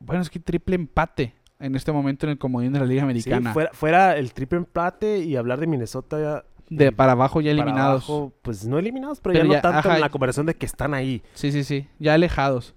bueno, 0.00 0.22
es 0.22 0.30
que 0.30 0.38
triple 0.38 0.76
empate 0.76 1.34
en 1.60 1.74
este 1.74 1.90
momento 1.92 2.26
en 2.26 2.30
el 2.32 2.38
comodín 2.38 2.72
de 2.72 2.80
la 2.80 2.86
Liga 2.86 3.00
Sí, 3.00 3.04
Americana. 3.04 3.52
fuera, 3.52 3.70
fuera 3.72 4.16
el 4.16 4.32
triple 4.32 4.58
empate 4.58 5.18
y 5.20 5.36
hablar 5.36 5.58
de 5.60 5.66
Minnesota 5.66 6.20
ya 6.20 6.44
de 6.70 6.92
para 6.92 7.12
abajo 7.12 7.40
ya 7.40 7.50
eliminados. 7.50 8.04
abajo, 8.08 8.32
pues 8.42 8.66
no 8.66 8.78
eliminados, 8.78 9.20
pero, 9.20 9.32
Pero 9.32 9.46
ya, 9.46 9.50
ya, 9.52 9.56
no 9.56 9.62
tanto 9.62 9.88
ajá. 9.88 9.94
en 9.96 10.00
la 10.02 10.10
conversación 10.10 10.46
de 10.46 10.54
que 10.54 10.66
están 10.66 10.92
ahí. 10.94 11.22
Sí, 11.34 11.50
sí, 11.50 11.64
sí, 11.64 11.88
ya 11.98 12.14
alejados. 12.14 12.74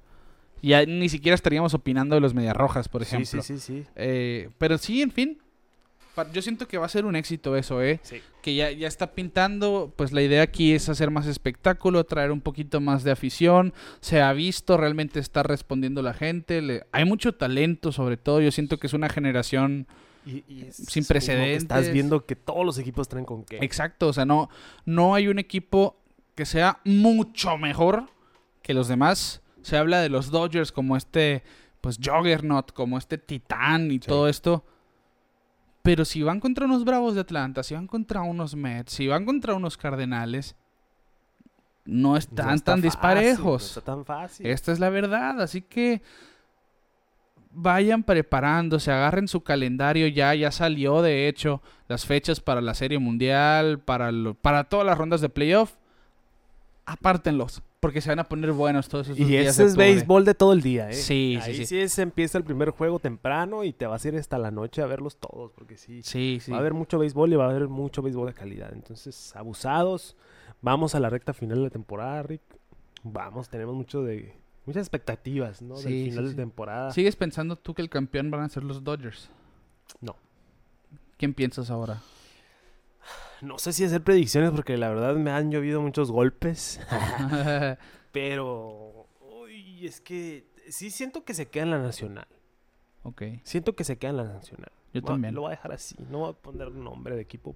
Ya 0.62 0.86
ni 0.86 1.09
siquiera 1.09 1.36
estaríamos 1.36 1.74
opinando 1.74 2.16
de 2.16 2.22
los 2.22 2.34
Medias 2.34 2.55
Rojas, 2.55 2.88
por 2.88 3.03
Sí, 3.05 3.16
ejemplo. 3.16 3.41
sí, 3.41 3.57
sí, 3.57 3.59
sí. 3.59 3.86
Eh, 3.95 4.49
pero 4.57 4.78
sí, 4.78 5.01
en 5.01 5.12
fin, 5.12 5.38
yo 6.34 6.41
siento 6.41 6.68
que 6.68 6.78
va 6.78 6.86
a 6.86 6.89
ser 6.89 7.05
un 7.05 7.16
éxito 7.16 7.55
eso, 7.55 7.82
¿eh? 7.82 7.99
Sí. 8.03 8.22
que 8.43 8.53
ya, 8.55 8.70
ya 8.72 8.88
está 8.88 9.12
pintando, 9.14 9.93
pues 9.95 10.12
la 10.12 10.22
idea 10.22 10.41
aquí 10.43 10.74
es 10.74 10.89
hacer 10.89 11.09
más 11.12 11.28
espectáculo, 11.28 12.03
traer 12.03 12.32
un 12.32 12.41
poquito 12.41 12.80
más 12.82 13.03
de 13.03 13.12
afición, 13.12 13.72
se 14.01 14.20
ha 14.22 14.34
visto, 14.34 14.78
realmente 14.78 15.20
está 15.20 15.43
respondiendo 15.43 16.01
la 16.01 16.14
gente, 16.16 16.62
le- 16.62 16.84
hay 16.91 17.05
mucho 17.05 17.34
talento 17.34 17.91
sobre 17.91 18.18
todo, 18.18 18.41
yo 18.41 18.51
siento 18.51 18.78
que 18.78 18.88
es 18.88 18.93
una 18.93 19.09
generación 19.09 19.88
Y, 20.26 20.43
y 20.47 20.66
es 20.68 20.76
Sin 20.76 21.05
precedentes. 21.05 21.64
Estás 21.64 21.91
viendo 21.91 22.26
que 22.26 22.36
todos 22.36 22.64
los 22.66 22.78
equipos 22.78 23.07
traen 23.09 23.26
con 23.26 23.43
qué. 23.43 23.57
exacto, 23.62 24.07
o 24.07 24.14
sea, 24.14 24.26
no, 24.26 24.49
no 24.86 25.16
hay 25.16 25.28
un 25.28 25.39
equipo 25.39 25.95
que 26.36 26.45
sea 26.45 26.80
mucho 26.84 27.57
mejor 27.57 28.05
que 28.64 28.74
los 28.76 28.88
demás, 28.88 29.41
se 29.64 29.78
habla 29.78 29.99
de 30.01 30.09
los 30.09 30.32
Dodgers 30.32 30.72
como 30.72 30.95
este, 30.97 31.43
pues 31.82 31.97
Juggernaut, 32.03 32.72
como 32.74 32.97
este 32.97 33.18
titán 33.18 33.91
y 33.91 33.99
todo 33.99 34.28
esto. 34.28 34.64
Pero 35.84 36.05
si 36.05 36.22
van 36.22 36.39
contra 36.39 36.66
unos 36.66 36.86
Bravos 36.86 37.16
de 37.16 37.22
Atlanta, 37.22 37.64
si 37.64 37.74
van 37.74 37.88
contra 37.88 38.22
unos 38.22 38.55
Mets, 38.55 38.93
si 38.93 39.07
van 39.07 39.26
contra 39.26 39.55
unos 39.55 39.78
Cardenales, 39.78 40.55
no 41.86 42.09
No 42.12 42.18
están 42.18 42.53
está 42.53 42.74
tan 42.74 42.76
fácil, 42.76 42.82
disparejos. 42.84 43.62
No 43.64 43.68
está 43.68 43.82
tan 43.82 44.05
fácil. 44.05 44.45
Esta 44.45 44.72
es 44.72 44.80
la 44.80 44.89
verdad, 44.89 45.41
así 45.41 45.62
que 45.64 46.01
vayan 47.53 48.03
preparándose, 48.03 48.91
agarren 48.91 49.28
su 49.28 49.41
calendario 49.41 50.07
ya, 50.07 50.34
ya 50.36 50.51
salió 50.51 51.01
de 51.01 51.28
hecho 51.28 51.62
las 51.88 52.05
fechas 52.05 52.39
para 52.39 52.62
la 52.62 52.74
Serie 52.76 52.99
Mundial, 52.99 53.80
para, 53.80 54.12
lo- 54.12 54.36
para 54.36 54.66
todas 54.66 54.86
las 54.86 54.97
rondas 54.97 55.20
de 55.22 55.30
playoff. 55.30 55.74
Apártenlos, 56.86 57.62
porque 57.82 58.00
se 58.00 58.08
van 58.10 58.20
a 58.20 58.24
poner 58.24 58.52
buenos 58.54 58.88
todos 58.88 59.08
esos 59.08 59.20
Y 59.20 59.26
días 59.26 59.48
ese 59.48 59.64
de 59.64 59.70
es 59.70 59.76
béisbol 59.76 60.24
de 60.24 60.34
todo 60.36 60.54
el 60.54 60.62
día, 60.62 60.90
¿eh? 60.90 60.94
Sí, 60.94 61.38
sí, 61.44 61.50
Ahí 61.50 61.56
sí. 61.58 61.66
sí, 61.66 61.80
es, 61.80 61.98
empieza 62.00 62.38
el 62.38 62.44
primer 62.46 62.70
juego 62.70 63.00
temprano 63.00 63.64
y 63.66 63.74
te 63.74 63.88
vas 63.88 64.06
a 64.06 64.08
ir 64.08 64.16
hasta 64.16 64.38
la 64.38 64.52
noche 64.52 64.82
a 64.82 64.86
verlos 64.86 65.18
todos, 65.18 65.52
porque 65.52 65.76
sí, 65.78 66.02
Sí, 66.04 66.40
sí. 66.40 66.52
va 66.52 66.58
a 66.58 66.60
haber 66.62 66.74
mucho 66.76 67.00
béisbol 67.00 67.34
y 67.34 67.36
va 67.36 67.48
a 67.48 67.50
haber 67.50 67.68
mucho 67.68 68.02
béisbol 68.02 68.28
de 68.28 68.34
calidad. 68.34 68.72
Entonces, 68.72 69.36
abusados. 69.36 70.16
Vamos 70.62 70.94
a 70.94 71.00
la 71.00 71.10
recta 71.10 71.34
final 71.34 71.58
de 71.58 71.64
la 71.66 71.70
temporada, 71.72 72.22
Rick. 72.24 72.44
Vamos, 73.04 73.50
tenemos 73.50 73.74
mucho 73.74 74.04
de 74.04 74.36
muchas 74.68 74.82
expectativas, 74.86 75.64
¿no? 75.64 75.76
Sí, 75.76 75.84
Del 75.86 75.94
sí, 76.04 76.10
final 76.12 76.24
sí. 76.26 76.30
de 76.30 76.36
temporada. 76.36 76.92
¿Sigues 76.92 77.16
pensando 77.16 77.56
tú 77.56 77.74
que 77.74 77.82
el 77.82 77.90
campeón 77.90 78.30
van 78.30 78.42
a 78.42 78.50
ser 78.50 78.64
los 78.64 78.84
Dodgers? 78.84 79.28
No. 80.02 80.16
¿Quién 81.18 81.34
piensas 81.34 81.72
ahora? 81.72 82.00
No 83.42 83.58
sé 83.58 83.74
si 83.74 83.84
hacer 83.84 84.04
predicciones 84.04 84.52
porque 84.52 84.78
la 84.78 84.89
verdad 84.89 85.16
me 85.16 85.32
han 85.32 85.52
llovido 85.52 85.82
muchos 85.82 86.12
golpes. 86.12 86.80
Pero, 88.12 89.08
uy, 89.22 89.86
es 89.86 90.02
que 90.02 90.46
sí 90.70 90.92
siento 90.92 91.24
que 91.24 91.34
se 91.34 91.48
queda 91.48 91.64
en 91.64 91.72
la 91.72 91.80
nacional. 91.80 92.28
ok, 93.04 93.24
Siento 93.44 93.74
que 93.76 93.84
se 93.84 93.98
queda 93.98 94.12
en 94.12 94.18
la 94.18 94.24
nacional. 94.26 94.72
yo 94.94 95.02
también. 95.02 95.34
Lo 95.34 95.42
voy 95.42 95.50
a 95.50 95.52
dejar 95.52 95.72
así. 95.72 95.96
No 96.10 96.20
voy 96.20 96.30
a 96.32 96.34
poner 96.34 96.68
un 96.68 96.84
nombre 96.84 97.16
de 97.16 97.22
equipo. 97.22 97.56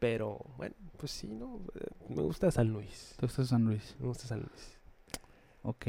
Pero, 0.00 0.40
bueno, 0.56 0.74
pues 0.96 1.12
sí, 1.12 1.28
¿no? 1.28 1.60
Me 2.08 2.22
gusta 2.22 2.50
San 2.50 2.72
Luis. 2.72 3.14
Tú 3.18 3.26
estás 3.26 3.48
San 3.48 3.64
Luis. 3.64 3.94
Me 4.00 4.08
gusta 4.08 4.26
San 4.26 4.40
Luis. 4.40 4.78
Ok. 5.62 5.86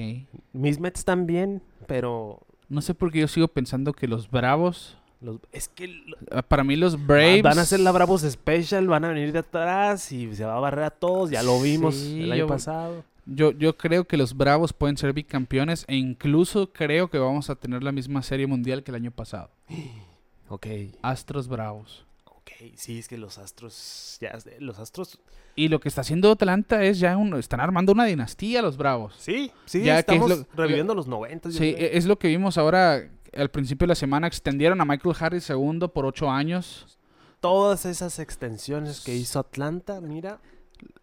Mis 0.53 0.79
Mets 0.79 1.03
también, 1.05 1.61
pero... 1.87 2.45
No 2.69 2.81
sé 2.81 2.93
por 2.93 3.11
qué 3.11 3.19
yo 3.21 3.27
sigo 3.27 3.47
pensando 3.47 3.93
que 3.93 4.07
los 4.07 4.29
Bravos... 4.29 4.97
Los, 5.25 5.39
es 5.51 5.67
que 5.67 6.03
ah, 6.31 6.41
Para 6.43 6.63
mí 6.63 6.75
los 6.75 7.05
Braves... 7.05 7.41
van 7.43 7.57
a 7.59 7.61
hacer 7.63 7.79
la 7.81 7.91
Bravos 7.91 8.21
Special, 8.21 8.87
van 8.87 9.03
a 9.05 9.09
venir 9.09 9.31
de 9.33 9.39
atrás 9.39 10.11
y 10.11 10.33
se 10.35 10.45
va 10.45 10.55
a 10.55 10.59
barrer 10.59 10.83
a 10.85 10.91
todos. 10.91 11.29
Ya 11.31 11.43
lo 11.43 11.59
vimos 11.61 11.95
Sí, 11.95 12.21
el 12.23 12.31
año 12.31 12.39
yo- 12.41 12.47
pasado. 12.47 13.03
Yo, 13.27 13.51
yo 13.51 13.75
creo 13.75 14.03
que 14.05 14.17
los 14.17 14.37
Bravos 14.37 14.71
pueden 14.71 14.97
ser 14.97 15.11
bicampeones 15.11 15.83
e 15.87 15.95
incluso 15.95 16.71
creo 16.71 17.09
que 17.09 17.17
vamos 17.17 17.49
a 17.49 17.55
tener 17.55 17.81
la 17.81 17.91
misma 17.91 18.21
serie 18.21 18.45
mundial 18.45 18.83
que 18.83 18.91
el 18.91 18.95
año 18.95 19.11
pasado. 19.11 19.49
Ok, 20.47 20.67
Astros 21.01 21.47
Bravos. 21.47 22.05
ok. 22.25 22.51
Sí, 22.75 22.99
es 22.99 23.07
que 23.07 23.17
los 23.17 23.39
Astros... 23.39 24.17
Ya, 24.21 24.37
los 24.59 24.77
Astros... 24.77 25.19
Y 25.55 25.69
lo 25.69 25.79
que 25.79 25.87
está 25.89 26.01
haciendo 26.01 26.31
Atlanta 26.31 26.83
es 26.83 26.99
ya 26.99 27.17
un, 27.17 27.33
están 27.35 27.61
armando 27.61 27.93
una 27.93 28.05
dinastía 28.05 28.61
los 28.61 28.77
Bravos. 28.77 29.15
Sí, 29.17 29.51
sí, 29.65 29.79
Ya 29.83 29.93
que 30.03 30.13
es 30.13 30.21
estamos 30.21 30.29
lo- 30.29 30.45
reviviendo 30.55 30.93
los 30.93 31.07
90. 31.07 31.49
yo 31.49 31.57
Sí, 31.57 31.73
e- 31.77 31.97
es 31.97 32.05
lo 32.05 32.19
que 32.19 32.27
vimos 32.27 32.57
ahora 32.59 33.09
al 33.35 33.49
principio 33.49 33.85
de 33.85 33.89
la 33.89 33.95
semana. 33.95 34.27
Extendieron 34.27 34.79
a 34.81 34.85
Michael 34.85 35.15
Harris 35.19 35.43
segundo 35.43 35.93
por 35.93 36.05
ocho 36.05 36.29
años. 36.29 36.97
Todas 37.39 37.85
esas 37.85 38.19
extensiones 38.19 39.01
que 39.01 39.15
hizo 39.15 39.39
Atlanta, 39.39 40.01
mira, 40.01 40.39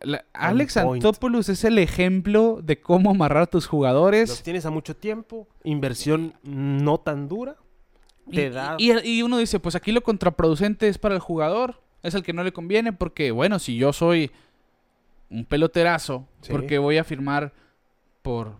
La- 0.00 0.24
Alex. 0.32 0.76
Antopoulos 0.76 1.48
es 1.48 1.64
el 1.64 1.78
ejemplo 1.78 2.60
de 2.62 2.80
cómo 2.80 3.10
amarrar 3.10 3.44
a 3.44 3.46
tus 3.46 3.66
jugadores. 3.66 4.28
los 4.28 4.42
tienes 4.42 4.66
a 4.66 4.70
mucho 4.70 4.96
tiempo, 4.96 5.46
inversión 5.64 6.34
no 6.42 6.98
tan 6.98 7.28
dura. 7.28 7.56
Y, 8.28 8.36
te 8.36 8.50
da- 8.50 8.76
y- 8.78 8.92
y 9.18 9.22
uno 9.22 9.38
dice, 9.38 9.58
pues 9.60 9.74
aquí 9.74 9.92
lo 9.92 10.02
contraproducente 10.02 10.88
es 10.88 10.98
para 10.98 11.14
el 11.14 11.20
jugador. 11.20 11.80
Es 12.02 12.14
el 12.14 12.22
que 12.22 12.32
no 12.32 12.42
le 12.44 12.52
conviene 12.52 12.92
porque, 12.92 13.30
bueno, 13.30 13.58
si 13.58 13.76
yo 13.76 13.92
soy 13.92 14.30
un 15.30 15.44
peloterazo, 15.44 16.26
Sí. 16.42 16.50
porque 16.52 16.78
voy 16.78 16.98
a 16.98 17.04
firmar 17.04 17.52
por 18.22 18.56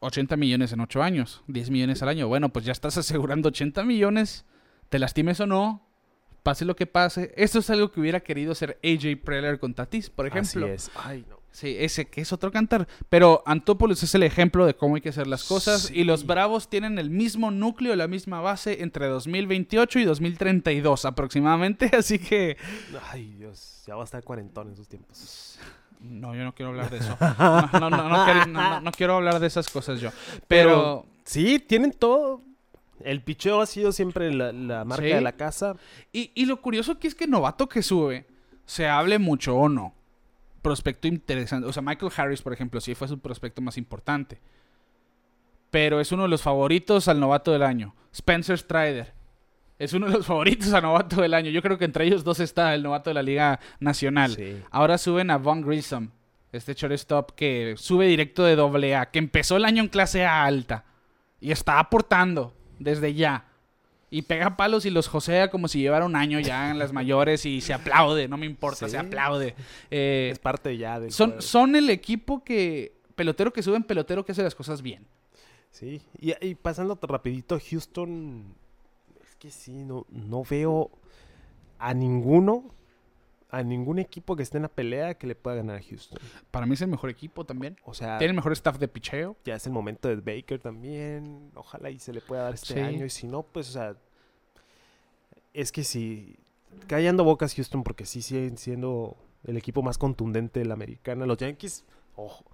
80 0.00 0.36
millones 0.36 0.72
en 0.72 0.80
8 0.80 1.02
años, 1.02 1.42
10 1.48 1.70
millones 1.70 2.02
al 2.02 2.08
año. 2.08 2.28
Bueno, 2.28 2.50
pues 2.50 2.64
ya 2.64 2.72
estás 2.72 2.96
asegurando 2.98 3.48
80 3.48 3.84
millones, 3.84 4.44
te 4.88 4.98
lastimes 4.98 5.40
o 5.40 5.46
no, 5.46 5.86
pase 6.42 6.64
lo 6.64 6.76
que 6.76 6.86
pase. 6.86 7.32
Esto 7.36 7.58
es 7.58 7.70
algo 7.70 7.90
que 7.90 8.00
hubiera 8.00 8.20
querido 8.20 8.52
hacer 8.52 8.78
AJ 8.82 9.22
Preller 9.24 9.58
con 9.58 9.74
Tatis, 9.74 10.10
por 10.10 10.26
ejemplo. 10.26 10.66
Así 10.66 10.74
es. 10.74 10.90
Ay, 10.96 11.24
no. 11.28 11.38
Sí, 11.50 11.74
ese 11.78 12.06
que 12.06 12.20
es 12.20 12.32
otro 12.32 12.52
cantar. 12.52 12.86
Pero 13.08 13.42
Antópolis 13.44 14.02
es 14.02 14.14
el 14.14 14.22
ejemplo 14.22 14.64
de 14.64 14.74
cómo 14.74 14.94
hay 14.94 15.00
que 15.00 15.08
hacer 15.08 15.26
las 15.26 15.44
cosas. 15.44 15.90
Y 15.90 16.04
los. 16.04 16.26
Bravos 16.26 16.68
tienen 16.68 16.98
el 16.98 17.10
mismo 17.10 17.50
núcleo, 17.50 17.96
la 17.96 18.06
misma 18.06 18.40
base 18.40 18.82
entre 18.82 19.08
2028 19.08 19.98
y 19.98 20.04
2032 20.04 21.04
aproximadamente. 21.04 21.90
Así 21.96 22.18
que... 22.18 22.56
Ay, 23.10 23.34
Dios, 23.38 23.82
ya 23.86 23.96
va 23.96 24.02
a 24.02 24.04
estar 24.04 24.22
cuarentón 24.22 24.68
en 24.68 24.76
sus 24.76 24.88
tiempos. 24.88 25.58
No, 26.00 26.34
yo 26.34 26.44
no 26.44 26.54
quiero 26.54 26.70
hablar 26.70 26.90
de 26.90 26.98
eso. 26.98 27.16
No, 27.20 27.80
no, 27.80 27.90
no, 27.90 28.08
no 28.08 28.24
quiero, 28.24 28.46
no, 28.46 28.70
no- 28.70 28.80
no 28.80 28.92
quiero 28.92 29.16
hablar 29.16 29.40
de 29.40 29.46
esas 29.46 29.68
cosas 29.68 30.00
yo. 30.00 30.10
Pero... 30.46 31.06
Sí, 31.24 31.58
tienen 31.58 31.92
todo. 31.92 32.40
El 33.04 33.20
picheo 33.22 33.60
ha 33.60 33.66
sido 33.66 33.92
siempre 33.92 34.32
la, 34.32 34.50
la 34.52 34.84
marca 34.84 35.04
Sí. 35.04 35.10
de 35.12 35.20
la 35.20 35.32
casa. 35.32 35.74
Y, 36.12 36.30
y 36.34 36.46
lo 36.46 36.60
curioso 36.62 36.92
aquí 36.92 37.06
es 37.06 37.14
que 37.14 37.26
novato 37.26 37.68
que 37.68 37.82
sube, 37.82 38.26
se 38.64 38.88
hable 38.88 39.18
mucho 39.18 39.54
o 39.56 39.68
no. 39.68 39.92
Prospecto 40.62 41.06
interesante. 41.06 41.68
O 41.68 41.72
sea, 41.72 41.82
Michael 41.82 42.10
Harris, 42.16 42.40
por 42.42 42.52
ejemplo, 42.54 42.80
sí 42.80 42.94
fue 42.94 43.08
su 43.08 43.18
prospecto 43.18 43.60
más 43.60 43.76
importante. 43.76 44.40
Pero 45.70 46.00
es 46.00 46.12
uno 46.12 46.22
de 46.22 46.28
los 46.30 46.42
favoritos 46.42 47.08
al 47.08 47.20
novato 47.20 47.52
del 47.52 47.62
año. 47.62 47.94
Spencer 48.12 48.56
Strider. 48.58 49.12
Es 49.78 49.92
uno 49.92 50.06
de 50.06 50.14
los 50.14 50.26
favoritos 50.26 50.72
al 50.72 50.82
novato 50.82 51.20
del 51.20 51.34
año. 51.34 51.50
Yo 51.50 51.62
creo 51.62 51.78
que 51.78 51.84
entre 51.84 52.04
ellos 52.06 52.24
dos 52.24 52.40
está 52.40 52.74
el 52.74 52.82
novato 52.82 53.10
de 53.10 53.14
la 53.14 53.22
Liga 53.22 53.60
Nacional. 53.80 54.34
Sí. 54.34 54.60
Ahora 54.70 54.98
suben 54.98 55.30
a 55.30 55.38
Von 55.38 55.62
Grissom, 55.62 56.10
este 56.52 56.74
shortstop 56.74 57.32
que 57.32 57.74
sube 57.76 58.06
directo 58.06 58.44
de 58.44 58.56
doble 58.56 58.96
A, 58.96 59.10
que 59.10 59.18
empezó 59.18 59.56
el 59.56 59.64
año 59.64 59.82
en 59.82 59.88
clase 59.88 60.24
A 60.24 60.44
alta 60.44 60.84
y 61.40 61.52
está 61.52 61.78
aportando 61.78 62.54
desde 62.78 63.14
ya. 63.14 63.44
Y 64.10 64.22
pega 64.22 64.56
palos 64.56 64.86
y 64.86 64.90
los 64.90 65.06
josea 65.06 65.50
como 65.50 65.68
si 65.68 65.80
llevara 65.80 66.06
un 66.06 66.16
año 66.16 66.40
ya 66.40 66.70
en 66.70 66.78
las 66.78 66.94
mayores 66.94 67.44
y 67.44 67.60
se 67.60 67.74
aplaude, 67.74 68.26
no 68.26 68.38
me 68.38 68.46
importa, 68.46 68.86
Sí. 68.86 68.92
se 68.92 68.98
aplaude. 68.98 69.54
Eh, 69.90 70.30
Es 70.32 70.38
parte 70.38 70.76
ya 70.78 70.98
del 70.98 71.12
son, 71.12 71.28
juego. 71.30 71.42
son 71.42 71.76
el 71.76 71.90
equipo 71.90 72.42
que, 72.42 72.94
pelotero 73.14 73.52
que 73.52 73.62
suben, 73.62 73.82
pelotero 73.82 74.24
que 74.24 74.32
hace 74.32 74.42
las 74.42 74.54
cosas 74.54 74.80
bien. 74.80 75.06
Sí, 75.70 76.00
y, 76.18 76.32
y 76.44 76.54
pasando 76.54 76.98
rapidito, 77.02 77.58
Houston, 77.70 78.54
que 79.38 79.50
sí, 79.50 79.84
no, 79.84 80.06
no 80.10 80.42
veo 80.44 80.90
a 81.78 81.94
ninguno, 81.94 82.74
a 83.50 83.62
ningún 83.62 83.98
equipo 83.98 84.36
que 84.36 84.42
esté 84.42 84.58
en 84.58 84.62
la 84.64 84.68
pelea 84.68 85.14
que 85.14 85.26
le 85.26 85.34
pueda 85.34 85.56
ganar 85.56 85.76
a 85.76 85.82
Houston. 85.82 86.18
Para 86.50 86.66
mí 86.66 86.74
es 86.74 86.82
el 86.82 86.88
mejor 86.88 87.08
equipo 87.10 87.44
también. 87.46 87.76
O 87.84 87.94
sea, 87.94 88.18
Tiene 88.18 88.30
el 88.32 88.36
mejor 88.36 88.52
staff 88.52 88.78
de 88.78 88.88
picheo. 88.88 89.36
ya 89.44 89.54
es 89.54 89.66
el 89.66 89.72
momento 89.72 90.08
de 90.08 90.16
Baker 90.16 90.60
también, 90.60 91.50
ojalá 91.54 91.90
y 91.90 91.98
se 91.98 92.12
le 92.12 92.20
pueda 92.20 92.42
dar 92.44 92.54
este 92.54 92.74
Sí. 92.74 92.80
año, 92.80 93.06
y 93.06 93.10
si 93.10 93.26
no, 93.26 93.42
pues, 93.42 93.68
o 93.70 93.72
sea, 93.72 93.96
es 95.54 95.72
que 95.72 95.84
sí, 95.84 96.36
callando 96.86 97.24
bocas 97.24 97.54
Houston, 97.54 97.82
porque 97.82 98.04
sí 98.06 98.22
siguen 98.22 98.58
siendo 98.58 99.16
el 99.44 99.56
equipo 99.56 99.82
más 99.82 99.98
contundente 99.98 100.60
de 100.60 100.66
la 100.66 100.74
americana. 100.74 101.24
Los 101.26 101.38
Yankees, 101.38 101.84
ojo, 102.16 102.44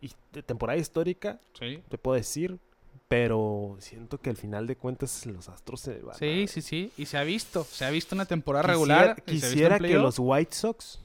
y 0.00 0.12
de 0.32 0.42
temporada 0.42 0.78
histórica, 0.78 1.40
Sí. 1.58 1.82
te 1.88 1.98
puedo 1.98 2.14
decir, 2.16 2.58
pero 3.10 3.74
siento 3.80 4.18
que 4.20 4.30
al 4.30 4.36
final 4.36 4.68
de 4.68 4.76
cuentas 4.76 5.26
los 5.26 5.48
Astros 5.48 5.80
se 5.80 5.98
van. 5.98 6.14
Sí, 6.16 6.44
a- 6.44 6.46
sí, 6.46 6.62
sí. 6.62 6.92
Y 6.96 7.06
se 7.06 7.18
ha 7.18 7.24
visto. 7.24 7.64
Se 7.64 7.84
ha 7.84 7.90
visto 7.90 8.14
una 8.14 8.24
temporada 8.24 8.62
Quisiera- 8.72 8.98
regular. 9.00 9.22
Quisiera 9.24 9.78
que 9.80 9.94
los 9.94 10.14
White 10.20 10.54
Sox 10.54 11.00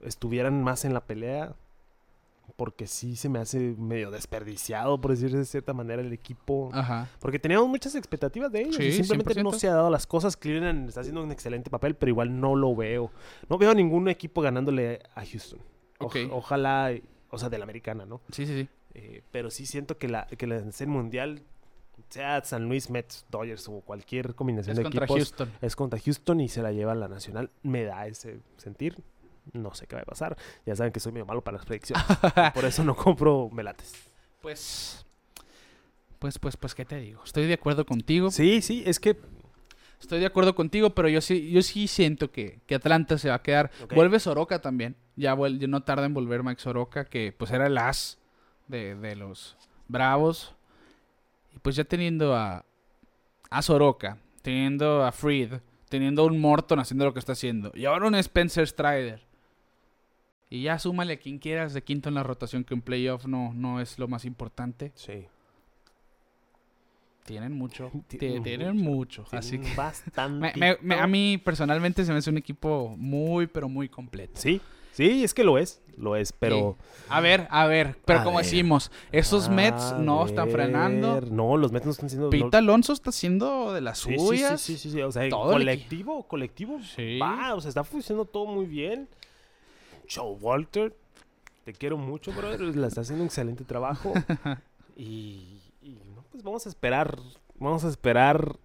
estuvieran 0.00 0.62
más 0.62 0.86
en 0.86 0.94
la 0.94 1.04
pelea, 1.04 1.54
porque 2.56 2.86
sí 2.86 3.16
se 3.16 3.28
me 3.28 3.40
hace 3.40 3.58
medio 3.78 4.10
desperdiciado, 4.10 4.98
por 5.00 5.10
decir 5.10 5.36
de 5.36 5.44
cierta 5.44 5.74
manera, 5.74 6.00
el 6.00 6.12
equipo. 6.14 6.70
Ajá. 6.72 7.08
Porque 7.20 7.38
teníamos 7.38 7.68
muchas 7.68 7.94
expectativas 7.94 8.50
de 8.50 8.62
ellos 8.62 8.76
Sí, 8.76 8.84
y 8.84 8.92
simplemente 8.92 9.34
no 9.42 9.50
100%. 9.52 9.58
se 9.58 9.68
ha 9.68 9.74
dado 9.74 9.90
las 9.90 10.06
cosas. 10.06 10.34
Cleveland 10.36 10.88
está 10.88 11.00
haciendo 11.02 11.22
un 11.22 11.30
excelente 11.30 11.68
papel, 11.68 11.94
pero 11.94 12.08
igual 12.08 12.40
no 12.40 12.54
lo 12.54 12.74
veo. 12.74 13.10
No 13.50 13.58
veo 13.58 13.70
a 13.70 13.74
ningún 13.74 14.08
equipo 14.08 14.40
ganándole 14.40 15.00
a 15.14 15.26
Houston. 15.26 15.58
O- 15.98 16.10
ojalá, 16.32 16.90
o 17.30 17.38
sea, 17.38 17.50
de 17.50 17.58
la 17.58 17.64
americana, 17.64 18.06
¿no? 18.06 18.20
Sí, 18.30 18.46
sí, 18.46 18.62
sí. 18.62 18.68
Eh, 18.94 19.22
pero 19.30 19.50
sí 19.50 19.66
siento 19.66 19.98
que 19.98 20.08
la, 20.08 20.26
que 20.26 20.46
la 20.46 20.62
mundial, 20.86 21.42
sea 22.08 22.42
San 22.44 22.68
Luis, 22.68 22.90
Mets, 22.90 23.26
Dodgers 23.30 23.68
o 23.68 23.80
cualquier 23.80 24.34
combinación 24.34 24.72
Es 24.72 24.76
de 24.78 24.82
contra 24.84 25.04
equipos, 25.04 25.18
Houston. 25.18 25.52
es 25.60 25.76
contra 25.76 25.98
Houston 25.98 26.40
y 26.40 26.48
se 26.48 26.62
la 26.62 26.72
lleva 26.72 26.92
a 26.92 26.96
la 26.96 27.08
nacional. 27.08 27.50
Me 27.62 27.84
da 27.84 28.06
ese 28.06 28.40
sentir. 28.56 28.96
No 29.52 29.74
sé 29.74 29.86
qué 29.86 29.96
va 29.96 30.02
a 30.02 30.06
pasar. 30.06 30.36
Ya 30.64 30.74
saben 30.74 30.92
que 30.92 31.00
soy 31.00 31.12
medio 31.12 31.26
malo 31.26 31.42
para 31.42 31.58
las 31.58 31.66
predicciones. 31.66 32.04
Por 32.54 32.64
eso 32.64 32.82
no 32.84 32.96
compro 32.96 33.50
melates. 33.50 33.92
Pues. 34.40 35.04
Pues, 36.18 36.38
pues, 36.38 36.56
pues, 36.56 36.74
¿qué 36.74 36.84
te 36.84 36.96
digo? 36.96 37.22
Estoy 37.24 37.46
de 37.46 37.54
acuerdo 37.54 37.84
contigo. 37.84 38.30
Sí, 38.30 38.62
sí, 38.62 38.82
es 38.86 38.98
que 39.00 39.16
Estoy 40.00 40.20
de 40.20 40.26
acuerdo 40.26 40.54
contigo, 40.54 40.90
pero 40.90 41.08
yo 41.08 41.22
sí, 41.22 41.50
yo 41.50 41.62
sí 41.62 41.88
siento 41.88 42.30
que, 42.30 42.60
que 42.66 42.74
Atlanta 42.74 43.16
se 43.16 43.30
va 43.30 43.36
a 43.36 43.42
quedar. 43.42 43.70
Ok. 43.82 43.94
Vuelve 43.94 44.20
Soroka 44.20 44.60
también. 44.60 44.96
Ya, 45.16 45.34
vuel- 45.34 45.58
ya 45.58 45.66
no 45.66 45.82
tarda 45.82 46.04
en 46.04 46.12
volver 46.12 46.42
Mike 46.42 46.60
Soroka, 46.60 47.06
que 47.06 47.32
pues 47.32 47.50
era 47.52 47.66
el 47.68 47.78
as 47.78 48.18
de, 48.68 48.94
de 48.94 49.16
los 49.16 49.56
Bravos. 49.88 50.54
Y 51.54 51.58
pues 51.58 51.76
ya 51.76 51.84
teniendo 51.84 52.34
a, 52.34 52.64
a 53.50 53.62
Soroka, 53.62 54.18
teniendo 54.42 55.04
a 55.04 55.12
Freed, 55.12 55.54
teniendo 55.88 56.22
a 56.22 56.26
un 56.26 56.40
Morton 56.40 56.80
haciendo 56.80 57.04
lo 57.04 57.12
que 57.12 57.20
está 57.20 57.32
haciendo. 57.32 57.70
Y 57.74 57.84
ahora 57.84 58.06
un 58.08 58.14
Spencer 58.16 58.66
Strider. 58.66 59.22
Y 60.50 60.62
ya 60.62 60.78
súmale 60.78 61.14
a 61.14 61.16
quien 61.18 61.38
quieras 61.38 61.74
de 61.74 61.82
quinto 61.82 62.08
en 62.08 62.14
la 62.16 62.22
rotación, 62.22 62.64
que 62.64 62.74
en 62.74 62.82
playoff 62.82 63.26
no, 63.26 63.52
no 63.54 63.80
es 63.80 63.98
lo 63.98 64.08
más 64.08 64.24
importante. 64.24 64.92
sí. 64.94 65.26
Tienen 67.24 67.52
mucho. 67.54 67.90
Tienen 68.08 68.42
ti- 68.42 68.50
Tienen 68.50 68.76
mucho. 68.76 69.24
Así 69.32 69.52
tienen 69.52 69.70
que. 69.70 69.76
bastante. 69.76 70.52
Me- 70.58 70.74
me- 70.74 70.78
me- 70.82 71.00
a 71.00 71.06
mí 71.06 71.38
personalmente 71.42 72.04
se 72.04 72.12
me 72.12 72.18
hace 72.18 72.28
un 72.30 72.36
equipo 72.36 72.94
muy, 72.98 73.46
pero 73.46 73.66
muy 73.68 73.88
completo. 73.88 74.38
Sí, 74.38 74.60
sí, 74.94 75.22
es 75.24 75.34
que 75.34 75.44
lo 75.44 75.58
es. 75.58 75.80
Lo 75.96 76.16
es, 76.16 76.32
pero. 76.32 76.76
A 77.08 77.20
ver, 77.20 77.46
a 77.50 77.66
ver, 77.66 77.96
pero 78.04 78.20
A 78.20 78.24
como 78.24 78.38
ver. 78.38 78.44
decimos, 78.46 78.90
esos 79.12 79.48
Mets 79.48 79.94
no 79.98 80.26
están 80.26 80.50
frenando. 80.50 81.20
No, 81.20 81.56
los 81.56 81.70
Mets 81.70 81.84
no 81.86 81.92
están 81.92 82.08
siendo. 82.08 82.26
no- 82.26 82.30
Pita 82.30 82.58
Alonso 82.58 82.92
está 82.92 83.10
haciendo 83.10 83.72
de 83.72 83.80
las 83.80 83.98
Sí, 84.00 84.10
sí, 84.12 84.18
suyas. 84.18 84.60
Sí, 84.60 84.72
sí, 84.76 84.90
sí, 84.90 84.90
sí, 84.96 85.02
O 85.02 85.12
sea, 85.12 85.28
Todo 85.28 85.52
el 85.52 85.58
colectivo, 85.58 86.24
colectivo. 86.26 86.80
Sí. 86.82 87.18
Va, 87.20 87.54
o 87.54 87.60
sea, 87.60 87.68
está 87.68 87.84
funcionando 87.84 88.24
todo 88.24 88.46
muy 88.46 88.66
bien. 88.66 89.08
Joe 90.12 90.32
Walter, 90.40 90.96
te 91.64 91.72
quiero 91.72 91.96
mucho, 91.96 92.32
brother. 92.32 92.60
La 92.76 92.88
está 92.88 93.02
haciendo 93.02 93.22
un 93.22 93.26
excelente 93.26 93.62
trabajo. 93.64 94.12
y, 94.96 95.60
y, 95.80 95.98
no, 96.14 96.24
pues 96.32 96.42
vamos 96.42 96.66
a 96.66 96.68
esperar. 96.70 97.18
Vamos 97.58 97.84
a 97.84 97.88
esperar. 97.88 98.56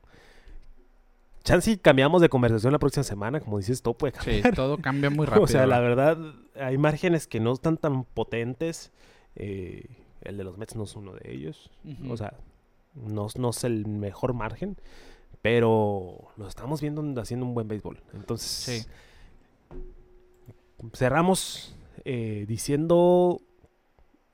Chance 1.44 1.72
y 1.72 1.78
cambiamos 1.78 2.22
de 2.22 2.30
conversación 2.30 2.74
la 2.74 2.80
próxima 2.80 3.04
semana, 3.04 3.40
como 3.40 3.58
dices, 3.58 3.82
todo 3.82 3.94
puede 3.96 4.14
Sí, 4.14 4.18
cambiar. 4.42 4.56
todo 4.56 4.78
cambia 4.78 5.10
muy 5.10 5.26
rápido. 5.26 5.44
o 5.46 5.48
sea, 5.48 5.66
la 5.66 5.80
¿verdad? 5.80 6.18
hay 6.56 6.78
márgenes 6.78 7.28
que 7.28 7.40
no 7.40 7.54
están 7.54 7.78
tan 7.78 8.04
potentes. 8.04 8.92
Eh, 9.36 9.86
el 10.22 10.38
de 10.38 10.44
los 10.44 10.58
Mets 10.58 10.76
no 10.76 10.84
es 10.84 10.96
uno 10.96 11.14
de 11.14 11.32
ellos. 11.34 11.72
O 12.10 12.18
sea, 12.18 12.34
no, 12.94 13.28
no 13.38 13.50
es 13.52 13.64
el 13.64 13.86
mejor 13.88 14.34
margen, 14.34 14.76
pero 15.42 16.28
lo 16.36 16.48
estamos 16.48 16.82
viendo 16.82 17.02
haciendo 17.22 17.46
un 17.46 17.54
buen 17.54 17.68
béisbol. 17.70 18.02
Entonces, 18.14 18.84
Sí. 18.84 18.90
cerramos 20.94 21.76
eh, 22.06 22.46
diciendo 22.48 23.42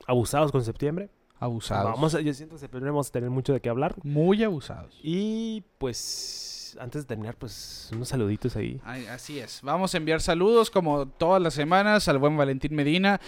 abusados 0.07 0.51
con 0.51 0.63
septiembre. 0.63 1.09
abusados. 1.39 1.91
Vamos 1.91 2.15
a- 2.15 2.21
yo 2.21 2.33
siento 2.33 2.55
que 2.55 2.59
septiembre 2.61 2.89
vamos 2.91 3.09
a 3.09 3.11
tener 3.11 3.29
mucho 3.29 3.51
de 3.53 3.59
qué 3.59 3.69
hablar. 3.69 3.93
Muy 4.03 4.41
abusados. 4.43 4.97
Y 5.03 5.63
pues, 5.77 6.54
antes 6.79 7.03
de 7.03 7.07
terminar, 7.07 7.35
pues 7.37 7.89
unos 7.93 8.07
saluditos 8.09 8.55
ahí. 8.55 8.79
Ay, 8.83 9.05
así 9.07 9.39
es. 9.39 9.59
Vamos 9.63 9.93
a 9.93 9.97
enviar 9.97 10.21
saludos 10.21 10.69
como 10.71 11.07
todas 11.07 11.41
las 11.41 11.53
semanas 11.53 12.07
al 12.07 12.17
buen 12.17 12.35
Valentín 12.37 12.75
Medina, 12.75 13.19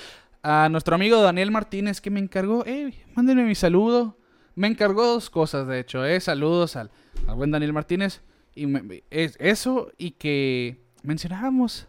a 0.43 0.69
nuestro 0.69 0.95
amigo 0.95 1.21
Daniel 1.21 1.51
Martínez 1.51 1.99
que 2.01 2.09
me 2.09 2.19
encargó, 2.19 2.63
eh, 2.65 2.93
mándenme 3.15 3.43
mi 3.43 3.55
saludo. 3.55 4.17
Me 4.55 4.67
encargó 4.67 5.05
dos 5.05 5.30
cosas, 5.30 5.67
de 5.67 5.80
hecho, 5.80 6.03
eh, 6.05 6.19
saludos 6.19 6.76
al, 6.76 6.89
al 7.27 7.35
buen 7.35 7.51
Daniel 7.51 7.73
Martínez 7.73 8.22
y 8.55 8.65
me- 8.65 9.03
es, 9.11 9.35
eso 9.39 9.91
y 9.97 10.11
que 10.11 10.81
mencionábamos 11.03 11.88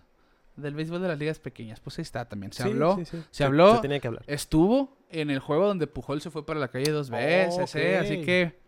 del 0.57 0.75
béisbol 0.75 1.01
de 1.01 1.09
las 1.09 1.19
ligas 1.19 1.39
pequeñas. 1.39 1.81
Pues 1.81 1.99
ahí 1.99 2.03
está 2.03 2.29
también. 2.29 2.53
Se 2.53 2.63
Sí, 2.65 2.69
habló, 2.69 2.97
sí, 2.97 3.05
sí. 3.05 3.19
se 3.31 3.45
habló. 3.45 3.77
Se 3.77 3.83
tenía 3.83 4.01
que 4.01 4.09
hablar. 4.09 4.25
estuvo 4.27 4.99
en 5.11 5.31
el 5.31 5.39
juego 5.39 5.67
donde 5.67 5.87
Pujol 5.87 6.21
se 6.21 6.31
fue 6.31 6.45
para 6.45 6.61
la 6.61 6.69
calle 6.69 6.91
dos 6.91 7.09
veces, 7.11 7.75
eh, 7.77 7.97
así 7.97 8.21
que 8.23 8.59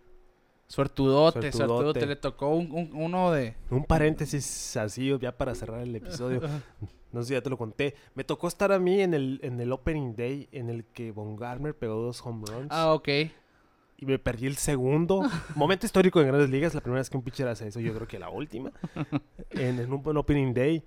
suertudote, 0.70 1.50
Suertudote. 1.52 2.06
le 2.06 2.16
tocó 2.16 2.50
un- 2.50 2.70
un- 2.70 2.90
uno 2.94 3.32
de 3.32 3.56
Un 3.70 3.84
paréntesis 3.84 4.76
así, 4.76 5.12
ya 5.20 5.36
para 5.36 5.54
cerrar 5.54 5.80
el 5.80 5.94
episodio. 5.96 6.40
No 7.12 7.22
sé 7.22 7.28
si 7.28 7.34
ya 7.34 7.42
te 7.42 7.50
lo 7.50 7.58
conté. 7.58 7.96
Me 8.14 8.22
tocó 8.22 8.46
estar 8.46 8.70
a 8.70 8.78
mí 8.78 9.00
en 9.00 9.14
el, 9.14 9.40
en 9.42 9.58
el 9.58 9.72
opening 9.72 10.14
day 10.14 10.48
en 10.52 10.70
el 10.70 10.84
que 10.84 11.10
Von 11.10 11.34
Garmer 11.34 11.74
pegó 11.76 11.94
dos 11.96 12.24
home 12.24 12.44
runs. 12.46 12.68
Ah, 12.70 12.94
ok. 12.94 13.08
Y 13.96 14.06
me 14.06 14.20
perdí 14.20 14.46
el 14.46 14.54
segundo. 14.54 15.22
Momento 15.56 15.86
histórico 15.86 16.20
en 16.20 16.28
Grandes 16.28 16.50
Ligas. 16.50 16.72
La 16.72 16.80
primera 16.80 17.00
vez 17.00 17.10
que 17.10 17.16
un 17.16 17.24
pitcher 17.24 17.48
hace 17.48 17.66
eso, 17.66 17.80
yo 17.80 17.92
creo 17.94 18.06
que 18.06 18.20
la 18.20 18.28
última. 18.30 18.70
En, 19.50 19.80
en 19.80 19.92
un, 19.92 20.06
un 20.06 20.16
opening 20.18 20.54
day. 20.54 20.84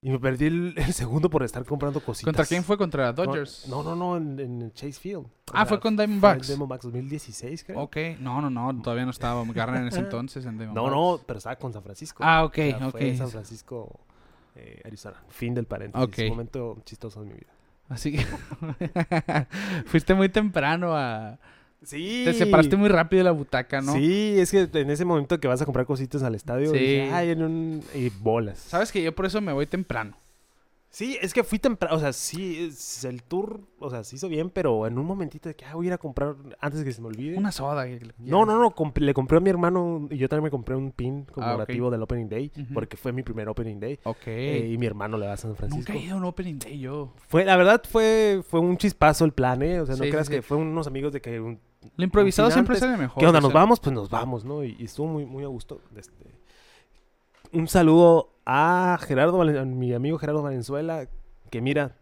Y 0.00 0.10
me 0.10 0.20
perdí 0.20 0.46
el, 0.46 0.74
el 0.76 0.92
segundo 0.92 1.28
por 1.28 1.42
estar 1.42 1.64
comprando 1.64 1.98
cositas. 2.00 2.24
¿Contra 2.26 2.46
quién 2.46 2.62
fue? 2.62 2.78
¿Contra 2.78 3.06
No, 3.06 3.12
Dodgers? 3.14 3.66
No, 3.68 3.82
no, 3.82 3.96
no, 3.96 4.16
en, 4.16 4.38
en 4.38 4.72
Chase 4.72 4.92
Field. 4.92 5.26
Ah, 5.52 5.66
fue 5.66 5.80
con 5.80 5.96
Diamondbacks. 5.96 6.46
fue 6.46 6.54
Diamondbacks 6.54 6.84
2016, 6.84 7.64
creo. 7.64 7.80
Ok, 7.80 7.96
no, 8.20 8.40
no, 8.40 8.48
no, 8.48 8.80
todavía 8.80 9.04
no 9.04 9.10
estaba 9.10 9.44
Garner 9.52 9.82
en 9.82 9.88
ese 9.88 9.98
entonces. 10.00 10.44
En 10.46 10.56
No, 10.56 10.58
Diamondbacks. 10.64 10.90
no, 10.94 11.20
pero 11.26 11.38
estaba 11.38 11.56
con 11.56 11.72
San 11.72 11.82
Francisco. 11.82 12.22
Ah, 12.24 12.44
ok, 12.44 12.58
O 12.58 12.78
sea, 12.78 12.86
ok. 12.88 12.92
Fue 12.92 13.16
San 13.16 13.28
Francisco 13.30 14.00
eh, 14.54 14.80
Arizona. 14.84 15.16
Fin 15.30 15.54
del 15.54 15.66
paréntesis. 15.66 16.06
Ok. 16.08 16.18
Un 16.22 16.28
momento 16.28 16.78
chistoso 16.84 17.20
de 17.22 17.26
mi 17.26 17.34
vida. 17.34 17.50
Así 17.88 18.12
que 18.12 18.24
fuiste 19.86 20.14
muy 20.14 20.28
temprano 20.28 20.94
a... 20.96 21.38
Sí. 21.84 22.22
Te 22.24 22.34
separaste 22.34 22.76
muy 22.76 22.88
rápido 22.88 23.18
de 23.20 23.24
la 23.24 23.30
butaca, 23.30 23.80
¿no? 23.80 23.92
Sí, 23.94 24.34
es 24.38 24.50
que 24.50 24.68
en 24.72 24.90
ese 24.90 25.04
momento 25.04 25.38
que 25.38 25.46
vas 25.48 25.62
a 25.62 25.64
comprar 25.64 25.86
cositas 25.86 26.22
al 26.24 26.34
estadio, 26.34 26.70
Sí. 26.72 26.78
dije, 26.78 27.10
"Ay, 27.12 27.30
en 27.30 27.42
un... 27.42 27.82
y 27.94 28.08
bolas. 28.10 28.58
Sabes 28.58 28.90
que 28.90 29.02
yo 29.02 29.14
por 29.14 29.26
eso 29.26 29.40
me 29.40 29.52
voy 29.52 29.66
temprano. 29.66 30.16
Sí, 30.90 31.18
es 31.20 31.34
que 31.34 31.44
fui 31.44 31.58
temprano, 31.58 31.94
o 31.96 31.98
sea, 32.00 32.14
sí, 32.14 32.64
es- 32.66 33.04
el 33.04 33.22
tour, 33.22 33.60
o 33.78 33.90
sea, 33.90 34.02
se 34.04 34.16
hizo 34.16 34.26
bien, 34.26 34.48
pero 34.48 34.86
en 34.86 34.98
un 34.98 35.04
momentito 35.04 35.50
de 35.50 35.54
que, 35.54 35.66
ah, 35.66 35.74
voy 35.74 35.84
a 35.84 35.88
ir 35.88 35.92
a 35.92 35.98
comprar 35.98 36.34
antes 36.60 36.82
que 36.82 36.92
se 36.92 37.02
me 37.02 37.08
olvide. 37.08 37.36
Una 37.36 37.52
soda. 37.52 37.84
que- 37.86 38.00
No, 38.18 38.46
no, 38.46 38.58
no, 38.58 38.70
comp- 38.74 38.98
le 38.98 39.12
compré 39.12 39.36
a 39.36 39.40
mi 39.40 39.50
hermano 39.50 40.08
y 40.10 40.16
yo 40.16 40.30
también 40.30 40.44
me 40.44 40.50
compré 40.50 40.74
un 40.76 40.90
pin 40.92 41.24
conmemorativo 41.26 41.86
Ah, 41.86 41.88
ok. 41.88 41.92
del 41.92 42.02
Opening 42.02 42.28
Day, 42.30 42.50
porque 42.72 42.96
fue 42.96 43.12
mi 43.12 43.22
primer 43.22 43.48
Opening 43.50 43.78
Day. 43.78 43.98
Ok. 44.04 44.22
eh, 44.28 44.70
y 44.72 44.78
mi 44.78 44.86
hermano 44.86 45.18
le 45.18 45.26
va 45.26 45.34
a 45.34 45.36
San 45.36 45.50
Nunca 45.50 45.58
Francisco. 45.66 45.92
he 45.92 45.98
ido 45.98 46.14
a 46.14 46.16
un 46.18 46.24
opening 46.24 46.58
day 46.58 46.78
yo. 46.78 47.12
Fue, 47.28 47.44
la 47.44 47.56
verdad 47.56 47.82
fue, 47.86 48.42
fue 48.48 48.60
un 48.60 48.78
chispazo 48.78 49.26
el 49.26 49.32
plan, 49.32 49.60
¿eh? 49.62 49.80
O 49.82 49.86
sea, 49.86 49.94
no 49.94 50.04
Sí, 50.04 50.10
creas 50.10 50.26
sí. 50.26 50.32
que 50.32 50.42
fue 50.42 50.56
unos 50.56 50.86
amigos 50.86 51.12
de 51.12 51.20
que... 51.20 51.38
un- 51.38 51.60
Lo 51.98 52.04
improvisado 52.04 52.50
siempre 52.50 52.76
sale 52.76 52.96
mejor. 52.96 53.20
¿Qué 53.20 53.26
onda? 53.26 53.40
o 53.40 53.42
¿Nos 53.42 53.52
sea, 53.52 53.60
vamos? 53.60 53.78
Pues 53.78 53.94
nos 53.94 54.08
vamos, 54.08 54.44
¿no? 54.46 54.64
Y, 54.64 54.74
y 54.78 54.84
estuvo 54.86 55.06
muy, 55.06 55.26
muy 55.26 55.44
a 55.44 55.48
gusto. 55.48 55.80
Este, 55.94 56.14
un 57.52 57.68
saludo 57.68 58.30
a 58.50 58.98
Gerardo, 59.02 59.42
a 59.42 59.64
mi 59.66 59.92
amigo 59.92 60.16
Gerardo 60.16 60.42
Valenzuela, 60.42 61.06
que 61.50 61.60
mira, 61.60 61.96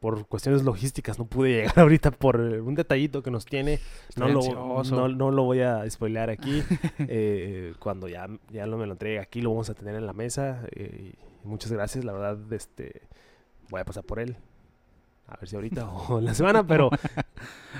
por 0.00 0.26
cuestiones 0.26 0.64
logísticas 0.64 1.20
no 1.20 1.26
pude 1.26 1.50
llegar 1.50 1.78
ahorita 1.78 2.10
por 2.10 2.40
un 2.40 2.74
detallito 2.74 3.22
que 3.22 3.30
nos 3.30 3.46
tiene. 3.46 3.78
No 4.16 4.28
lo, 4.28 4.82
no, 4.82 5.08
no 5.08 5.30
lo 5.30 5.44
voy 5.44 5.60
a 5.60 5.88
spoilear 5.88 6.30
aquí. 6.30 6.62
Eh, 7.10 7.74
cuando 7.78 8.08
ya, 8.08 8.26
ya 8.50 8.66
lo 8.66 8.76
me 8.76 8.84
lo 8.84 8.92
entregue 8.92 9.20
aquí, 9.20 9.40
lo 9.40 9.50
vamos 9.50 9.70
a 9.70 9.74
tener 9.74 9.94
en 9.94 10.04
la 10.04 10.12
mesa. 10.12 10.62
eh, 10.72 11.14
muchas 11.44 11.70
gracias, 11.72 12.04
la 12.04 12.12
verdad, 12.12 12.52
este 12.52 13.02
voy 13.70 13.80
a 13.80 13.84
pasar 13.84 14.02
por 14.02 14.18
él. 14.18 14.36
A 15.28 15.36
ver 15.36 15.48
si 15.48 15.54
ahorita 15.54 15.88
o 16.08 16.18
en 16.18 16.24
la 16.24 16.34
semana, 16.34 16.66
pero 16.66 16.90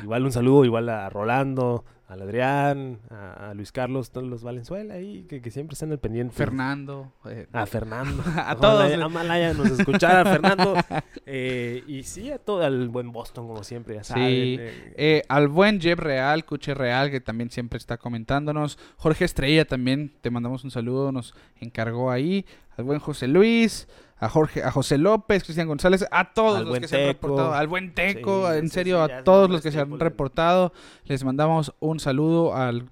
igual 0.03 0.25
un 0.25 0.33
saludo, 0.33 0.65
igual 0.65 0.89
a 0.89 1.11
Rolando, 1.11 1.85
al 2.09 2.23
Adrián, 2.23 2.99
a, 3.11 3.51
a 3.51 3.55
Luis 3.55 3.71
Carlos, 3.71 4.11
todos 4.11 4.27
los 4.27 4.43
Valenzuela 4.43 4.95
ahí, 4.95 5.27
que, 5.29 5.41
que 5.43 5.51
siempre 5.51 5.75
están 5.75 5.93
al 5.93 5.99
pendiente. 5.99 6.35
Fernando. 6.35 7.13
eh, 7.27 7.47
A 7.53 7.67
Fernando. 7.67 8.23
A 8.37 8.57
todos. 8.57 8.91
Ojalá 8.99 9.39
ya 9.39 9.53
nos 9.55 9.71
escuchara 9.79 10.25
Fernando. 10.25 10.75
Eh, 11.31 11.85
y 11.87 12.05
sí, 12.05 12.31
a 12.31 12.39
todo 12.39 12.67
el 12.67 12.89
buen 12.89 13.13
Boston, 13.13 13.47
como 13.49 13.63
siempre, 13.63 13.97
ya 13.97 14.03
Sí. 14.05 14.09
saben. 14.15 14.25
eh, 14.31 14.95
Eh, 14.97 15.23
al 15.29 15.49
buen 15.49 15.79
Jeb 15.79 16.01
Real, 16.01 16.47
Cuche 16.47 16.73
Real, 16.73 17.11
que 17.11 17.21
también 17.21 17.51
siempre 17.51 17.77
está 17.77 17.99
comentándonos. 17.99 18.79
Jorge 18.97 19.27
Estrella 19.27 19.67
también, 19.67 20.15
te 20.23 20.31
mandamos 20.31 20.65
un 20.65 20.71
saludo, 20.71 21.13
nos 21.13 21.35
encargó 21.61 22.11
ahí. 22.11 22.47
Al 22.79 22.85
buen 22.85 23.01
José 23.01 23.27
Luis, 23.27 23.89
a 24.19 24.29
Jorge, 24.29 24.63
a 24.63 24.71
José 24.71 24.99
López, 24.99 25.43
Cristian 25.43 25.67
González, 25.67 26.07
a 26.13 26.33
todos 26.33 26.61
Al 26.61 26.65
los 26.67 26.79
que 26.79 26.89
se 26.89 26.97
han 26.97 27.09
reportado. 27.09 27.53
Al 27.53 27.67
buen 27.67 27.93
Teco, 27.93 28.51
Sí, 28.51 28.59
en 28.59 28.69
serio, 28.71 29.05
sí, 29.05 29.13
a 29.13 29.25
todos 29.25 29.51
los 29.51 29.63
que 29.63 29.73
se 29.73 29.81
han 29.81 29.99
reportado. 29.99 30.73
Les 31.05 31.25
mandamos 31.25 31.75
un 31.81 31.99
saludo 31.99 32.55
al 32.55 32.89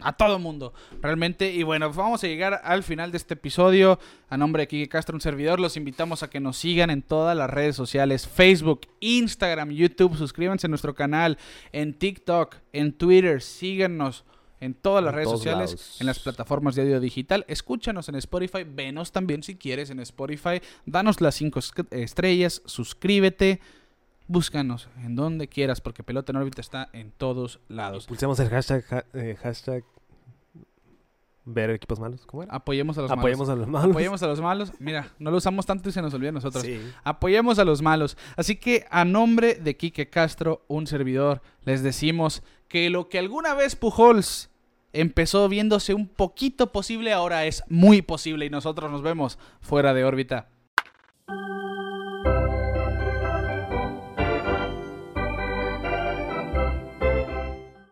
a 0.00 0.12
todo 0.12 0.38
mundo, 0.38 0.74
realmente. 1.00 1.52
Y 1.52 1.62
bueno, 1.62 1.92
vamos 1.92 2.22
a 2.22 2.26
llegar 2.26 2.60
al 2.64 2.82
final 2.82 3.10
de 3.12 3.18
este 3.18 3.34
episodio. 3.34 3.98
A 4.28 4.36
nombre 4.36 4.62
de 4.62 4.68
Kike 4.68 4.88
Castro, 4.88 5.14
un 5.14 5.20
servidor, 5.20 5.60
los 5.60 5.76
invitamos 5.76 6.22
a 6.22 6.30
que 6.30 6.40
nos 6.40 6.56
sigan 6.56 6.90
en 6.90 7.02
todas 7.02 7.36
las 7.36 7.50
redes 7.50 7.76
sociales: 7.76 8.26
Facebook, 8.26 8.82
Instagram, 9.00 9.70
YouTube. 9.70 10.16
Suscríbanse 10.16 10.66
a 10.66 10.70
nuestro 10.70 10.94
canal 10.94 11.38
en 11.72 11.94
TikTok, 11.94 12.56
en 12.72 12.92
Twitter. 12.92 13.42
Síganos 13.42 14.24
en 14.60 14.74
todas 14.74 15.02
las 15.04 15.12
En 15.12 15.16
redes 15.16 15.30
sociales, 15.30 15.70
lados. 15.72 16.00
en 16.00 16.06
las 16.06 16.18
plataformas 16.18 16.74
de 16.74 16.82
audio 16.82 17.00
digital. 17.00 17.44
Escúchanos 17.48 18.08
en 18.08 18.14
Spotify. 18.16 18.64
Venos 18.64 19.12
también 19.12 19.42
si 19.42 19.56
quieres 19.56 19.90
en 19.90 20.00
Spotify. 20.00 20.60
Danos 20.86 21.20
las 21.20 21.34
cinco 21.34 21.60
esc- 21.60 21.86
estrellas. 21.90 22.62
Suscríbete. 22.64 23.60
Búscanos 24.28 24.88
en 25.04 25.14
donde 25.14 25.46
quieras, 25.48 25.80
porque 25.80 26.02
Pelota 26.02 26.32
en 26.32 26.36
órbita 26.36 26.60
está 26.60 26.88
en 26.92 27.12
todos 27.12 27.60
lados. 27.68 28.06
Pulsemos 28.06 28.40
el 28.40 28.48
hashtag, 28.48 28.84
ha- 28.90 29.04
eh, 29.14 29.36
hashtag 29.40 29.84
ver 31.44 31.70
equipos 31.70 32.00
malos. 32.00 32.26
¿Cómo 32.26 32.42
era? 32.42 32.52
Apoyemos 32.52 32.98
a 32.98 33.02
los 33.02 33.10
Apoyemos 33.12 33.46
malos. 33.46 33.56
a 33.56 33.60
los 33.60 33.68
malos. 33.68 33.90
Apoyemos 33.90 34.22
a 34.22 34.26
los 34.26 34.40
malos. 34.40 34.72
Mira, 34.80 35.12
no 35.20 35.30
lo 35.30 35.36
usamos 35.36 35.64
tanto 35.64 35.88
y 35.88 35.92
se 35.92 36.02
nos 36.02 36.12
olvida 36.12 36.30
a 36.30 36.32
nosotros. 36.32 36.64
Sí. 36.64 36.80
Apoyemos 37.04 37.60
a 37.60 37.64
los 37.64 37.82
malos. 37.82 38.16
Así 38.36 38.56
que 38.56 38.84
a 38.90 39.04
nombre 39.04 39.54
de 39.54 39.76
Quique 39.76 40.10
Castro, 40.10 40.64
un 40.66 40.88
servidor, 40.88 41.42
les 41.64 41.84
decimos 41.84 42.42
que 42.68 42.90
lo 42.90 43.08
que 43.08 43.18
alguna 43.18 43.54
vez 43.54 43.76
Pujols 43.76 44.50
empezó 44.92 45.48
viéndose 45.48 45.94
un 45.94 46.08
poquito 46.08 46.72
posible, 46.72 47.12
ahora 47.12 47.46
es 47.46 47.62
muy 47.68 48.02
posible 48.02 48.46
y 48.46 48.50
nosotros 48.50 48.90
nos 48.90 49.02
vemos 49.02 49.38
fuera 49.60 49.94
de 49.94 50.04
órbita. 50.04 50.48